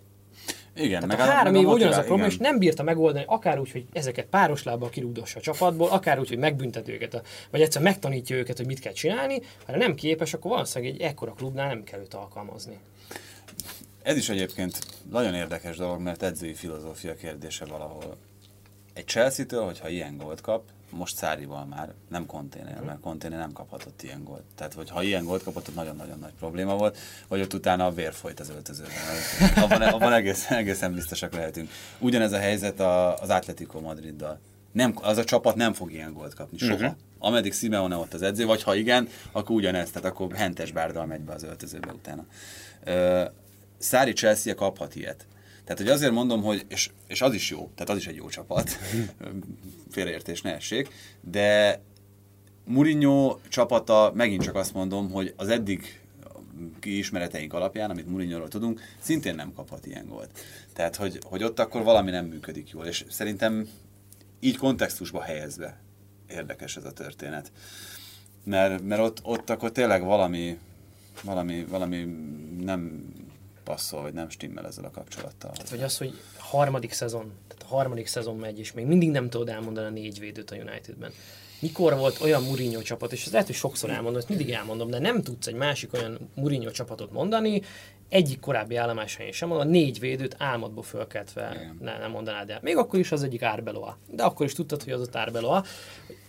Igen, 0.76 1.04
meg 1.08 1.20
a 1.20 1.24
három 1.24 1.56
év 1.56 1.68
ugyanaz 1.68 1.98
a 1.98 2.04
probléma, 2.04 2.28
és 2.28 2.38
nem 2.38 2.58
bírta 2.58 2.84
megoldani, 2.84 3.26
akár 3.28 3.60
úgy, 3.60 3.72
hogy 3.72 3.86
ezeket 3.94 4.26
páros 4.26 4.64
lábbal 4.64 4.89
kirúgdossa 4.89 5.39
a 5.39 5.42
csapatból, 5.42 5.89
akár 5.89 6.20
úgy, 6.20 6.28
hogy 6.28 6.38
megbüntet 6.38 6.88
őket, 6.88 7.22
vagy 7.52 7.62
egyszer 7.62 7.82
megtanítja 7.82 8.36
őket, 8.36 8.58
hogy 8.58 8.66
mit 8.66 8.80
kell 8.80 8.94
csinálni, 8.94 9.42
ha 9.66 9.78
nem 9.78 9.96
képes, 9.96 10.34
akkor 10.34 10.52
valószínűleg 10.52 10.94
egy 10.94 11.02
ekkora 11.02 11.34
klubnál 11.34 11.68
nem 11.68 11.84
kell 11.84 12.00
őt 12.00 12.14
alkalmazni. 12.14 12.80
Ez 14.04 14.18
is 14.18 14.30
egyébként 14.30 14.80
nagyon 15.10 15.34
érdekes 15.34 15.78
dolog, 15.78 16.00
mert 16.00 16.24
edzői 16.24 16.54
filozófia 16.54 17.16
kérdése 17.16 17.66
valahol 17.66 18.18
egy 18.94 19.06
Chelsea-től, 19.06 19.64
hogyha 19.64 19.89
ilyen 19.89 20.18
gólt 20.18 20.42
kap, 20.42 20.64
most 20.89 21.16
Szárival 21.16 21.66
már 21.66 21.94
nem 22.10 22.26
konténer, 22.26 22.82
mert 22.82 23.00
konténer 23.00 23.39
nem 23.39 23.52
kaphatott 23.52 24.04
ilyen 24.04 24.24
gólt. 24.24 24.44
Tehát, 24.56 24.74
hogy 24.74 24.89
ha 24.89 25.04
ilyen 25.04 25.26
gólt 25.26 25.44
kapott, 25.44 25.76
nagyon-nagyon 25.76 26.20
nagy 26.20 26.34
probléma 26.39 26.76
volt, 26.76 26.98
vagy 27.28 27.42
ott 27.42 27.54
utána 27.54 27.86
a 27.86 27.92
vér 27.92 28.14
folyt 28.14 28.39
az 28.39 28.50
öltözőben. 28.50 28.94
Abban, 29.56 29.82
abban 29.82 30.14
egészen, 30.14 30.58
egészen 30.58 30.94
biztosak 30.94 31.34
lehetünk. 31.34 31.70
Ugyanez 32.00 32.32
a 32.32 32.38
helyzet 32.38 32.80
az 32.80 33.30
Atletico 33.30 33.80
Madriddal. 33.80 34.39
Nem, 34.72 34.94
az 35.02 35.18
a 35.18 35.24
csapat 35.24 35.56
nem 35.56 35.74
fog 35.74 35.92
ilyen 35.92 36.14
gólt 36.14 36.34
kapni, 36.34 36.58
soha. 36.58 36.74
Uh-huh. 36.74 36.96
Ameddig 37.20 37.54
Simeone 37.54 37.96
ott 37.96 38.14
az 38.14 38.22
edző, 38.22 38.46
vagy 38.46 38.64
ha 38.64 38.76
igen, 38.76 39.08
akkor 39.32 39.56
ugyanez, 39.56 39.89
tehát 39.89 40.10
akkor 40.10 40.34
hentes 40.34 40.72
bárdal 40.72 41.06
megy 41.06 41.22
be 41.22 41.34
az 41.34 41.44
öltözőbe 41.44 41.92
utána. 41.92 42.26
Uh, 42.86 43.32
Szári 43.78 44.14
Chelsea 44.14 44.56
kaphat 44.56 44.96
ilyet. 44.96 45.26
Tehát, 45.74 45.86
hogy 45.86 45.95
azért 45.95 46.13
mondom, 46.13 46.43
hogy, 46.43 46.65
és, 46.67 46.89
és 47.07 47.22
az 47.22 47.34
is 47.34 47.49
jó, 47.49 47.72
tehát 47.76 47.89
az 47.89 47.97
is 47.97 48.07
egy 48.07 48.15
jó 48.15 48.30
csapat, 48.30 48.69
félreértés 49.91 50.41
ne 50.41 50.53
essék, 50.53 50.93
de 51.22 51.82
Mourinho 52.65 53.39
csapata, 53.47 54.11
megint 54.15 54.43
csak 54.43 54.55
azt 54.55 54.74
mondom, 54.74 55.11
hogy 55.11 55.34
az 55.38 55.49
eddig 55.49 56.01
ismereteink 56.82 57.53
alapján, 57.53 57.89
amit 57.89 58.07
Mourinho-ról 58.07 58.47
tudunk, 58.47 58.82
szintén 58.99 59.36
nem 59.36 59.53
kaphat 59.53 59.86
ilyen 59.86 60.07
gólt. 60.07 60.30
Tehát, 60.74 60.95
hogy, 60.95 61.19
hogy 61.24 61.43
ott 61.43 61.59
akkor 61.59 61.84
valami 61.84 62.11
nem 62.11 62.26
működik 62.26 62.69
jól, 62.69 62.86
és 62.86 63.05
szerintem 63.09 63.69
így 64.39 64.57
kontextusba 64.57 65.22
helyezve 65.22 65.80
érdekes 66.30 66.78
ez 66.78 66.86
a 66.86 66.91
történet. 66.91 67.51
Mert, 68.43 68.84
mert 68.84 69.01
ott, 69.01 69.19
ott 69.24 69.49
akkor 69.49 69.72
tényleg 69.72 70.03
valami, 70.03 70.57
valami, 71.24 71.65
valami 71.65 72.03
nem 72.59 73.05
passzol, 73.72 74.01
vagy 74.01 74.13
nem 74.13 74.30
stimmel 74.30 74.65
ezzel 74.65 74.84
a 74.84 74.91
kapcsolattal. 74.91 75.51
Tehát, 75.51 75.69
vagy 75.69 75.84
az, 75.84 75.97
hogy 75.97 76.19
harmadik 76.38 76.91
szezon, 76.91 77.32
tehát 77.47 77.63
a 77.63 77.76
harmadik 77.76 78.07
szezon 78.07 78.38
megy, 78.38 78.59
és 78.59 78.72
még 78.72 78.86
mindig 78.86 79.11
nem 79.11 79.30
tudod 79.30 79.49
elmondani 79.49 79.88
a 79.88 79.89
négy 79.89 80.19
védőt 80.19 80.51
a 80.51 80.55
Unitedben. 80.55 81.11
Mikor 81.59 81.97
volt 81.97 82.22
olyan 82.22 82.43
Mourinho 82.43 82.82
csapat, 82.82 83.11
és 83.11 83.26
ez 83.26 83.32
lehet, 83.32 83.47
hogy 83.47 83.55
sokszor 83.55 83.89
elmondom, 83.89 84.19
ezt 84.19 84.30
mindig 84.30 84.51
elmondom, 84.51 84.89
de 84.89 84.99
nem 84.99 85.22
tudsz 85.22 85.47
egy 85.47 85.55
másik 85.55 85.93
olyan 85.93 86.30
Mourinho 86.36 86.72
csapatot 86.72 87.11
mondani, 87.11 87.61
egyik 88.09 88.39
korábbi 88.39 88.76
állomásán 88.76 89.32
sem 89.32 89.47
mondom, 89.47 89.67
a 89.67 89.72
négy 89.72 89.99
védőt 89.99 90.36
álmodból 90.38 90.84
fölkeltve 90.84 91.74
ne, 91.80 91.97
nem 91.97 92.11
mondanád 92.11 92.49
el. 92.49 92.59
Még 92.61 92.78
akkor 92.78 92.99
is 92.99 93.11
az 93.11 93.24
egyik 93.24 93.43
Arbeloa. 93.43 93.97
De 94.07 94.24
akkor 94.24 94.45
is 94.45 94.53
tudtad, 94.53 94.84
hogy 94.84 94.93
az 94.93 95.09
a 95.11 95.17
Arbeloa. 95.17 95.63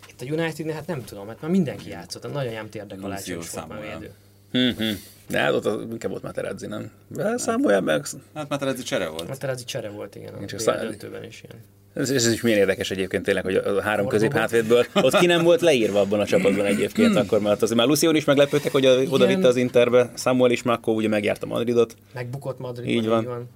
Itt 0.08 0.20
a 0.20 0.24
United, 0.24 0.70
hát 0.70 0.86
nem 0.86 1.04
tudom, 1.04 1.26
mert 1.26 1.40
már 1.40 1.50
mindenki 1.50 1.88
játszott, 1.88 2.32
nagyon 2.32 2.52
nem 2.52 2.70
térdek 2.70 3.02
alá, 3.02 3.18
volt 3.26 3.68
már 3.68 3.80
védő. 3.80 4.14
Mm-hmm. 4.58 4.92
De 5.28 5.38
hát 5.38 5.52
ott 5.52 5.66
az, 5.66 5.80
inkább 5.90 6.10
volt 6.10 6.22
Materazzi, 6.22 6.66
nem? 6.66 6.90
De 7.08 7.36
számolja 7.36 7.80
meg. 7.80 8.06
Hát 8.34 8.48
Materazzi 8.48 8.82
csere 8.82 9.08
volt. 9.08 9.28
Materazzi 9.28 9.64
csere 9.64 9.88
volt, 9.88 10.14
igen. 10.14 10.34
A 10.34 10.58
szá... 10.58 10.80
döntőben 10.80 11.24
is 11.24 11.42
ilyen. 11.44 11.64
Ez, 11.94 12.10
ez 12.10 12.32
is 12.32 12.40
milyen 12.40 12.58
érdekes 12.58 12.90
egyébként 12.90 13.24
tényleg, 13.24 13.44
hogy 13.44 13.54
a 13.54 13.82
három 13.82 14.06
közép 14.06 14.32
hátvédből 14.32 14.86
ott 14.94 15.16
ki 15.16 15.26
nem 15.26 15.42
volt 15.42 15.60
leírva 15.60 16.00
abban 16.00 16.20
a 16.20 16.26
csapatban 16.26 16.64
egyébként, 16.64 17.16
akkor 17.16 17.40
mert 17.40 17.62
azért 17.62 17.78
már 17.78 17.86
Lucion 17.86 18.16
is 18.16 18.24
meglepődtek, 18.24 18.72
hogy 18.72 18.86
oda 18.86 19.26
vitte 19.26 19.46
az 19.46 19.56
Interbe, 19.56 20.10
Samuel 20.16 20.50
is 20.50 20.62
már 20.62 20.76
akkor 20.76 20.94
ugye 20.94 21.08
megjárta 21.08 21.46
Madridot. 21.46 21.96
Megbukott 22.14 22.58
Madrid. 22.58 22.88
Így 22.88 23.06
van. 23.06 23.20
Így 23.20 23.28
van. 23.28 23.48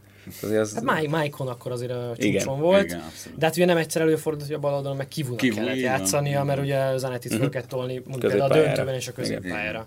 Azért 0.43 0.61
az... 0.61 0.75
Hát 0.87 1.03
Mike, 1.03 1.37
akkor 1.37 1.73
azért 1.73 1.91
a 1.91 2.13
csúcson 2.17 2.31
igen, 2.31 2.59
volt, 2.59 2.85
igen, 2.85 3.03
de 3.37 3.47
hát 3.47 3.57
ugye 3.57 3.65
nem 3.65 3.77
egyszer 3.77 4.03
előfordult, 4.03 4.47
hogy 4.47 4.57
a 4.57 4.59
bal 4.59 4.75
oldalon 4.75 4.97
meg 4.97 5.09
kivúnak 5.09 5.55
kellett 5.55 5.77
játszania, 5.77 6.45
mert 6.45 6.61
ugye 6.61 6.99
föl 6.99 7.49
kellett 7.49 7.69
tolni, 7.69 8.03
például 8.19 8.41
a 8.41 8.49
döntőben 8.49 8.95
és 8.95 9.09
a 9.09 9.13
középpályára. 9.13 9.85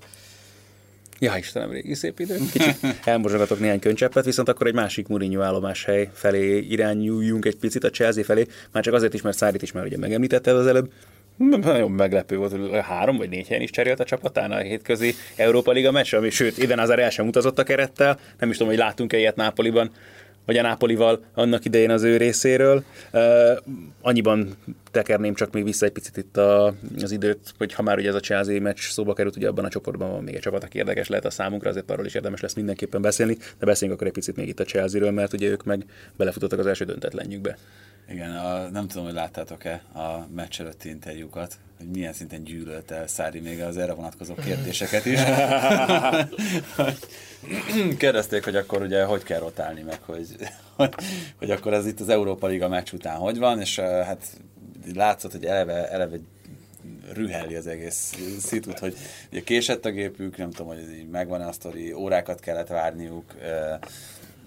Ja, 1.20 1.38
Istenem, 1.38 1.72
régi 1.72 1.94
szép 1.94 2.20
idő. 2.20 2.38
Kicsit 2.54 2.78
elmozsogatok 3.04 3.60
néhány 3.60 3.80
könycseppet, 3.80 4.26
viszont 4.26 4.50
akkor 4.50 4.68
egy 4.68 4.74
másik 4.74 5.08
Mourinho 5.08 5.42
állomáshely 5.42 6.10
felé 6.14 6.58
irányuljunk 6.58 7.46
egy 7.46 7.56
picit 7.56 7.84
a 7.84 7.90
Chelsea 7.90 8.24
felé, 8.24 8.46
már 8.72 8.84
csak 8.84 8.94
azért 8.94 9.14
is, 9.14 9.22
mert 9.22 9.38
Szárit 9.38 9.62
is 9.62 9.72
már 9.72 9.86
ugye 9.86 9.98
megemlítette 9.98 10.54
az 10.54 10.68
előbb. 10.68 10.92
Nagyon 11.38 11.92
meglepő 11.92 12.38
volt, 12.38 12.52
hogy 12.52 12.80
három 12.82 13.18
vagy 13.18 13.30
négy 13.30 13.48
helyen 13.48 13.64
is 13.64 13.70
cserélt 13.70 14.00
a 14.00 14.04
csapatán 14.04 14.52
a 14.52 14.58
hétközi 14.58 15.14
Európa 15.36 15.72
Liga 15.72 15.92
meccs, 15.92 16.14
ami 16.14 16.30
sőt, 16.30 16.58
Eden 16.58 16.80
az 16.80 16.90
el 16.90 17.10
sem 17.10 17.28
utazott 17.28 17.60
a 17.60 17.64
kerettel, 17.64 18.20
nem 18.40 18.50
is 18.50 18.58
tudom, 18.58 18.72
hogy 18.72 18.82
látunk-e 18.82 19.18
ilyet 19.18 19.36
Nápoliban, 19.36 19.92
vagy 20.46 20.58
a 20.58 20.62
Nápolival 20.62 21.24
annak 21.34 21.66
idején 21.66 21.90
az 21.90 22.04
ő 22.04 22.18
részéről. 22.18 22.84
Uh, 23.14 23.22
annyiban 24.02 24.58
tekerném 24.92 25.34
csak 25.34 25.54
még 25.54 25.64
vissza 25.64 25.86
egy 25.86 25.92
picit 25.92 26.18
itt 26.18 26.38
a, 26.38 26.74
az 27.02 27.12
időt, 27.12 27.54
hogy 27.58 27.74
ha 27.74 27.82
már 27.82 27.98
ugye 27.98 28.10
ez 28.10 28.16
a 28.16 28.20
Chelsea 28.20 28.62
meccs 28.62 28.80
szóba 28.80 29.14
került, 29.14 29.36
ugye 29.36 29.48
abban 29.48 29.66
a 29.66 29.70
csoportban 29.70 30.12
van 30.12 30.24
még 30.24 30.36
egy 30.36 30.42
csapat, 30.42 30.64
aki 30.64 30.78
érdekes 30.78 31.08
lehet 31.08 31.26
a 31.26 31.30
számunkra, 31.30 31.70
azért 31.70 31.92
arról 31.92 32.06
is 32.06 32.14
érdemes 32.14 32.42
lesz 32.42 32.54
mindenképpen 32.54 33.02
beszélni, 33.02 33.38
de 33.60 33.66
beszéljünk 33.66 34.00
akkor 34.00 34.12
egy 34.12 34.18
picit 34.18 34.36
még 34.36 34.48
itt 34.48 34.60
a 34.60 34.64
Chelsea-ről, 34.64 35.12
mert 35.12 35.34
ugye 35.34 35.50
ők 35.50 35.64
meg 35.64 35.86
belefutottak 36.18 36.60
az 36.60 36.66
első 36.66 36.86
döntetlenjükbe. 36.86 37.58
Igen, 38.12 38.36
a, 38.36 38.70
nem 38.70 38.88
tudom, 38.88 39.06
hogy 39.06 39.14
láttátok-e 39.14 39.82
a 39.94 40.28
meccs 40.36 40.60
előtti 40.60 40.90
interjúkat, 40.90 41.58
hogy 41.78 41.88
milyen 41.88 42.14
szinten 42.14 42.44
gyűlölte 42.44 43.08
Szári 43.08 43.40
még 43.40 43.62
az 43.62 43.78
erre 43.78 43.94
vonatkozó 43.94 44.34
kérdéseket 44.34 45.06
is. 45.06 45.20
Kérdezték, 47.98 48.44
hogy 48.44 48.56
akkor 48.56 48.82
ugye 48.82 49.04
hogy 49.04 49.24
kell 49.24 49.40
rotálni 49.40 49.82
meg, 49.82 50.00
hogy, 50.02 50.28
hogy, 50.76 50.94
hogy 51.36 51.52
akkor 51.52 51.74
ez 51.74 51.86
itt 51.86 52.00
az 52.00 52.10
Európa 52.10 52.48
Liga 52.48 52.68
meccs 52.68 52.94
után 52.94 53.18
hogy 53.18 53.38
van, 53.38 53.60
és 53.60 53.80
hát 53.80 54.26
látszott, 54.94 55.32
hogy 55.32 55.46
eleve, 55.46 55.90
eleve 55.90 56.18
rüheli 57.14 57.56
az 57.56 57.68
egész 57.68 58.14
szitut, 58.40 58.80
hogy 58.80 58.96
ugye 59.32 59.42
késett 59.42 59.86
a 59.86 59.90
gépük, 59.90 60.38
nem 60.38 60.52
tudom, 60.52 60.68
hogy 60.68 60.98
így 60.98 61.10
megvan-e 61.10 61.48
a 61.48 61.52
sztori, 61.52 61.94
órákat 61.94 62.40
kellett 62.40 62.68
várniuk, 62.68 63.36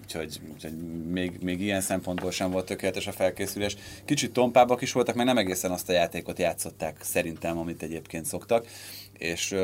úgyhogy, 0.01 0.41
úgyhogy 0.53 1.03
még, 1.11 1.37
még 1.41 1.61
ilyen 1.61 1.81
szempontból 1.81 2.31
sem 2.31 2.51
volt 2.51 2.65
tökéletes 2.65 3.07
a 3.07 3.11
felkészülés. 3.11 3.77
Kicsit 4.05 4.33
tompábbak 4.33 4.81
is 4.81 4.91
voltak, 4.91 5.15
mert 5.15 5.27
nem 5.27 5.37
egészen 5.37 5.71
azt 5.71 5.89
a 5.89 5.93
játékot 5.93 6.39
játszották 6.39 6.97
szerintem, 7.01 7.57
amit 7.57 7.83
egyébként 7.83 8.25
szoktak, 8.25 8.67
és 9.17 9.55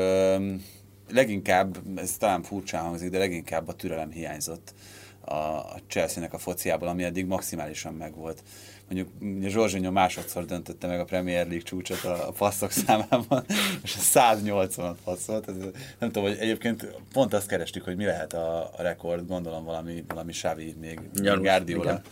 leginkább, 1.10 1.78
ez 1.96 2.16
talán 2.16 2.42
furcsán 2.42 2.82
hangzik, 2.82 3.10
de 3.10 3.18
leginkább 3.18 3.68
a 3.68 3.74
türelem 3.74 4.10
hiányzott 4.10 4.74
a, 5.20 5.60
Chelsea-nek 5.88 6.32
a 6.32 6.38
fociából, 6.38 6.88
ami 6.88 7.04
eddig 7.04 7.26
maximálisan 7.26 7.94
megvolt 7.94 8.42
mondjuk 8.90 9.50
Zsorzsinyó 9.50 9.90
másodszor 9.90 10.44
döntötte 10.44 10.86
meg 10.86 11.00
a 11.00 11.04
Premier 11.04 11.46
League 11.46 11.62
csúcsot 11.62 12.04
a, 12.04 12.28
a 12.28 12.32
passzok 12.32 12.70
számában, 12.70 13.44
és 13.84 13.96
180-at 14.14 14.94
passzolt. 15.04 15.48
Ez, 15.48 15.54
nem 15.98 16.10
tudom, 16.10 16.28
hogy 16.28 16.36
egyébként 16.40 16.86
pont 17.12 17.34
azt 17.34 17.46
kerestük, 17.46 17.84
hogy 17.84 17.96
mi 17.96 18.04
lehet 18.04 18.32
a, 18.32 18.70
a 18.76 18.82
rekord, 18.82 19.26
gondolom 19.26 19.64
valami, 19.64 20.04
valami 20.08 20.32
Xavi 20.32 20.74
még 20.80 21.00
Guardiola. 21.14 22.02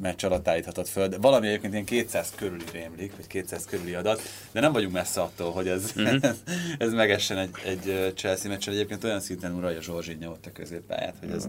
Meccs 0.00 0.24
alatt 0.24 0.48
állíthatott 0.48 0.88
föl, 0.88 1.08
de 1.08 1.18
valami 1.18 1.46
egyébként 1.46 1.72
ilyen 1.72 1.84
200 1.84 2.32
körüli 2.36 2.64
rémlik, 2.72 3.16
vagy 3.16 3.26
200 3.26 3.64
körüli 3.64 3.94
adat, 3.94 4.20
de 4.52 4.60
nem 4.60 4.72
vagyunk 4.72 4.92
messze 4.92 5.20
attól, 5.20 5.52
hogy 5.52 5.68
ez, 5.68 5.92
mm-hmm. 6.00 6.16
ez, 6.22 6.42
ez 6.78 6.92
megessen 6.92 7.38
egy, 7.38 7.50
egy 7.64 8.12
Chelsea 8.16 8.50
meccsen. 8.50 8.74
Egyébként 8.74 9.04
olyan 9.04 9.20
szinten 9.20 9.52
uralja 9.52 9.82
Zsorzsinyó 9.82 10.30
ott 10.30 10.46
a 10.46 10.52
középpályát, 10.52 11.14
hogy 11.20 11.30
ez, 11.30 11.48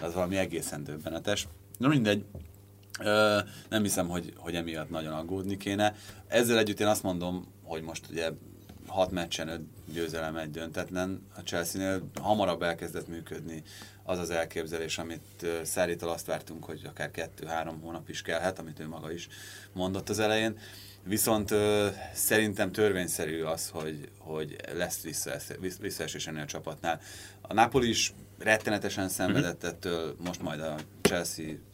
az 0.00 0.14
valami 0.14 0.36
egészen 0.36 0.84
döbbenetes. 0.84 1.46
Na 1.78 1.88
mindegy, 1.88 2.24
nem 3.68 3.82
hiszem, 3.82 4.08
hogy, 4.08 4.32
hogy 4.36 4.54
emiatt 4.54 4.90
nagyon 4.90 5.12
aggódni 5.12 5.56
kéne. 5.56 5.94
Ezzel 6.28 6.58
együtt 6.58 6.80
én 6.80 6.86
azt 6.86 7.02
mondom, 7.02 7.46
hogy 7.62 7.82
most 7.82 8.06
ugye 8.10 8.30
hat 8.86 9.10
meccsen 9.10 9.48
öt 9.48 9.62
győzelem 9.92 10.36
egy 10.36 10.50
döntetlen. 10.50 11.26
A 11.36 11.40
Chelsea-nél 11.40 12.10
hamarabb 12.20 12.62
elkezdett 12.62 13.08
működni 13.08 13.62
az 14.02 14.18
az 14.18 14.30
elképzelés, 14.30 14.98
amit 14.98 15.46
Száritól 15.62 16.08
azt 16.08 16.26
vártunk, 16.26 16.64
hogy 16.64 16.80
akár 16.88 17.10
kettő-három 17.10 17.80
hónap 17.80 18.08
is 18.08 18.22
kellhet, 18.22 18.58
amit 18.58 18.80
ő 18.80 18.88
maga 18.88 19.12
is 19.12 19.28
mondott 19.72 20.08
az 20.08 20.18
elején. 20.18 20.58
Viszont 21.06 21.50
ö, 21.50 21.88
szerintem 22.12 22.72
törvényszerű 22.72 23.42
az, 23.42 23.68
hogy, 23.68 24.08
hogy 24.18 24.56
lesz 24.72 25.02
visszaesés 25.80 26.26
ennél 26.26 26.42
a 26.42 26.46
csapatnál. 26.46 27.00
A 27.40 27.52
Napoli 27.52 27.88
is 27.88 28.12
rettenetesen 28.38 29.08
szenvedett 29.08 29.62
mhm. 29.62 29.70
ettől, 29.70 30.16
most 30.24 30.42
majd 30.42 30.60
a 30.60 30.76
Chelsea 31.02 31.44
ö, 31.46 31.73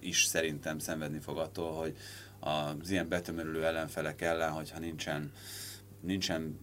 is 0.00 0.24
szerintem 0.24 0.78
szenvedni 0.78 1.18
fog 1.18 1.38
attól, 1.38 1.72
hogy 1.72 1.96
az 2.40 2.90
ilyen 2.90 3.08
betömörülő 3.08 3.64
ellenfelek 3.64 4.20
ellen, 4.20 4.50
hogyha 4.50 4.78
nincsen, 4.78 5.32
nincsen 6.00 6.58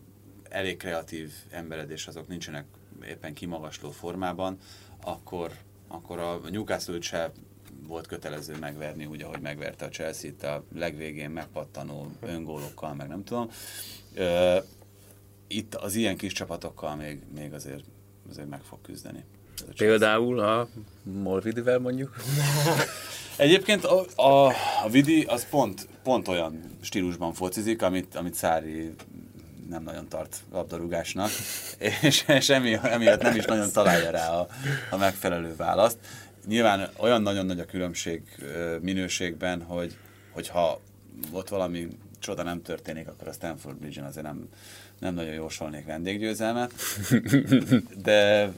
elég 0.50 0.78
kreatív 0.78 1.32
embered, 1.50 1.90
és 1.90 2.08
azok 2.08 2.28
nincsenek 2.28 2.66
éppen 3.06 3.34
kimagasló 3.34 3.92
formában, 3.92 4.58
akkor, 5.04 5.52
akkor 5.88 6.20
a 6.20 6.40
Newcastle-t 6.50 7.02
se 7.02 7.32
volt 7.88 8.08
kötelező 8.08 8.58
megverni, 8.58 9.06
úgy, 9.06 9.22
ahogy 9.22 9.42
megverte 9.42 9.86
a 9.86 9.90
Chelsea-t 9.90 10.44
a 10.44 10.64
legvégén 10.74 11.30
megpattanó 11.30 12.12
öngólokkal, 12.20 12.94
meg 12.94 13.08
nem 13.08 13.24
tudom. 13.24 13.50
Itt 15.48 15.76
az 15.76 15.96
ilyen 15.96 16.18
kis 16.18 16.34
csapatokkal 16.34 16.96
még, 16.96 17.22
még 17.34 17.54
azért, 17.54 17.84
azért 18.30 18.50
meg 18.50 18.62
fog 18.62 18.82
küzdeni. 18.82 19.24
Például 19.78 20.40
a 20.40 20.68
Molvidivel 21.04 21.80
mondjuk? 21.80 22.16
Egyébként 23.38 23.86
a, 23.86 24.06
a, 24.16 24.48
a 24.84 24.90
Vidi 24.90 25.24
az 25.24 25.48
pont, 25.50 25.88
pont 26.04 26.28
olyan 26.28 26.78
stílusban 26.82 27.34
focizik, 27.34 27.82
amit, 27.82 28.16
amit 28.16 28.34
Szári 28.34 28.94
nem 29.70 29.84
nagyon 29.84 30.08
tart 30.08 30.38
labdarúgásnak, 30.52 31.30
és, 32.02 32.24
és 32.28 32.50
emiatt, 32.50 32.84
emiatt 32.84 33.22
nem 33.22 33.36
is 33.36 33.46
nagyon 33.46 33.72
találja 33.72 34.12
rá 34.12 34.30
a, 34.30 34.48
a 34.92 34.98
megfelelő 34.98 35.56
választ. 35.56 35.98
Nyilván 36.48 36.90
olyan 36.98 37.22
nagyon 37.22 37.46
nagy 37.46 37.60
a 37.60 37.66
különbség 37.66 38.22
minőségben, 38.82 39.62
hogy, 39.62 39.98
hogyha 40.32 40.82
ott 41.32 41.50
valami 41.50 41.88
csoda 42.20 42.44
nem 42.44 42.62
történik, 42.62 43.08
akkor 43.08 43.28
a 43.28 43.32
Stanford 43.32 43.76
Bridge-en 43.76 44.06
azért 44.06 44.26
nem, 44.26 44.50
nem 45.02 45.14
nagyon 45.14 45.34
jósolnék 45.34 45.86
vendéggyőzelmet. 45.86 46.72
De, 48.04 48.52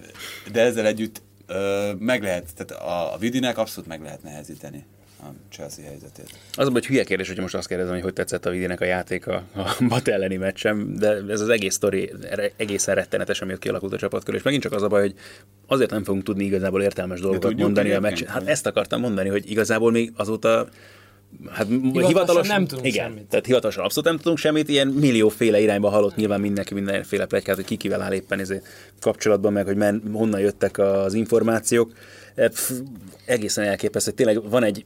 de 0.52 0.62
ezzel 0.62 0.86
együtt 0.86 1.22
ö, 1.48 1.92
meg 2.00 2.24
lehet, 2.24 2.46
tehát 2.56 2.84
a, 2.84 3.14
a 3.14 3.18
Vidinek 3.18 3.58
abszolút 3.58 3.90
meg 3.90 4.02
lehet 4.02 4.24
nehezíteni 4.24 4.86
a 5.20 5.26
Chelsea 5.50 5.86
helyzetét. 5.86 6.40
Az 6.54 6.68
hogy 6.72 6.86
hülye 6.86 7.04
kérdés, 7.04 7.28
hogy 7.28 7.40
most 7.40 7.56
azt 7.56 7.68
kérdezem, 7.68 7.94
hogy 7.94 8.04
hogy 8.04 8.14
tetszett 8.14 8.46
a 8.46 8.50
Vidinek 8.50 8.82
a 8.82 8.86
játék 8.86 9.28
a, 9.28 9.44
a 9.56 9.76
Bat 9.88 10.08
elleni 10.08 10.36
meccsem, 10.36 10.96
de 10.96 11.10
ez 11.30 11.42
az 11.42 11.50
egész 11.50 11.74
sztori 11.74 12.12
egészen 12.56 12.96
rettenetes, 12.96 13.42
amiért 13.42 13.60
kialakult 13.60 13.94
a 13.94 13.98
csapat 13.98 14.24
körül. 14.24 14.40
És 14.40 14.46
megint 14.46 14.64
csak 14.64 14.74
az 14.74 14.82
a 14.82 14.88
baj, 14.88 15.02
hogy 15.02 15.16
azért 15.68 15.90
nem 15.90 16.04
fogunk 16.04 16.24
tudni 16.24 16.44
igazából 16.44 16.82
értelmes 16.82 17.20
dolgokat 17.20 17.56
mondani 17.56 17.92
a 17.92 18.00
meccsen. 18.00 18.28
Hát 18.28 18.48
ezt 18.48 18.66
akartam 18.66 19.00
mondani, 19.00 19.30
hogy 19.30 19.52
igazából 19.52 19.92
még 19.92 20.12
azóta 20.16 20.68
Hát 21.50 21.68
hivatalosan, 21.68 22.08
hivatalosan 22.08 22.56
nem 22.56 22.68
tudunk 22.68 22.88
igen, 22.88 23.08
semmit. 23.08 23.24
Tehát 23.24 23.46
hivatalosan 23.46 23.84
abszolút 23.84 24.10
nem 24.10 24.18
tudunk 24.18 24.38
semmit, 24.38 24.70
ilyen 24.70 24.88
millióféle 24.88 25.60
irányba 25.60 25.90
hallott 25.90 26.16
nyilván 26.16 26.40
mindenki 26.40 26.74
mindenféle 26.74 27.26
plegykát, 27.26 27.56
hogy 27.56 27.66
ki 27.66 27.76
kivel 27.76 28.02
áll 28.02 28.14
éppen 28.14 28.40
ezért 28.40 28.66
kapcsolatban, 29.00 29.54
meg 29.54 29.66
hogy 29.66 29.76
men, 29.76 30.04
honnan 30.14 30.40
jöttek 30.40 30.78
az 30.78 31.14
információk. 31.14 31.92
E, 32.36 32.50
pff, 32.50 32.72
egészen 33.26 33.64
elképesztő. 33.66 34.12
Tényleg 34.12 34.50
van 34.50 34.64
egy 34.64 34.86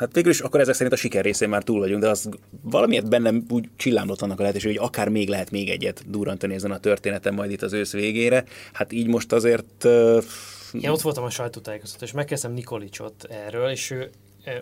Hát 0.00 0.14
végül 0.14 0.30
is 0.30 0.40
akkor 0.40 0.60
ezek 0.60 0.74
szerint 0.74 0.94
a 0.94 0.96
siker 0.96 1.24
részén 1.24 1.48
már 1.48 1.62
túl 1.62 1.78
vagyunk, 1.78 2.02
de 2.02 2.08
az 2.08 2.28
valamiért 2.62 3.08
bennem 3.08 3.44
úgy 3.48 3.68
csillámlott 3.76 4.22
annak 4.22 4.38
a 4.38 4.40
lehetőség, 4.40 4.78
hogy 4.78 4.86
akár 4.88 5.08
még 5.08 5.28
lehet 5.28 5.50
még 5.50 5.68
egyet 5.68 6.10
durrantani 6.10 6.54
ezen 6.54 6.70
a 6.70 6.78
történeten 6.78 7.34
majd 7.34 7.50
itt 7.50 7.62
az 7.62 7.72
ősz 7.72 7.92
végére. 7.92 8.44
Hát 8.72 8.92
így 8.92 9.06
most 9.06 9.32
azért... 9.32 9.84
Uh, 9.84 10.22
én 10.72 10.90
ott 10.90 11.00
voltam 11.00 11.24
a 11.24 11.30
sajtótájékoztatón, 11.30 12.08
és 12.08 12.14
megkezdtem 12.14 12.52
Nikolicsot 12.52 13.26
erről, 13.46 13.70
és 13.70 13.90
ő 13.90 14.10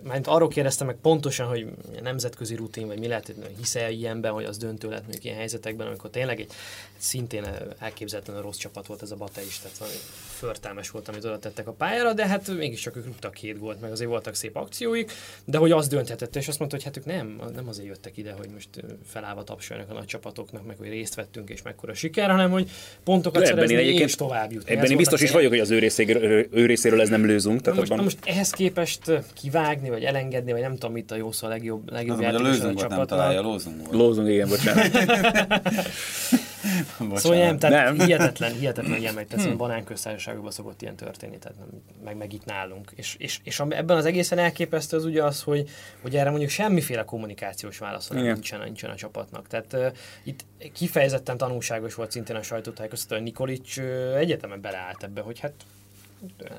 mert 0.03 0.27
arról 0.27 0.49
kérdeztem 0.49 0.87
meg 0.87 0.97
pontosan, 0.97 1.49
hogy 1.49 1.67
nemzetközi 2.03 2.55
rutin, 2.55 2.87
vagy 2.87 2.99
mi 2.99 3.07
lehet, 3.07 3.27
hogy 3.27 3.55
hiszel 3.59 3.91
ilyenben, 3.91 4.33
hogy 4.33 4.45
az 4.45 4.57
döntő 4.57 4.89
lett 4.89 5.03
mondjuk 5.03 5.25
ilyen 5.25 5.37
helyzetekben, 5.37 5.87
amikor 5.87 6.11
tényleg 6.11 6.41
egy 6.41 6.53
szintén 6.97 7.47
elképzelhetően 7.79 8.43
rossz 8.43 8.57
csapat 8.57 8.87
volt 8.87 9.03
ez 9.03 9.11
a 9.11 9.17
Bate 9.17 9.41
tehát 9.63 9.93
förtelmes 10.39 10.91
volt, 10.91 11.09
amit 11.09 11.25
oda 11.25 11.39
tettek 11.39 11.69
a 11.69 11.73
pályára, 11.73 12.13
de 12.13 12.27
hát 12.27 12.57
mégiscsak 12.57 12.97
ők 12.97 13.05
rúgtak 13.05 13.33
két 13.33 13.59
gólt, 13.59 13.81
meg 13.81 13.91
azért 13.91 14.11
voltak 14.11 14.35
szép 14.35 14.57
akcióik, 14.57 15.13
de 15.45 15.59
hogy 15.59 15.71
az 15.73 15.89
dönthetett, 15.89 16.37
és 16.37 16.49
azt 16.49 16.59
mondta, 16.59 16.77
hogy 16.77 16.85
hát 16.85 16.97
ők 16.97 17.05
nem, 17.05 17.41
nem 17.55 17.69
azért 17.69 17.89
jöttek 17.89 18.17
ide, 18.17 18.33
hogy 18.33 18.49
most 18.53 18.69
felállva 19.07 19.45
tapsoljanak 19.45 19.91
a 19.91 19.95
nagy 19.95 20.05
csapatoknak, 20.05 20.67
meg 20.67 20.77
hogy 20.79 20.89
részt 20.89 21.15
vettünk, 21.15 21.51
és 21.51 21.63
mekkora 21.63 21.95
siker, 21.95 22.31
hanem 22.31 22.51
hogy 22.51 22.71
pontokat 23.05 23.43
de 23.43 23.49
szerezni 23.49 23.75
és 23.75 24.15
tovább 24.15 24.53
jutni. 24.53 24.73
Ebben 24.73 24.91
én 24.91 24.97
biztos 24.97 25.21
is 25.21 25.31
vagyok, 25.31 25.51
hogy 25.51 25.61
az 25.61 25.71
ő 25.71 25.79
részéről, 25.79 26.47
ő 26.51 26.67
részéről 26.67 27.01
ez 27.01 27.09
nem 27.09 27.27
lőzünk. 27.27 27.61
Tehát 27.61 27.79
most, 27.79 27.91
abban... 27.91 28.05
most 28.05 28.19
ehhez 28.25 28.51
képest 28.51 29.13
kivágni, 29.35 29.89
vagy 29.89 30.05
elengedni, 30.05 30.53
vagy 30.53 30.61
nem 30.61 30.73
tudom, 30.73 30.93
mit 30.93 31.11
a 31.11 31.17
jó 31.17 31.33
szó 31.33 31.47
a 31.47 31.51
legjobb, 31.51 31.91
legjobb 31.91 32.21
játékos 32.21 32.49
a 32.49 32.75
csapatnak. 32.75 32.97
Nem 32.97 33.07
találja, 33.07 33.41
lózunk 33.41 33.93
Lózunk, 33.93 34.29
igen, 34.29 34.49
bocsánat. 34.49 34.91
szóval 37.15 37.39
nem, 37.39 37.59
tehát 37.59 37.85
nem. 37.85 37.99
hihetetlen, 38.07 38.53
hihetetlen 38.53 39.01
ilyen 39.01 39.15
megy, 39.15 39.27
tehát 39.27 39.57
banánköztársaságokban 39.57 40.51
szokott 40.51 40.83
ilyen 40.83 40.97
történni, 40.97 41.39
tehát 41.39 41.59
nem, 41.59 41.69
meg, 42.05 42.17
meg 42.17 42.33
itt 42.33 42.45
nálunk. 42.45 42.93
És, 42.95 43.17
és, 43.19 43.41
és 43.43 43.61
ebben 43.61 43.97
az 43.97 44.05
egészen 44.05 44.39
elképesztő 44.39 44.97
az 44.97 45.05
ugye 45.05 45.25
az, 45.25 45.43
hogy, 45.43 45.71
hogy 46.03 46.17
erre 46.17 46.31
mondjuk 46.31 46.51
semmiféle 46.51 47.05
kommunikációs 47.05 47.79
válasz 47.79 48.09
nincsen, 48.09 48.61
nincsen 48.65 48.91
a 48.91 48.95
csapatnak. 48.95 49.49
Tehát 49.49 49.73
uh, 49.73 49.87
itt 50.23 50.45
kifejezetten 50.73 51.37
tanulságos 51.37 51.95
volt 51.95 52.11
szintén 52.11 52.37
a 52.37 52.43
sajtótájékoztató, 52.43 53.15
hogy 53.15 53.25
Nikolic 53.25 53.77
uh, 53.77 54.17
egyetemen 54.17 54.61
beleállt 54.61 55.03
ebbe, 55.03 55.21
hogy 55.21 55.39
hát 55.39 55.53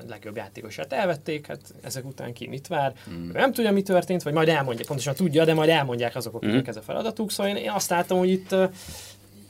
legjobb 0.08 0.36
játékosát 0.36 0.92
elvették, 0.92 1.46
hát 1.46 1.60
ezek 1.82 2.04
után 2.04 2.32
ki 2.32 2.46
mit 2.46 2.66
vár. 2.66 2.92
Mm. 3.10 3.30
Nem 3.30 3.52
tudja, 3.52 3.72
mi 3.72 3.82
történt, 3.82 4.22
vagy 4.22 4.32
majd 4.32 4.48
elmondja, 4.48 4.84
pontosan 4.86 5.14
tudja, 5.14 5.44
de 5.44 5.54
majd 5.54 5.68
elmondják 5.68 6.16
azok, 6.16 6.34
akiknek 6.34 6.66
mm. 6.66 6.68
ez 6.68 6.76
a 6.76 6.82
feladatuk. 6.82 7.30
Szóval 7.30 7.56
én 7.56 7.70
azt 7.70 7.90
látom, 7.90 8.18
hogy 8.18 8.30
itt 8.30 8.54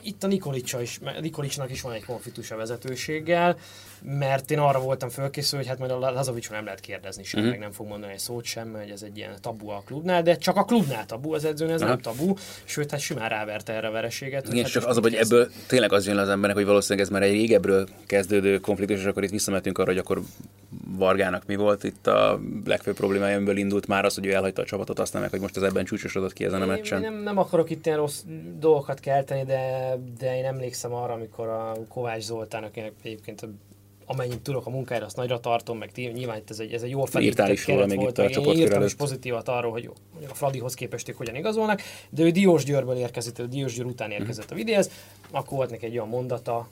itt 0.02 0.24
a 0.24 0.26
Nikolicsa 0.26 0.80
is, 0.80 0.98
Nikolicsnak 1.20 1.70
is 1.70 1.80
van 1.80 1.92
egy 1.92 2.04
konfliktus 2.04 2.50
a 2.50 2.56
vezetőséggel, 2.56 3.58
mert 4.02 4.50
én 4.50 4.58
arra 4.58 4.80
voltam 4.80 5.08
fölkészülve, 5.08 5.64
hogy 5.64 5.78
hát 5.78 5.88
majd 5.88 6.02
a 6.02 6.10
Lazovicsról 6.10 6.56
nem 6.56 6.64
lehet 6.64 6.80
kérdezni 6.80 7.24
sem, 7.24 7.40
uh-huh. 7.40 7.54
meg 7.54 7.64
nem 7.64 7.72
fog 7.72 7.86
mondani 7.86 8.12
egy 8.12 8.18
szót 8.18 8.44
sem, 8.44 8.72
hogy 8.72 8.90
ez 8.90 9.02
egy 9.02 9.16
ilyen 9.16 9.34
tabu 9.40 9.68
a 9.68 9.82
klubnál, 9.86 10.22
de 10.22 10.36
csak 10.36 10.56
a 10.56 10.64
klubnál 10.64 11.06
tabu, 11.06 11.34
az 11.34 11.44
edzőnél 11.44 11.74
ez 11.74 11.82
uh-huh. 11.82 12.00
nem 12.02 12.14
tabu, 12.14 12.34
sőt, 12.64 12.90
hát 12.90 13.00
simán 13.00 13.28
ráverte 13.28 13.72
erre 13.72 13.88
a 13.88 13.90
vereséget. 13.90 14.48
Igen, 14.48 14.62
hát 14.62 14.72
csak 14.72 14.86
az, 14.86 14.98
hogy 14.98 15.14
ebből 15.14 15.50
tényleg 15.66 15.92
az 15.92 16.06
jön 16.06 16.18
az 16.18 16.28
embernek, 16.28 16.56
hogy 16.56 16.66
valószínűleg 16.66 17.06
ez 17.06 17.12
már 17.12 17.22
egy 17.22 17.32
régebről 17.32 17.88
kezdődő 18.06 18.58
konfliktus, 18.58 18.98
és 18.98 19.04
akkor 19.04 19.22
itt 19.22 19.30
visszametünk 19.30 19.78
arra, 19.78 19.90
hogy 19.90 19.98
akkor 19.98 20.22
Vargának 20.96 21.46
mi 21.46 21.56
volt 21.56 21.84
itt 21.84 22.06
a 22.06 22.40
legfőbb 22.64 22.96
problémája, 22.96 23.36
amiből 23.36 23.56
indult 23.56 23.86
már 23.86 24.04
az, 24.04 24.14
hogy 24.14 24.26
ő 24.26 24.32
elhagyta 24.32 24.62
a 24.62 24.64
csapatot, 24.64 24.98
aztán 24.98 25.20
meg, 25.20 25.30
hogy 25.30 25.40
most 25.40 25.56
az 25.56 25.62
ebben 25.62 25.84
csúcsosodott 25.84 26.32
ki 26.32 26.44
ezen 26.44 26.62
a 26.62 26.66
meccsen. 26.66 27.02
Én 27.02 27.10
nem, 27.10 27.22
nem 27.22 27.38
akarok 27.38 27.70
itt 27.70 27.86
ilyen 27.86 27.98
rossz 27.98 28.22
dolgokat 28.58 29.00
kelteni, 29.00 29.44
de, 29.44 29.96
de 30.18 30.36
én 30.36 30.44
emlékszem 30.44 30.94
arra, 30.94 31.12
amikor 31.12 31.48
a 31.48 31.72
Kovács 31.88 32.22
Zoltán, 32.22 32.62
akinek 32.62 32.92
egyébként 33.02 33.46
amennyit 34.10 34.40
tudok 34.40 34.66
a 34.66 34.70
munkára, 34.70 35.04
azt 35.04 35.16
nagyra 35.16 35.40
tartom, 35.40 35.78
meg 35.78 35.90
nyilván 35.94 36.36
itt 36.36 36.50
ez 36.50 36.58
egy, 36.58 36.72
ez 36.72 36.82
egy 36.82 36.90
jó 36.90 37.04
felépített 37.04 37.64
keret 37.64 37.94
volt, 37.94 38.18
a 38.18 38.22
én 38.22 38.56
írtam 38.56 38.82
is 38.82 38.94
pozitívat 38.94 39.48
arról, 39.48 39.70
hogy 39.70 39.90
a 40.28 40.34
Fradihoz 40.34 40.74
képest 40.74 41.08
ők 41.08 41.16
hogyan 41.16 41.34
igazolnak, 41.34 41.82
de 42.10 42.22
ő 42.22 42.30
Diós 42.30 42.64
Győrből 42.64 42.96
érkezett, 42.96 43.42
Diós 43.42 43.74
Győr 43.74 43.86
után 43.86 44.10
érkezett 44.10 44.50
a 44.50 44.54
videóz, 44.54 44.90
akkor 45.30 45.56
volt 45.58 45.70
neki 45.70 45.86
egy 45.86 45.92
olyan 45.92 46.08
mondata, 46.08 46.68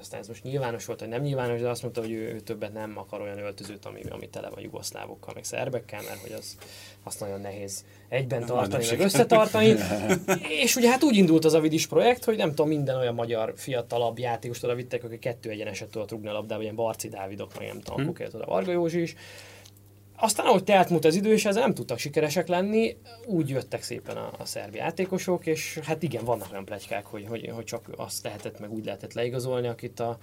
aztán 0.00 0.20
ez 0.20 0.28
most 0.28 0.42
nyilvános 0.42 0.84
volt, 0.84 1.00
vagy 1.00 1.08
nem 1.08 1.22
nyilvános, 1.22 1.60
de 1.60 1.68
azt 1.68 1.82
mondta, 1.82 2.00
hogy 2.00 2.10
ő, 2.10 2.32
ő 2.32 2.40
többet 2.40 2.72
nem 2.72 2.98
akar 2.98 3.20
olyan 3.20 3.38
öltözőt, 3.38 3.84
ami, 3.84 4.00
ami 4.08 4.28
tele 4.28 4.48
van 4.50 4.60
jugoszlávokkal, 4.60 5.34
meg 5.34 5.44
szerbekkel, 5.44 6.02
mert 6.08 6.20
hogy 6.20 6.32
az, 6.32 6.56
azt 7.02 7.20
nagyon 7.20 7.40
nehéz 7.40 7.84
egyben 8.08 8.46
tartani, 8.46 8.86
meg 8.90 9.00
összetartani. 9.00 9.74
és 10.64 10.76
ugye 10.76 10.90
hát 10.90 11.02
úgy 11.02 11.16
indult 11.16 11.44
az 11.44 11.54
a 11.54 11.60
vidis 11.60 11.86
projekt, 11.86 12.24
hogy 12.24 12.36
nem 12.36 12.48
tudom, 12.48 12.68
minden 12.68 12.96
olyan 12.96 13.14
magyar 13.14 13.52
fiatalabb 13.56 14.18
játékost 14.18 14.64
oda 14.64 14.74
vittek, 14.74 15.04
akik 15.04 15.18
kettő 15.18 15.50
egyeneset 15.50 15.88
tudott 15.90 16.10
rugni 16.10 16.28
a 16.28 16.32
labdába, 16.32 16.62
ilyen 16.62 16.74
Barci 16.74 17.08
Dávidok, 17.08 17.58
meg 17.58 17.68
nem 17.68 17.80
tudom, 17.80 18.00
hmm. 18.00 18.26
oda 18.34 18.46
Varga 18.46 18.72
Józsi 18.72 19.00
is. 19.00 19.14
Aztán, 20.22 20.46
ahogy 20.46 20.64
telt 20.64 20.90
múlt 20.90 21.04
az 21.04 21.14
idő, 21.14 21.32
és 21.32 21.44
ezzel 21.44 21.62
nem 21.62 21.74
tudtak 21.74 21.98
sikeresek 21.98 22.48
lenni, 22.48 22.96
úgy 23.26 23.48
jöttek 23.48 23.82
szépen 23.82 24.16
a, 24.16 24.30
a 24.38 24.44
szerb 24.44 24.74
játékosok, 24.74 25.46
és 25.46 25.78
hát 25.82 26.02
igen, 26.02 26.24
vannak 26.24 26.48
olyan 26.50 26.64
plegykák, 26.64 27.06
hogy, 27.06 27.26
hogy, 27.28 27.50
hogy 27.54 27.64
csak 27.64 27.90
azt 27.96 28.24
lehetett, 28.24 28.60
meg 28.60 28.72
úgy 28.72 28.84
lehetett 28.84 29.12
leigazolni, 29.12 29.66
akit 29.66 30.00
a, 30.00 30.18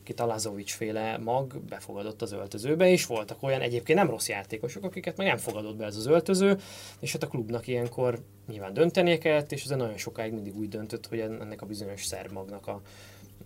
akit 0.00 0.20
a 0.20 0.26
Lazovics 0.26 0.74
féle 0.74 1.18
mag 1.18 1.60
befogadott 1.68 2.22
az 2.22 2.32
öltözőbe, 2.32 2.88
és 2.88 3.06
voltak 3.06 3.42
olyan 3.42 3.60
egyébként 3.60 3.98
nem 3.98 4.10
rossz 4.10 4.28
játékosok, 4.28 4.84
akiket 4.84 5.16
meg 5.16 5.26
nem 5.26 5.36
fogadott 5.36 5.76
be 5.76 5.84
ez 5.84 5.96
az 5.96 6.06
öltöző, 6.06 6.58
és 7.00 7.12
hát 7.12 7.22
a 7.22 7.28
klubnak 7.28 7.66
ilyenkor 7.66 8.22
nyilván 8.48 8.72
döntenie 8.72 9.18
kellett, 9.18 9.52
és 9.52 9.64
ez 9.64 9.70
nagyon 9.70 9.96
sokáig 9.96 10.32
mindig 10.32 10.56
úgy 10.56 10.68
döntött, 10.68 11.06
hogy 11.06 11.20
ennek 11.20 11.62
a 11.62 11.66
bizonyos 11.66 12.04
szerb 12.04 12.32
magnak 12.32 12.66
a, 12.66 12.80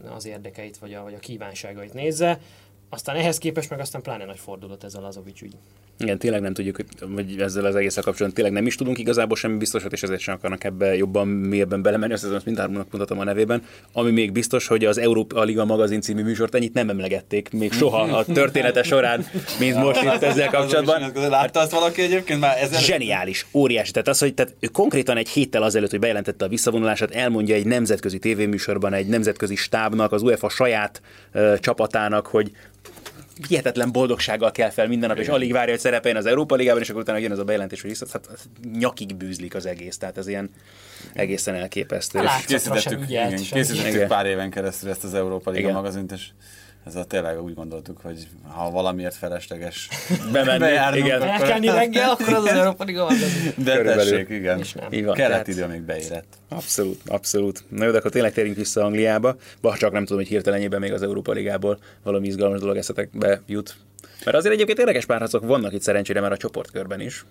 az 0.08 0.26
érdekeit, 0.26 0.78
vagy 0.78 0.94
a, 0.94 1.02
vagy 1.02 1.14
a 1.14 1.18
kívánságait 1.18 1.94
nézze. 1.94 2.40
Aztán 2.88 3.16
ehhez 3.16 3.38
képest 3.38 3.70
meg 3.70 3.80
aztán 3.80 4.02
pláne 4.02 4.24
nagy 4.24 4.38
fordulat 4.38 4.84
ez 4.84 4.94
a 4.94 5.00
Lazovics 5.00 5.42
ügy. 5.42 5.56
Igen, 5.98 6.18
tényleg 6.18 6.40
nem 6.40 6.54
tudjuk, 6.54 6.76
hogy 7.14 7.40
ezzel 7.40 7.64
az 7.64 7.74
egésszel 7.74 8.02
kapcsolatban 8.02 8.42
tényleg 8.42 8.52
nem 8.52 8.66
is 8.66 8.74
tudunk 8.74 8.98
igazából 8.98 9.36
semmi 9.36 9.56
biztosat, 9.56 9.92
és 9.92 10.02
ezért 10.02 10.20
sem 10.20 10.34
akarnak 10.34 10.64
ebbe 10.64 10.96
jobban, 10.96 11.28
mélyebben 11.28 11.82
belemenni, 11.82 12.12
azt 12.12 12.24
azt 12.24 12.44
mindháromnak 12.44 12.90
mutatom 12.92 13.18
a 13.18 13.24
nevében. 13.24 13.62
Ami 13.92 14.10
még 14.10 14.32
biztos, 14.32 14.66
hogy 14.66 14.84
az 14.84 14.98
Európa 14.98 15.42
Liga 15.42 15.64
magazin 15.64 16.00
című 16.00 16.22
műsort 16.22 16.54
ennyit 16.54 16.74
nem 16.74 16.88
emlegették 16.88 17.50
még 17.52 17.72
soha 17.72 18.00
a 18.00 18.24
története 18.38 18.82
során, 18.82 19.26
mint 19.58 19.76
most 19.76 20.02
itt 20.02 20.22
ezzel 20.22 20.50
kapcsolatban. 20.50 21.12
Látta 21.28 21.60
azt 21.60 21.72
valaki 21.72 22.02
egyébként 22.02 22.40
már 22.40 22.56
ezzel? 22.62 22.80
Zseniális, 22.80 23.46
óriási. 23.52 23.90
Tehát 23.90 24.08
az, 24.08 24.18
hogy 24.18 24.34
tehát 24.34 24.54
ő 24.60 24.66
konkrétan 24.66 25.16
egy 25.16 25.28
héttel 25.28 25.62
azelőtt, 25.62 25.90
hogy 25.90 26.00
bejelentette 26.00 26.44
a 26.44 26.48
visszavonulását, 26.48 27.14
elmondja 27.14 27.54
egy 27.54 27.66
nemzetközi 27.66 28.18
tévéműsorban, 28.18 28.92
egy 28.92 29.06
nemzetközi 29.06 29.56
stábnak, 29.56 30.12
az 30.12 30.22
UEFA 30.22 30.48
saját 30.48 31.02
uh, 31.34 31.58
csapatának, 31.58 32.26
hogy 32.26 32.50
hihetetlen 33.48 33.92
boldogsággal 33.92 34.50
kell 34.50 34.70
fel 34.70 34.88
minden 34.88 35.08
nap, 35.08 35.18
és 35.18 35.28
alig 35.28 35.52
várja, 35.52 35.70
hogy 35.70 35.80
szerepeljen 35.80 36.20
az 36.20 36.26
Európa 36.26 36.54
Ligában, 36.54 36.82
és 36.82 36.88
akkor 36.88 37.02
utána 37.02 37.18
jön 37.18 37.32
az 37.32 37.38
a 37.38 37.44
bejelentés, 37.44 37.82
hogy 37.82 37.98
hát 38.12 38.28
nyakig 38.78 39.16
bűzlik 39.16 39.54
az 39.54 39.66
egész, 39.66 39.98
tehát 39.98 40.18
ez 40.18 40.26
ilyen 40.26 40.50
egészen 41.12 41.54
elképesztő. 41.54 42.18
Hát 42.18 42.44
készítettük, 42.44 43.02
igen, 43.08 43.36
készítettük 43.36 44.06
pár 44.06 44.26
éven 44.26 44.50
keresztül 44.50 44.90
ezt 44.90 45.04
az 45.04 45.14
Európa 45.14 45.50
Liga 45.50 45.62
igen. 45.62 45.74
magazint, 45.74 46.12
és 46.12 46.28
ez 46.86 46.94
a 46.96 47.04
tényleg 47.04 47.42
úgy 47.42 47.54
gondoltuk, 47.54 48.00
hogy 48.02 48.26
ha 48.48 48.70
valamiért 48.70 49.14
felesleges 49.14 49.88
bemenni, 50.32 50.58
bejárnunk, 50.58 51.04
igen. 51.04 51.20
akkor... 51.22 51.32
Elkelni 51.32 51.66
reggel, 51.66 52.10
akkor 52.10 52.32
az 52.32 52.44
az 52.44 52.50
Európa 52.50 52.84
Liga 52.84 53.06
De 53.56 53.76
Körülbelül. 53.76 54.10
tessék, 54.10 54.28
igen. 54.28 54.64
Van, 55.04 55.14
Kellett 55.14 55.48
idő, 55.48 55.66
még 55.66 55.80
beérett. 55.80 56.26
Abszolút, 56.48 57.00
abszolút. 57.06 57.64
Na 57.68 57.84
jó, 57.84 57.90
de 57.90 57.98
akkor 57.98 58.10
tényleg 58.10 58.32
térjünk 58.32 58.56
vissza 58.56 58.84
Angliába. 58.84 59.36
Bah, 59.60 59.76
csak 59.76 59.92
nem 59.92 60.02
tudom, 60.02 60.18
hogy 60.18 60.28
hirtelenjében 60.28 60.80
még 60.80 60.92
az 60.92 61.02
Európa 61.02 61.32
Ligából 61.32 61.78
valami 62.02 62.26
izgalmas 62.26 62.60
dolog 62.60 62.76
eszetekbe 62.76 63.40
jut. 63.46 63.76
Mert 64.24 64.36
azért 64.36 64.54
egyébként 64.54 64.78
érdekes 64.78 65.06
párharcok 65.06 65.46
vannak 65.46 65.72
itt 65.72 65.82
szerencsére 65.82 66.20
már 66.20 66.32
a 66.32 66.36
csoportkörben 66.36 67.00
is. 67.00 67.24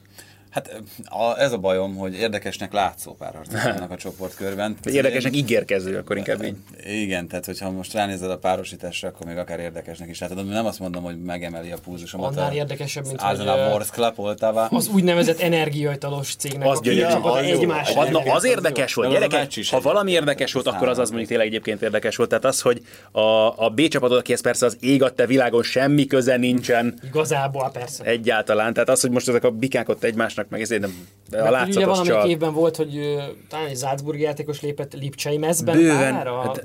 Hát 0.55 0.81
a, 1.03 1.39
ez 1.39 1.51
a 1.51 1.57
bajom, 1.57 1.95
hogy 1.95 2.13
érdekesnek 2.13 2.73
látszó 2.73 3.13
párharcok 3.13 3.61
vannak 3.63 3.91
a 3.91 3.95
csoportkörben. 4.05 4.77
Érdekesnek 4.83 5.35
ígérkező, 5.35 5.97
akkor 5.97 6.17
inkább 6.17 6.43
így. 6.43 6.55
Igen, 6.85 7.27
tehát 7.27 7.45
hogyha 7.45 7.71
most 7.71 7.93
ránézed 7.93 8.29
a 8.29 8.37
párosításra, 8.37 9.07
akkor 9.07 9.25
még 9.27 9.37
akár 9.37 9.59
érdekesnek 9.59 10.09
is 10.09 10.19
látod. 10.19 10.47
Nem 10.47 10.65
azt 10.65 10.79
mondom, 10.79 11.03
hogy 11.03 11.23
megemeli 11.23 11.71
a 11.71 11.77
púzusomat. 11.83 12.37
Annál 12.37 12.53
érdekesebb, 12.53 13.05
mint 13.05 13.21
hogy 13.21 13.45
Morse 13.45 13.91
Club 13.91 14.19
Oltava. 14.19 14.65
Az 14.65 14.87
úgynevezett 14.87 15.39
energiaitalos 15.39 16.35
cégnek 16.35 16.67
az 16.67 16.81
gyönyörű. 16.81 17.13
Az, 17.21 17.43
egymás 17.43 17.95
az, 17.95 18.09
na, 18.09 18.19
az 18.19 18.43
érdekes 18.43 18.93
volt, 18.93 19.11
gyerekek. 19.11 19.53
Ha 19.69 19.79
valami 19.79 20.11
érdekes 20.11 20.53
volt, 20.53 20.67
akkor 20.67 20.87
az 20.87 20.97
az 20.97 21.07
mondjuk 21.09 21.29
tényleg 21.29 21.47
egyébként 21.47 21.81
érdekes 21.81 22.15
volt. 22.15 22.29
Tehát 22.29 22.45
az, 22.45 22.61
hogy 22.61 22.81
a, 23.11 23.19
a 23.65 23.69
B 23.69 23.87
csapatot, 23.87 24.17
akihez 24.17 24.41
persze 24.41 24.65
az 24.65 24.77
ég 24.79 25.03
a 25.03 25.25
világon 25.25 25.63
semmi 25.63 26.05
köze 26.05 26.37
nincsen. 26.37 26.99
Igazából 27.03 27.69
persze. 27.73 28.03
Egyáltalán. 28.03 28.73
Tehát 28.73 28.89
az, 28.89 29.01
hogy 29.01 29.11
most 29.11 29.27
ezek 29.27 29.43
a 29.43 29.51
bikák 29.51 29.89
ott 29.89 30.03
egymásnak 30.03 30.43
meg 30.49 30.61
ezért 30.61 30.81
nem 30.81 31.07
a 31.31 31.49
látszatos 31.49 31.75
ugye 31.75 31.85
valamelyik 31.85 32.13
csal. 32.13 32.29
évben 32.29 32.53
volt, 32.53 32.75
hogy 32.75 33.15
talán 33.49 33.67
egy 33.67 33.77
Salzburg 33.77 34.19
játékos 34.19 34.61
lépett 34.61 34.93
Lipcsei 34.93 35.37
mezben 35.37 35.77
Bőven. 35.77 36.13
Pára, 36.13 36.41
hát, 36.41 36.63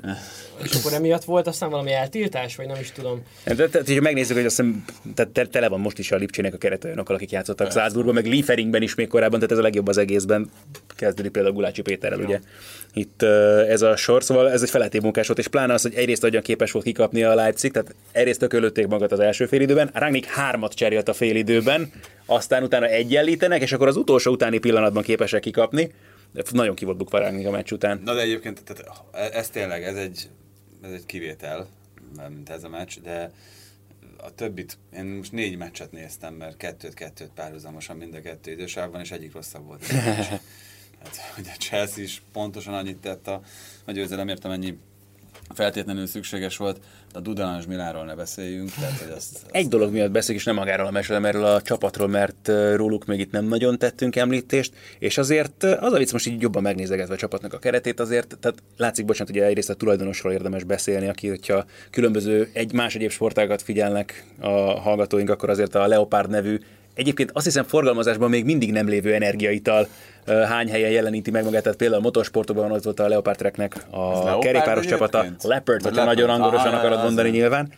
és 0.63 0.71
akkor 0.73 0.93
emiatt 0.93 1.23
volt 1.23 1.47
aztán 1.47 1.69
valami 1.69 1.91
eltiltás, 1.91 2.55
vagy 2.55 2.67
nem 2.67 2.79
is 2.79 2.91
tudom. 2.91 3.21
De, 3.45 3.67
de, 3.67 3.81
de, 3.81 4.01
megnézzük, 4.01 4.35
hogy 4.35 4.45
azt 4.45 4.55
hiszem, 4.55 4.85
tehát 5.13 5.49
tele 5.49 5.67
van 5.69 5.79
most 5.79 5.99
is 5.99 6.11
a 6.11 6.15
Lipcsének 6.15 6.53
a 6.53 6.57
keret 6.57 6.83
olyanokkal, 6.83 7.15
akik 7.15 7.31
játszottak. 7.31 7.71
Salzburgban, 7.71 8.13
meg 8.13 8.25
Lieferingben 8.25 8.81
is 8.81 8.95
még 8.95 9.07
korábban, 9.07 9.39
tehát 9.39 9.51
ez 9.51 9.57
a 9.57 9.61
legjobb 9.61 9.87
az 9.87 9.97
egészben. 9.97 10.49
Kezdődik 10.95 11.31
például 11.31 11.53
Gulácsi 11.53 11.81
Péterrel, 11.81 12.19
ja. 12.19 12.25
ugye. 12.25 12.39
Itt 12.93 13.21
ez 13.67 13.81
a 13.81 13.95
sor, 13.95 14.23
szóval 14.23 14.51
ez 14.51 14.61
egy 14.61 14.69
feletti 14.69 14.99
munkás 14.99 15.27
volt, 15.27 15.39
és 15.39 15.47
pláne 15.47 15.73
az, 15.73 15.81
hogy 15.81 15.93
egyrészt 15.93 16.21
hogyan 16.21 16.41
képes 16.41 16.71
volt 16.71 16.85
kikapni 16.85 17.23
a 17.23 17.35
Leipzig, 17.35 17.71
tehát 17.71 17.95
egyrészt 18.11 18.39
tökölötték 18.39 18.87
magat 18.87 19.11
az 19.11 19.19
első 19.19 19.45
félidőben, 19.45 19.89
Rangnick 19.93 20.25
hármat 20.25 20.73
cserélt 20.73 21.09
a 21.09 21.13
félidőben, 21.13 21.91
aztán 22.31 22.63
utána 22.63 22.85
egyenlítenek, 22.85 23.61
és 23.61 23.71
akkor 23.71 23.87
az 23.87 23.95
utolsó 23.95 24.31
utáni 24.31 24.57
pillanatban 24.57 25.03
képesek 25.03 25.41
kikapni. 25.41 25.93
De 26.33 26.43
nagyon 26.51 26.75
ki 26.75 26.85
volt 26.85 26.97
bukva 26.97 27.25
a 27.25 27.51
meccs 27.51 27.71
után. 27.71 28.01
Na 28.05 28.13
de 28.13 28.21
egyébként 28.21 28.63
tehát 28.63 29.03
ez 29.33 29.49
tényleg, 29.49 29.83
ez 29.83 29.95
egy, 29.95 30.29
ez 30.81 30.91
egy 30.91 31.05
kivétel, 31.05 31.67
mint 32.29 32.49
ez 32.49 32.63
a 32.63 32.69
meccs, 32.69 32.99
de 33.03 33.31
a 34.17 34.35
többit, 34.35 34.77
én 34.95 35.05
most 35.05 35.31
négy 35.31 35.57
meccset 35.57 35.91
néztem, 35.91 36.33
mert 36.33 36.57
kettőt-kettőt 36.57 37.31
párhuzamosan 37.35 37.97
mind 37.97 38.13
a 38.13 38.21
kettő 38.21 38.51
idősávban, 38.51 39.01
és 39.01 39.11
egyik 39.11 39.33
rosszabb 39.33 39.65
volt. 39.65 39.85
hát, 41.01 41.15
hogy 41.35 41.45
a 41.47 41.57
Chelsea 41.57 42.03
is 42.03 42.21
pontosan 42.33 42.73
annyit 42.73 42.97
tett 42.97 43.27
a, 43.27 43.41
a 43.85 43.91
győzelemért, 43.91 44.45
amennyi 44.45 44.77
feltétlenül 45.53 46.05
szükséges 46.05 46.57
volt, 46.57 46.79
de 47.11 47.19
a 47.19 47.21
Dudalange 47.21 47.65
Milánról 47.67 48.05
ne 48.05 48.15
beszéljünk. 48.15 48.71
Tehát, 48.71 48.99
hogy 48.99 49.11
azt, 49.15 49.33
azt 49.33 49.45
Egy 49.51 49.67
dolog 49.67 49.91
miatt 49.91 50.11
beszéljük, 50.11 50.43
és 50.43 50.47
nem 50.47 50.59
magáról 50.59 50.87
a 50.87 50.91
mesről, 50.91 51.25
erről 51.25 51.45
a 51.45 51.61
csapatról, 51.61 52.07
mert 52.07 52.51
róluk 52.75 53.05
még 53.05 53.19
itt 53.19 53.31
nem 53.31 53.45
nagyon 53.45 53.77
tettünk 53.77 54.15
említést, 54.15 54.73
és 54.99 55.17
azért 55.17 55.63
az 55.63 55.93
a 55.93 55.97
vicc 55.97 56.11
most 56.11 56.27
így 56.27 56.41
jobban 56.41 56.61
megnézegetve 56.61 57.13
a 57.13 57.17
csapatnak 57.17 57.53
a 57.53 57.59
keretét, 57.59 57.99
azért, 57.99 58.37
tehát 58.39 58.63
látszik, 58.77 59.05
bocsánat, 59.05 59.33
hogy 59.33 59.41
egyrészt 59.41 59.69
a 59.69 59.73
tulajdonosról 59.73 60.33
érdemes 60.33 60.63
beszélni, 60.63 61.07
aki, 61.07 61.27
hogyha 61.27 61.65
különböző 61.89 62.49
egy 62.53 62.73
más 62.73 62.95
egyéb 62.95 63.11
sportágat 63.11 63.61
figyelnek 63.61 64.25
a 64.39 64.49
hallgatóink, 64.79 65.29
akkor 65.29 65.49
azért 65.49 65.75
a 65.75 65.87
Leopard 65.87 66.29
nevű 66.29 66.59
Egyébként 66.93 67.31
azt 67.33 67.45
hiszem 67.45 67.63
forgalmazásban 67.63 68.29
még 68.29 68.45
mindig 68.45 68.71
nem 68.71 68.87
lévő 68.87 69.13
energiaital 69.13 69.87
hány 70.25 70.69
helyen 70.69 70.91
jeleníti 70.91 71.31
meg 71.31 71.43
magát, 71.43 71.63
tehát 71.63 71.77
például 71.77 71.99
a 71.99 72.03
motorsportokban 72.03 72.71
ott 72.71 72.83
volt 72.83 72.99
a 72.99 73.07
Leopard 73.07 73.37
Treknek 73.37 73.75
a 73.89 74.39
kerékpáros 74.39 74.85
csapata, 74.85 75.25
Leopard, 75.41 75.81
hogyha 75.81 76.03
nagyon 76.03 76.29
angolosan 76.29 76.73
akarod 76.73 77.03
mondani 77.03 77.29
nyilván 77.29 77.71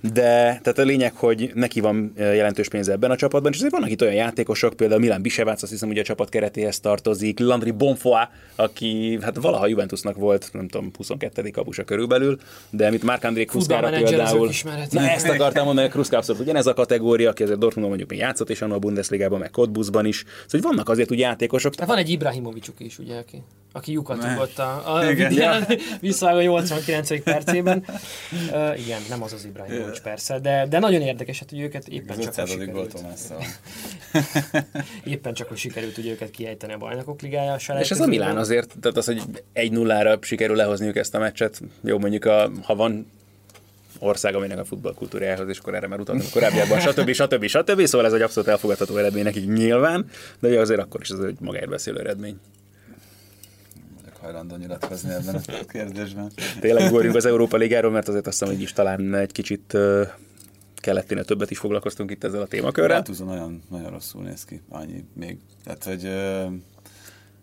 de 0.00 0.58
tehát 0.62 0.78
a 0.78 0.82
lényeg, 0.82 1.14
hogy 1.14 1.50
neki 1.54 1.80
van 1.80 2.12
jelentős 2.16 2.68
pénze 2.68 2.92
ebben 2.92 3.10
a 3.10 3.16
csapatban, 3.16 3.52
és 3.52 3.58
azért 3.58 3.72
vannak 3.72 3.90
itt 3.90 4.02
olyan 4.02 4.14
játékosok, 4.14 4.74
például 4.74 5.00
Milan 5.00 5.22
Bisevác, 5.22 5.62
azt 5.62 5.72
hiszem, 5.72 5.88
hogy 5.88 5.98
a 5.98 6.02
csapat 6.02 6.28
keretéhez 6.28 6.80
tartozik, 6.80 7.38
Landry 7.38 7.70
Bonfoy, 7.70 8.22
aki 8.56 9.18
hát 9.22 9.36
valaha 9.36 9.66
Juventusnak 9.66 10.16
volt, 10.16 10.50
nem 10.52 10.68
tudom, 10.68 10.90
22. 10.96 11.50
kapusa 11.50 11.84
körülbelül, 11.84 12.38
de 12.70 12.86
amit 12.86 13.02
Mark 13.02 13.24
André 13.24 13.44
Kruszkára 13.44 13.90
például. 13.90 14.50
Na, 14.90 15.00
ezt 15.00 15.28
akartam 15.28 15.64
mondani, 15.64 15.86
hogy 15.86 15.94
Kruszka 15.94 16.16
abszolút 16.16 16.42
ugyanez 16.42 16.66
a 16.66 16.74
kategória, 16.74 17.30
aki 17.30 17.42
azért 17.42 17.58
Dortmundban 17.58 17.88
mondjuk 17.88 18.10
még 18.10 18.18
játszott, 18.18 18.50
és 18.50 18.62
a 18.62 18.78
Bundesligában, 18.78 19.38
meg 19.38 19.50
Cottbusban 19.50 20.06
is. 20.06 20.24
Szóval 20.46 20.70
vannak 20.70 20.88
azért 20.88 21.10
úgy 21.10 21.18
játékosok. 21.18 21.74
De 21.74 21.84
van 21.84 21.96
egy 21.96 22.08
Ibrahimovicsuk 22.08 22.80
is, 22.80 22.98
ugye, 22.98 23.16
aki 23.16 23.42
aki 23.72 23.92
lyukat 23.92 24.24
rúgott 24.24 24.58
a, 24.58 24.96
a 24.96 25.14
videón, 25.14 25.64
vissza 26.00 26.26
a 26.26 26.42
89. 26.42 27.22
percében. 27.22 27.84
Uh, 28.52 28.80
igen, 28.80 29.00
nem 29.08 29.22
az 29.22 29.32
az 29.32 29.44
Ibrahimovics 29.44 30.00
persze, 30.00 30.38
de, 30.38 30.66
de 30.68 30.78
nagyon 30.78 31.00
érdekes, 31.00 31.38
hát, 31.38 31.50
hogy 31.50 31.60
őket 31.60 31.88
éppen 31.88 32.18
csak 32.18 32.34
hogy 32.34 32.48
sikerült. 32.48 33.04
éppen 35.04 35.34
csak, 35.34 35.48
hogy 35.48 35.56
sikerült 35.56 35.98
ugye 35.98 36.10
őket 36.10 36.30
kiejteni 36.30 36.72
a 36.72 36.78
bajnokok 36.78 37.20
ligája. 37.20 37.56
És 37.78 37.90
ez 37.90 38.00
a 38.00 38.06
Milán 38.06 38.36
azért, 38.36 38.74
tehát 38.80 38.96
az, 38.96 39.04
hogy 39.04 39.22
egy 39.52 39.72
nullára 39.72 40.18
sikerül 40.20 40.56
lehozniuk 40.56 40.96
ezt 40.96 41.14
a 41.14 41.18
meccset, 41.18 41.60
jó 41.80 41.98
mondjuk, 41.98 42.24
a, 42.24 42.50
ha 42.62 42.74
van 42.74 43.06
ország, 43.98 44.34
aminek 44.34 44.58
a 44.58 44.64
futballkultúrájához, 44.64 45.48
és 45.48 45.58
akkor 45.58 45.74
erre 45.74 45.86
már 45.86 46.00
utaltam 46.00 46.26
korábbiakban, 46.32 46.80
stb. 46.80 47.12
stb. 47.12 47.46
stb. 47.46 47.84
Szóval 47.84 48.06
ez 48.06 48.12
egy 48.12 48.22
abszolút 48.22 48.48
elfogadható 48.48 48.96
eredmény 48.96 49.22
nekik 49.22 49.46
nyilván, 49.46 50.10
de 50.38 50.60
azért 50.60 50.80
akkor 50.80 51.00
is 51.00 51.08
ez 51.08 51.18
egy 51.18 51.36
magáért 51.40 51.68
beszélő 51.68 51.98
eredmény 51.98 52.38
hajlandó 54.20 54.56
nyilatkozni 54.56 55.10
ebben 55.10 55.34
a 55.34 55.40
kérdésben. 55.72 56.30
Tényleg 56.60 56.88
ugorjunk 56.88 57.16
az 57.16 57.26
Európa 57.26 57.56
Ligáról, 57.56 57.90
mert 57.90 58.08
azért 58.08 58.26
azt 58.26 58.38
hiszem, 58.38 58.54
hogy 58.54 58.62
is 58.62 58.72
talán 58.72 59.14
egy 59.14 59.32
kicsit 59.32 59.76
kellettén 60.74 61.22
többet 61.22 61.50
is 61.50 61.58
foglalkoztunk 61.58 62.10
itt 62.10 62.24
ezzel 62.24 62.40
a 62.40 62.46
témakörrel. 62.46 62.96
Hát 62.96 63.24
nagyon, 63.24 63.62
nagyon 63.70 63.90
rosszul 63.90 64.22
néz 64.22 64.44
ki, 64.44 64.62
annyi 64.68 65.04
még. 65.14 65.38
Tehát, 65.64 65.84
hogy 65.84 66.02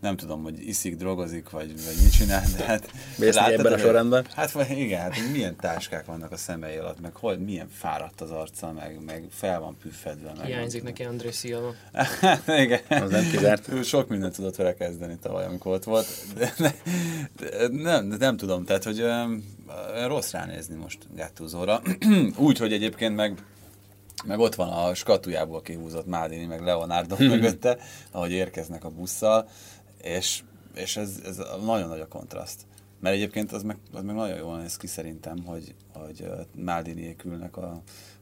nem 0.06 0.18
tudom, 0.18 0.44
hogy 0.44 0.68
iszik, 0.68 0.96
drogozik, 0.96 1.50
vagy, 1.50 1.68
vagy 1.68 1.96
mit 2.04 2.12
csinál, 2.12 2.44
de 2.58 2.64
hát... 2.64 2.92
Látod, 3.18 3.60
ebben 3.60 3.74
a 3.74 3.78
sorrendben? 3.78 4.26
Hát 4.36 4.70
igen, 4.70 5.02
hát 5.02 5.14
milyen 5.32 5.56
táskák 5.56 6.06
vannak 6.06 6.32
a 6.32 6.38
szemei 6.38 6.78
alatt, 6.78 7.02
meg 7.02 7.16
hol, 7.16 7.38
milyen 7.38 7.70
fáradt 7.70 8.22
az 8.22 8.32
arca, 8.32 8.72
meg, 8.72 9.00
meg 9.06 9.24
fel 9.32 9.60
van 9.60 9.78
püffedve. 9.82 10.32
Meg 10.38 10.46
Hiányzik 10.46 10.84
neki 10.84 11.04
André 11.04 11.32
Silva. 11.32 11.74
igen. 12.64 12.80
Az 12.90 13.10
nem 13.10 13.30
kizárt. 13.32 13.84
Sok 13.84 14.10
mindent 14.10 14.36
tudott 14.36 14.56
vele 14.56 14.74
kezdeni 14.74 15.18
tavaly, 15.22 15.46
amikor 15.46 15.74
ott 15.74 15.84
volt. 15.84 16.08
De, 16.38 16.54
de, 16.58 16.76
de, 17.40 17.68
nem, 17.68 18.10
de 18.10 18.18
nem 18.18 18.38
tudom, 18.38 18.66
tehát, 18.66 18.84
hogy 18.84 19.04
rossz 20.08 20.32
ránézni 20.32 20.76
most 20.76 20.98
Gattuso-ra. 21.16 21.82
Úgy, 22.38 22.58
hogy 22.58 22.74
egyébként 22.74 23.16
meg 23.16 23.44
meg 24.26 24.40
ott 24.40 24.56
van 24.56 24.70
a 24.70 24.94
skatujából 24.94 25.62
kihúzott 25.62 26.06
Mádini, 26.06 26.46
meg 26.46 26.62
Leonardo 26.62 27.16
mögötte, 27.34 27.78
ahogy 28.12 28.32
érkeznek 28.32 28.84
a 28.84 28.90
busszal 28.90 29.48
és, 30.06 30.44
és 30.76 30.98
ez, 30.98 31.22
ez 31.26 31.42
nagyon 31.66 31.88
nagy 31.88 32.00
a 32.00 32.08
kontraszt. 32.08 32.62
Mert 33.00 33.16
egyébként 33.16 33.52
az 33.52 33.64
meg, 33.64 33.78
az 33.94 34.04
meg 34.04 34.16
nagyon 34.16 34.38
jól 34.38 34.58
néz 34.58 34.78
ki 34.78 34.88
szerintem, 34.88 35.44
hogy, 35.46 35.76
hogy 35.94 36.28
Maldiniék 36.56 37.24
ülnek 37.26 37.58
a, 37.58 37.72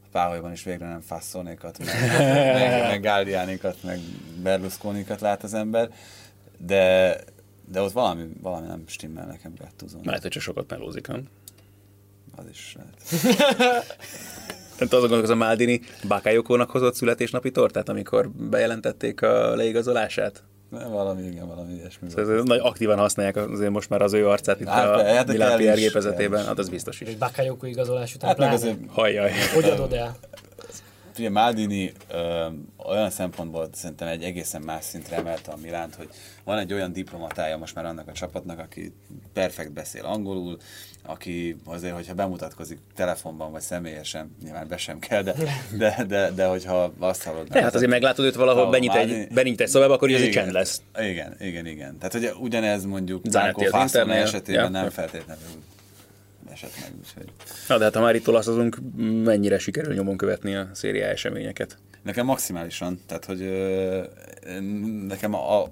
a 0.02 0.06
páholyban, 0.12 0.50
és 0.50 0.62
végre 0.62 0.88
nem 0.88 1.00
Fassonékat, 1.00 1.78
meg, 1.78 2.18
meg, 2.54 2.80
meg 2.80 3.02
Galliánékat, 3.02 3.82
meg 3.82 4.00
Berlusconikat 4.42 5.20
lát 5.20 5.42
az 5.42 5.54
ember, 5.54 5.90
de, 6.58 7.16
de 7.68 7.80
ott 7.80 7.92
valami, 7.92 8.26
valami 8.42 8.66
nem 8.66 8.82
stimmel 8.86 9.26
nekem 9.26 9.52
Gattuso. 9.58 9.98
Lehet, 10.02 10.22
hogy 10.22 10.30
csak 10.30 10.42
sokat 10.42 10.70
melózik, 10.70 11.06
nem? 11.06 11.28
Az 12.36 12.44
is 12.50 12.76
lehet. 12.76 13.26
Tudom, 14.88 15.12
azon 15.12 15.30
a 15.30 15.34
Maldini 15.34 15.80
Bakayokónak 16.08 16.70
hozott 16.70 16.94
születésnapi 16.94 17.50
tortát, 17.50 17.88
amikor 17.88 18.30
bejelentették 18.30 19.22
a 19.22 19.54
leigazolását? 19.54 20.42
Nem, 20.78 20.90
valami, 20.90 21.22
igen, 21.22 21.46
valami 21.46 21.72
ilyesmi. 21.72 22.08
Szóval 22.08 22.36
ez 22.38 22.44
nagy 22.44 22.60
aktívan 22.62 22.98
használják 22.98 23.36
azért 23.36 23.70
most 23.70 23.88
már 23.88 24.02
az 24.02 24.12
ő 24.12 24.28
arcát 24.28 24.60
itt 24.60 24.66
Hát, 24.66 24.86
a 24.88 25.04
hát 25.04 25.26
Milán 25.26 25.56
PR 25.56 25.74
gépezetében, 25.74 26.44
hát 26.44 26.58
az 26.58 26.68
biztos 26.68 27.00
is. 27.00 27.08
És 27.08 27.16
Bakayoko 27.16 27.66
igazolás 27.66 28.14
után 28.14 28.28
Hát 28.28 28.36
pláne. 28.36 28.52
azért, 28.52 28.76
Hajjaj. 28.88 29.30
Hogy 29.54 29.64
adod 29.64 29.92
el? 29.92 30.16
Ugye 31.18 31.30
Maldini 31.30 31.92
ö, 32.10 32.46
olyan 32.76 33.10
szempontból 33.10 33.68
szerintem 33.72 34.08
egy 34.08 34.22
egészen 34.22 34.62
más 34.62 34.84
szintre 34.84 35.16
emelte 35.16 35.50
a 35.52 35.56
Milánt, 35.62 35.94
hogy 35.94 36.08
van 36.44 36.58
egy 36.58 36.72
olyan 36.72 36.92
diplomatája 36.92 37.56
most 37.56 37.74
már 37.74 37.84
annak 37.84 38.08
a 38.08 38.12
csapatnak, 38.12 38.58
aki 38.58 38.92
perfekt 39.32 39.72
beszél 39.72 40.04
angolul, 40.04 40.56
aki 41.06 41.56
azért, 41.64 41.94
hogyha 41.94 42.14
bemutatkozik 42.14 42.78
telefonban 42.94 43.52
vagy 43.52 43.60
személyesen, 43.60 44.36
nyilván 44.42 44.68
be 44.68 44.76
sem 44.76 44.98
kell, 44.98 45.22
de, 45.22 45.34
de, 45.78 46.04
de, 46.08 46.30
de 46.30 46.46
hogyha 46.46 46.92
azt 46.98 47.22
hallod... 47.22 47.48
De 47.48 47.62
hát 47.62 47.74
azért 47.74 47.90
meglátod 47.90 48.24
őt 48.24 48.34
valahol, 48.34 48.60
Ahol 48.60 48.72
benyit 48.72 48.94
egy, 48.94 49.28
benyit 49.32 49.60
egy 49.60 49.68
szobába, 49.68 49.94
akkor 49.94 50.10
Igen. 50.10 50.30
csend 50.30 50.52
lesz. 50.52 50.82
Igen, 50.98 51.36
igen, 51.40 51.66
igen. 51.66 51.98
Tehát 51.98 52.14
ugye 52.14 52.34
ugyanez 52.34 52.84
mondjuk 52.84 53.22
Fassone 53.30 53.82
Internél. 53.82 54.22
esetében 54.22 54.62
Ja. 54.64 54.68
nem 54.68 54.90
feltétlenül 54.90 55.44
esett 56.54 56.80
meg. 56.80 56.92
Úgyhogy. 56.98 57.32
Na 57.68 57.78
de 57.78 57.84
hát 57.84 57.94
ha 57.94 58.00
már 58.00 58.14
itt 58.14 58.28
olaszozunk, 58.28 58.78
mennyire 59.24 59.58
sikerül 59.58 59.94
nyomon 59.94 60.16
követni 60.16 60.54
a 60.54 60.68
szériá 60.72 61.06
eseményeket? 61.06 61.78
Nekem 62.02 62.26
maximálisan, 62.26 63.00
tehát 63.06 63.24
hogy 63.24 63.42
ö, 63.42 64.04
nekem 65.06 65.34
a, 65.34 65.62
a 65.62 65.68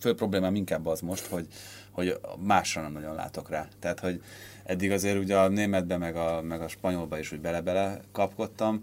fő 0.00 0.14
problémám 0.14 0.54
inkább 0.54 0.86
az 0.86 1.00
most, 1.00 1.26
hogy, 1.26 1.46
hogy 1.90 2.18
másra 2.38 2.82
nem 2.82 2.92
nagyon 2.92 3.14
látok 3.14 3.50
rá. 3.50 3.68
Tehát, 3.78 4.00
hogy 4.00 4.22
eddig 4.64 4.90
azért 4.90 5.18
ugye 5.18 5.36
a 5.36 5.48
németbe, 5.48 5.96
meg 5.96 6.16
a, 6.16 6.42
meg 6.42 6.60
a 6.60 6.68
spanyolba 6.68 7.18
is 7.18 7.32
úgy 7.32 7.40
bele-bele 7.40 8.00
kapkodtam. 8.12 8.82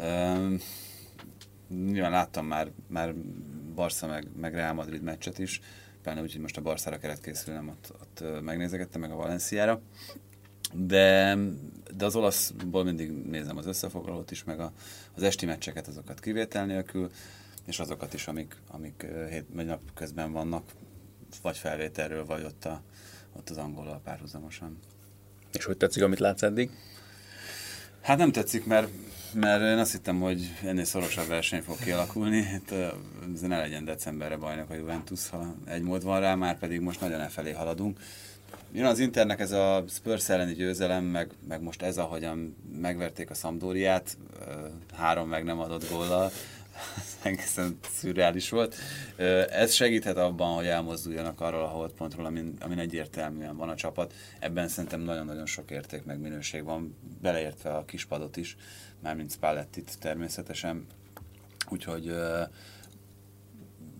Üm, 0.00 0.60
nyilván 1.68 2.10
láttam 2.10 2.46
már, 2.46 2.70
már 2.86 3.14
Barca 3.74 4.06
meg, 4.06 4.26
meg 4.40 4.54
Real 4.54 4.72
Madrid 4.72 5.02
meccset 5.02 5.38
is, 5.38 5.60
pláne 6.02 6.20
úgy, 6.20 6.32
hogy 6.32 6.40
most 6.40 6.56
a 6.56 6.60
Barszára 6.60 6.98
kellett 6.98 7.20
készülnem, 7.20 7.68
ott, 7.68 7.92
ott 8.00 8.42
megnézegettem, 8.42 9.00
meg 9.00 9.10
a 9.10 9.16
Valenciára. 9.16 9.80
De, 10.72 11.36
de 11.96 12.04
az 12.04 12.16
olaszból 12.16 12.84
mindig 12.84 13.10
nézem 13.10 13.56
az 13.56 13.66
összefoglalót 13.66 14.30
is, 14.30 14.44
meg 14.44 14.60
a, 14.60 14.72
az 15.14 15.22
esti 15.22 15.46
meccseket, 15.46 15.88
azokat 15.88 16.20
kivétel 16.20 16.66
nélkül, 16.66 17.10
és 17.66 17.78
azokat 17.78 18.14
is, 18.14 18.26
amik, 18.26 18.56
amik 18.70 19.06
hét, 19.30 19.44
vagy 19.52 19.66
nap 19.66 19.80
közben 19.94 20.32
vannak, 20.32 20.62
vagy 21.42 21.56
felvételről, 21.56 22.24
vagy 22.24 22.44
ott, 22.44 22.64
a, 22.64 22.82
ott 23.36 23.50
az 23.50 23.56
angolal 23.56 24.00
párhuzamosan. 24.04 24.78
És 25.52 25.64
hogy 25.64 25.76
tetszik, 25.76 26.02
amit 26.02 26.18
látsz 26.18 26.42
eddig? 26.42 26.70
Hát 28.00 28.18
nem 28.18 28.32
tetszik, 28.32 28.66
mert, 28.66 28.88
mert 29.34 29.62
én 29.62 29.78
azt 29.78 29.92
hittem, 29.92 30.20
hogy 30.20 30.50
ennél 30.64 30.84
szorosabb 30.84 31.26
verseny 31.26 31.62
fog 31.62 31.78
kialakulni. 31.78 32.62
Ez 33.34 33.40
ne 33.40 33.58
legyen 33.58 33.84
decemberre 33.84 34.36
bajnok 34.36 34.70
a 34.70 34.74
Juventus, 34.74 35.28
ha 35.28 35.54
egy 35.64 35.82
mód 35.82 36.02
van 36.02 36.20
rá, 36.20 36.34
már 36.34 36.58
pedig 36.58 36.80
most 36.80 37.00
nagyon 37.00 37.20
elfelé 37.20 37.52
haladunk. 37.52 38.00
Jön 38.72 38.84
az 38.84 38.98
Internek 38.98 39.40
ez 39.40 39.52
a 39.52 39.84
Spurs 39.88 40.28
elleni 40.28 40.52
győzelem, 40.52 41.04
meg, 41.04 41.30
meg 41.48 41.62
most 41.62 41.82
ez, 41.82 41.98
ahogyan 41.98 42.56
megverték 42.80 43.30
a 43.30 43.34
Sampdoriát, 43.34 44.16
ö, 44.46 44.66
három 44.94 45.28
meg 45.28 45.44
nem 45.44 45.58
adott 45.58 45.90
góllal, 45.90 46.30
egészen 47.22 47.78
szürreális 47.92 48.50
volt. 48.50 48.76
Ez 49.50 49.72
segíthet 49.72 50.16
abban, 50.16 50.54
hogy 50.54 50.66
elmozduljanak 50.66 51.40
arról 51.40 51.62
a 51.62 51.66
holdpontról, 51.66 52.26
amin, 52.26 52.56
amin 52.60 52.78
egyértelműen 52.78 53.56
van 53.56 53.68
a 53.68 53.74
csapat. 53.74 54.14
Ebben 54.38 54.68
szerintem 54.68 55.00
nagyon-nagyon 55.00 55.46
sok 55.46 55.70
érték 55.70 56.04
meg 56.04 56.20
minőség 56.20 56.64
van, 56.64 56.96
beleértve 57.20 57.70
a 57.74 57.84
kispadot 57.84 58.36
is, 58.36 58.56
mármint 59.02 59.32
Spallettit 59.32 59.98
természetesen. 59.98 60.86
Úgyhogy 61.68 62.12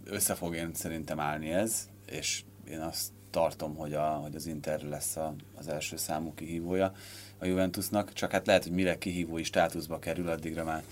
össze 0.04 0.34
fog 0.34 0.54
én 0.54 0.70
szerintem 0.74 1.20
állni 1.20 1.50
ez, 1.50 1.88
és 2.06 2.42
én 2.68 2.80
azt 2.80 3.10
tartom, 3.31 3.74
hogy, 3.76 3.93
a, 3.93 4.03
hogy 4.03 4.35
az 4.35 4.47
Inter 4.47 4.83
lesz 4.83 5.16
a, 5.16 5.35
az 5.59 5.68
első 5.68 5.97
számú 5.97 6.35
kihívója 6.35 6.93
a 7.41 7.47
Juventusnak, 7.47 8.12
csak 8.12 8.31
hát 8.31 8.47
lehet, 8.47 8.62
hogy 8.62 8.72
mire 8.72 8.99
kihívói 8.99 9.43
státuszba 9.43 9.99
kerül, 9.99 10.28
addigra 10.28 10.64
már, 10.64 10.83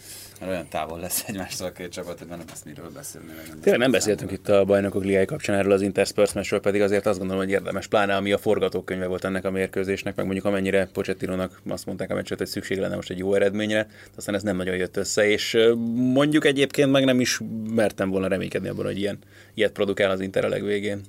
már 0.41 0.49
olyan 0.49 0.69
távol 0.69 1.01
lesz 1.01 1.25
egymástól 1.27 1.67
a 1.67 1.73
két 1.73 1.93
csapat, 1.93 2.19
hogy 2.19 2.29
már 2.29 2.39
nem 2.39 2.47
lesz 2.49 2.63
miről 2.65 2.91
beszélni. 2.91 3.27
Tényleg 3.61 3.81
nem 3.81 3.91
beszéltünk 3.91 4.31
itt 4.31 4.49
a 4.49 4.65
bajnokok 4.65 5.05
ligája 5.05 5.25
kapcsán 5.25 5.57
erről 5.57 5.73
az 5.73 5.83
Interspurs 5.83 6.33
meccsről, 6.33 6.61
pedig 6.61 6.81
azért 6.81 7.07
azt 7.07 7.19
gondolom, 7.19 7.43
hogy 7.43 7.53
érdemes, 7.53 7.87
pláne 7.87 8.17
ami 8.17 8.33
a 8.33 8.39
forgatókönyve 8.39 9.07
volt 9.07 9.25
ennek 9.25 9.45
a 9.45 9.51
mérkőzésnek, 9.51 10.17
meg 10.17 10.25
mondjuk 10.25 10.45
amennyire 10.47 10.89
Pochettinónak 10.93 11.61
azt 11.69 11.87
mondták 11.87 12.11
a 12.11 12.15
meccset, 12.15 12.39
hogy 12.39 12.47
szükség 12.47 12.79
lenne 12.79 12.95
most 12.95 13.11
egy 13.11 13.19
jó 13.19 13.35
eredményre, 13.35 13.87
aztán 14.17 14.35
ez 14.35 14.43
nem 14.43 14.57
nagyon 14.57 14.77
jött 14.77 14.97
össze, 14.97 15.29
és 15.29 15.59
mondjuk 15.95 16.45
egyébként 16.45 16.91
meg 16.91 17.05
nem 17.05 17.21
is 17.21 17.41
mertem 17.75 18.11
volna 18.11 18.29
reménykedni 18.29 18.69
abban, 18.69 18.85
hogy 18.85 18.99
ilyen, 18.99 19.19
ilyet 19.55 19.73
produkál 19.73 20.11
az 20.11 20.21
Inter 20.21 20.45
a 20.45 20.49
legvégén. 20.49 21.01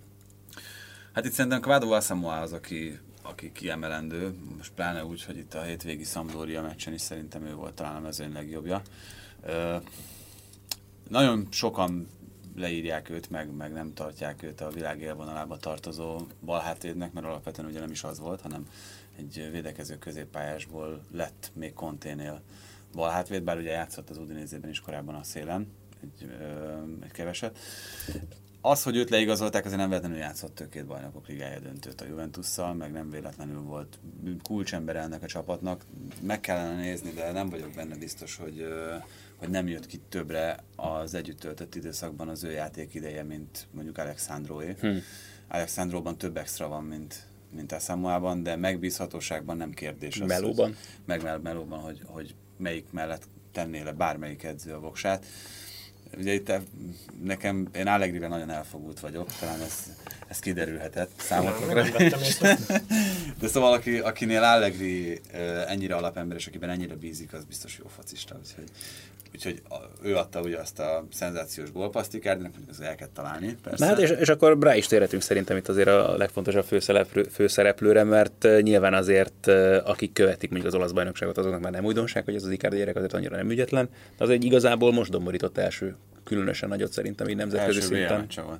Hát 1.13 1.25
itt 1.25 1.31
szerintem 1.31 1.61
Kvádó 1.61 1.91
Asamoah 1.91 2.41
az, 2.41 2.53
aki, 2.53 2.99
aki 3.21 3.51
kiemelendő, 3.51 4.35
most 4.57 4.71
pláne 4.71 5.05
úgy, 5.05 5.23
hogy 5.23 5.37
itt 5.37 5.53
a 5.53 5.61
hétvégi 5.61 6.03
Sampdoria 6.03 6.61
meccsen 6.61 6.93
is 6.93 7.01
szerintem 7.01 7.45
ő 7.45 7.53
volt 7.53 7.73
talán 7.73 7.95
a 7.95 7.99
mezőny 7.99 8.33
legjobbja. 8.33 8.81
Ö, 9.45 9.75
nagyon 11.09 11.47
sokan 11.51 12.07
leírják 12.55 13.09
őt, 13.09 13.29
meg, 13.29 13.55
meg 13.55 13.73
nem 13.73 13.93
tartják 13.93 14.43
őt 14.43 14.61
a 14.61 14.69
világ 14.69 15.01
élvonalába 15.01 15.57
tartozó 15.57 16.27
balhátvédnek, 16.45 17.13
mert 17.13 17.25
alapvetően 17.25 17.69
ugye 17.69 17.79
nem 17.79 17.91
is 17.91 18.03
az 18.03 18.19
volt, 18.19 18.41
hanem 18.41 18.65
egy 19.17 19.49
védekező 19.51 19.97
középpályásból 19.97 21.01
lett 21.11 21.51
még 21.53 21.73
Konténél 21.73 22.41
balhátvéd, 22.93 23.43
bár 23.43 23.57
ugye 23.57 23.71
játszott 23.71 24.09
az 24.09 24.17
Udinézében 24.17 24.69
is 24.69 24.79
korábban 24.79 25.15
a 25.15 25.23
szélen, 25.23 25.67
egy, 26.01 26.29
ö, 26.39 26.81
egy 27.03 27.11
keveset. 27.11 27.59
Az, 28.61 28.83
hogy 28.83 28.95
őt 28.95 29.09
leigazolták, 29.09 29.65
azért 29.65 29.79
nem 29.79 29.89
véletlenül 29.89 30.17
játszott 30.17 30.59
ő 30.59 30.69
két 30.69 30.85
bajnokok 30.85 31.27
ligája 31.27 31.59
döntőt 31.59 32.01
a 32.01 32.05
Juventusszal, 32.05 32.73
meg 32.73 32.91
nem 32.91 33.09
véletlenül 33.09 33.61
volt 33.61 33.99
kulcsember 34.43 34.95
ennek 34.95 35.23
a 35.23 35.27
csapatnak. 35.27 35.85
Meg 36.21 36.39
kellene 36.39 36.81
nézni, 36.81 37.11
de 37.11 37.31
nem 37.31 37.49
vagyok 37.49 37.73
benne 37.73 37.95
biztos, 37.95 38.35
hogy, 38.35 38.65
hogy 39.35 39.49
nem 39.49 39.67
jött 39.67 39.85
ki 39.85 40.01
többre 40.09 40.63
az 40.75 41.13
együtt 41.13 41.39
töltött 41.39 41.75
időszakban 41.75 42.29
az 42.29 42.43
ő 42.43 42.51
játék 42.51 42.93
ideje, 42.93 43.23
mint 43.23 43.67
mondjuk 43.71 43.97
Alexandroé. 43.97 44.75
Hmm. 44.79 45.01
Alexandróban 45.47 46.17
több 46.17 46.37
extra 46.37 46.67
van, 46.67 46.83
mint, 46.83 47.27
mint 47.55 47.71
Asamoában, 47.71 48.43
de 48.43 48.55
megbízhatóságban 48.55 49.57
nem 49.57 49.71
kérdés. 49.71 50.19
Az, 50.19 50.27
Melóban? 50.27 50.65
Hogy, 50.65 50.77
meg 51.05 51.41
melóban, 51.41 51.79
hogy, 51.79 52.01
hogy 52.05 52.35
melyik 52.57 52.91
mellett 52.91 53.27
tenné 53.51 53.81
le 53.81 53.91
bármelyik 53.91 54.43
edző 54.43 54.73
a 54.73 54.79
voksát. 54.79 55.25
Ugye 56.17 56.33
itt 56.33 56.49
eh, 56.49 56.61
nekem, 57.23 57.67
én 57.73 57.87
Allegrivel 57.87 58.29
nagyon 58.29 58.49
elfogult 58.49 58.99
vagyok, 58.99 59.27
talán 59.39 59.61
ez, 59.61 59.91
ez 60.27 60.39
kiderülhetett 60.39 61.11
számotokra. 61.17 61.83
De 63.39 63.47
szóval, 63.47 63.73
aki, 63.73 63.97
akinél 63.97 64.43
Allegri 64.43 65.21
eh, 65.31 65.71
ennyire 65.71 65.95
alapember, 65.95 66.37
és 66.37 66.47
akiben 66.47 66.69
ennyire 66.69 66.95
bízik, 66.95 67.33
az 67.33 67.43
biztos 67.43 67.77
jó 67.77 67.87
focista. 67.87 68.35
Úgyhogy, 68.45 68.69
úgyhogy 69.33 69.61
ő 70.03 70.15
adta 70.15 70.41
ugye 70.41 70.57
azt 70.57 70.79
a 70.79 71.05
szenzációs 71.11 71.71
gólpasztikát, 71.71 72.35
de 72.37 72.41
mondjuk 72.41 72.69
az 72.69 72.81
el 72.81 72.95
kell 72.95 73.07
találni, 73.13 73.57
persze. 73.63 73.85
Na 73.85 73.91
hát 73.91 74.01
és, 74.01 74.09
és 74.09 74.29
akkor 74.29 74.57
rá 74.59 74.75
is 74.75 74.87
térhetünk 74.87 75.21
szerintem 75.21 75.57
itt 75.57 75.67
azért 75.67 75.87
a 75.87 76.17
legfontosabb 76.17 76.63
főszereplő, 76.63 77.23
főszereplőre, 77.23 78.03
mert 78.03 78.47
nyilván 78.61 78.93
azért, 78.93 79.47
akik 79.83 80.13
követik 80.13 80.49
mondjuk 80.49 80.73
az 80.73 80.79
olasz 80.79 80.91
bajnokságot, 80.91 81.37
azoknak 81.37 81.61
már 81.61 81.71
nem 81.71 81.85
újdonság, 81.85 82.23
hogy 82.23 82.35
ez 82.35 82.43
az 82.43 82.51
Icardi 82.51 82.77
gyerek 82.77 82.95
azért 82.95 83.13
annyira 83.13 83.35
nem 83.35 83.49
ügyetlen, 83.49 83.89
de 84.17 84.23
az 84.23 84.29
egy 84.29 84.43
igazából 84.43 84.91
most 84.91 85.11
domborított 85.11 85.57
első 85.57 85.95
különösen 86.23 86.69
nagyot 86.69 86.91
szerintem 86.91 87.27
így 87.27 87.35
nemzetközi 87.35 87.77
első 87.77 87.95
szinten. 87.95 88.27
volt. 88.45 88.59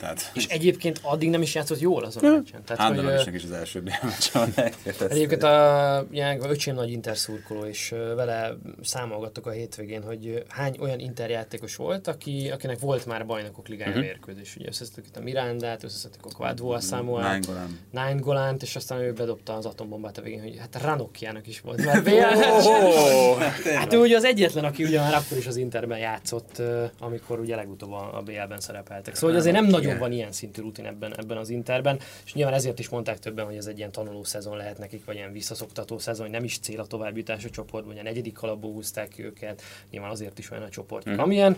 Tehát, 0.00 0.30
És 0.34 0.46
egyébként 0.46 1.00
addig 1.02 1.30
nem 1.30 1.42
is 1.42 1.54
játszott 1.54 1.80
jól 1.80 2.04
azon 2.04 2.24
a 2.24 2.36
meccsen. 2.36 2.62
Tehát, 2.64 2.82
hogy, 2.82 2.96
ö, 2.96 3.00
Handanovicsnak 3.00 3.34
is 3.34 3.44
az 3.44 3.52
első 3.52 3.80
BL 3.80 3.90
meccse 4.02 4.38
van. 4.38 4.52
elképesztő. 4.54 5.08
Egyébként 5.08 5.42
a 5.42 6.06
Jánk, 6.10 6.44
öcsém 6.44 6.74
nagy 6.74 6.90
Inter 6.90 7.16
szurkoló, 7.16 7.64
és 7.64 7.94
vele 8.16 8.56
számolgattuk 8.82 9.46
a 9.46 9.50
hétvégén, 9.50 10.02
hogy 10.02 10.44
hány 10.48 10.76
olyan 10.80 10.98
Inter 10.98 11.30
játékos 11.30 11.76
volt, 11.76 12.08
aki, 12.08 12.50
akinek 12.50 12.78
volt 12.78 13.06
már 13.06 13.26
bajnokok 13.26 13.68
ligája 13.68 13.90
uh-huh. 13.90 14.04
mérkőzés. 14.04 14.56
Ugye 14.56 14.68
összeszedtük 14.68 15.06
itt 15.06 15.16
a 15.16 15.20
Mirandát, 15.20 15.84
összeszedtük 15.84 16.26
a 16.26 16.30
Quadvo 16.36 16.80
Samuel, 16.80 17.22
Nainggolan. 17.22 17.78
Nine 17.90 18.20
Golánt, 18.20 18.62
és 18.62 18.76
aztán 18.76 19.00
ő 19.00 19.12
bedobta 19.12 19.54
az 19.54 19.66
atombombát 19.66 20.18
a 20.18 20.22
végén, 20.22 20.40
hogy 20.40 20.56
hát 20.58 20.82
Ranokkiának 20.82 21.46
is 21.46 21.60
volt 21.60 21.84
már 21.84 22.02
BL 22.06 22.20
Hát 23.78 23.92
ő 23.92 23.98
ugye 23.98 24.16
az 24.16 24.24
egyetlen, 24.24 24.64
aki 24.64 24.84
ugye 24.84 25.00
már 25.00 25.14
akkor 25.14 25.38
is 25.38 25.46
az 25.46 25.56
Interben 25.56 25.98
játszott, 25.98 26.62
amikor 26.98 27.40
ugye 27.40 27.56
legutóbb 27.56 27.92
a 27.92 28.22
BL-ben 28.24 28.60
szerepeltek. 28.60 29.14
Szóval 29.14 29.30
hogy 29.30 29.38
azért 29.38 29.54
nem 29.54 29.66
nagyon 29.66 29.89
van 29.98 30.12
ilyen 30.12 30.32
szintű 30.32 30.60
rutin 30.62 30.86
ebben, 30.86 31.18
ebben 31.18 31.36
az 31.36 31.50
Interben, 31.50 31.98
és 32.24 32.32
nyilván 32.32 32.54
ezért 32.54 32.78
is 32.78 32.88
mondták 32.88 33.18
többen, 33.18 33.44
hogy 33.44 33.56
ez 33.56 33.66
egy 33.66 33.78
ilyen 33.78 33.92
tanuló 33.92 34.24
szezon 34.24 34.56
lehet 34.56 34.78
nekik, 34.78 35.04
vagy 35.04 35.14
ilyen 35.14 35.32
visszaszoktató 35.32 35.98
szezon, 35.98 36.22
hogy 36.22 36.34
nem 36.34 36.44
is 36.44 36.58
cél 36.58 36.80
a 36.80 36.86
továbbjutás 36.86 37.44
a 37.44 37.50
csoportban, 37.50 37.92
ugye 37.92 38.00
a 38.00 38.04
negyedik 38.04 38.34
kalapból 38.34 38.72
húzták 38.72 39.08
ki 39.08 39.24
őket, 39.24 39.62
nyilván 39.90 40.10
azért 40.10 40.38
is 40.38 40.50
olyan 40.50 40.62
a 40.62 40.68
csoport, 40.68 41.08
mm. 41.08 41.18
amilyen. 41.18 41.56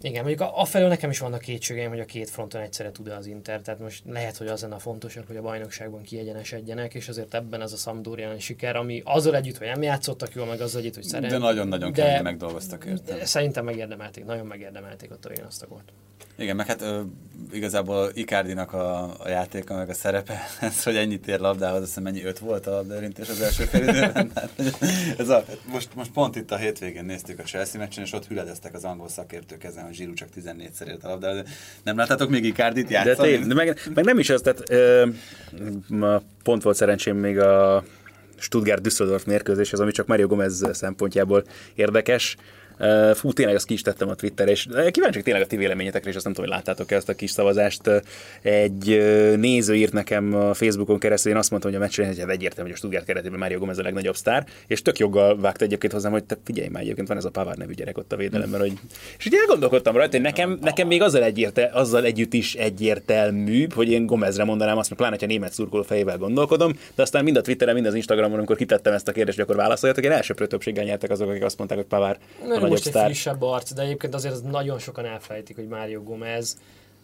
Igen, 0.00 0.24
mondjuk 0.24 0.50
afelől 0.54 0.88
nekem 0.88 1.10
is 1.10 1.18
vannak 1.18 1.40
kétségeim, 1.40 1.88
hogy 1.88 2.00
a 2.00 2.04
két 2.04 2.30
fronton 2.30 2.60
egyszerre 2.60 2.90
tud-e 2.90 3.16
az 3.16 3.26
Inter, 3.26 3.60
tehát 3.60 3.80
most 3.80 4.02
lehet, 4.06 4.36
hogy 4.36 4.46
az 4.46 4.62
lenne 4.62 4.74
a 4.74 4.78
fontosabb, 4.78 5.26
hogy 5.26 5.36
a 5.36 5.42
bajnokságban 5.42 6.02
kiegyenesedjenek, 6.02 6.94
és 6.94 7.08
azért 7.08 7.34
ebben 7.34 7.60
ez 7.60 7.72
a 7.72 7.76
Sampdorian 7.76 8.38
siker, 8.38 8.76
ami 8.76 9.02
azzal 9.04 9.36
együtt, 9.36 9.58
hogy 9.58 9.66
nem 9.66 9.82
játszottak 9.82 10.34
jól, 10.34 10.46
meg 10.46 10.60
azzal 10.60 10.80
együtt, 10.80 10.94
hogy 10.94 11.04
szeret. 11.04 11.30
De 11.30 11.38
nagyon-nagyon 11.38 11.92
kemény 11.92 12.22
megdolgoztak 12.22 12.84
érte. 12.84 13.24
Szerintem 13.24 13.64
megérdemelték, 13.64 14.24
nagyon 14.24 14.46
megérdemelték 14.46 15.10
ott 15.10 15.24
a 15.24 15.30
azt 15.46 15.62
a 15.62 15.66
gólt. 15.66 15.92
Igen, 16.38 16.56
meg 16.56 16.66
hát 16.66 16.82
ö, 16.82 17.00
igazából 17.52 18.10
Icardinak 18.14 18.72
a, 18.72 19.02
a 19.18 19.28
játéka, 19.28 19.76
meg 19.76 19.88
a 19.88 19.94
szerepe, 19.94 20.40
ez, 20.60 20.82
hogy 20.82 20.96
ennyit 20.96 21.28
ér 21.28 21.40
labdához, 21.40 21.78
azt 21.78 21.86
hiszem 21.86 22.02
mennyi 22.02 22.24
öt 22.24 22.38
volt 22.38 22.66
a 22.66 22.70
labdaérintés 22.70 23.28
az 23.28 23.40
első 23.40 23.64
fél 23.64 23.82
időben. 23.82 24.30
Hát, 24.34 24.50
ez 25.18 25.28
a, 25.28 25.44
most, 25.72 25.88
most 25.94 26.10
pont 26.10 26.36
itt 26.36 26.50
a 26.50 26.56
hétvégén 26.56 27.04
néztük 27.04 27.38
a 27.38 27.42
Chelsea 27.42 27.80
meccsen, 27.80 28.04
és 28.04 28.12
ott 28.12 28.26
hüledeztek 28.26 28.74
az 28.74 28.84
angol 28.84 29.08
szakértők 29.08 29.64
ezen, 29.64 29.84
hogy 29.84 29.94
Zsíru 29.94 30.12
csak 30.12 30.28
14-szer 30.36 30.86
ért 30.86 31.04
a 31.04 31.08
labdához. 31.08 31.42
Nem 31.82 31.96
láttátok 31.96 32.30
még 32.30 32.44
Icardit 32.44 32.90
játszani? 32.90 33.30
De, 33.30 33.36
tény, 33.36 33.48
de 33.48 33.54
meg, 33.54 33.80
meg, 33.94 34.04
nem 34.04 34.18
is 34.18 34.30
az, 34.30 34.40
tehát 34.40 34.70
ö, 34.70 35.06
pont 36.42 36.62
volt 36.62 36.76
szerencsém 36.76 37.16
még 37.16 37.38
a 37.38 37.84
Stuttgart-Düsseldorf 38.38 39.24
mérkőzés, 39.24 39.72
az 39.72 39.80
ami 39.80 39.90
csak 39.90 40.06
Mario 40.06 40.26
Gomez 40.26 40.64
szempontjából 40.72 41.44
érdekes 41.74 42.36
Fú, 43.14 43.32
tényleg 43.32 43.54
azt 43.54 43.66
ki 43.66 43.74
is 43.74 43.82
tettem 43.82 44.08
a 44.08 44.14
Twitterre, 44.14 44.50
és 44.50 44.68
kíváncsiak 44.90 45.24
tényleg 45.24 45.42
a 45.42 45.46
ti 45.46 45.56
véleményetekre, 45.56 46.10
és 46.10 46.16
azt 46.16 46.24
nem 46.24 46.34
tudom, 46.34 46.50
hogy 46.50 46.58
láttátok 46.58 46.90
ezt 46.90 47.08
a 47.08 47.14
kis 47.14 47.30
szavazást. 47.30 47.90
Egy 48.42 49.02
néző 49.36 49.74
írt 49.74 49.92
nekem 49.92 50.34
a 50.34 50.54
Facebookon 50.54 50.98
keresztül, 50.98 51.32
én 51.32 51.38
azt 51.38 51.50
mondtam, 51.50 51.70
hogy 51.70 51.80
a 51.80 51.82
meccsen 51.82 52.06
hogy 52.06 52.30
egyértelmű, 52.30 52.70
hogy 52.70 52.78
a 52.78 52.78
Stuttgart 52.78 53.04
keretében 53.04 53.38
Mário 53.38 53.58
Gomez 53.58 53.78
a 53.78 53.82
legnagyobb 53.82 54.16
sztár, 54.16 54.46
és 54.66 54.82
tök 54.82 54.98
joggal 54.98 55.40
vágta 55.40 55.64
egyébként 55.64 55.92
hozzám, 55.92 56.12
hogy 56.12 56.24
te 56.24 56.36
figyelj 56.44 56.68
már, 56.68 56.82
egyébként 56.82 57.08
van 57.08 57.16
ez 57.16 57.24
a 57.24 57.30
Pavard 57.30 57.58
nevű 57.58 57.72
gyerek 57.72 57.98
ott 57.98 58.12
a 58.12 58.16
védelemben, 58.16 58.60
hogy... 58.60 58.72
És 59.18 59.26
ugye 59.26 59.38
elgondolkodtam 59.38 59.96
rajta, 59.96 60.12
hogy 60.12 60.20
nekem, 60.20 60.58
nekem 60.62 60.86
még 60.86 61.02
azzal, 61.02 61.22
egyérte, 61.22 61.70
azzal 61.72 62.04
együtt 62.04 62.32
is 62.32 62.54
egyértelműbb, 62.54 63.72
hogy 63.72 63.90
én 63.90 64.06
Gomezre 64.06 64.44
mondanám 64.44 64.78
azt, 64.78 64.88
mert 64.88 65.00
pláne, 65.00 65.16
ha 65.20 65.26
német 65.26 65.52
szurkoló 65.52 65.82
fejével 65.82 66.18
gondolkodom, 66.18 66.78
de 66.94 67.02
aztán 67.02 67.24
mind 67.24 67.36
a 67.36 67.40
Twitteren, 67.40 67.74
mind 67.74 67.86
az 67.86 67.94
Instagramon, 67.94 68.36
amikor 68.36 68.56
kitettem 68.56 68.92
ezt 68.92 69.08
a 69.08 69.12
kérdést, 69.12 69.36
hogy 69.36 69.44
akkor 69.44 69.56
válaszoljatok, 69.56 70.04
én 70.04 70.10
elsőprő 70.10 70.46
többséggel 70.46 70.84
nyertek 70.84 71.10
azok, 71.10 71.28
akik 71.28 71.44
azt 71.44 71.58
mondták, 71.58 71.78
hogy 71.78 71.86
Pavard 72.68 72.84
most 72.84 72.96
egy 72.96 73.04
frissebb 73.04 73.42
arc, 73.42 73.72
de 73.72 73.82
egyébként 73.82 74.14
azért 74.14 74.34
az 74.34 74.40
nagyon 74.40 74.78
sokan 74.78 75.04
elfelejtik, 75.04 75.56
hogy 75.56 75.68
Mário 75.68 76.02
Gomez 76.02 76.56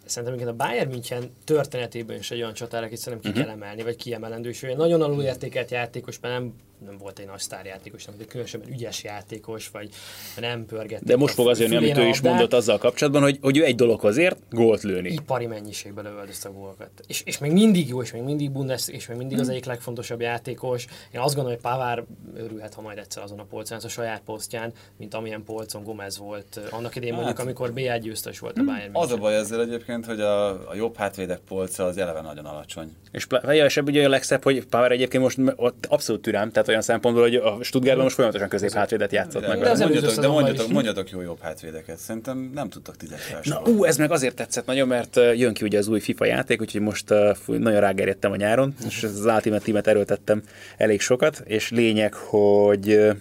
szerintem 0.04 0.34
igen 0.34 0.48
a 0.48 0.56
Bayern 0.56 0.90
München 0.90 1.30
történetében 1.44 2.18
is 2.18 2.30
egy 2.30 2.40
olyan 2.40 2.52
csatár, 2.52 2.82
akit 2.82 2.98
szerintem 2.98 3.32
ki 3.32 3.38
uh-huh. 3.38 3.54
kell 3.54 3.62
emelni, 3.62 3.82
vagy 3.82 3.96
kiemelendő, 3.96 4.48
és 4.48 4.62
ő 4.62 4.74
nagyon 4.74 5.02
alulértékelt 5.02 5.70
játékos, 5.70 6.20
mert 6.20 6.34
nem 6.38 6.54
nem 6.84 6.96
volt 6.98 7.18
egy 7.18 7.26
nagy 7.26 7.38
sztárjátékos, 7.38 8.04
nem, 8.04 8.14
egy 8.20 8.26
különösebben 8.26 8.68
ügyes 8.68 9.04
játékos, 9.04 9.68
vagy 9.68 9.88
nem 10.36 10.66
pörgett. 10.66 11.02
De 11.02 11.16
most 11.16 11.34
fog 11.34 11.48
az 11.48 11.60
jönni, 11.60 11.76
amit 11.76 11.98
ő 11.98 12.06
is 12.06 12.20
mondott 12.20 12.52
azzal 12.52 12.78
kapcsolatban, 12.78 13.22
hogy, 13.22 13.38
hogy 13.40 13.56
ő 13.56 13.64
egy 13.64 13.74
dologhoz 13.74 14.16
ért, 14.16 14.38
gólt 14.50 14.82
lőni. 14.82 15.12
Ipari 15.12 15.46
mennyiségben 15.46 16.04
lövöldözte 16.04 16.48
a 16.48 16.52
gólokat. 16.52 16.90
És, 17.06 17.22
és 17.24 17.38
még 17.38 17.52
mindig 17.52 17.88
jó, 17.88 18.02
és 18.02 18.12
még 18.12 18.22
mindig 18.22 18.50
Bundes, 18.50 18.88
és 18.88 19.06
még 19.06 19.16
mindig 19.16 19.38
az 19.38 19.44
hmm. 19.44 19.52
egyik 19.52 19.64
legfontosabb 19.64 20.20
játékos. 20.20 20.86
Én 21.10 21.20
azt 21.20 21.34
gondolom, 21.34 21.60
hogy 21.60 21.70
Pavár 21.70 22.04
örülhet, 22.36 22.74
ha 22.74 22.82
majd 22.82 22.98
egyszer 22.98 23.22
azon 23.22 23.38
a 23.38 23.44
polcon, 23.44 23.76
az 23.76 23.84
a 23.84 23.88
saját 23.88 24.20
posztján, 24.24 24.72
mint 24.96 25.14
amilyen 25.14 25.44
polcon 25.44 25.84
Gomez 25.84 26.18
volt 26.18 26.60
annak 26.70 26.96
idején 26.96 27.14
mondjuk, 27.14 27.36
hát, 27.36 27.46
amikor 27.46 27.72
BL 27.72 27.96
győztes 28.00 28.38
volt 28.38 28.58
a 28.58 28.64
Bayern 28.64 28.94
Az 28.94 29.12
a 29.12 29.16
baj 29.16 29.36
ezzel 29.36 29.60
egyébként, 29.60 30.06
hogy 30.06 30.20
a, 30.20 30.48
a 30.70 30.74
jobb 30.74 30.96
hátvédek 30.96 31.38
polca 31.38 31.84
az 31.84 31.96
eleve 31.96 32.20
nagyon 32.20 32.44
alacsony. 32.44 32.96
És, 33.12 33.26
és 33.64 33.76
ugye 33.76 34.04
a 34.04 34.08
legszebb, 34.08 34.42
hogy 34.42 34.66
Pavár 34.66 34.92
egyébként 34.92 35.22
most 35.22 35.38
ott 35.56 35.86
abszolút 35.88 36.22
türám, 36.22 36.50
tehát 36.50 36.68
olyan 36.72 36.84
szempontból, 36.84 37.22
hogy 37.22 37.34
a 37.34 37.58
Stuttgartban 37.62 38.02
most 38.02 38.14
folyamatosan 38.14 38.48
közép 38.48 38.72
hátvédet 38.72 39.12
játszott 39.12 39.46
meg. 39.46 39.60
De, 39.60 39.76
mondjatok, 39.76 40.14
de 40.14 40.28
mondjatok, 40.28 40.68
mondjatok 40.68 41.10
jó 41.10 41.20
jobb 41.20 41.40
hátvédeket. 41.40 41.98
Szerintem 41.98 42.50
nem 42.54 42.68
tudtak 42.68 42.96
tizet 42.96 43.18
Na, 43.42 43.62
ú, 43.66 43.84
ez 43.84 43.96
meg 43.96 44.10
azért 44.10 44.34
tetszett 44.34 44.66
nagyon, 44.66 44.88
mert 44.88 45.16
jön 45.16 45.54
ki 45.54 45.64
ugye 45.64 45.78
az 45.78 45.88
új 45.88 46.00
FIFA 46.00 46.24
játék, 46.24 46.60
úgyhogy 46.60 46.80
most 46.80 47.10
uh, 47.10 47.36
nagyon 47.46 47.80
rágerjedtem 47.80 48.32
a 48.32 48.36
nyáron, 48.36 48.74
és 48.86 49.02
az 49.02 49.24
Ultimate 49.24 49.64
Team-et 49.64 49.86
erőltettem 49.86 50.42
elég 50.76 51.00
sokat, 51.00 51.42
és 51.44 51.70
lényeg, 51.70 52.14
hogy 52.14 53.12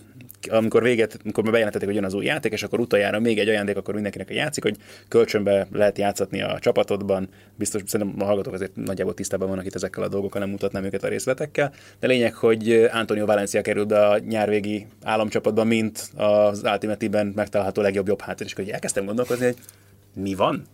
amikor 0.50 0.84
véget, 0.84 1.20
amikor 1.24 1.44
bejelentették, 1.44 1.88
hogy 1.88 1.96
jön 1.96 2.06
az 2.06 2.14
új 2.14 2.26
játék, 2.26 2.52
és 2.52 2.64
akkor 2.64 2.80
utoljára 2.80 3.20
még 3.20 3.40
egy 3.40 3.48
ajándék, 3.48 3.78
akkor 3.78 3.94
mindenkinek 3.94 4.30
a 4.30 4.34
játszik, 4.34 4.64
hogy 4.64 4.78
kölcsönbe 5.08 5.68
lehet 5.72 5.98
játszatni 5.98 6.42
a 6.42 6.60
csapatodban. 6.60 7.30
Biztos, 7.56 7.82
szerintem 7.86 8.22
a 8.22 8.26
hallgatók 8.26 8.54
azért 8.54 8.76
nagyjából 8.76 9.14
tisztában 9.14 9.50
vannak 9.50 9.66
itt 9.66 9.76
ezekkel 9.76 10.04
a 10.04 10.08
dolgokkal, 10.08 10.42
nem 10.42 10.50
mutatnám 10.50 10.84
őket 10.84 11.04
a 11.04 11.08
részletekkel. 11.08 11.74
De 12.00 12.08
lényeg, 12.08 12.34
hogy 12.34 12.90
Antonio 12.92 13.26
Valencia 13.26 13.62
került 13.62 13.88
be 13.88 14.08
a 14.08 14.18
nyárvégi 14.18 14.88
államcsapatban, 15.04 15.68
mint 15.68 16.10
az 16.16 16.62
Ultimate 16.64 17.10
ben 17.10 17.32
megtalálható 17.36 17.82
legjobb 17.82 18.08
jobb 18.08 18.22
háttér, 18.22 18.48
és 18.48 18.54
hogy 18.54 18.70
elkezdtem 18.70 19.06
gondolkozni, 19.06 19.46
hogy 19.46 19.58
mi 20.14 20.36
van? 20.36 20.66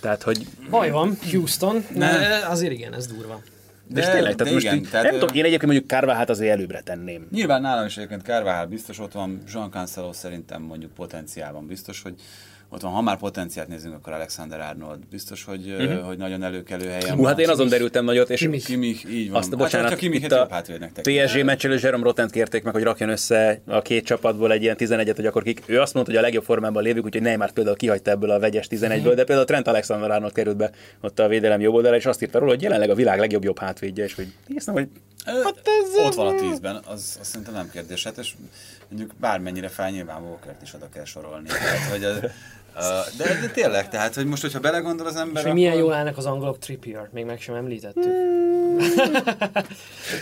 Tehát, 0.00 0.22
hogy... 0.22 0.46
Baj 0.70 0.90
van, 0.90 1.18
Houston, 1.30 1.84
ne. 1.94 2.08
azért 2.46 2.72
igen, 2.72 2.94
ez 2.94 3.06
durva. 3.06 3.42
De, 3.86 4.00
és 4.00 4.06
tényleg, 4.06 4.34
tehát 4.34 4.52
most 4.52 4.64
igen, 4.64 4.76
így, 4.76 4.88
tehát 4.90 5.10
nem 5.10 5.18
tudom, 5.18 5.36
én 5.36 5.44
egyébként 5.44 5.70
mondjuk 5.70 5.86
Kárváhát 5.86 6.30
azért 6.30 6.52
előbbre 6.52 6.80
tenném. 6.80 7.26
Nyilván 7.30 7.60
nálam 7.60 7.86
is 7.86 7.96
egyébként 7.96 8.22
Kárváhát 8.22 8.68
biztos 8.68 8.98
ott 8.98 9.12
van, 9.12 9.42
Jean 9.52 9.70
Cancelo 9.70 10.12
szerintem 10.12 10.62
mondjuk 10.62 10.92
potenciálban 10.92 11.66
biztos, 11.66 12.02
hogy 12.02 12.14
ott 12.74 12.80
van, 12.80 12.92
ha 12.92 13.00
már 13.00 13.16
potenciált 13.16 13.68
nézünk, 13.68 13.94
akkor 13.94 14.12
Alexander 14.12 14.60
Arnold 14.60 14.98
biztos, 15.10 15.44
hogy, 15.44 15.74
uh-huh. 15.78 16.06
hogy 16.06 16.16
nagyon 16.16 16.42
előkelő 16.42 16.88
helyen 16.88 17.16
Hú, 17.16 17.24
hát 17.24 17.38
én 17.38 17.48
azon 17.48 17.68
derültem 17.68 18.04
nagyot, 18.04 18.30
és 18.30 18.40
Kimich, 18.40 18.66
Kimich 18.66 19.10
így 19.10 19.30
van. 19.30 19.38
Azt, 19.38 19.48
hát, 19.48 19.58
bocsánat, 19.58 19.88
hát, 19.88 19.98
Kimich 19.98 20.24
itt 20.24 20.32
a 20.32 20.62
PSG 21.02 21.44
meccselő 21.44 21.78
Jerome 21.82 22.04
Rotent 22.04 22.30
kérték 22.30 22.62
meg, 22.62 22.72
hogy 22.72 22.82
rakjon 22.82 23.08
össze 23.08 23.60
a 23.66 23.82
két 23.82 24.04
csapatból 24.04 24.52
egy 24.52 24.62
ilyen 24.62 24.76
11-et, 24.78 25.12
hogy 25.16 25.26
akkor 25.26 25.42
kik. 25.42 25.62
Ő 25.66 25.80
azt 25.80 25.94
mondta, 25.94 26.12
hogy 26.12 26.20
a 26.20 26.24
legjobb 26.24 26.44
formában 26.44 26.82
lévük, 26.82 27.04
úgyhogy 27.04 27.22
Neymar 27.22 27.50
például 27.50 27.76
kihagyta 27.76 28.10
ebből 28.10 28.30
a 28.30 28.38
vegyes 28.38 28.66
11-ből, 28.70 28.98
uh-huh. 28.98 29.14
de 29.14 29.24
például 29.24 29.46
Trent 29.46 29.68
Alexander 29.68 30.10
Arnold 30.10 30.32
került 30.32 30.56
be 30.56 30.70
ott 31.00 31.18
a 31.18 31.28
védelem 31.28 31.60
jobb 31.60 31.74
oldalra, 31.74 31.96
és 31.96 32.06
azt 32.06 32.22
írta 32.22 32.38
róla, 32.38 32.50
hogy 32.50 32.62
jelenleg 32.62 32.90
a 32.90 32.94
világ 32.94 33.18
legjobb 33.18 33.44
jobb 33.44 33.58
hátvédje, 33.58 34.04
és 34.04 34.14
hogy 34.14 34.32
néztem, 34.46 34.74
hogy 34.74 34.88
Hát 35.24 35.60
ez 35.64 36.04
ott 36.04 36.14
van 36.14 36.26
a 36.26 36.34
tízben, 36.34 36.76
az, 36.86 37.16
az 37.20 37.26
szerintem 37.26 37.54
nem 37.54 37.70
kérdés. 37.70 38.04
Hát 38.04 38.18
és 38.18 38.34
mondjuk 38.88 39.14
bármennyire 39.20 39.68
fáj, 39.68 39.90
nyilván 39.90 40.22
Walkert 40.22 40.62
is 40.62 40.74
oda 40.74 40.88
kell 40.88 41.04
sorolni. 41.04 41.48
Tehát, 41.48 41.90
hogy 41.90 42.04
az, 42.04 42.18
de, 43.18 43.24
de 43.40 43.48
tényleg, 43.52 43.88
tehát, 43.88 44.14
hogy 44.14 44.26
most, 44.26 44.42
hogyha 44.42 44.60
belegondol 44.60 45.06
az 45.06 45.16
ember... 45.16 45.34
És 45.36 45.40
akkor... 45.40 45.54
milyen 45.54 45.74
jól 45.74 45.92
állnak 45.92 46.16
az 46.16 46.26
angolok 46.26 46.58
Trippier, 46.58 47.08
még 47.12 47.24
meg 47.24 47.40
sem 47.40 47.54
említettük. 47.54 48.12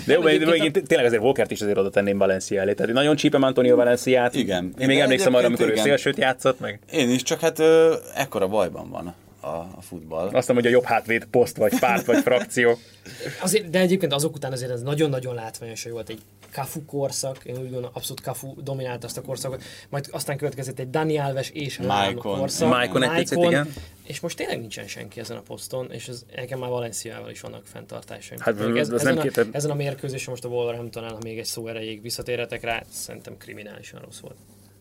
de 0.06 0.12
jó, 0.12 0.20
mert 0.20 0.42
a... 0.42 0.80
tényleg 0.86 1.06
azért 1.06 1.22
Walkert 1.22 1.50
is 1.50 1.60
azért 1.60 1.78
oda 1.78 1.90
tenném 1.90 2.18
Valencia 2.18 2.60
elé. 2.60 2.72
Tehát 2.72 2.92
nagyon 2.92 3.16
csípem 3.16 3.42
Antonio 3.42 3.76
Valenciát. 3.76 4.34
Igen. 4.34 4.74
Én 4.78 4.86
még 4.86 4.98
emlékszem 4.98 5.34
arra, 5.34 5.46
amikor 5.46 5.66
igen. 5.66 5.78
ő 5.78 5.82
szélsőt 5.82 6.16
játszott 6.16 6.60
meg. 6.60 6.80
Én 6.92 7.10
is, 7.10 7.22
csak 7.22 7.40
hát 7.40 7.58
ö, 7.58 7.94
ekkora 8.14 8.48
bajban 8.48 8.90
van 8.90 9.14
a, 9.40 9.48
a 9.48 9.80
futball. 9.80 10.24
Azt 10.24 10.32
mondom, 10.32 10.56
hogy 10.56 10.66
a 10.66 10.70
jobb 10.70 10.84
hátvéd 10.84 11.24
poszt, 11.24 11.56
vagy 11.56 11.78
párt, 11.78 12.04
vagy 12.04 12.22
frakció. 12.22 12.78
Azért, 13.42 13.70
de 13.70 13.78
egyébként 13.78 14.12
azok 14.12 14.34
után 14.34 14.52
azért 14.52 14.70
ez 14.70 14.82
nagyon-nagyon 14.82 15.34
látványos, 15.34 15.82
hogy 15.82 15.92
volt 15.92 16.08
egy 16.08 16.20
Kafu 16.52 16.84
korszak, 16.84 17.44
én 17.44 17.54
úgy 17.54 17.62
gondolom, 17.62 17.90
abszolút 17.92 18.20
Kafu 18.20 18.62
dominált 18.62 19.04
azt 19.04 19.16
a 19.16 19.22
korszakot, 19.22 19.62
majd 19.88 20.08
aztán 20.10 20.36
következett 20.36 20.78
egy 20.78 20.90
Dani 20.90 21.18
Alves 21.18 21.50
és 21.50 21.78
Maicon. 21.78 22.36
korszak. 22.36 22.68
Maicon 22.68 23.02
egy 23.02 23.10
picit, 23.10 23.44
igen. 23.44 23.72
És 24.06 24.20
most 24.20 24.36
tényleg 24.36 24.60
nincsen 24.60 24.86
senki 24.86 25.20
ezen 25.20 25.36
a 25.36 25.40
poszton, 25.40 25.92
és 25.92 26.08
ez, 26.08 26.24
nekem 26.36 26.58
már 26.58 26.70
Valenciával 26.70 27.30
is 27.30 27.40
vannak 27.40 27.66
fenntartásaim. 27.66 28.40
Hát, 28.40 28.60
ez, 28.60 28.76
ez 28.76 28.90
ezen, 28.90 29.14
nem 29.14 29.26
a, 29.34 29.40
ezen 29.52 29.70
a 29.70 29.74
mérkőzésen 29.74 30.30
most 30.30 30.44
a 30.44 30.48
wolverhampton 30.48 31.08
ha 31.08 31.18
még 31.22 31.38
egy 31.38 31.44
szó 31.44 31.66
erejéig 31.66 32.02
visszatérhetek 32.02 32.62
rá, 32.62 32.82
szerintem 32.90 33.36
kriminálisan 33.36 34.00
rossz 34.00 34.18
volt 34.18 34.36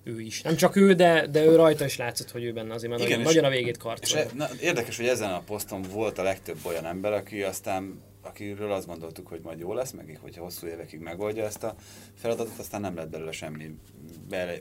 ő 0.10 0.22
is. 0.22 0.42
Nem 0.42 0.56
csak 0.56 0.76
ő, 0.76 0.94
de, 0.94 1.28
de 1.28 1.44
ő 1.46 1.56
rajta 1.56 1.86
is 1.86 1.98
látszott, 1.98 2.32
hogy 2.32 2.44
ő 2.44 2.54
benne 2.54 2.74
azért, 2.74 2.92
mert 2.92 3.04
Igen, 3.04 3.18
nagyon, 3.20 3.34
nagyon 3.34 3.52
a 3.52 3.56
végét 3.56 3.78
karcolja. 3.78 4.26
És 4.26 4.32
e, 4.32 4.36
na, 4.36 4.48
érdekes, 4.62 4.98
hogy 4.98 5.08
ezen 5.08 5.32
a 5.32 5.40
poszton 5.40 5.82
volt 5.92 6.18
a 6.18 6.24
legtöbb 6.24 6.58
olyan 6.64 6.86
ember, 6.86 7.14
aki 7.14 7.42
aztán 7.42 8.02
akiről 8.22 8.72
azt 8.72 8.88
gondoltuk, 8.88 9.28
hogy 9.28 9.40
majd 9.44 9.60
jó 9.60 9.74
lesz, 9.74 9.92
meg 9.92 10.20
hogyha 10.22 10.44
hosszú 10.44 10.68
évekig 10.68 11.00
megoldja 11.00 11.46
ezt 11.46 11.64
a 11.64 11.76
feladatot, 12.22 12.60
aztán 12.60 12.82
nem 12.82 12.96
lett 12.96 13.10
belőle 13.10 13.32
semmi 13.32 13.76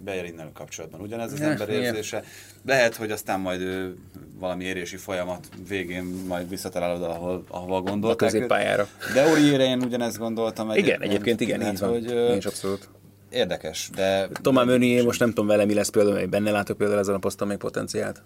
bejerinnel 0.04 0.50
kapcsolatban. 0.54 1.00
Ugyanez 1.00 1.32
az 1.32 1.40
ember 1.40 1.68
érzése. 1.68 2.24
Lehet, 2.64 2.94
hogy 2.94 3.10
aztán 3.10 3.40
majd 3.40 3.60
ő 3.60 3.96
valami 4.38 4.64
érési 4.64 4.96
folyamat 4.96 5.48
végén 5.68 6.04
majd 6.04 6.48
visszatalálod, 6.48 7.02
ahol, 7.02 7.44
ahova 7.48 7.80
gondolták. 7.80 8.28
A 8.28 8.32
középpályára. 8.32 8.88
De 9.14 9.30
Oriére 9.30 9.64
én 9.64 9.82
ugyanezt 9.82 10.18
gondoltam. 10.18 10.70
Egyébként. 10.70 10.96
Igen, 10.96 11.10
egyébként 11.10 11.40
igen, 11.40 11.62
így 11.62 11.78
van. 11.78 11.90
Hogy, 11.90 12.36
is 12.36 12.46
abszolút 12.46 12.88
érdekes, 13.30 13.90
de... 13.94 14.28
Tomá 14.42 14.64
Mönié, 14.64 15.02
most 15.02 15.20
nem 15.20 15.28
tudom 15.28 15.46
vele 15.46 15.64
mi 15.64 15.74
lesz 15.74 15.88
például, 15.88 16.18
hogy 16.18 16.28
benne 16.28 16.50
látok 16.50 16.76
például 16.76 16.98
ezen 16.98 17.14
a 17.14 17.18
poszton 17.18 17.48
még 17.48 17.56
potenciált. 17.56 18.22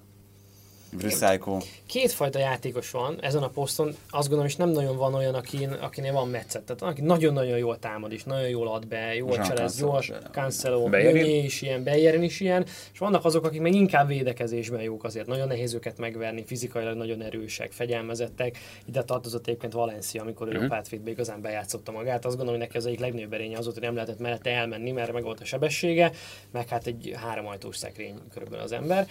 Recycle. 1.01 1.59
Kétfajta 1.87 2.39
játékos 2.39 2.91
van 2.91 3.19
ezen 3.21 3.43
a 3.43 3.49
poszton, 3.49 3.87
azt 4.11 4.29
gondolom, 4.29 4.47
és 4.47 4.57
nem 4.57 4.69
nagyon 4.69 4.97
van 4.97 5.15
olyan, 5.15 5.35
akin, 5.35 5.71
akinél 5.71 6.13
van 6.13 6.29
metszet. 6.29 6.63
Tehát 6.63 6.83
aki 6.83 7.01
nagyon-nagyon 7.01 7.59
jól 7.59 7.79
támad, 7.79 8.13
és 8.13 8.25
nagyon 8.25 8.49
jól 8.49 8.69
ad 8.69 8.87
be, 8.87 9.15
jól 9.15 9.39
cselez, 9.39 9.81
jól 9.81 10.03
Cancelo, 10.31 10.87
Mönié 10.87 11.45
is 11.45 11.63
ilyen, 11.63 11.83
Bejerin 11.83 12.23
is 12.23 12.41
ilyen, 12.41 12.67
és 12.93 12.99
vannak 12.99 13.25
azok, 13.25 13.45
akik 13.45 13.61
meg 13.61 13.75
inkább 13.75 14.09
védekezésben 14.09 14.83
jók 14.83 15.05
azért. 15.05 15.27
Nagyon 15.27 15.47
nehéz 15.47 15.75
őket 15.75 15.99
megverni, 15.99 16.45
fizikailag 16.45 16.97
nagyon 16.97 17.23
erősek, 17.23 17.73
fegyelmezettek. 17.73 18.59
Ide 18.85 19.03
tartozott 19.03 19.47
egyébként 19.47 19.73
Valencia, 19.73 20.23
amikor 20.23 20.49
ő 20.49 20.59
uh-huh. 20.59 20.73
a 20.73 21.09
igazán 21.09 21.41
bejátszotta 21.41 21.93
magát. 21.93 22.25
Azt 22.25 22.37
gondolom, 22.37 22.61
hogy 22.61 22.69
neki 22.69 22.77
az 22.77 22.87
egyik 22.87 23.01
legnagyobb 23.01 23.33
erénye 23.33 23.59
az 23.59 23.65
volt, 23.65 23.77
hogy 23.77 23.87
nem 23.87 23.95
lehetett 23.95 24.19
mellette 24.19 24.51
elmenni, 24.51 24.91
mert 24.91 25.13
meg 25.13 25.23
volt 25.23 25.41
a 25.41 25.45
sebessége, 25.45 26.13
meg 26.51 26.69
hát 26.69 26.87
egy 26.87 27.13
három 27.17 27.47
ajtós 27.47 27.77
szekrény 27.77 28.15
körülbelül 28.31 28.65
az 28.65 28.73
ember 28.73 29.09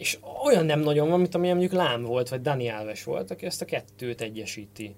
és 0.00 0.18
olyan 0.44 0.64
nem 0.64 0.80
nagyon 0.80 1.08
van, 1.08 1.20
mint 1.20 1.34
amilyen 1.34 1.56
mondjuk 1.56 1.80
Lám 1.80 2.02
volt, 2.02 2.28
vagy 2.28 2.40
Dani 2.40 2.68
Alves 2.68 3.04
volt, 3.04 3.30
aki 3.30 3.46
ezt 3.46 3.62
a 3.62 3.64
kettőt 3.64 4.20
egyesíti 4.20 4.94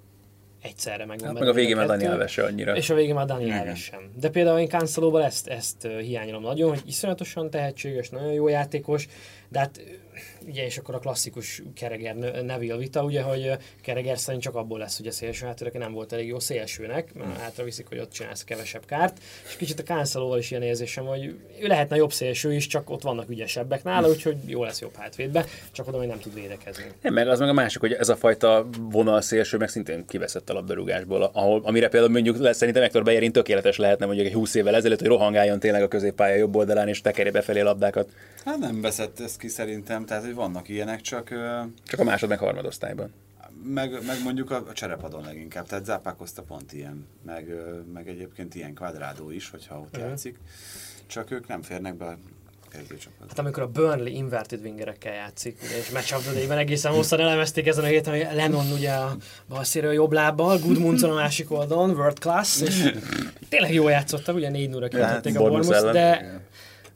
egyszerre 0.63 1.05
meg. 1.05 1.21
Hát 1.21 1.33
meg 1.33 1.49
a 1.49 1.53
végén 1.53 1.77
már 1.77 1.87
Dani 1.87 2.07
Alves 2.07 2.39
annyira. 2.39 2.77
És 2.77 2.91
a 2.91 2.95
végén 2.95 3.15
már 3.15 3.27
Dani 3.27 3.53
Alves 3.53 3.83
sem. 3.83 4.13
De 4.21 4.29
például 4.31 4.59
én 4.59 4.69
Cancelóban 4.69 5.23
ezt, 5.23 5.47
ezt 5.49 5.87
hiányolom 6.01 6.43
nagyon, 6.43 6.69
hogy 6.69 6.83
iszonyatosan 6.87 7.51
tehetséges, 7.51 8.09
nagyon 8.09 8.33
jó 8.33 8.49
játékos, 8.49 9.09
de 9.53 9.59
hát 9.59 9.81
ugye, 10.47 10.65
és 10.65 10.79
akkor 10.79 10.95
a 10.95 10.99
klasszikus 10.99 11.63
Kereger 11.75 12.15
Neville 12.45 12.77
vita, 12.77 13.05
ugye, 13.05 13.23
hogy 13.23 13.51
Kereger 13.83 14.19
szerint 14.19 14.43
csak 14.43 14.55
abból 14.55 14.79
lesz, 14.79 14.97
hogy 14.97 15.07
a 15.07 15.11
szélső 15.11 15.47
hátőrök 15.47 15.79
nem 15.79 15.93
volt 15.93 16.13
elég 16.13 16.27
jó 16.27 16.39
szélsőnek, 16.39 17.15
mert 17.15 17.41
hátra 17.41 17.65
viszik, 17.65 17.89
hogy 17.89 17.99
ott 17.99 18.13
csinálsz 18.13 18.45
kevesebb 18.45 18.85
kárt, 18.87 19.19
és 19.49 19.57
kicsit 19.57 19.81
a 19.81 19.83
Cancelóval 19.83 20.39
is 20.39 20.51
ilyen 20.51 20.63
érzésem, 20.63 21.05
hogy 21.05 21.25
ő 21.61 21.67
lehetne 21.67 21.97
jobb 21.97 22.13
szélső 22.13 22.55
is, 22.55 22.67
csak 22.67 22.91
ott 22.91 23.03
vannak 23.03 23.31
ügyesebbek 23.31 23.85
nála, 23.85 24.09
úgyhogy 24.09 24.37
jó 24.47 24.65
lesz 24.65 24.81
jobb 24.81 24.95
hátvédbe, 24.97 25.45
csak 25.73 25.89
oda, 25.89 25.99
hogy 25.99 26.07
nem 26.07 26.21
tud 26.21 26.35
védekezni. 26.35 26.85
Nem, 27.03 27.13
meg 27.13 27.29
az 27.29 27.39
meg 27.39 27.49
a 27.49 27.53
másik, 27.53 27.81
hogy 27.81 27.93
ez 27.93 28.09
a 28.09 28.17
fajta 28.17 28.69
vonal 28.91 29.21
szélső 29.21 29.57
meg 29.57 29.69
szintén 29.69 30.07
kiveszett 30.07 30.51
a 30.51 30.53
labdarúgásból, 30.53 31.31
ahol, 31.33 31.61
amire 31.65 31.89
például 31.89 32.13
mondjuk 32.13 32.39
lesz, 32.39 32.57
szerintem 32.57 32.83
Hector 32.83 33.03
Bejerin 33.03 33.33
tökéletes 33.33 33.77
lehetne 33.77 34.07
mondjuk 34.07 34.27
egy 34.27 34.33
20 34.33 34.55
évvel 34.55 34.75
ezelőtt, 34.75 34.99
hogy 34.99 35.09
rohangáljon 35.09 35.59
tényleg 35.59 35.83
a 35.83 35.89
középpálya 35.89 36.37
jobb 36.37 36.57
oldalán 36.57 36.89
és 36.89 37.01
tekerje 37.01 37.33
befelé 37.33 37.61
labdákat. 37.61 38.09
Hát 38.45 38.59
nem 38.59 38.81
veszett 38.81 39.21
ez 39.21 39.37
ki 39.43 39.49
szerintem, 39.49 40.05
tehát 40.05 40.25
hogy 40.25 40.35
vannak 40.35 40.69
ilyenek, 40.69 41.01
csak... 41.01 41.29
Csak 41.85 42.01
a 42.01 42.05
másod 42.05 42.29
meg 42.29 42.39
harmadosztályban. 42.39 43.13
Meg, 43.65 43.91
meg 44.07 44.23
mondjuk 44.23 44.51
a, 44.51 44.57
a 44.69 44.73
cserepadon 44.73 45.25
leginkább, 45.25 45.67
tehát 45.67 45.85
Zápákozta 45.85 46.43
pont 46.43 46.73
ilyen, 46.73 47.07
meg, 47.23 47.55
meg 47.93 48.09
egyébként 48.09 48.55
ilyen 48.55 48.75
kvadrádó 48.75 49.31
is, 49.31 49.51
hogyha 49.51 49.79
ott 49.79 49.95
uh-huh. 49.95 50.09
játszik, 50.09 50.39
csak 51.07 51.31
ők 51.31 51.49
nem 51.49 51.63
férnek 51.63 51.95
be 51.95 52.05
a 52.05 52.17
kezdőcsapat. 52.71 53.29
Hát 53.29 53.39
amikor 53.39 53.63
a 53.63 53.69
Burnley 53.69 54.15
inverted 54.15 54.63
wingerekkel 54.63 55.15
játszik, 55.15 55.59
ugye, 55.63 55.77
és 55.77 55.91
matchup 55.91 56.51
egészen 56.51 56.93
hosszan 56.93 57.21
elemezték 57.21 57.67
ezen 57.67 57.85
a 57.85 57.87
héten, 57.87 58.13
hogy 58.13 58.37
Lennon 58.37 58.73
ugye 58.73 58.93
a 58.93 59.17
balszéről 59.49 59.93
jobb 59.93 60.13
lábbal, 60.13 60.59
Goodmunson 60.59 61.11
a 61.11 61.15
másik 61.15 61.51
oldalon, 61.51 61.91
world 61.91 62.19
class, 62.19 62.61
és 62.61 62.93
tényleg 63.49 63.75
jól 63.75 63.91
játszottak, 63.91 64.35
ugye 64.35 64.51
4 64.51 64.69
0 64.69 64.89
ra 64.91 65.07
a 65.07 65.21
Bournemouth, 65.33 65.93
de 65.93 66.41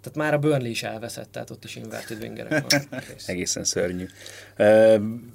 tehát 0.06 0.30
már 0.30 0.34
a 0.34 0.48
Burnley 0.48 0.70
is 0.70 0.82
elveszett, 0.82 1.32
tehát 1.32 1.50
ott 1.50 1.64
is 1.64 1.76
inverted 1.76 2.22
wingerek 2.22 2.64
van. 2.70 2.80
Egészen 3.26 3.64
szörnyű. 3.64 4.06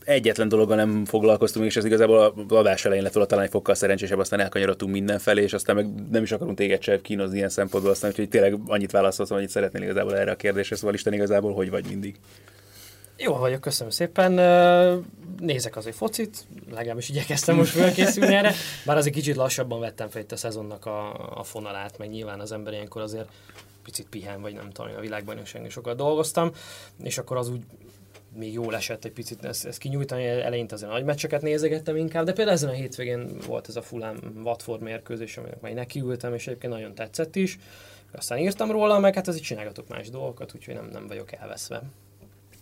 Egyetlen 0.04 0.48
dologgal 0.48 0.76
nem 0.76 1.06
foglalkoztunk, 1.06 1.66
és 1.66 1.76
ez 1.76 1.86
igazából 1.86 2.18
a 2.18 2.56
adás 2.56 2.86
elején 2.86 3.04
lett 3.04 3.14
volna 3.14 3.30
talán 3.30 3.44
egy 3.44 3.52
fokkal 3.52 3.76
szerencsésebb, 3.76 4.20
aztán 4.20 4.40
elkanyarodtunk 4.40 4.92
mindenfelé, 4.92 5.42
és 5.44 5.54
aztán 5.54 5.76
meg 5.76 6.10
nem 6.12 6.24
is 6.24 6.32
akarunk 6.32 6.58
téged 6.58 6.82
se 6.82 7.02
kínozni 7.02 7.38
ilyen 7.38 7.50
szempontból, 7.50 7.92
aztán 7.92 8.10
úgyhogy 8.10 8.30
tényleg 8.30 8.56
annyit 8.66 8.92
válaszoltam, 8.92 9.38
annyit 9.38 9.50
szeretnél 9.50 9.84
igazából 9.84 10.18
erre 10.18 10.32
a 10.32 10.36
kérdésre, 10.36 10.76
szóval 10.76 10.94
Isten 10.94 11.14
igazából 11.14 11.54
hogy 11.54 11.70
vagy 11.70 11.86
mindig. 11.88 12.16
Jó 13.18 13.36
vagyok, 13.36 13.62
köszönöm 13.62 13.92
szépen. 13.92 14.32
Nézek 15.40 15.76
azért 15.76 15.96
focit, 15.96 16.46
legalábbis 16.72 17.10
igyekeztem 17.10 17.56
most 17.56 17.72
felkészülni 17.72 18.36
erre, 18.36 18.54
bár 18.86 18.98
azért 18.98 19.16
kicsit 19.16 19.36
lassabban 19.36 19.80
vettem 19.80 20.10
fel 20.10 20.22
itt 20.22 20.32
a 20.32 20.36
szezonnak 20.36 20.86
a, 20.86 21.30
a 21.40 21.44
fonalát, 21.44 21.98
meg 21.98 22.10
nyilván 22.10 22.40
az 22.40 22.52
ember 22.52 22.74
ilyenkor 22.74 23.02
azért 23.02 23.30
picit 23.84 24.08
pihen, 24.10 24.42
vagy 24.42 24.54
nem 24.54 24.70
tudom, 24.70 24.92
a 24.98 25.00
világbajnokságon 25.00 25.70
sokat 25.70 25.98
dolgoztam, 25.98 26.52
és 27.04 27.18
akkor 27.18 27.38
az 27.38 27.50
úgy 27.50 27.62
még 28.36 28.54
jól 28.54 28.76
esett 28.76 29.06
egy 29.06 29.12
picit 29.12 29.46
ezt, 29.46 29.66
ezt 29.66 29.78
kinyújtani, 29.78 30.26
eleinte 30.26 30.76
azért 30.76 30.92
nagy 30.92 31.04
meccseket 31.04 31.42
nézegettem 31.42 31.96
inkább, 31.96 32.26
de 32.26 32.34
például 32.34 32.56
ezen 32.56 32.70
a 32.70 32.74
hétvégén 32.74 33.28
volt 33.48 33.68
ez 33.68 33.76
a 33.76 33.82
Fulham 33.82 34.18
Watford 34.44 34.82
mérkőzés, 34.82 35.38
aminek 35.38 35.62
majd 35.62 35.76
nekiültem, 35.76 36.34
és 36.34 36.48
egyébként 36.48 36.74
nagyon 36.74 36.96
tetszett 36.96 37.36
is. 37.36 37.60
Aztán 38.12 38.38
írtam 38.38 38.72
róla, 38.72 39.00
meg 39.00 39.16
hát 39.16 39.28
azért 39.28 39.44
csinálgatok 39.44 39.88
más 39.88 40.10
dolgokat, 40.10 40.52
úgyhogy 40.56 40.74
nem, 40.74 40.90
nem 40.92 41.08
vagyok 41.08 41.32
elveszve. 41.32 41.82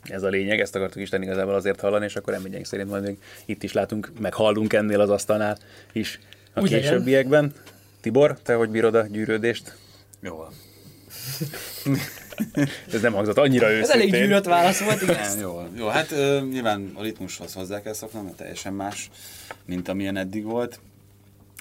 Ez 0.03 0.24
a 0.24 0.28
lényeg, 0.28 0.59
ezt 0.59 0.76
akartuk 0.76 1.01
is 1.01 1.09
tenni 1.09 1.26
igazából 1.26 1.53
azért 1.53 1.80
hallani, 1.80 2.05
és 2.05 2.15
akkor 2.15 2.34
reményeink 2.34 2.65
szerint 2.65 2.89
majd 2.89 3.03
még 3.03 3.17
itt 3.45 3.63
is 3.63 3.74
látunk, 3.74 4.11
meg 4.20 4.34
hallunk 4.34 4.74
ennél 4.74 4.99
az 4.99 5.09
asztalnál 5.09 5.57
is 5.91 6.20
a 6.53 6.61
Úgy 6.61 6.70
későbbiekben. 6.70 7.53
Tibor, 8.01 8.39
te 8.43 8.53
hogy 8.53 8.70
bírod 8.70 8.95
a 8.95 9.01
gyűrődést? 9.01 9.76
Jó. 10.22 10.45
Ez 12.94 13.02
nem 13.02 13.14
hangzott 13.14 13.38
annyira 13.38 13.72
őszintén. 13.72 13.90
Ez 13.90 13.90
elég 13.90 14.12
gyűrött 14.12 14.46
válasz 14.46 14.80
volt, 14.80 15.02
igen. 15.02 15.40
Jó, 15.40 15.68
jó, 15.78 15.88
hát 15.88 16.12
uh, 16.12 16.50
nyilván 16.50 16.92
a 16.94 17.02
ritmushoz 17.02 17.54
hozzá 17.54 17.82
kell 17.82 17.94
szoknom, 17.94 18.24
mert 18.24 18.36
teljesen 18.36 18.74
más, 18.74 19.10
mint 19.66 19.88
amilyen 19.88 20.18
eddig 20.18 20.44
volt. 20.44 20.80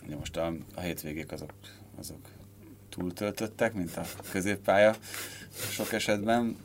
Ugye 0.07 0.17
most 0.17 0.37
a, 0.37 0.53
a 0.75 0.81
hétvégék 0.81 1.33
azok, 1.33 1.53
azok 1.99 2.21
túltöltöttek, 2.89 3.75
mint 3.75 3.97
a 3.97 4.05
középpálya 4.31 4.95
sok 5.71 5.93
esetben. 5.93 6.57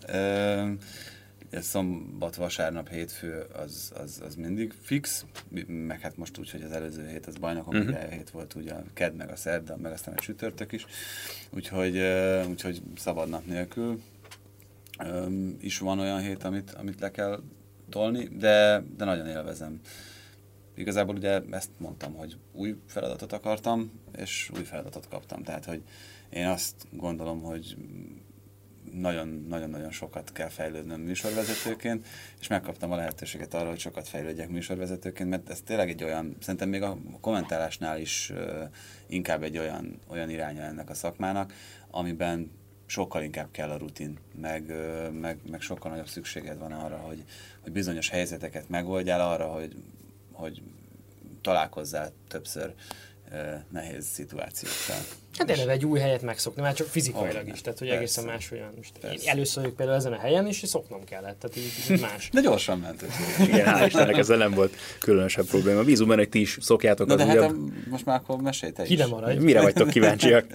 Uh, 1.53 1.59
szombat, 1.59 2.35
vasárnap, 2.35 2.89
hétfő 2.89 3.45
az, 3.53 3.91
az, 3.95 4.21
az 4.25 4.35
mindig 4.35 4.73
fix, 4.81 5.25
meg 5.67 5.99
hát 5.99 6.17
most 6.17 6.37
úgy, 6.37 6.51
hogy 6.51 6.61
az 6.61 6.71
előző 6.71 7.07
hét 7.07 7.25
az 7.25 7.35
bajnokok, 7.35 7.73
uh-huh. 7.73 7.89
ugye 7.89 8.09
hét 8.09 8.29
volt 8.29 8.55
ugye 8.55 8.73
a 8.73 8.83
ked, 8.93 9.15
meg 9.15 9.29
a 9.29 9.35
szerda, 9.35 9.77
meg 9.77 9.91
aztán 9.91 10.13
a 10.13 10.19
csütörtök 10.19 10.71
is, 10.71 10.85
úgyhogy, 11.49 12.01
úgyhogy 12.49 12.81
szabad 12.95 13.29
nap 13.29 13.45
nélkül 13.45 14.01
is 15.59 15.77
van 15.77 15.99
olyan 15.99 16.21
hét, 16.21 16.43
amit, 16.43 16.71
amit 16.71 16.99
le 16.99 17.11
kell 17.11 17.41
tolni, 17.89 18.23
de, 18.23 18.83
de 18.97 19.05
nagyon 19.05 19.27
élvezem. 19.27 19.79
Igazából 20.75 21.15
ugye 21.15 21.41
ezt 21.51 21.69
mondtam, 21.77 22.13
hogy 22.13 22.37
új 22.51 22.75
feladatot 22.87 23.33
akartam, 23.33 23.91
és 24.17 24.51
új 24.55 24.63
feladatot 24.63 25.07
kaptam. 25.07 25.43
Tehát, 25.43 25.65
hogy 25.65 25.83
én 26.29 26.47
azt 26.47 26.87
gondolom, 26.91 27.41
hogy 27.41 27.77
nagyon-nagyon 28.91 29.91
sokat 29.91 30.31
kell 30.31 30.49
fejlődnöm 30.49 31.01
műsorvezetőként, 31.01 32.07
és 32.39 32.47
megkaptam 32.47 32.91
a 32.91 32.95
lehetőséget 32.95 33.53
arra, 33.53 33.69
hogy 33.69 33.79
sokat 33.79 34.07
fejlődjek 34.07 34.49
műsorvezetőként, 34.49 35.29
mert 35.29 35.49
ez 35.49 35.61
tényleg 35.61 35.89
egy 35.89 36.03
olyan, 36.03 36.35
szerintem 36.39 36.69
még 36.69 36.81
a 36.81 36.97
kommentálásnál 37.21 37.99
is 37.99 38.33
inkább 39.07 39.43
egy 39.43 39.57
olyan, 39.57 39.99
olyan 40.07 40.29
iránya 40.29 40.61
ennek 40.61 40.89
a 40.89 40.93
szakmának, 40.93 41.53
amiben 41.91 42.51
sokkal 42.85 43.23
inkább 43.23 43.51
kell 43.51 43.69
a 43.69 43.77
rutin, 43.77 44.19
meg, 44.41 44.73
meg, 45.11 45.37
meg 45.49 45.61
sokkal 45.61 45.91
nagyobb 45.91 46.07
szükséged 46.07 46.57
van 46.57 46.71
arra, 46.71 46.97
hogy, 46.97 47.23
hogy 47.61 47.71
bizonyos 47.71 48.09
helyzeteket 48.09 48.69
megoldjál, 48.69 49.31
arra, 49.31 49.47
hogy, 49.47 49.75
hogy 50.31 50.61
találkozzál 51.41 52.11
többször 52.27 52.73
nehéz 53.69 54.05
szituációkkal. 54.05 55.22
Hát 55.37 55.49
eleve 55.49 55.71
egy 55.71 55.85
új 55.85 55.99
helyet 55.99 56.21
megszokni, 56.21 56.61
már 56.61 56.73
csak 56.73 56.87
fizikailag 56.87 57.47
is, 57.47 57.61
tehát 57.61 57.79
hogy 57.79 57.87
Persze. 57.87 58.03
egészen 58.03 58.25
máshogyan. 58.25 58.73
Most 58.75 58.91
én 59.03 59.29
először 59.29 59.61
vagyok 59.63 59.77
például 59.77 59.97
ezen 59.97 60.13
a 60.13 60.17
helyen, 60.17 60.47
és 60.47 60.61
szoknom 60.65 61.03
kellett, 61.03 61.39
tehát 61.39 61.57
így, 61.57 61.91
így 61.91 62.01
más. 62.01 62.29
De 62.31 62.41
gyorsan 62.41 62.79
ment. 62.79 63.05
Igen, 63.47 63.65
hál' 63.65 63.85
Istennek 63.85 64.17
ezzel 64.17 64.37
nem 64.37 64.51
volt 64.51 64.75
különösebb 64.99 65.45
probléma. 65.45 65.83
Bízunk 65.83 66.09
benne, 66.09 66.21
hogy 66.21 66.29
ti 66.29 66.39
is 66.39 66.57
szokjátok 66.61 67.07
Na, 67.07 67.15
de 67.15 67.25
hát 67.25 67.37
a, 67.37 67.55
most 67.89 68.05
már 68.05 68.19
akkor 68.23 68.41
mesélj 68.41 68.71
te 68.71 68.83
Ki 68.83 69.03
maradj. 69.09 69.43
Mire 69.43 69.61
vagytok 69.61 69.89
kíváncsiak? 69.89 70.45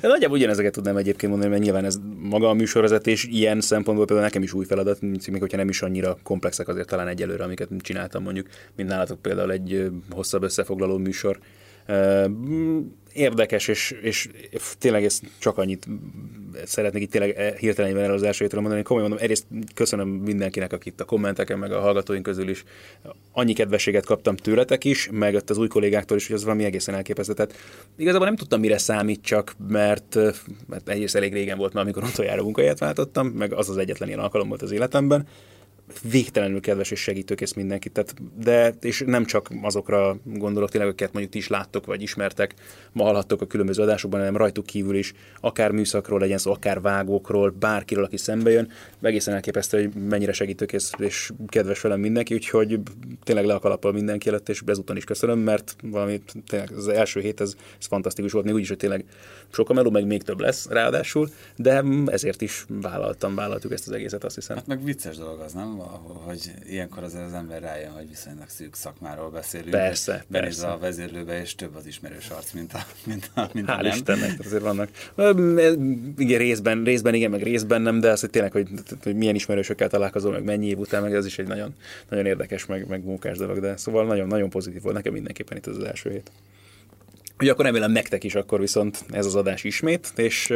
De 0.00 0.08
nagyjából 0.08 0.36
ugyanezeket 0.36 0.72
tudnám 0.72 0.96
egyébként 0.96 1.30
mondani, 1.30 1.50
mert 1.50 1.62
nyilván 1.62 1.84
ez 1.84 1.98
maga 2.18 2.48
a 2.48 2.54
műsorvezetés 2.54 3.24
ilyen 3.24 3.60
szempontból 3.60 4.06
például 4.06 4.26
nekem 4.26 4.42
is 4.42 4.52
új 4.52 4.64
feladat, 4.64 5.00
még 5.00 5.40
hogyha 5.40 5.56
nem 5.56 5.68
is 5.68 5.82
annyira 5.82 6.18
komplexek 6.22 6.68
azért 6.68 6.88
talán 6.88 7.08
egyelőre, 7.08 7.44
amiket 7.44 7.68
csináltam 7.78 8.22
mondjuk, 8.22 8.46
mint 8.76 8.88
nálatok 8.88 9.22
például 9.22 9.52
egy 9.52 9.90
hosszabb 10.10 10.42
összefoglaló 10.42 10.96
műsor 10.96 11.38
érdekes, 13.16 13.68
és, 13.68 13.90
és 14.00 14.28
tényleg 14.78 15.04
ezt 15.04 15.24
csak 15.38 15.58
annyit 15.58 15.86
szeretnék 16.64 17.02
itt 17.02 17.10
tényleg 17.10 17.56
hirtelen 17.58 17.98
el 17.98 18.12
az 18.12 18.22
első 18.22 18.44
hétről 18.44 18.60
mondani. 18.60 18.82
Komolyan 18.82 19.08
mondom, 19.08 19.24
egyrészt 19.24 19.46
köszönöm 19.74 20.08
mindenkinek, 20.08 20.72
akit 20.72 21.00
a 21.00 21.04
kommenteken, 21.04 21.58
meg 21.58 21.72
a 21.72 21.80
hallgatóink 21.80 22.22
közül 22.22 22.48
is 22.48 22.64
annyi 23.32 23.52
kedvességet 23.52 24.04
kaptam 24.04 24.36
tőletek 24.36 24.84
is, 24.84 25.08
meg 25.12 25.34
ott 25.34 25.50
az 25.50 25.58
új 25.58 25.68
kollégáktól 25.68 26.16
is, 26.16 26.26
hogy 26.26 26.36
az 26.36 26.44
valami 26.44 26.64
egészen 26.64 26.94
elképesztő. 26.94 27.32
Tehát 27.32 27.54
igazából 27.96 28.26
nem 28.26 28.36
tudtam, 28.36 28.60
mire 28.60 28.78
számít 28.78 29.22
csak, 29.22 29.54
mert, 29.68 30.14
mert 30.66 30.88
egyrészt 30.88 31.14
elég 31.14 31.32
régen 31.32 31.58
volt 31.58 31.72
már, 31.72 31.82
amikor 31.82 32.02
utoljára 32.02 32.42
munkahelyet 32.42 32.78
váltottam, 32.78 33.26
meg 33.26 33.52
az 33.52 33.68
az 33.68 33.76
egyetlen 33.76 34.08
ilyen 34.08 34.20
alkalom 34.20 34.48
volt 34.48 34.62
az 34.62 34.72
életemben, 34.72 35.26
végtelenül 36.10 36.60
kedves 36.60 36.90
és 36.90 37.00
segítőkész 37.00 37.52
mindenkit. 37.52 37.92
Tehát, 37.92 38.14
de, 38.38 38.74
és 38.80 39.02
nem 39.06 39.24
csak 39.24 39.48
azokra 39.62 40.16
gondolok 40.24 40.70
tényleg, 40.70 40.88
akiket 40.88 41.12
mondjuk 41.12 41.32
ti 41.32 41.38
is 41.38 41.48
láttok, 41.48 41.86
vagy 41.86 42.02
ismertek, 42.02 42.54
ma 42.92 43.04
hallhattok 43.04 43.40
a 43.40 43.46
különböző 43.46 43.82
adásokban, 43.82 44.20
hanem 44.20 44.36
rajtuk 44.36 44.66
kívül 44.66 44.96
is, 44.96 45.12
akár 45.40 45.70
műszakról 45.70 46.20
legyen 46.20 46.38
szó, 46.38 46.52
akár 46.52 46.80
vágókról, 46.80 47.50
bárkiről, 47.50 48.04
aki 48.04 48.16
szembe 48.16 48.50
jön. 48.50 48.70
Egészen 49.00 49.34
elképesztő, 49.34 49.82
hogy 49.82 50.02
mennyire 50.02 50.32
segítőkész 50.32 50.90
és 50.98 51.32
kedves 51.46 51.80
velem 51.80 52.00
mindenki, 52.00 52.34
úgyhogy 52.34 52.80
tényleg 53.24 53.44
le 53.44 53.54
a 53.54 53.58
kalappal 53.58 53.92
mindenki 53.92 54.28
előtt, 54.28 54.48
és 54.48 54.62
ezúton 54.66 54.96
is 54.96 55.04
köszönöm, 55.04 55.38
mert 55.38 55.76
valami 55.82 56.22
tényleg 56.46 56.72
az 56.72 56.88
első 56.88 57.20
hét 57.20 57.40
ez, 57.40 57.54
ez 57.78 57.86
fantasztikus 57.86 58.32
volt, 58.32 58.44
még 58.44 58.54
úgyis, 58.54 58.68
hogy 58.68 58.76
tényleg 58.76 59.04
sok 59.50 59.70
a 59.70 59.72
meló, 59.72 59.90
meg 59.90 60.06
még 60.06 60.22
több 60.22 60.40
lesz 60.40 60.68
ráadásul, 60.68 61.28
de 61.56 61.84
ezért 62.06 62.42
is 62.42 62.64
vállaltam, 62.68 63.34
vállaltuk 63.34 63.72
ezt 63.72 63.88
az 63.88 63.94
egészet, 63.94 64.24
azt 64.24 64.34
hiszem. 64.34 64.56
Hát 64.56 64.66
meg 64.66 64.84
vicces 64.84 65.16
dolog 65.16 65.40
az, 65.40 65.52
nem? 65.52 65.75
Hogy 66.24 66.52
ilyenkor 66.68 67.02
az, 67.02 67.14
az 67.14 67.32
ember 67.32 67.62
rájön, 67.62 67.90
hogy 67.90 68.08
viszonylag 68.08 68.48
szűk 68.48 68.74
szakmáról 68.74 69.30
beszélünk. 69.30 69.70
Persze, 69.70 70.24
Benézve 70.28 70.62
persze. 70.62 70.76
a 70.76 70.78
vezérlőbe, 70.78 71.40
és 71.40 71.54
több 71.54 71.74
az 71.74 71.86
ismerős 71.86 72.28
arc, 72.28 72.52
mint 72.52 72.72
a, 72.72 72.86
mint 73.04 73.30
a, 73.34 73.50
mint 73.52 73.68
a 73.68 73.72
Hál' 73.76 73.82
nem. 73.82 73.92
Istennek, 73.92 74.38
azért 74.44 74.62
vannak. 74.62 74.88
Igen, 76.16 76.38
részben, 76.38 76.84
részben 76.84 77.14
igen, 77.14 77.30
meg 77.30 77.42
részben 77.42 77.82
nem, 77.82 78.00
de 78.00 78.10
az, 78.10 78.20
hogy 78.20 78.30
tényleg, 78.30 78.52
hogy, 78.52 78.68
hogy 79.02 79.16
milyen 79.16 79.34
ismerősökkel 79.34 79.88
találkozol, 79.88 80.32
meg 80.32 80.44
mennyi 80.44 80.66
év 80.66 80.78
után, 80.78 81.02
meg 81.02 81.14
ez 81.14 81.26
is 81.26 81.38
egy 81.38 81.46
nagyon, 81.46 81.74
nagyon 82.08 82.26
érdekes, 82.26 82.66
meg, 82.66 82.88
meg 82.88 83.04
munkás 83.04 83.38
dolog, 83.38 83.60
de 83.60 83.76
szóval 83.76 84.06
nagyon, 84.06 84.26
nagyon 84.26 84.50
pozitív 84.50 84.82
volt 84.82 84.94
nekem 84.94 85.12
mindenképpen 85.12 85.56
itt 85.56 85.66
az, 85.66 85.76
az 85.76 85.84
első 85.84 86.10
hét. 86.10 86.30
Ugye 87.40 87.50
akkor 87.50 87.64
remélem 87.64 87.90
nektek 87.90 88.24
is 88.24 88.34
akkor 88.34 88.60
viszont 88.60 89.04
ez 89.10 89.26
az 89.26 89.34
adás 89.34 89.64
ismét, 89.64 90.12
és 90.16 90.52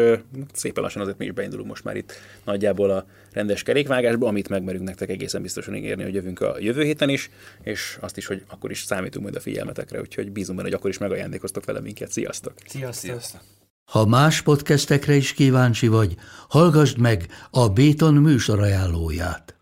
szépen 0.53 0.83
lassan 0.83 1.03
azért 1.03 1.19
mi 1.19 1.25
is 1.25 1.33
beindulunk 1.33 1.69
most 1.69 1.85
már 1.85 1.97
itt 1.97 2.13
nagyjából 2.45 2.91
a 2.91 3.07
rendes 3.33 3.63
kerékvágásba, 3.63 4.29
amit 4.29 4.49
megmerünk 4.49 4.85
nektek 4.85 5.09
egészen 5.09 5.43
biztosan 5.43 5.75
ígérni, 5.75 6.03
hogy 6.03 6.15
jövünk 6.15 6.41
a 6.41 6.57
jövő 6.59 6.83
héten 6.83 7.09
is, 7.09 7.31
és 7.63 7.99
azt 8.01 8.17
is, 8.17 8.27
hogy 8.27 8.45
akkor 8.49 8.71
is 8.71 8.83
számítunk 8.83 9.25
majd 9.25 9.37
a 9.37 9.41
figyelmetekre, 9.41 10.01
úgyhogy 10.01 10.33
bízunk 10.33 10.57
benne, 10.57 10.69
hogy 10.69 10.79
akkor 10.79 10.91
is 10.91 10.99
megajándékoztok 10.99 11.65
vele 11.65 11.81
minket. 11.81 12.13
Sziasztok! 12.13 12.53
Sziasztok! 12.67 13.11
Sziasztok! 13.11 13.41
Ha 13.85 14.07
más 14.07 14.43
podcastekre 14.43 15.15
is 15.15 15.33
kíváncsi 15.33 15.89
vagy, 15.89 16.15
hallgassd 16.49 16.99
meg 16.99 17.27
a 17.51 17.69
Béton 17.69 18.15
műsor 18.15 18.61
ajánlóját. 18.61 19.60